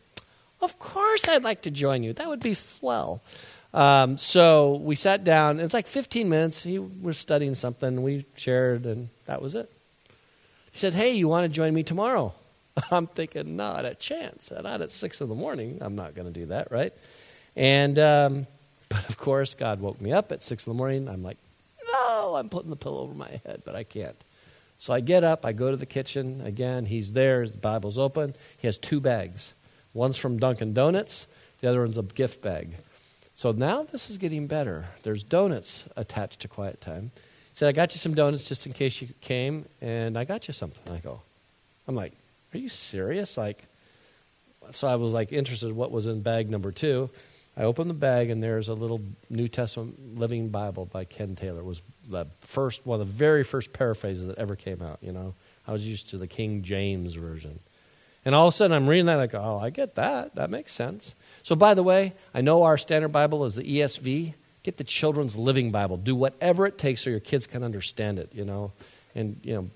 Of 0.61 0.79
course 0.79 1.29
I'd 1.29 1.43
like 1.43 1.63
to 1.63 1.71
join 1.71 2.03
you. 2.03 2.13
That 2.13 2.29
would 2.29 2.41
be 2.41 2.55
swell. 2.55 3.23
Um, 3.75 4.19
so 4.19 4.75
we 4.77 4.95
sat 4.95 5.25
down. 5.25 5.59
It's 5.61 5.75
like 5.75 5.87
15 5.87 6.29
minutes. 6.29 6.63
He 6.63 6.79
was 6.79 7.19
studying 7.19 7.55
something. 7.55 8.03
We 8.03 8.27
shared, 8.37 8.85
and 8.85 9.09
that 9.27 9.43
was 9.43 9.55
it. 9.55 9.71
He 10.71 10.79
said, 10.79 10.95
Hey, 10.95 11.15
you 11.15 11.29
want 11.29 11.45
to 11.45 11.49
join 11.49 11.75
me 11.75 11.83
tomorrow? 11.83 12.35
I'm 12.91 13.07
thinking, 13.07 13.57
not 13.57 13.85
a 13.85 13.95
chance. 13.95 14.51
Not 14.51 14.81
at 14.81 14.91
6 14.91 15.21
in 15.21 15.29
the 15.29 15.35
morning. 15.35 15.79
I'm 15.81 15.97
not 15.97 16.15
going 16.15 16.33
to 16.33 16.39
do 16.39 16.47
that, 16.47 16.71
right? 16.71 16.93
And, 17.57 17.99
um, 17.99 18.47
but 18.89 19.09
of 19.09 19.19
course, 19.19 19.55
God 19.55 19.81
woke 19.81 20.01
me 20.01 20.13
up 20.13 20.33
at 20.33 20.43
6 20.43 20.67
in 20.67 20.73
the 20.73 20.77
morning. 20.77 21.09
I'm 21.09 21.23
like, 21.23 21.39
I'm 22.37 22.49
putting 22.49 22.71
the 22.71 22.77
pillow 22.77 23.03
over 23.03 23.15
my 23.15 23.41
head, 23.45 23.63
but 23.65 23.75
I 23.75 23.85
can't. 23.85 24.17
So 24.79 24.93
I 24.93 25.01
get 25.01 25.23
up, 25.23 25.47
I 25.47 25.53
go 25.53 25.71
to 25.71 25.77
the 25.77 25.87
kitchen. 25.87 26.41
Again, 26.45 26.87
he's 26.87 27.13
there, 27.13 27.47
the 27.47 27.57
Bible's 27.57 27.99
open. 27.99 28.35
He 28.59 28.67
has 28.67 28.79
two 28.79 29.01
bags. 29.01 29.55
One's 29.95 30.17
from 30.17 30.39
Dunkin' 30.39 30.73
Donuts, 30.73 31.27
the 31.61 31.69
other 31.69 31.81
one's 31.81 31.99
a 31.99 32.03
gift 32.03 32.43
bag. 32.43 32.75
So 33.35 33.53
now 33.53 33.83
this 33.83 34.11
is 34.11 34.19
getting 34.19 34.47
better. 34.47 34.87
There's 35.03 35.23
donuts 35.23 35.85
attached 35.97 36.41
to 36.41 36.49
quiet 36.49 36.81
time. 36.81 37.11
He 37.15 37.55
said, 37.55 37.69
I 37.69 37.73
got 37.73 37.95
you 37.95 37.99
some 37.99 38.15
donuts 38.15 38.49
just 38.49 38.67
in 38.67 38.73
case 38.73 39.01
you 39.01 39.09
came, 39.21 39.67
and 39.81 40.19
I 40.19 40.25
got 40.25 40.49
you 40.49 40.55
something. 40.55 40.93
I 40.93 40.99
go, 40.99 41.21
I'm 41.87 41.95
like, 41.95 42.13
are 42.55 42.59
you 42.59 42.69
serious? 42.69 43.37
Like, 43.37 43.65
so 44.71 44.89
I 44.89 44.97
was 44.97 45.13
like 45.13 45.33
interested 45.33 45.69
in 45.69 45.77
what 45.77 45.91
was 45.91 46.07
in 46.07 46.23
bag 46.23 46.51
number 46.51 46.73
two. 46.73 47.11
I 47.57 47.65
opened 47.65 47.91
the 47.91 47.95
bag 47.95 48.31
and 48.31 48.43
there's 48.43 48.69
a 48.69 48.75
little 48.75 49.01
New 49.29 49.49
Testament 49.49 50.19
Living 50.19 50.49
Bible 50.49 50.87
by 50.87 51.05
Ken 51.05 51.37
Taylor. 51.37 51.61
It 51.61 51.65
was 51.65 51.83
the 52.09 52.27
first 52.41 52.87
one 52.87 53.01
of 53.01 53.07
the 53.07 53.13
very 53.13 53.45
first 53.45 53.73
paraphrases 53.73 54.27
that 54.27 54.39
ever 54.39 54.57
came 54.57 54.81
out. 54.83 54.99
You 55.03 55.13
know, 55.13 55.35
I 55.67 55.73
was 55.73 55.87
used 55.87 56.11
to 56.11 56.19
the 56.19 56.27
King 56.27 56.63
James 56.63 57.15
version, 57.15 57.59
and 58.25 58.35
all 58.35 58.49
of 58.49 58.55
a 58.55 58.57
sudden 58.57 58.75
I'm 58.75 58.89
reading 58.89 59.07
that 59.07 59.17
like, 59.17 59.35
oh, 59.35 59.59
I 59.59 59.71
get 59.71 59.97
that. 59.97 60.35
That 60.35 60.49
makes 60.49 60.73
sense. 60.73 61.15
So 61.43 61.55
by 61.55 61.75
the 61.75 61.83
way, 61.83 62.15
I 62.35 62.41
know 62.41 62.63
our 62.63 62.79
standard 62.79 63.13
Bible 63.13 63.45
is 63.45 63.57
the 63.57 63.65
ESV. 63.65 64.35
Get 64.63 64.77
the 64.77 64.85
Children's 64.85 65.37
Living 65.37 65.73
Bible. 65.73 65.97
Do 65.97 66.15
whatever 66.15 66.67
it 66.67 66.79
takes 66.79 67.03
so 67.03 67.11
your 67.11 67.21
kids 67.21 67.47
can 67.47 67.65
understand 67.65 68.19
it. 68.19 68.31
You 68.33 68.45
know, 68.45 68.73
and 69.15 69.39
you 69.43 69.55
know, 69.55 69.69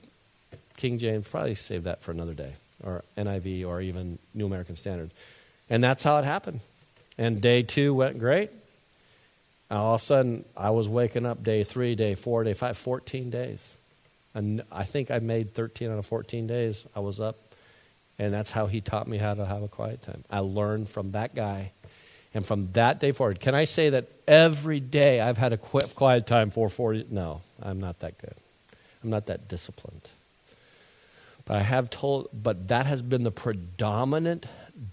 King 0.76 0.98
James 0.98 1.28
probably 1.28 1.56
save 1.56 1.84
that 1.84 2.00
for 2.00 2.12
another 2.12 2.34
day, 2.34 2.54
or 2.82 3.04
NIV, 3.18 3.66
or 3.66 3.82
even 3.82 4.18
New 4.32 4.46
American 4.46 4.76
Standard. 4.76 5.10
And 5.68 5.82
that's 5.82 6.02
how 6.02 6.16
it 6.18 6.24
happened. 6.24 6.60
And 7.18 7.40
day 7.40 7.62
two 7.62 7.94
went 7.94 8.18
great. 8.18 8.50
And 9.70 9.78
all 9.78 9.94
of 9.94 10.00
a 10.00 10.04
sudden, 10.04 10.44
I 10.56 10.70
was 10.70 10.88
waking 10.88 11.26
up 11.26 11.42
day 11.42 11.64
three, 11.64 11.94
day 11.94 12.14
four, 12.14 12.44
day 12.44 12.54
five, 12.54 12.76
14 12.76 13.30
days. 13.30 13.76
And 14.34 14.62
I 14.70 14.84
think 14.84 15.10
I 15.10 15.18
made 15.18 15.54
13 15.54 15.90
out 15.90 15.98
of 15.98 16.06
14 16.06 16.46
days. 16.46 16.84
I 16.94 17.00
was 17.00 17.20
up. 17.20 17.36
And 18.18 18.32
that's 18.32 18.50
how 18.52 18.66
he 18.66 18.80
taught 18.80 19.08
me 19.08 19.18
how 19.18 19.34
to 19.34 19.44
have 19.44 19.62
a 19.62 19.68
quiet 19.68 20.02
time. 20.02 20.24
I 20.30 20.40
learned 20.40 20.88
from 20.88 21.12
that 21.12 21.34
guy. 21.34 21.72
And 22.34 22.44
from 22.44 22.70
that 22.72 23.00
day 23.00 23.12
forward, 23.12 23.40
can 23.40 23.54
I 23.54 23.64
say 23.64 23.90
that 23.90 24.08
every 24.28 24.78
day 24.78 25.20
I've 25.20 25.38
had 25.38 25.54
a 25.54 25.56
quiet 25.56 26.26
time 26.26 26.50
for 26.50 26.68
40? 26.68 27.06
No, 27.10 27.40
I'm 27.62 27.80
not 27.80 28.00
that 28.00 28.18
good. 28.18 28.34
I'm 29.02 29.10
not 29.10 29.26
that 29.26 29.48
disciplined. 29.48 30.02
But 31.46 31.56
I 31.56 31.62
have 31.62 31.88
told, 31.88 32.28
but 32.34 32.68
that 32.68 32.86
has 32.86 33.00
been 33.00 33.22
the 33.22 33.30
predominant 33.30 34.46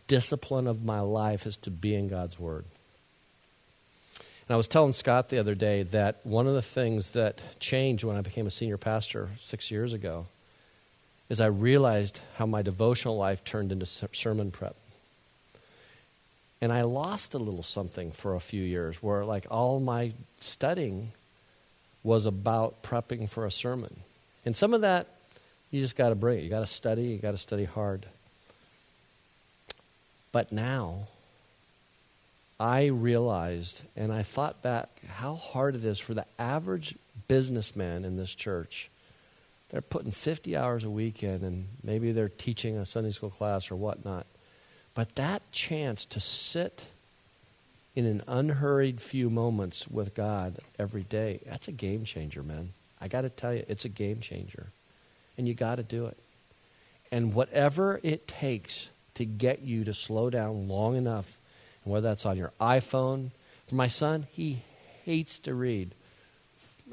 discipline 0.08 0.68
of 0.68 0.84
my 0.84 1.00
life 1.00 1.46
is 1.46 1.58
to 1.58 1.72
be 1.72 1.96
in 1.96 2.08
God's 2.08 2.40
Word. 2.40 2.66
And 4.48 4.54
I 4.54 4.58
was 4.58 4.68
telling 4.68 4.92
Scott 4.92 5.30
the 5.30 5.40
other 5.40 5.56
day 5.56 5.84
that 5.84 6.20
one 6.24 6.48
of 6.48 6.54
the 6.54 6.62
things 6.62 7.12
that 7.12 7.42
changed 7.60 8.04
when 8.04 8.18
I 8.18 8.22
became 8.22 8.46
a 8.46 8.52
senior 8.52 8.78
pastor 8.78 9.30
six 9.40 9.72
years 9.72 9.94
ago 9.94 10.26
is 11.30 11.40
I 11.40 11.48
realized 11.48 12.20
how 12.36 12.46
my 12.46 12.62
devotional 12.62 13.18
life 13.18 13.44
turned 13.44 13.72
into 13.72 13.86
sermon 13.86 14.52
prep. 14.52 14.76
And 16.62 16.72
I 16.72 16.84
lost 16.84 17.34
a 17.34 17.38
little 17.40 17.64
something 17.64 18.12
for 18.12 18.36
a 18.36 18.40
few 18.40 18.64
years 18.64 19.02
where, 19.02 19.26
like, 19.26 19.48
all 19.49 19.80
my 19.80 20.14
studying 20.40 21.12
was 22.03 22.26
about 22.26 22.84
prepping 22.84 23.30
for 23.30 23.45
a 23.45 23.52
sermon. 23.52 23.95
And 24.45 24.56
some 24.56 24.74
of 24.74 24.82
that, 24.82 25.07
you 25.72 25.80
just 25.80 25.95
got 25.95 26.10
to 26.10 26.16
bring 26.16 26.40
it. 26.40 26.44
You 26.44 26.49
got 26.49 26.60
to 26.60 26.68
study, 26.68 27.03
you 27.03 27.18
got 27.18 27.32
to 27.32 27.38
study 27.38 27.66
hard. 27.66 28.06
But 30.34 30.51
now, 30.51 31.07
I 32.60 32.88
realized 32.88 33.84
and 33.95 34.11
I 34.11 34.23
thought 34.23 34.61
back 34.61 34.89
how 35.07 35.35
hard 35.35 35.76
it 35.76 35.85
is 35.85 35.99
for 35.99 36.14
the 36.14 36.26
average 36.38 36.95
businessman 37.30 38.03
in 38.03 38.18
this 38.18 38.34
church. 38.35 38.89
They're 39.69 39.81
putting 39.81 40.11
50 40.11 40.57
hours 40.57 40.84
a 40.84 40.89
week 40.89 41.23
in, 41.23 41.43
and 41.43 41.68
maybe 41.84 42.11
they're 42.11 42.30
teaching 42.30 42.77
a 42.77 42.85
Sunday 42.85 43.11
school 43.11 43.30
class 43.30 43.72
or 43.72 43.76
whatnot. 43.76 44.26
But 44.93 45.15
that 45.15 45.41
chance 45.51 46.05
to 46.05 46.19
sit 46.19 46.85
in 47.95 48.05
an 48.05 48.23
unhurried 48.27 49.01
few 49.01 49.30
moments 49.30 49.88
with 49.88 50.14
God 50.15 50.57
every 50.77 51.03
day, 51.03 51.39
that's 51.45 51.68
a 51.68 51.72
game 51.72 52.05
changer, 52.05 52.43
man. 52.43 52.69
I 53.01 53.07
got 53.07 53.22
to 53.22 53.30
tell 53.30 53.53
you, 53.53 53.65
it's 53.68 53.85
a 53.85 53.89
game 53.89 54.19
changer. 54.19 54.68
And 55.38 55.47
you 55.47 55.53
got 55.53 55.76
to 55.76 55.84
do 55.84 56.05
it. 56.05 56.18
And 57.11 57.34
whatever 57.34 57.99
it 58.03 58.27
takes 58.27 58.89
to 59.15 59.26
get 59.26 59.61
you 59.61 59.84
to 59.85 59.94
slow 59.94 60.30
down 60.30 60.68
long 60.68 60.95
enough, 60.95 61.38
and 61.84 61.94
whether 61.94 62.10
that's 62.10 62.26
on 62.26 62.38
your 62.38 62.52
iPhone. 62.60 63.30
For 63.68 63.76
my 63.76 63.88
son, 63.88 64.27
he 64.31 64.61
hates 65.03 65.40
to 65.40 65.53
read. 65.53 65.91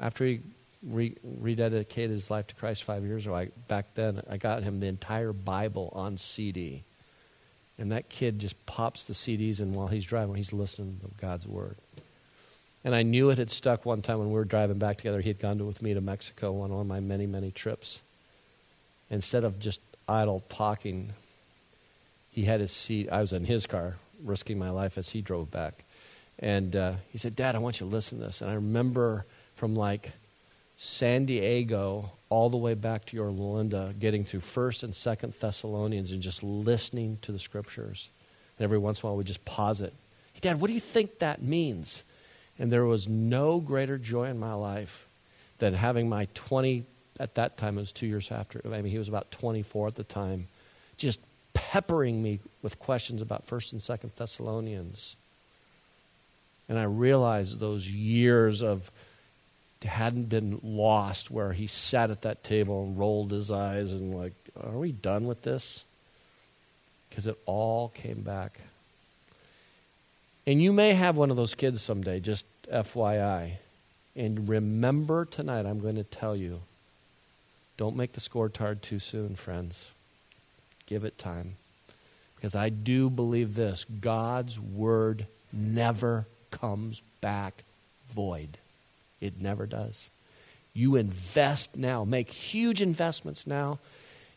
After 0.01 0.25
he 0.25 0.41
re- 0.87 1.17
rededicated 1.43 2.11
his 2.11 2.31
life 2.31 2.47
to 2.49 2.55
Christ 2.55 2.85
five 2.85 3.05
years 3.05 3.27
ago, 3.27 3.35
I, 3.35 3.49
back 3.69 3.95
then 3.95 4.23
I 4.31 4.37
got 4.37 4.63
him 4.63 4.81
the 4.81 4.87
entire 4.87 5.33
Bible 5.33 5.93
on 5.95 6.17
CD. 6.17 6.83
And 7.79 7.93
that 7.93 8.09
kid 8.09 8.39
just 8.39 8.67
pops 8.67 9.05
the 9.05 9.15
CDs 9.15 9.61
and 9.61 9.75
while 9.75 9.89
he's 9.89 10.05
driving, 10.05 10.35
he's 10.35 10.53
listening 10.53 11.01
to 11.03 11.11
God's 11.21 11.47
Word. 11.47 11.77
And 12.85 12.95
I 12.95 13.03
knew 13.03 13.31
it 13.31 13.39
had 13.39 13.51
stuck 13.51 13.85
one 13.85 14.03
time 14.03 14.19
when 14.19 14.29
we 14.29 14.35
were 14.35 14.45
driving 14.45 14.79
back 14.79 14.99
together. 14.99 15.21
He 15.21 15.29
had 15.29 15.39
gone 15.39 15.59
to, 15.59 15.65
with 15.65 15.83
me 15.83 15.95
to 15.95 16.01
Mexico 16.01 16.61
on 16.61 16.71
one 16.71 16.81
of 16.81 16.87
my 16.87 17.01
many, 17.01 17.27
many 17.27 17.51
trips. 17.51 18.01
Instead 19.11 19.45
of 19.45 19.59
just 19.59 19.81
idle 20.09 20.43
talking, 20.49 21.13
he 22.33 22.45
had 22.45 22.61
his 22.61 22.73
seat. 22.73 23.09
I 23.11 23.21
was 23.21 23.33
in 23.33 23.45
his 23.45 23.67
car, 23.67 23.97
risking 24.23 24.59
my 24.59 24.71
life 24.71 24.99
as 24.99 25.11
he 25.11 25.21
drove 25.21 25.51
back. 25.51 25.85
And 26.39 26.75
uh, 26.75 26.93
he 27.11 27.19
said, 27.19 27.37
Dad, 27.37 27.55
I 27.55 27.59
want 27.59 27.81
you 27.81 27.87
to 27.87 27.93
listen 27.93 28.19
to 28.19 28.25
this. 28.25 28.41
And 28.41 28.51
I 28.51 28.55
remember 28.55 29.27
from 29.57 29.75
like 29.75 30.13
San 30.77 31.27
Diego 31.27 32.11
all 32.31 32.49
the 32.49 32.57
way 32.57 32.75
back 32.75 33.05
to 33.07 33.17
Yorba 33.17 33.43
Linda, 33.43 33.95
getting 33.99 34.25
through 34.25 34.41
1st 34.41 34.85
and 34.85 34.93
2nd 34.93 35.39
Thessalonians 35.39 36.13
and 36.13 36.23
just 36.23 36.43
listening 36.43 37.19
to 37.23 37.33
the 37.33 37.39
scriptures. 37.39 38.09
And 38.59 38.65
every 38.65 38.79
once 38.79 39.01
in 39.01 39.07
a 39.07 39.11
while, 39.11 39.19
we 39.19 39.25
just 39.25 39.45
pause 39.45 39.81
it. 39.81 39.93
Hey, 40.33 40.41
Dad, 40.41 40.61
what 40.61 40.69
do 40.69 40.75
you 40.75 40.81
think 40.81 41.19
that 41.19 41.43
means? 41.43 42.05
And 42.59 42.73
there 42.73 42.85
was 42.85 43.09
no 43.09 43.59
greater 43.59 43.99
joy 43.99 44.27
in 44.27 44.39
my 44.39 44.55
life 44.55 45.07
than 45.59 45.75
having 45.75 46.09
my 46.09 46.29
20, 46.35 46.85
at 47.19 47.35
that 47.35 47.57
time, 47.57 47.77
it 47.77 47.81
was 47.81 47.93
two 47.93 48.07
years 48.07 48.31
after, 48.31 48.63
I 48.65 48.69
mean, 48.69 48.85
he 48.87 48.99
was 48.99 49.09
about 49.09 49.31
24 49.31 49.89
at 49.89 49.95
the 49.97 50.05
time, 50.05 50.47
just 50.97 51.21
peppering 51.71 52.21
me 52.21 52.41
with 52.63 52.81
questions 52.81 53.23
about 53.23 53.47
1st 53.47 53.73
and 53.75 53.81
2nd 53.81 54.13
Thessalonians. 54.17 55.15
And 56.69 56.77
I 56.77 56.83
realized 56.83 57.61
those 57.61 57.89
years 57.89 58.61
of 58.61 58.91
hadn't 59.85 60.29
been 60.29 60.59
lost 60.65 61.31
where 61.31 61.53
he 61.53 61.69
sat 61.69 62.11
at 62.11 62.23
that 62.23 62.43
table 62.43 62.83
and 62.83 62.99
rolled 62.99 63.31
his 63.31 63.53
eyes 63.53 63.93
and 63.93 64.19
like, 64.19 64.33
are 64.61 64.77
we 64.77 64.91
done 64.91 65.29
with 65.29 65.43
this? 65.43 65.85
Because 67.09 67.29
it 67.29 67.39
all 67.47 67.91
came 67.91 68.23
back. 68.23 68.59
And 70.49 70.61
you 70.61 70.73
may 70.73 70.95
have 70.95 71.17
one 71.17 71.31
of 71.31 71.37
those 71.37 71.55
kids 71.55 71.81
someday, 71.81 72.19
just 72.19 72.47
FYI. 72.65 73.53
And 74.17 74.49
remember 74.49 75.25
tonight, 75.25 75.67
I'm 75.67 75.79
going 75.79 75.95
to 75.95 76.05
tell 76.05 76.35
you 76.35 76.63
don't 77.77 77.97
make 77.97 78.15
the 78.15 78.21
scorecard 78.21 78.81
too 78.81 78.99
soon, 78.99 79.37
friends. 79.37 79.93
Give 80.91 81.05
it 81.05 81.17
time. 81.19 81.55
Because 82.35 82.57
I 82.57 82.69
do 82.69 83.09
believe 83.09 83.55
this 83.55 83.85
God's 83.85 84.59
word 84.59 85.27
never 85.53 86.27
comes 86.51 87.01
back 87.21 87.63
void. 88.13 88.59
It 89.21 89.41
never 89.41 89.67
does. 89.67 90.11
You 90.75 90.97
invest 90.97 91.77
now, 91.77 92.05
make 92.05 92.31
huge 92.31 92.83
investments 92.83 93.47
now, 93.47 93.79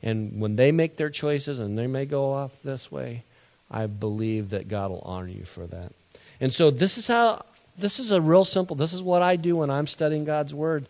and 0.04 0.40
when 0.40 0.56
they 0.56 0.72
make 0.72 0.98
their 0.98 1.10
choices 1.10 1.60
and 1.60 1.78
they 1.78 1.88
may 1.88 2.06
go 2.06 2.34
off 2.34 2.62
this 2.62 2.92
way, 2.92 3.24
I 3.72 3.88
believe 3.88 4.52
that 4.52 4.68
God 4.68 4.92
will 4.92 5.02
honor 5.06 5.30
you 5.30 5.46
for 5.46 5.66
that. 5.66 5.92
And 6.40 6.54
so 6.54 6.70
this 6.70 6.98
is 7.00 7.08
how 7.08 7.46
this 7.78 8.00
is 8.00 8.12
a 8.12 8.22
real 8.22 8.46
simple. 8.46 8.76
This 8.76 8.94
is 8.94 9.02
what 9.02 9.24
I 9.24 9.38
do 9.38 9.56
when 9.56 9.72
I'm 9.72 9.88
studying 9.88 10.26
God's 10.26 10.54
word. 10.54 10.86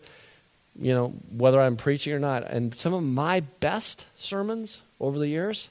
You 0.78 0.92
know, 0.92 1.14
whether 1.34 1.60
I'm 1.60 1.76
preaching 1.76 2.12
or 2.12 2.18
not. 2.18 2.42
And 2.50 2.74
some 2.74 2.92
of 2.92 3.02
my 3.02 3.40
best 3.60 4.06
sermons 4.16 4.82
over 5.00 5.18
the 5.18 5.28
years 5.28 5.68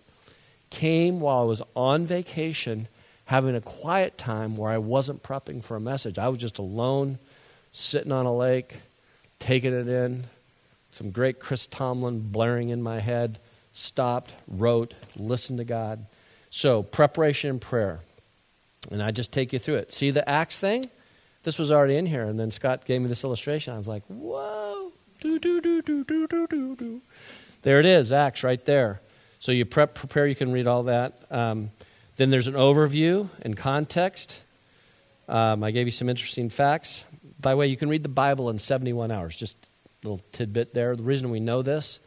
came 0.69 1.19
while 1.19 1.41
I 1.41 1.45
was 1.45 1.61
on 1.75 2.05
vacation 2.05 2.87
having 3.25 3.55
a 3.55 3.61
quiet 3.61 4.17
time 4.17 4.57
where 4.57 4.71
I 4.71 4.77
wasn't 4.77 5.23
prepping 5.23 5.63
for 5.63 5.75
a 5.77 5.79
message. 5.79 6.17
I 6.17 6.27
was 6.27 6.39
just 6.39 6.57
alone 6.57 7.19
sitting 7.71 8.11
on 8.11 8.25
a 8.25 8.35
lake, 8.35 8.75
taking 9.39 9.73
it 9.73 9.87
in, 9.87 10.25
some 10.91 11.11
great 11.11 11.39
Chris 11.39 11.65
Tomlin 11.65 12.19
blaring 12.31 12.69
in 12.69 12.81
my 12.81 12.99
head, 12.99 13.39
stopped, 13.73 14.33
wrote, 14.47 14.93
listened 15.15 15.59
to 15.59 15.63
God. 15.63 16.05
So, 16.51 16.83
preparation 16.83 17.49
and 17.49 17.61
prayer. 17.61 18.01
And 18.91 19.01
I 19.01 19.11
just 19.11 19.31
take 19.31 19.53
you 19.53 19.59
through 19.59 19.75
it. 19.75 19.93
See 19.93 20.11
the 20.11 20.27
Acts 20.29 20.59
thing? 20.59 20.89
This 21.43 21.57
was 21.57 21.71
already 21.71 21.95
in 21.95 22.05
here. 22.05 22.23
And 22.23 22.39
then 22.39 22.51
Scott 22.51 22.85
gave 22.85 23.01
me 23.01 23.07
this 23.07 23.23
illustration. 23.23 23.73
I 23.73 23.77
was 23.77 23.87
like, 23.87 24.03
whoa. 24.07 24.91
Do, 25.21 25.39
do, 25.39 25.61
do, 25.61 25.81
do, 25.81 26.03
do, 26.03 26.27
do, 26.27 26.47
do, 26.47 26.75
do. 26.75 27.01
There 27.63 27.79
it 27.79 27.85
is, 27.85 28.11
Acts 28.11 28.43
right 28.43 28.63
there. 28.65 28.99
So 29.43 29.51
you 29.51 29.65
prep, 29.65 29.93
prepare, 29.93 30.25
you 30.25 30.35
can 30.35 30.53
read 30.53 30.67
all 30.67 30.83
that. 30.83 31.21
Um, 31.29 31.71
then 32.15 32.29
there's 32.29 32.47
an 32.47 32.53
overview 32.53 33.27
and 33.41 33.57
context. 33.57 34.41
Um, 35.27 35.65
I 35.65 35.71
gave 35.71 35.85
you 35.85 35.91
some 35.91 36.07
interesting 36.07 36.49
facts. 36.49 37.03
By 37.41 37.51
the 37.51 37.57
way, 37.57 37.67
you 37.67 37.75
can 37.75 37.89
read 37.89 38.03
the 38.03 38.09
Bible 38.09 38.49
in 38.49 38.57
71 38.57 39.11
hours. 39.11 39.37
Just 39.37 39.57
a 40.01 40.07
little 40.07 40.21
tidbit 40.31 40.73
there. 40.73 40.95
The 40.95 41.03
reason 41.03 41.29
we 41.29 41.41
know 41.41 41.61
this 41.61 41.99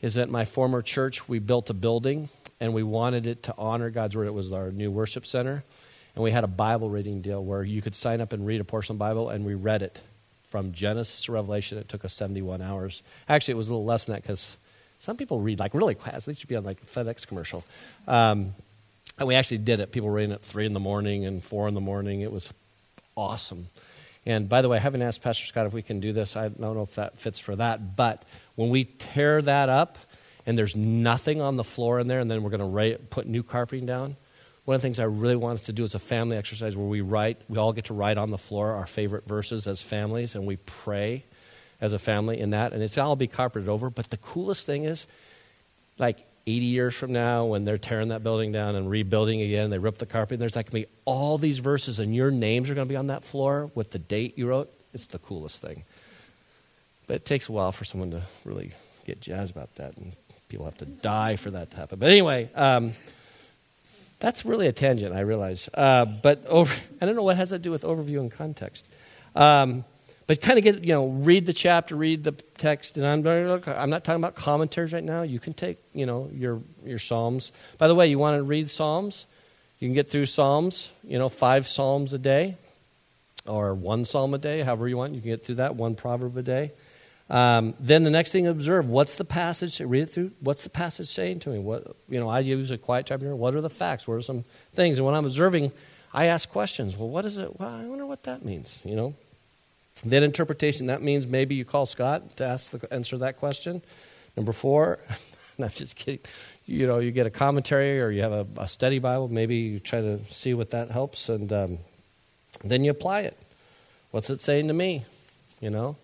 is 0.00 0.14
that 0.14 0.30
my 0.30 0.46
former 0.46 0.80
church, 0.80 1.28
we 1.28 1.38
built 1.38 1.68
a 1.68 1.74
building 1.74 2.30
and 2.60 2.72
we 2.72 2.82
wanted 2.82 3.26
it 3.26 3.42
to 3.42 3.54
honor 3.58 3.90
God's 3.90 4.16
word. 4.16 4.28
It 4.28 4.32
was 4.32 4.50
our 4.50 4.70
new 4.70 4.90
worship 4.90 5.26
center. 5.26 5.62
And 6.14 6.24
we 6.24 6.32
had 6.32 6.44
a 6.44 6.48
Bible 6.48 6.88
reading 6.88 7.20
deal 7.20 7.44
where 7.44 7.62
you 7.62 7.82
could 7.82 7.94
sign 7.94 8.22
up 8.22 8.32
and 8.32 8.46
read 8.46 8.62
a 8.62 8.64
portion 8.64 8.94
of 8.94 8.98
the 8.98 9.04
Bible, 9.04 9.28
and 9.28 9.44
we 9.44 9.52
read 9.52 9.82
it 9.82 10.00
from 10.48 10.72
Genesis 10.72 11.24
to 11.26 11.32
Revelation. 11.32 11.76
It 11.76 11.90
took 11.90 12.06
us 12.06 12.14
71 12.14 12.62
hours. 12.62 13.02
Actually, 13.28 13.52
it 13.52 13.58
was 13.58 13.68
a 13.68 13.74
little 13.74 13.84
less 13.84 14.06
than 14.06 14.14
that 14.14 14.22
because 14.22 14.56
some 15.00 15.16
people 15.16 15.40
read 15.40 15.58
like 15.58 15.74
really 15.74 15.94
fast. 15.94 16.26
They 16.26 16.34
should 16.34 16.48
be 16.48 16.56
on 16.56 16.64
like 16.64 16.80
a 16.82 16.86
FedEx 16.86 17.26
commercial. 17.26 17.64
Um, 18.06 18.52
and 19.18 19.26
we 19.26 19.34
actually 19.34 19.58
did 19.58 19.80
it. 19.80 19.92
People 19.92 20.10
were 20.10 20.14
reading 20.14 20.32
at 20.32 20.42
3 20.42 20.66
in 20.66 20.74
the 20.74 20.80
morning 20.80 21.24
and 21.24 21.42
4 21.42 21.68
in 21.68 21.74
the 21.74 21.80
morning. 21.80 22.20
It 22.20 22.30
was 22.30 22.52
awesome. 23.16 23.68
And 24.26 24.48
by 24.48 24.60
the 24.60 24.68
way, 24.68 24.76
I 24.76 24.80
haven't 24.80 25.00
asked 25.00 25.22
Pastor 25.22 25.46
Scott 25.46 25.66
if 25.66 25.72
we 25.72 25.82
can 25.82 26.00
do 26.00 26.12
this. 26.12 26.36
I 26.36 26.48
don't 26.48 26.60
know 26.60 26.82
if 26.82 26.94
that 26.96 27.18
fits 27.18 27.38
for 27.38 27.56
that. 27.56 27.96
But 27.96 28.24
when 28.56 28.68
we 28.68 28.84
tear 28.84 29.40
that 29.42 29.70
up 29.70 29.96
and 30.44 30.56
there's 30.56 30.76
nothing 30.76 31.40
on 31.40 31.56
the 31.56 31.64
floor 31.64 31.98
in 31.98 32.06
there, 32.06 32.20
and 32.20 32.30
then 32.30 32.42
we're 32.42 32.50
going 32.50 32.92
to 32.92 32.98
put 33.08 33.26
new 33.26 33.42
carpeting 33.42 33.86
down, 33.86 34.16
one 34.66 34.74
of 34.74 34.82
the 34.82 34.86
things 34.86 34.98
I 34.98 35.04
really 35.04 35.36
want 35.36 35.60
us 35.60 35.66
to 35.66 35.72
do 35.72 35.82
is 35.82 35.94
a 35.94 35.98
family 35.98 36.36
exercise 36.36 36.76
where 36.76 36.86
we 36.86 37.00
write, 37.00 37.38
we 37.48 37.56
all 37.56 37.72
get 37.72 37.86
to 37.86 37.94
write 37.94 38.18
on 38.18 38.30
the 38.30 38.38
floor 38.38 38.72
our 38.72 38.86
favorite 38.86 39.26
verses 39.26 39.66
as 39.66 39.80
families, 39.80 40.34
and 40.34 40.46
we 40.46 40.56
pray 40.56 41.24
as 41.80 41.92
a 41.92 41.98
family 41.98 42.38
in 42.38 42.50
that. 42.50 42.72
And 42.72 42.82
it's 42.82 42.98
all 42.98 43.16
be 43.16 43.26
carpeted 43.26 43.68
over. 43.68 43.90
But 43.90 44.10
the 44.10 44.16
coolest 44.18 44.66
thing 44.66 44.84
is, 44.84 45.06
like 45.98 46.26
80 46.46 46.64
years 46.66 46.94
from 46.94 47.12
now, 47.12 47.46
when 47.46 47.64
they're 47.64 47.78
tearing 47.78 48.08
that 48.08 48.22
building 48.22 48.52
down 48.52 48.74
and 48.74 48.90
rebuilding 48.90 49.40
again, 49.42 49.70
they 49.70 49.78
rip 49.78 49.98
the 49.98 50.06
carpet, 50.06 50.34
and 50.34 50.42
there's 50.42 50.56
like 50.56 50.70
going 50.70 50.82
to 50.82 50.88
be 50.88 50.94
all 51.04 51.38
these 51.38 51.58
verses, 51.58 51.98
and 51.98 52.14
your 52.14 52.30
names 52.30 52.70
are 52.70 52.74
going 52.74 52.86
to 52.86 52.92
be 52.92 52.96
on 52.96 53.08
that 53.08 53.24
floor 53.24 53.70
with 53.74 53.90
the 53.90 53.98
date 53.98 54.38
you 54.38 54.48
wrote. 54.48 54.70
It's 54.92 55.06
the 55.08 55.18
coolest 55.18 55.62
thing. 55.62 55.84
But 57.06 57.16
it 57.16 57.24
takes 57.24 57.48
a 57.48 57.52
while 57.52 57.72
for 57.72 57.84
someone 57.84 58.10
to 58.12 58.22
really 58.44 58.72
get 59.06 59.20
jazzed 59.20 59.52
about 59.52 59.74
that, 59.76 59.96
and 59.96 60.12
people 60.48 60.64
have 60.64 60.78
to 60.78 60.86
die 60.86 61.36
for 61.36 61.50
that 61.50 61.70
to 61.72 61.76
happen. 61.76 61.98
But 61.98 62.10
anyway, 62.10 62.48
um, 62.54 62.92
that's 64.18 64.44
really 64.44 64.66
a 64.66 64.72
tangent, 64.72 65.14
I 65.14 65.20
realize. 65.20 65.68
Uh, 65.72 66.04
but 66.04 66.44
over, 66.46 66.74
I 67.00 67.06
don't 67.06 67.16
know 67.16 67.22
what 67.22 67.36
has 67.36 67.50
that 67.50 67.58
to 67.58 67.62
do 67.62 67.70
with 67.70 67.82
overview 67.82 68.20
and 68.20 68.30
context. 68.30 68.88
Um, 69.34 69.84
but 70.30 70.40
kind 70.40 70.58
of 70.58 70.62
get, 70.64 70.84
you 70.84 70.92
know, 70.92 71.08
read 71.08 71.44
the 71.44 71.52
chapter, 71.52 71.96
read 71.96 72.22
the 72.22 72.30
text. 72.56 72.96
And 72.96 73.04
I'm, 73.04 73.26
I'm 73.26 73.90
not 73.90 74.04
talking 74.04 74.22
about 74.22 74.36
commentaries 74.36 74.92
right 74.92 75.02
now. 75.02 75.22
You 75.22 75.40
can 75.40 75.54
take, 75.54 75.76
you 75.92 76.06
know, 76.06 76.30
your, 76.32 76.60
your 76.84 77.00
Psalms. 77.00 77.50
By 77.78 77.88
the 77.88 77.96
way, 77.96 78.06
you 78.06 78.16
want 78.16 78.38
to 78.38 78.44
read 78.44 78.70
Psalms? 78.70 79.26
You 79.80 79.88
can 79.88 79.94
get 79.96 80.08
through 80.08 80.26
Psalms, 80.26 80.92
you 81.02 81.18
know, 81.18 81.28
five 81.28 81.66
Psalms 81.66 82.12
a 82.12 82.18
day 82.18 82.54
or 83.44 83.74
one 83.74 84.04
Psalm 84.04 84.32
a 84.32 84.38
day, 84.38 84.60
however 84.60 84.86
you 84.86 84.96
want. 84.96 85.14
You 85.14 85.20
can 85.20 85.30
get 85.30 85.44
through 85.44 85.56
that, 85.56 85.74
one 85.74 85.96
proverb 85.96 86.36
a 86.36 86.42
day. 86.42 86.70
Um, 87.28 87.74
then 87.80 88.04
the 88.04 88.10
next 88.10 88.30
thing, 88.30 88.46
observe 88.46 88.88
what's 88.88 89.16
the 89.16 89.24
passage. 89.24 89.80
Read 89.80 90.04
it 90.04 90.10
through. 90.10 90.30
What's 90.38 90.62
the 90.62 90.70
passage 90.70 91.08
saying 91.08 91.40
to 91.40 91.48
me? 91.48 91.58
What 91.58 91.96
you 92.08 92.20
know, 92.20 92.28
I 92.28 92.38
use 92.38 92.70
a 92.70 92.78
quiet 92.78 93.06
time 93.06 93.18
here. 93.18 93.34
What 93.34 93.56
are 93.56 93.60
the 93.60 93.68
facts? 93.68 94.06
What 94.06 94.14
are 94.14 94.22
some 94.22 94.44
things? 94.74 94.98
And 94.98 95.06
when 95.06 95.16
I'm 95.16 95.26
observing, 95.26 95.72
I 96.14 96.26
ask 96.26 96.48
questions. 96.48 96.96
Well, 96.96 97.08
what 97.08 97.24
is 97.24 97.36
it? 97.36 97.58
Well, 97.58 97.68
I 97.68 97.84
wonder 97.84 98.06
what 98.06 98.22
that 98.22 98.44
means. 98.44 98.78
You 98.84 98.94
know, 98.94 99.14
then 100.04 100.22
interpretation, 100.22 100.86
that 100.86 101.02
means 101.02 101.26
maybe 101.26 101.54
you 101.54 101.64
call 101.64 101.86
Scott 101.86 102.36
to 102.36 102.44
ask 102.44 102.70
the, 102.70 102.92
answer 102.92 103.18
that 103.18 103.36
question. 103.36 103.82
Number 104.36 104.52
four, 104.52 104.98
not 105.58 105.74
just 105.74 105.96
kidding. 105.96 106.20
You 106.66 106.86
know, 106.86 106.98
you 106.98 107.10
get 107.10 107.26
a 107.26 107.30
commentary 107.30 108.00
or 108.00 108.10
you 108.10 108.22
have 108.22 108.32
a, 108.32 108.46
a 108.58 108.68
study 108.68 108.98
Bible. 108.98 109.28
Maybe 109.28 109.56
you 109.56 109.80
try 109.80 110.00
to 110.00 110.24
see 110.26 110.54
what 110.54 110.70
that 110.70 110.90
helps, 110.90 111.28
and 111.28 111.52
um, 111.52 111.78
then 112.64 112.84
you 112.84 112.90
apply 112.90 113.20
it. 113.20 113.36
What's 114.10 114.30
it 114.30 114.40
saying 114.40 114.68
to 114.68 114.74
me? 114.74 115.04
You 115.60 115.70
know, 115.70 115.96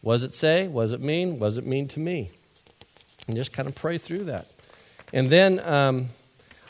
what 0.00 0.14
does 0.14 0.24
it 0.24 0.34
say? 0.34 0.68
What 0.68 0.82
does 0.82 0.92
it 0.92 1.00
mean? 1.00 1.38
What 1.38 1.48
does 1.48 1.58
it 1.58 1.66
mean 1.66 1.88
to 1.88 2.00
me? 2.00 2.30
And 3.26 3.36
just 3.36 3.52
kind 3.52 3.68
of 3.68 3.74
pray 3.74 3.98
through 3.98 4.24
that. 4.24 4.46
And 5.12 5.28
then 5.28 5.60
um, 5.60 6.08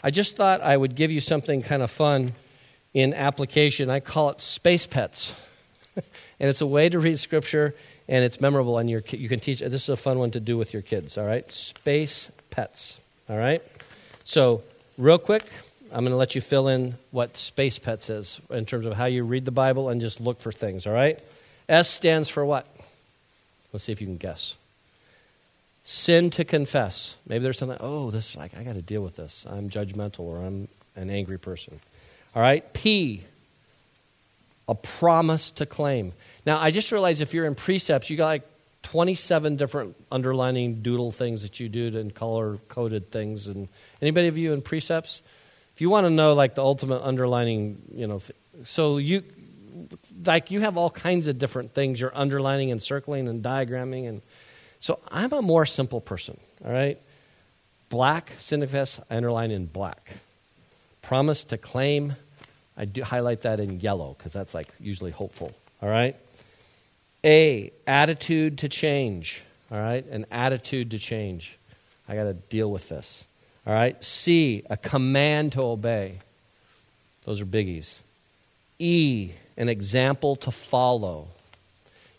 I 0.02 0.10
just 0.10 0.36
thought 0.36 0.60
I 0.62 0.76
would 0.76 0.94
give 0.94 1.10
you 1.10 1.20
something 1.20 1.62
kind 1.62 1.82
of 1.82 1.90
fun 1.90 2.32
in 2.94 3.14
application. 3.14 3.90
I 3.90 4.00
call 4.00 4.30
it 4.30 4.40
space 4.40 4.86
pets. 4.86 5.34
and 6.40 6.48
it's 6.48 6.60
a 6.60 6.66
way 6.66 6.88
to 6.88 6.98
read 6.98 7.18
scripture 7.18 7.74
and 8.08 8.24
it's 8.24 8.40
memorable 8.40 8.78
and 8.78 8.88
your 8.88 9.02
you 9.10 9.28
can 9.28 9.40
teach 9.40 9.60
this 9.60 9.82
is 9.82 9.88
a 9.88 9.96
fun 9.96 10.18
one 10.18 10.30
to 10.30 10.40
do 10.40 10.56
with 10.56 10.72
your 10.72 10.82
kids 10.82 11.18
all 11.18 11.26
right? 11.26 11.50
Space 11.50 12.30
pets 12.50 13.00
all 13.28 13.36
right? 13.36 13.62
So 14.24 14.62
real 14.96 15.18
quick 15.18 15.44
i'm 15.92 16.00
going 16.00 16.10
to 16.10 16.16
let 16.16 16.34
you 16.34 16.40
fill 16.40 16.68
in 16.68 16.94
what 17.12 17.36
space 17.36 17.78
pets 17.78 18.10
is 18.10 18.40
in 18.50 18.66
terms 18.66 18.84
of 18.84 18.92
how 18.92 19.06
you 19.06 19.24
read 19.24 19.44
the 19.46 19.50
bible 19.50 19.88
and 19.88 20.00
just 20.00 20.20
look 20.20 20.40
for 20.40 20.52
things 20.52 20.86
all 20.86 20.92
right? 20.92 21.18
S 21.68 21.90
stands 21.90 22.28
for 22.28 22.44
what? 22.44 22.66
Let's 23.72 23.84
see 23.84 23.92
if 23.92 24.00
you 24.00 24.06
can 24.06 24.16
guess. 24.16 24.56
Sin 25.84 26.30
to 26.30 26.44
confess. 26.44 27.16
Maybe 27.26 27.42
there's 27.42 27.58
something 27.58 27.78
oh 27.80 28.10
this 28.10 28.30
is 28.30 28.36
like 28.36 28.56
i 28.56 28.62
got 28.62 28.74
to 28.74 28.82
deal 28.82 29.02
with 29.02 29.16
this. 29.16 29.46
I'm 29.48 29.70
judgmental 29.70 30.20
or 30.20 30.38
i'm 30.44 30.68
an 30.96 31.10
angry 31.10 31.38
person. 31.38 31.80
All 32.34 32.42
right? 32.42 32.72
P 32.72 33.24
a 34.68 34.74
promise 34.74 35.50
to 35.52 35.66
claim. 35.66 36.12
Now, 36.44 36.60
I 36.60 36.70
just 36.70 36.92
realized 36.92 37.22
if 37.22 37.32
you're 37.32 37.46
in 37.46 37.54
precepts, 37.54 38.10
you 38.10 38.16
got 38.16 38.26
like 38.26 38.42
27 38.82 39.56
different 39.56 39.96
underlining 40.12 40.82
doodle 40.82 41.10
things 41.10 41.42
that 41.42 41.58
you 41.58 41.68
do 41.68 41.96
and 41.98 42.14
color 42.14 42.58
coded 42.68 43.10
things. 43.10 43.48
And 43.48 43.68
anybody 44.00 44.28
of 44.28 44.38
you 44.38 44.52
in 44.52 44.62
precepts? 44.62 45.22
If 45.74 45.80
you 45.80 45.90
want 45.90 46.04
to 46.04 46.10
know 46.10 46.34
like 46.34 46.54
the 46.54 46.62
ultimate 46.62 47.02
underlining, 47.02 47.82
you 47.94 48.06
know, 48.06 48.20
so 48.64 48.98
you 48.98 49.24
like 50.24 50.50
you 50.50 50.60
have 50.60 50.76
all 50.76 50.90
kinds 50.90 51.26
of 51.26 51.38
different 51.38 51.72
things 51.72 52.00
you're 52.00 52.16
underlining 52.16 52.70
and 52.70 52.82
circling 52.82 53.28
and 53.28 53.42
diagramming. 53.42 54.08
And 54.08 54.22
so 54.80 54.98
I'm 55.10 55.32
a 55.32 55.42
more 55.42 55.66
simple 55.66 56.00
person, 56.00 56.38
all 56.64 56.72
right? 56.72 56.98
Black, 57.90 58.32
signifies 58.38 59.00
I 59.10 59.16
underline 59.16 59.50
in 59.50 59.66
black. 59.66 60.14
Promise 61.02 61.44
to 61.44 61.58
claim, 61.58 62.16
I 62.78 62.84
do 62.84 63.02
highlight 63.02 63.42
that 63.42 63.58
in 63.58 63.80
yellow 63.80 64.14
because 64.16 64.32
that's 64.32 64.54
like 64.54 64.68
usually 64.78 65.10
hopeful, 65.10 65.52
all 65.82 65.88
right? 65.88 66.14
A, 67.24 67.72
attitude 67.86 68.58
to 68.58 68.68
change, 68.68 69.42
all 69.72 69.78
right? 69.78 70.06
An 70.06 70.24
attitude 70.30 70.92
to 70.92 70.98
change. 70.98 71.58
I 72.08 72.14
got 72.14 72.24
to 72.24 72.34
deal 72.34 72.70
with 72.70 72.88
this, 72.88 73.24
all 73.66 73.74
right? 73.74 74.02
C, 74.02 74.62
a 74.70 74.76
command 74.76 75.52
to 75.52 75.62
obey. 75.62 76.20
Those 77.24 77.40
are 77.40 77.46
biggies. 77.46 77.98
E, 78.78 79.32
an 79.56 79.68
example 79.68 80.36
to 80.36 80.52
follow. 80.52 81.26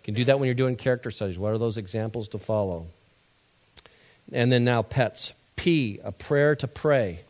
You 0.01 0.03
can 0.03 0.13
do 0.13 0.25
that 0.25 0.39
when 0.39 0.47
you're 0.47 0.55
doing 0.55 0.75
character 0.75 1.09
studies. 1.09 1.39
What 1.39 1.53
are 1.53 1.57
those 1.57 1.77
examples 1.77 2.27
to 2.29 2.37
follow? 2.37 2.87
And 4.33 4.51
then 4.51 4.65
now, 4.65 4.81
pets. 4.81 5.33
P, 5.55 5.99
a 6.03 6.11
prayer 6.11 6.55
to 6.57 6.67
pray. 6.67 7.21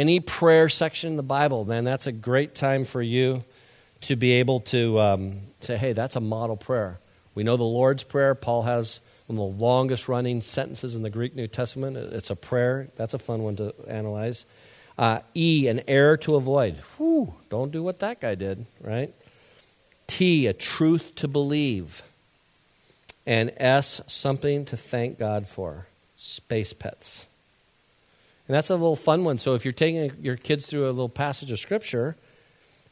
Any 0.00 0.18
prayer 0.18 0.70
section 0.70 1.10
in 1.10 1.16
the 1.18 1.22
Bible, 1.22 1.66
man, 1.66 1.84
that's 1.84 2.06
a 2.06 2.12
great 2.12 2.54
time 2.54 2.86
for 2.86 3.02
you 3.02 3.44
to 4.00 4.16
be 4.16 4.32
able 4.32 4.60
to 4.60 4.98
um, 4.98 5.40
say, 5.60 5.76
hey, 5.76 5.92
that's 5.92 6.16
a 6.16 6.20
model 6.20 6.56
prayer. 6.56 6.98
We 7.34 7.42
know 7.42 7.58
the 7.58 7.64
Lord's 7.64 8.02
Prayer. 8.02 8.34
Paul 8.34 8.62
has 8.62 9.00
one 9.26 9.38
of 9.38 9.58
the 9.58 9.62
longest 9.62 10.08
running 10.08 10.40
sentences 10.40 10.96
in 10.96 11.02
the 11.02 11.10
Greek 11.10 11.36
New 11.36 11.48
Testament. 11.48 11.98
It's 11.98 12.30
a 12.30 12.34
prayer. 12.34 12.88
That's 12.96 13.12
a 13.12 13.18
fun 13.18 13.42
one 13.42 13.56
to 13.56 13.74
analyze. 13.88 14.46
Uh, 14.96 15.20
e, 15.34 15.68
an 15.68 15.82
error 15.86 16.16
to 16.16 16.36
avoid. 16.36 16.78
Whew, 16.96 17.34
don't 17.50 17.70
do 17.70 17.82
what 17.82 17.98
that 17.98 18.22
guy 18.22 18.36
did, 18.36 18.64
right? 18.80 19.12
T, 20.06 20.46
a 20.46 20.54
truth 20.54 21.14
to 21.16 21.28
believe. 21.28 22.02
And 23.26 23.52
S, 23.58 24.00
something 24.06 24.64
to 24.64 24.78
thank 24.78 25.18
God 25.18 25.46
for 25.46 25.88
space 26.16 26.72
pets. 26.72 27.26
And 28.50 28.54
that's 28.56 28.68
a 28.68 28.74
little 28.74 28.96
fun 28.96 29.22
one. 29.22 29.38
So 29.38 29.54
if 29.54 29.64
you're 29.64 29.70
taking 29.70 30.10
your 30.20 30.34
kids 30.34 30.66
through 30.66 30.86
a 30.86 30.90
little 30.90 31.08
passage 31.08 31.52
of 31.52 31.60
scripture, 31.60 32.16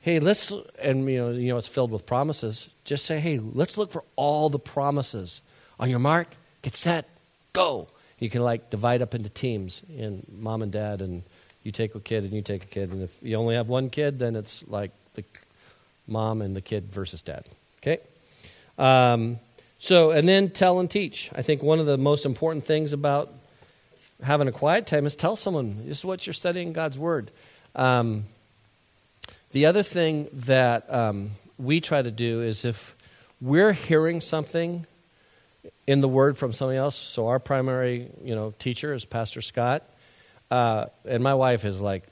hey, 0.02 0.20
let's 0.20 0.52
and 0.80 1.10
you 1.10 1.18
know, 1.18 1.30
you 1.30 1.48
know 1.48 1.56
it's 1.56 1.66
filled 1.66 1.90
with 1.90 2.06
promises. 2.06 2.70
Just 2.84 3.06
say, 3.06 3.18
hey, 3.18 3.40
let's 3.40 3.76
look 3.76 3.90
for 3.90 4.04
all 4.14 4.50
the 4.50 4.60
promises. 4.60 5.42
On 5.80 5.90
your 5.90 5.98
mark, 5.98 6.28
get 6.62 6.76
set, 6.76 7.08
go. 7.52 7.88
You 8.20 8.30
can 8.30 8.44
like 8.44 8.70
divide 8.70 9.02
up 9.02 9.16
into 9.16 9.30
teams 9.30 9.82
in 9.96 10.24
mom 10.38 10.62
and 10.62 10.70
dad 10.70 11.00
and 11.00 11.24
you 11.64 11.72
take 11.72 11.96
a 11.96 12.00
kid 12.00 12.22
and 12.22 12.32
you 12.32 12.42
take 12.42 12.62
a 12.62 12.66
kid 12.68 12.92
and 12.92 13.02
if 13.02 13.20
you 13.20 13.34
only 13.34 13.56
have 13.56 13.68
one 13.68 13.90
kid 13.90 14.20
then 14.20 14.36
it's 14.36 14.62
like 14.68 14.92
the 15.14 15.24
mom 16.06 16.40
and 16.40 16.54
the 16.54 16.60
kid 16.60 16.84
versus 16.84 17.20
dad 17.20 17.44
okay 17.82 17.98
um, 18.78 19.40
so, 19.78 20.10
and 20.10 20.28
then 20.28 20.50
tell 20.50 20.80
and 20.80 20.90
teach. 20.90 21.30
I 21.34 21.42
think 21.42 21.62
one 21.62 21.78
of 21.78 21.86
the 21.86 21.96
most 21.96 22.26
important 22.26 22.64
things 22.64 22.92
about 22.92 23.32
having 24.22 24.48
a 24.48 24.52
quiet 24.52 24.86
time 24.86 25.06
is 25.06 25.16
tell 25.16 25.36
someone 25.36 25.86
this 25.86 25.98
is 25.98 26.04
what 26.04 26.26
you're 26.26 26.34
studying 26.34 26.72
God's 26.72 26.98
Word. 26.98 27.30
Um, 27.74 28.24
the 29.52 29.66
other 29.66 29.82
thing 29.82 30.28
that 30.32 30.92
um, 30.92 31.30
we 31.58 31.80
try 31.80 32.02
to 32.02 32.10
do 32.10 32.42
is 32.42 32.64
if 32.64 32.94
we're 33.40 33.72
hearing 33.72 34.20
something 34.20 34.86
in 35.86 36.00
the 36.00 36.08
Word 36.08 36.36
from 36.36 36.52
somebody 36.52 36.78
else, 36.78 36.96
so 36.96 37.28
our 37.28 37.38
primary 37.38 38.08
you 38.22 38.34
know, 38.34 38.52
teacher 38.58 38.92
is 38.92 39.04
Pastor 39.04 39.40
Scott, 39.40 39.82
uh, 40.50 40.86
and 41.04 41.22
my 41.22 41.34
wife 41.34 41.64
is 41.64 41.80
like 41.80 42.02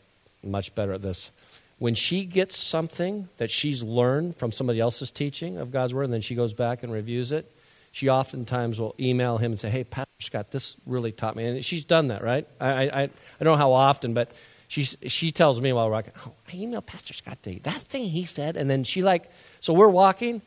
much 0.42 0.74
better 0.74 0.92
at 0.92 1.02
this 1.02 1.32
when 1.78 1.94
she 1.94 2.24
gets 2.24 2.56
something 2.56 3.28
that 3.36 3.50
she's 3.50 3.82
learned 3.82 4.36
from 4.36 4.50
somebody 4.50 4.80
else's 4.80 5.10
teaching 5.10 5.58
of 5.58 5.70
God's 5.70 5.92
Word, 5.92 6.04
and 6.04 6.12
then 6.12 6.20
she 6.20 6.34
goes 6.34 6.54
back 6.54 6.82
and 6.82 6.92
reviews 6.92 7.32
it, 7.32 7.50
she 7.96 8.10
oftentimes 8.10 8.78
will 8.78 8.94
email 9.00 9.38
him 9.38 9.52
and 9.52 9.58
say, 9.58 9.70
Hey, 9.70 9.82
Pastor 9.82 10.10
Scott, 10.20 10.50
this 10.50 10.76
really 10.84 11.12
taught 11.12 11.34
me. 11.34 11.46
And 11.46 11.64
she's 11.64 11.82
done 11.82 12.08
that, 12.08 12.22
right? 12.22 12.46
I, 12.60 12.90
I, 12.90 13.02
I 13.04 13.08
don't 13.40 13.54
know 13.54 13.56
how 13.56 13.72
often, 13.72 14.12
but 14.12 14.32
she's, 14.68 14.98
she 15.06 15.32
tells 15.32 15.62
me 15.62 15.72
while 15.72 15.86
we're 15.86 15.92
walking, 15.92 16.12
Oh, 16.26 16.32
I 16.46 16.50
emailed 16.56 16.84
Pastor 16.84 17.14
Scott 17.14 17.42
today. 17.42 17.58
That 17.62 17.80
thing 17.80 18.10
he 18.10 18.26
said. 18.26 18.58
And 18.58 18.68
then 18.68 18.84
she, 18.84 19.02
like, 19.02 19.30
so 19.60 19.72
we're 19.72 19.88
walking. 19.88 20.42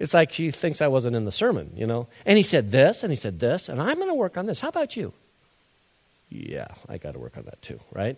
It's 0.00 0.14
like 0.14 0.32
she 0.32 0.50
thinks 0.50 0.80
I 0.80 0.86
wasn't 0.86 1.14
in 1.14 1.26
the 1.26 1.30
sermon, 1.30 1.72
you 1.76 1.86
know? 1.86 2.06
And 2.24 2.38
he 2.38 2.42
said 2.42 2.70
this, 2.70 3.02
and 3.02 3.12
he 3.12 3.16
said 3.16 3.38
this, 3.38 3.68
and 3.68 3.82
I'm 3.82 3.96
going 3.96 4.08
to 4.08 4.14
work 4.14 4.38
on 4.38 4.46
this. 4.46 4.60
How 4.60 4.68
about 4.68 4.96
you? 4.96 5.12
Yeah, 6.30 6.68
I 6.88 6.96
got 6.96 7.12
to 7.12 7.18
work 7.18 7.36
on 7.36 7.42
that 7.42 7.60
too, 7.60 7.80
right? 7.92 8.16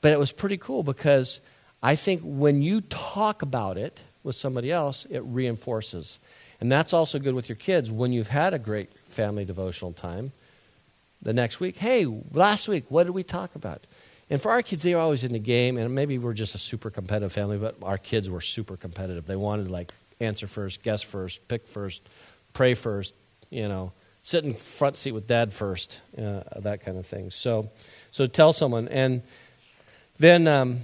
But 0.00 0.12
it 0.12 0.18
was 0.18 0.32
pretty 0.32 0.56
cool 0.56 0.82
because 0.82 1.40
I 1.80 1.94
think 1.94 2.22
when 2.24 2.60
you 2.60 2.80
talk 2.80 3.42
about 3.42 3.78
it 3.78 4.02
with 4.24 4.34
somebody 4.34 4.72
else, 4.72 5.06
it 5.10 5.20
reinforces. 5.20 6.18
And 6.60 6.72
that's 6.72 6.92
also 6.92 7.18
good 7.18 7.34
with 7.34 7.48
your 7.48 7.56
kids 7.56 7.90
when 7.90 8.12
you've 8.12 8.28
had 8.28 8.54
a 8.54 8.58
great 8.58 8.92
family 9.08 9.44
devotional 9.44 9.92
time. 9.92 10.32
The 11.22 11.32
next 11.32 11.60
week, 11.60 11.76
hey, 11.76 12.06
last 12.32 12.68
week, 12.68 12.84
what 12.88 13.04
did 13.04 13.12
we 13.12 13.22
talk 13.22 13.54
about? 13.54 13.82
And 14.28 14.40
for 14.42 14.50
our 14.50 14.62
kids, 14.62 14.82
they 14.82 14.94
were 14.94 15.00
always 15.00 15.24
in 15.24 15.32
the 15.32 15.38
game, 15.38 15.76
and 15.76 15.94
maybe 15.94 16.18
we're 16.18 16.32
just 16.32 16.54
a 16.54 16.58
super 16.58 16.90
competitive 16.90 17.32
family, 17.32 17.58
but 17.58 17.76
our 17.82 17.98
kids 17.98 18.28
were 18.28 18.40
super 18.40 18.76
competitive. 18.76 19.26
They 19.26 19.36
wanted 19.36 19.70
like 19.70 19.92
answer 20.20 20.46
first, 20.46 20.82
guess 20.82 21.02
first, 21.02 21.46
pick 21.48 21.66
first, 21.66 22.02
pray 22.52 22.74
first, 22.74 23.14
you 23.50 23.68
know, 23.68 23.92
sit 24.22 24.44
in 24.44 24.54
front 24.54 24.96
seat 24.96 25.12
with 25.12 25.28
dad 25.28 25.52
first, 25.52 26.00
uh, 26.18 26.42
that 26.56 26.84
kind 26.84 26.98
of 26.98 27.06
thing. 27.06 27.30
So, 27.30 27.70
so 28.10 28.26
tell 28.26 28.52
someone, 28.52 28.88
and 28.88 29.22
then 30.18 30.48
um, 30.48 30.80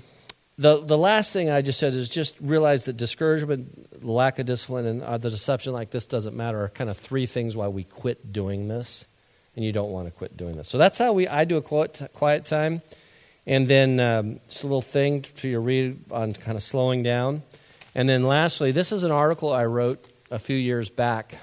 the, 0.59 0.85
the 0.85 0.99
last 0.99 1.33
thing 1.33 1.51
I 1.51 1.63
just 1.63 1.79
said 1.79 1.95
is 1.95 2.09
just 2.09 2.37
realize 2.41 2.85
that 2.85 2.97
discouragement, 2.97 4.05
lack 4.05 4.39
of 4.39 4.47
discipline, 4.47 4.87
and 4.87 5.03
uh, 5.03 5.17
the 5.17 5.31
deception 5.31 5.73
like 5.73 5.91
this 5.91 6.07
doesn't 6.07 6.37
matter 6.37 6.63
are 6.63 6.69
kind 6.69 6.91
of 6.91 6.99
three 6.99 7.27
things 7.27 7.57
why 7.57 7.69
we 7.69 7.85
quit 7.85 8.33
doing 8.33 8.69
this, 8.69 9.07
and 9.57 9.65
you 9.65 9.73
don't 9.73 9.91
want 9.91 10.09
to 10.09 10.11
quit 10.11 10.37
doing 10.37 10.57
this. 10.57 10.69
So 10.69 10.77
that's 10.77 10.99
how 10.99 11.13
we 11.13 11.27
I 11.27 11.45
do 11.45 11.57
a 11.57 11.63
quiet, 11.63 12.11
quiet 12.13 12.45
time, 12.45 12.83
and 13.47 13.67
then 13.67 13.99
um, 13.99 14.41
just 14.49 14.65
a 14.65 14.67
little 14.67 14.83
thing 14.83 15.23
to 15.23 15.59
read 15.59 15.99
on 16.11 16.35
kind 16.35 16.57
of 16.57 16.63
slowing 16.63 17.03
down, 17.03 17.43
and 17.95 18.09
then 18.09 18.25
lastly, 18.25 18.73
this 18.73 18.93
is 18.93 19.05
an 19.05 19.11
article 19.11 19.53
I 19.53 19.65
wrote 19.65 20.05
a 20.31 20.39
few 20.39 20.57
years 20.57 20.91
back, 20.91 21.39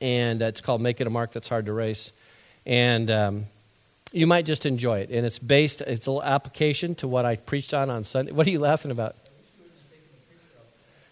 and 0.00 0.40
it's 0.40 0.62
called 0.62 0.80
"Make 0.80 1.00
It 1.02 1.06
a 1.06 1.10
Mark 1.10 1.32
That's 1.32 1.48
Hard 1.48 1.66
to 1.66 1.72
Erase," 1.72 2.12
and 2.64 3.10
um, 3.10 3.44
you 4.12 4.26
might 4.26 4.46
just 4.46 4.66
enjoy 4.66 5.00
it. 5.00 5.10
And 5.10 5.26
it's 5.26 5.38
based, 5.38 5.80
it's 5.82 6.06
a 6.06 6.10
little 6.10 6.22
application 6.22 6.94
to 6.96 7.08
what 7.08 7.24
I 7.24 7.36
preached 7.36 7.74
on 7.74 7.90
on 7.90 8.04
Sunday. 8.04 8.32
What 8.32 8.46
are 8.46 8.50
you 8.50 8.58
laughing 8.60 8.90
about? 8.90 9.16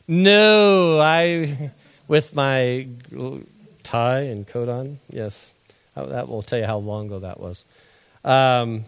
No, 0.09 1.01
I, 1.01 1.73
with 2.09 2.35
my 2.35 2.87
tie 3.83 4.21
and 4.21 4.47
coat 4.47 4.69
on, 4.69 4.99
yes. 5.11 5.53
That 5.95 6.29
will 6.29 6.43
tell 6.43 6.59
you 6.59 6.67
how 6.67 6.77
long 6.77 7.07
ago 7.07 7.21
that 7.21 7.41
was. 7.41 7.65
Um, 8.25 8.85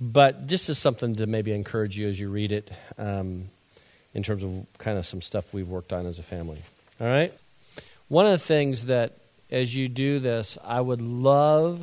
but 0.00 0.46
just 0.46 0.68
as 0.68 0.78
something 0.78 1.14
to 1.16 1.26
maybe 1.26 1.52
encourage 1.52 1.98
you 1.98 2.08
as 2.08 2.18
you 2.18 2.30
read 2.30 2.52
it 2.52 2.70
um, 2.98 3.48
in 4.14 4.22
terms 4.22 4.42
of 4.42 4.66
kind 4.78 4.98
of 4.98 5.04
some 5.04 5.20
stuff 5.20 5.52
we've 5.52 5.68
worked 5.68 5.92
on 5.92 6.06
as 6.06 6.18
a 6.18 6.22
family. 6.22 6.62
All 7.00 7.06
right? 7.06 7.32
One 8.08 8.26
of 8.26 8.32
the 8.32 8.38
things 8.38 8.86
that 8.86 9.12
as 9.50 9.74
you 9.74 9.88
do 9.88 10.18
this, 10.18 10.56
I 10.64 10.80
would 10.80 11.02
love 11.02 11.80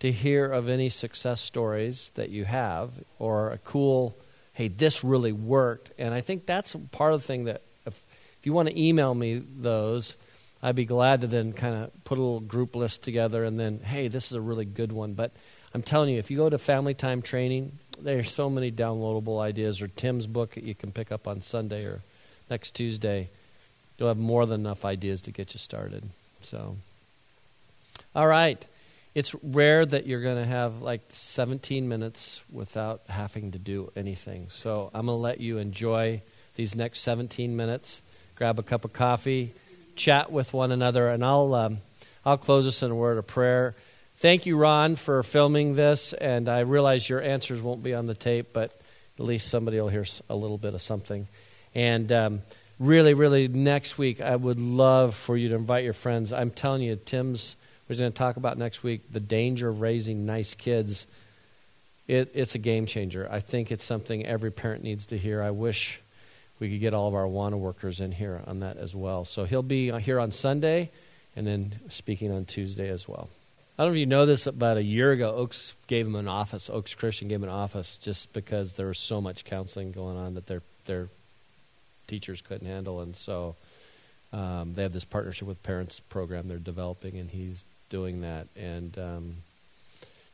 to 0.00 0.12
hear 0.12 0.46
of 0.46 0.68
any 0.68 0.88
success 0.88 1.40
stories 1.40 2.10
that 2.14 2.30
you 2.30 2.44
have 2.44 2.90
or 3.18 3.50
a 3.50 3.58
cool, 3.58 4.16
hey, 4.54 4.68
this 4.68 5.02
really 5.02 5.32
worked. 5.32 5.90
And 5.98 6.14
I 6.14 6.20
think 6.20 6.46
that's 6.46 6.76
part 6.92 7.14
of 7.14 7.22
the 7.22 7.26
thing 7.26 7.44
that 7.44 7.62
if, 7.84 7.94
if 8.38 8.46
you 8.46 8.52
want 8.52 8.68
to 8.68 8.80
email 8.80 9.14
me 9.14 9.42
those, 9.58 10.16
I'd 10.62 10.76
be 10.76 10.84
glad 10.84 11.22
to 11.22 11.26
then 11.26 11.52
kind 11.52 11.74
of 11.74 12.04
put 12.04 12.18
a 12.18 12.20
little 12.20 12.40
group 12.40 12.76
list 12.76 13.02
together 13.02 13.44
and 13.44 13.58
then, 13.58 13.80
hey, 13.80 14.08
this 14.08 14.26
is 14.26 14.32
a 14.32 14.40
really 14.40 14.64
good 14.64 14.92
one. 14.92 15.14
But 15.14 15.32
I'm 15.74 15.82
telling 15.82 16.10
you, 16.10 16.18
if 16.18 16.30
you 16.30 16.36
go 16.36 16.48
to 16.48 16.58
Family 16.58 16.94
Time 16.94 17.22
Training, 17.22 17.72
there's 18.00 18.30
so 18.30 18.48
many 18.48 18.70
downloadable 18.70 19.40
ideas, 19.40 19.82
or 19.82 19.88
Tim's 19.88 20.26
book 20.26 20.54
that 20.54 20.62
you 20.62 20.74
can 20.74 20.92
pick 20.92 21.10
up 21.10 21.26
on 21.26 21.40
Sunday 21.40 21.84
or 21.84 22.00
next 22.48 22.72
Tuesday. 22.72 23.28
You'll 23.98 24.08
have 24.08 24.18
more 24.18 24.46
than 24.46 24.60
enough 24.60 24.84
ideas 24.84 25.22
to 25.22 25.32
get 25.32 25.54
you 25.54 25.58
started. 25.58 26.04
So, 26.40 26.76
all 28.14 28.28
right 28.28 28.64
it's 29.14 29.34
rare 29.42 29.84
that 29.84 30.06
you're 30.06 30.22
going 30.22 30.36
to 30.42 30.46
have 30.46 30.80
like 30.80 31.02
17 31.08 31.88
minutes 31.88 32.42
without 32.50 33.02
having 33.08 33.52
to 33.52 33.58
do 33.58 33.90
anything. 33.96 34.48
So 34.50 34.90
I'm 34.94 35.06
going 35.06 35.16
to 35.16 35.22
let 35.22 35.40
you 35.40 35.58
enjoy 35.58 36.22
these 36.54 36.76
next 36.76 37.00
17 37.00 37.56
minutes. 37.56 38.02
Grab 38.36 38.58
a 38.58 38.62
cup 38.62 38.84
of 38.84 38.92
coffee, 38.92 39.54
chat 39.96 40.30
with 40.30 40.52
one 40.52 40.70
another, 40.72 41.08
and 41.08 41.24
I'll 41.24 41.54
um, 41.54 41.78
I'll 42.24 42.36
close 42.36 42.64
this 42.64 42.82
in 42.82 42.90
a 42.90 42.94
word 42.94 43.18
of 43.18 43.26
prayer. 43.26 43.74
Thank 44.18 44.46
you, 44.46 44.56
Ron, 44.56 44.96
for 44.96 45.22
filming 45.22 45.74
this, 45.74 46.12
and 46.12 46.48
I 46.48 46.60
realize 46.60 47.08
your 47.08 47.22
answers 47.22 47.62
won't 47.62 47.82
be 47.82 47.94
on 47.94 48.06
the 48.06 48.14
tape, 48.14 48.48
but 48.52 48.78
at 49.18 49.24
least 49.24 49.48
somebody 49.48 49.80
will 49.80 49.88
hear 49.88 50.04
a 50.28 50.34
little 50.34 50.58
bit 50.58 50.74
of 50.74 50.82
something. 50.82 51.28
And 51.74 52.10
um, 52.12 52.42
really, 52.78 53.14
really, 53.14 53.48
next 53.48 53.96
week, 53.96 54.20
I 54.20 54.34
would 54.34 54.58
love 54.58 55.14
for 55.14 55.36
you 55.36 55.50
to 55.50 55.54
invite 55.54 55.84
your 55.84 55.92
friends. 55.92 56.32
I'm 56.32 56.50
telling 56.50 56.82
you, 56.82 56.96
Tim's 56.96 57.56
we're 57.88 57.96
going 57.96 58.12
to 58.12 58.18
talk 58.18 58.36
about 58.36 58.58
next 58.58 58.82
week 58.82 59.12
the 59.12 59.20
danger 59.20 59.68
of 59.68 59.80
raising 59.80 60.26
nice 60.26 60.54
kids. 60.54 61.06
It, 62.06 62.30
it's 62.34 62.54
a 62.54 62.58
game 62.58 62.86
changer. 62.86 63.28
I 63.30 63.40
think 63.40 63.70
it's 63.70 63.84
something 63.84 64.24
every 64.26 64.50
parent 64.50 64.82
needs 64.82 65.06
to 65.06 65.18
hear. 65.18 65.42
I 65.42 65.50
wish 65.50 66.00
we 66.60 66.70
could 66.70 66.80
get 66.80 66.94
all 66.94 67.08
of 67.08 67.14
our 67.14 67.24
Awana 67.24 67.58
workers 67.58 68.00
in 68.00 68.12
here 68.12 68.42
on 68.46 68.60
that 68.60 68.76
as 68.76 68.94
well. 68.94 69.24
So 69.24 69.44
he'll 69.44 69.62
be 69.62 69.90
here 70.00 70.18
on 70.18 70.32
Sunday 70.32 70.90
and 71.36 71.46
then 71.46 71.72
speaking 71.88 72.32
on 72.32 72.44
Tuesday 72.44 72.88
as 72.88 73.08
well. 73.08 73.28
I 73.78 73.84
don't 73.84 73.92
know 73.92 73.94
if 73.94 74.00
you 74.00 74.06
know 74.06 74.26
this, 74.26 74.48
about 74.48 74.76
a 74.76 74.82
year 74.82 75.12
ago, 75.12 75.32
Oaks 75.36 75.72
gave 75.86 76.04
him 76.04 76.16
an 76.16 76.26
office. 76.26 76.68
Oaks 76.68 76.96
Christian 76.96 77.28
gave 77.28 77.36
him 77.36 77.44
an 77.44 77.50
office 77.50 77.96
just 77.96 78.32
because 78.32 78.74
there 78.74 78.88
was 78.88 78.98
so 78.98 79.20
much 79.20 79.44
counseling 79.44 79.92
going 79.92 80.16
on 80.16 80.34
that 80.34 80.46
their 80.46 80.62
their 80.86 81.06
teachers 82.08 82.40
couldn't 82.40 82.66
handle, 82.66 83.00
and 83.00 83.14
so 83.14 83.54
um, 84.32 84.72
they 84.74 84.82
have 84.82 84.92
this 84.92 85.04
partnership 85.04 85.46
with 85.46 85.62
parents 85.62 86.00
program 86.00 86.48
they're 86.48 86.58
developing, 86.58 87.18
and 87.18 87.30
he's 87.30 87.64
doing 87.88 88.22
that. 88.22 88.46
And 88.56 88.96
um, 88.98 89.34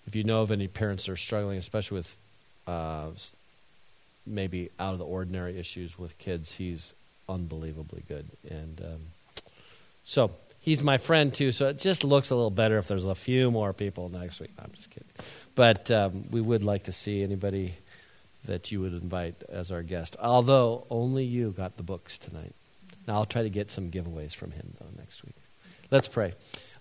if 0.06 0.14
you 0.14 0.24
know 0.24 0.43
of 0.43 0.51
any 0.51 0.68
parents 0.68 1.06
that 1.06 1.12
are 1.12 1.16
struggling, 1.16 1.59
especially 1.59 1.97
with 1.97 2.16
uh, 2.66 3.09
maybe 4.26 4.70
out 4.78 4.93
of 4.93 4.98
the 4.98 5.05
ordinary 5.05 5.59
issues 5.59 5.98
with 5.98 6.16
kids, 6.18 6.56
he's 6.56 6.94
unbelievably 7.28 8.05
good. 8.09 8.26
And 8.51 8.81
um, 8.81 9.01
so 10.05 10.31
he's 10.60 10.82
my 10.82 10.98
friend 10.98 11.32
too, 11.32 11.52
so 11.52 11.68
it 11.68 11.78
just 11.78 12.05
looks 12.05 12.31
a 12.31 12.35
little 12.35 12.51
better 12.51 12.78
if 12.78 12.89
there's 12.89 13.05
a 13.05 13.14
few 13.14 13.51
more 13.51 13.72
people 13.72 14.09
next 14.09 14.40
week. 14.40 14.51
No, 14.56 14.64
I'm 14.64 14.72
just 14.74 14.90
kidding. 14.90 15.09
But 15.55 15.90
um, 15.90 16.24
we 16.31 16.40
would 16.40 16.64
like 16.64 16.85
to 16.85 16.93
see 16.93 17.22
anybody 17.22 17.74
that 18.47 18.70
you 18.70 18.81
would 18.81 18.93
invite 18.93 19.43
as 19.48 19.70
our 19.70 19.82
guest. 19.82 20.16
Although 20.20 20.86
only 20.90 21.24
you 21.24 21.51
got 21.51 21.76
the 21.76 21.82
books 21.82 22.18
tonight. 22.18 22.52
Now 23.06 23.14
I'll 23.14 23.26
try 23.26 23.43
to 23.43 23.51
get 23.51 23.70
some 23.70 23.90
giveaways 23.90 24.35
from 24.35 24.51
him 24.51 24.74
though 24.81 24.98
next 24.98 25.24
week. 25.24 25.35
Let's 25.90 26.09
pray. 26.09 26.32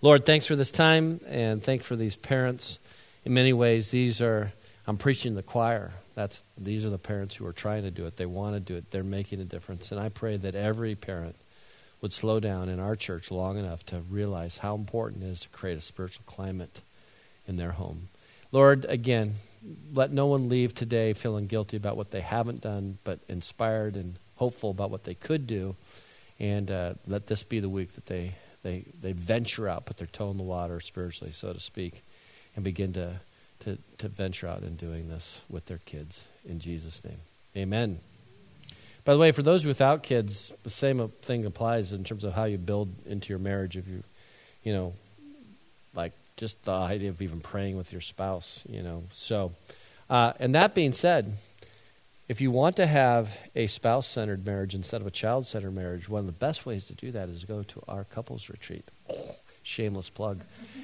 Lord, 0.03 0.25
thanks 0.25 0.45
for 0.45 0.57
this 0.57 0.73
time 0.73 1.21
and 1.29 1.63
thanks 1.63 1.85
for 1.85 1.95
these 1.95 2.17
parents. 2.17 2.77
In 3.23 3.33
many 3.33 3.53
ways, 3.53 3.89
these 3.89 4.21
are 4.21 4.51
I'm 4.85 4.97
preaching 4.97 5.33
the 5.33 5.41
choir. 5.41 5.91
That's 6.13 6.43
these 6.57 6.83
are 6.83 6.89
the 6.89 6.97
parents 6.97 7.35
who 7.35 7.45
are 7.45 7.53
trying 7.53 7.83
to 7.83 7.89
do 7.89 8.05
it. 8.05 8.17
They 8.17 8.25
want 8.25 8.55
to 8.55 8.59
do 8.59 8.75
it. 8.75 8.91
They're 8.91 9.01
making 9.01 9.39
a 9.39 9.45
difference. 9.45 9.93
And 9.93 10.01
I 10.01 10.09
pray 10.09 10.35
that 10.35 10.55
every 10.55 10.95
parent 10.95 11.37
would 12.01 12.11
slow 12.11 12.41
down 12.41 12.67
in 12.67 12.81
our 12.81 12.97
church 12.97 13.31
long 13.31 13.57
enough 13.57 13.85
to 13.85 14.01
realize 14.09 14.57
how 14.57 14.75
important 14.75 15.23
it 15.23 15.27
is 15.27 15.41
to 15.43 15.49
create 15.49 15.77
a 15.77 15.81
spiritual 15.81 16.25
climate 16.25 16.81
in 17.47 17.55
their 17.55 17.71
home. 17.71 18.09
Lord, 18.51 18.83
again, 18.83 19.35
let 19.93 20.11
no 20.11 20.25
one 20.25 20.49
leave 20.49 20.75
today 20.75 21.13
feeling 21.13 21.47
guilty 21.47 21.77
about 21.77 21.95
what 21.95 22.11
they 22.11 22.19
haven't 22.19 22.59
done, 22.59 22.97
but 23.05 23.19
inspired 23.29 23.95
and 23.95 24.15
hopeful 24.35 24.71
about 24.71 24.91
what 24.91 25.05
they 25.05 25.15
could 25.15 25.47
do. 25.47 25.77
And 26.41 26.69
uh, 26.69 26.95
let 27.07 27.27
this 27.27 27.43
be 27.43 27.61
the 27.61 27.69
week 27.69 27.93
that 27.93 28.07
they, 28.07 28.33
they, 28.63 28.85
they 28.99 29.11
venture 29.11 29.67
out, 29.67 29.85
put 29.85 29.97
their 29.97 30.07
toe 30.07 30.31
in 30.31 30.37
the 30.37 30.43
water 30.43 30.79
spiritually, 30.79 31.31
so 31.31 31.53
to 31.53 31.59
speak, 31.59 32.01
and 32.55 32.63
begin 32.63 32.93
to, 32.93 33.15
to, 33.59 33.77
to 33.99 34.07
venture 34.07 34.47
out 34.47 34.63
in 34.63 34.75
doing 34.75 35.09
this 35.09 35.41
with 35.49 35.65
their 35.65 35.79
kids. 35.79 36.27
In 36.47 36.59
Jesus' 36.59 37.03
name. 37.03 37.19
Amen. 37.55 37.99
By 39.05 39.13
the 39.13 39.19
way, 39.19 39.31
for 39.31 39.41
those 39.41 39.65
without 39.65 40.01
kids, 40.01 40.53
the 40.63 40.69
same 40.69 41.09
thing 41.21 41.45
applies 41.45 41.91
in 41.91 42.05
terms 42.05 42.23
of 42.23 42.33
how 42.33 42.45
you 42.45 42.57
build 42.57 42.89
into 43.05 43.29
your 43.29 43.39
marriage. 43.39 43.75
If 43.75 43.87
you, 43.87 44.03
you 44.63 44.71
know, 44.71 44.93
like 45.93 46.13
just 46.37 46.63
the 46.63 46.71
idea 46.71 47.09
of 47.09 47.21
even 47.21 47.41
praying 47.41 47.75
with 47.75 47.91
your 47.91 48.01
spouse, 48.01 48.63
you 48.69 48.81
know. 48.81 49.03
So, 49.11 49.51
uh, 50.09 50.33
and 50.39 50.55
that 50.55 50.73
being 50.73 50.93
said, 50.93 51.33
if 52.27 52.41
you 52.41 52.51
want 52.51 52.75
to 52.77 52.85
have 52.85 53.41
a 53.55 53.67
spouse 53.67 54.07
centered 54.07 54.45
marriage 54.45 54.75
instead 54.75 55.01
of 55.01 55.07
a 55.07 55.11
child 55.11 55.45
centered 55.45 55.73
marriage, 55.73 56.07
one 56.07 56.21
of 56.21 56.25
the 56.25 56.31
best 56.31 56.65
ways 56.65 56.87
to 56.87 56.93
do 56.93 57.11
that 57.11 57.29
is 57.29 57.41
to 57.41 57.47
go 57.47 57.63
to 57.63 57.83
our 57.87 58.03
couples 58.03 58.49
retreat. 58.49 58.87
shameless 59.63 60.09
plug. 60.09 60.41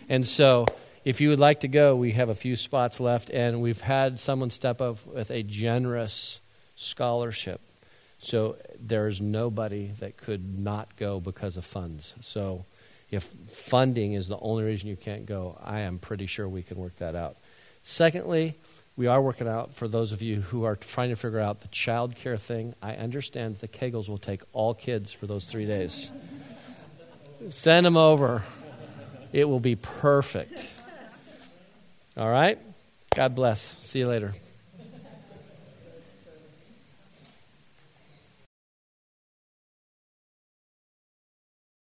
And 0.07 0.25
so, 0.25 0.65
if 1.03 1.19
you 1.19 1.29
would 1.29 1.39
like 1.39 1.61
to 1.61 1.67
go, 1.67 1.95
we 1.95 2.11
have 2.13 2.29
a 2.29 2.35
few 2.35 2.55
spots 2.55 2.99
left, 2.99 3.29
and 3.29 3.61
we've 3.61 3.81
had 3.81 4.19
someone 4.19 4.49
step 4.49 4.79
up 4.81 5.05
with 5.05 5.31
a 5.31 5.43
generous 5.43 6.39
scholarship 6.75 7.59
so 8.19 8.57
there's 8.79 9.21
nobody 9.21 9.91
that 9.99 10.17
could 10.17 10.59
not 10.59 10.95
go 10.97 11.19
because 11.19 11.57
of 11.57 11.65
funds. 11.65 12.15
So 12.21 12.65
if 13.11 13.23
funding 13.23 14.13
is 14.13 14.27
the 14.27 14.37
only 14.39 14.63
reason 14.63 14.89
you 14.89 14.97
can't 14.97 15.25
go, 15.25 15.57
I 15.63 15.81
am 15.81 15.99
pretty 15.99 16.25
sure 16.25 16.47
we 16.47 16.61
can 16.61 16.77
work 16.77 16.97
that 16.97 17.15
out. 17.15 17.37
Secondly, 17.81 18.55
we 18.99 19.07
are 19.07 19.21
working 19.21 19.47
out 19.47 19.73
for 19.73 19.87
those 19.87 20.11
of 20.11 20.21
you 20.21 20.41
who 20.41 20.65
are 20.65 20.75
trying 20.75 21.07
to 21.07 21.15
figure 21.15 21.39
out 21.39 21.61
the 21.61 21.69
child 21.69 22.17
care 22.17 22.35
thing. 22.35 22.75
I 22.81 22.95
understand 22.95 23.57
the 23.59 23.67
Kegels 23.69 24.09
will 24.09 24.17
take 24.17 24.41
all 24.51 24.73
kids 24.73 25.13
for 25.13 25.25
those 25.25 25.45
three 25.45 25.65
days. 25.65 26.11
Send 27.49 27.85
them 27.85 27.95
over. 27.95 28.43
It 29.31 29.47
will 29.47 29.61
be 29.61 29.77
perfect. 29.77 30.69
All 32.17 32.29
right? 32.29 32.59
God 33.15 33.35
bless. 33.35 33.73
See 33.79 33.99
you 33.99 34.09
later. 34.09 34.33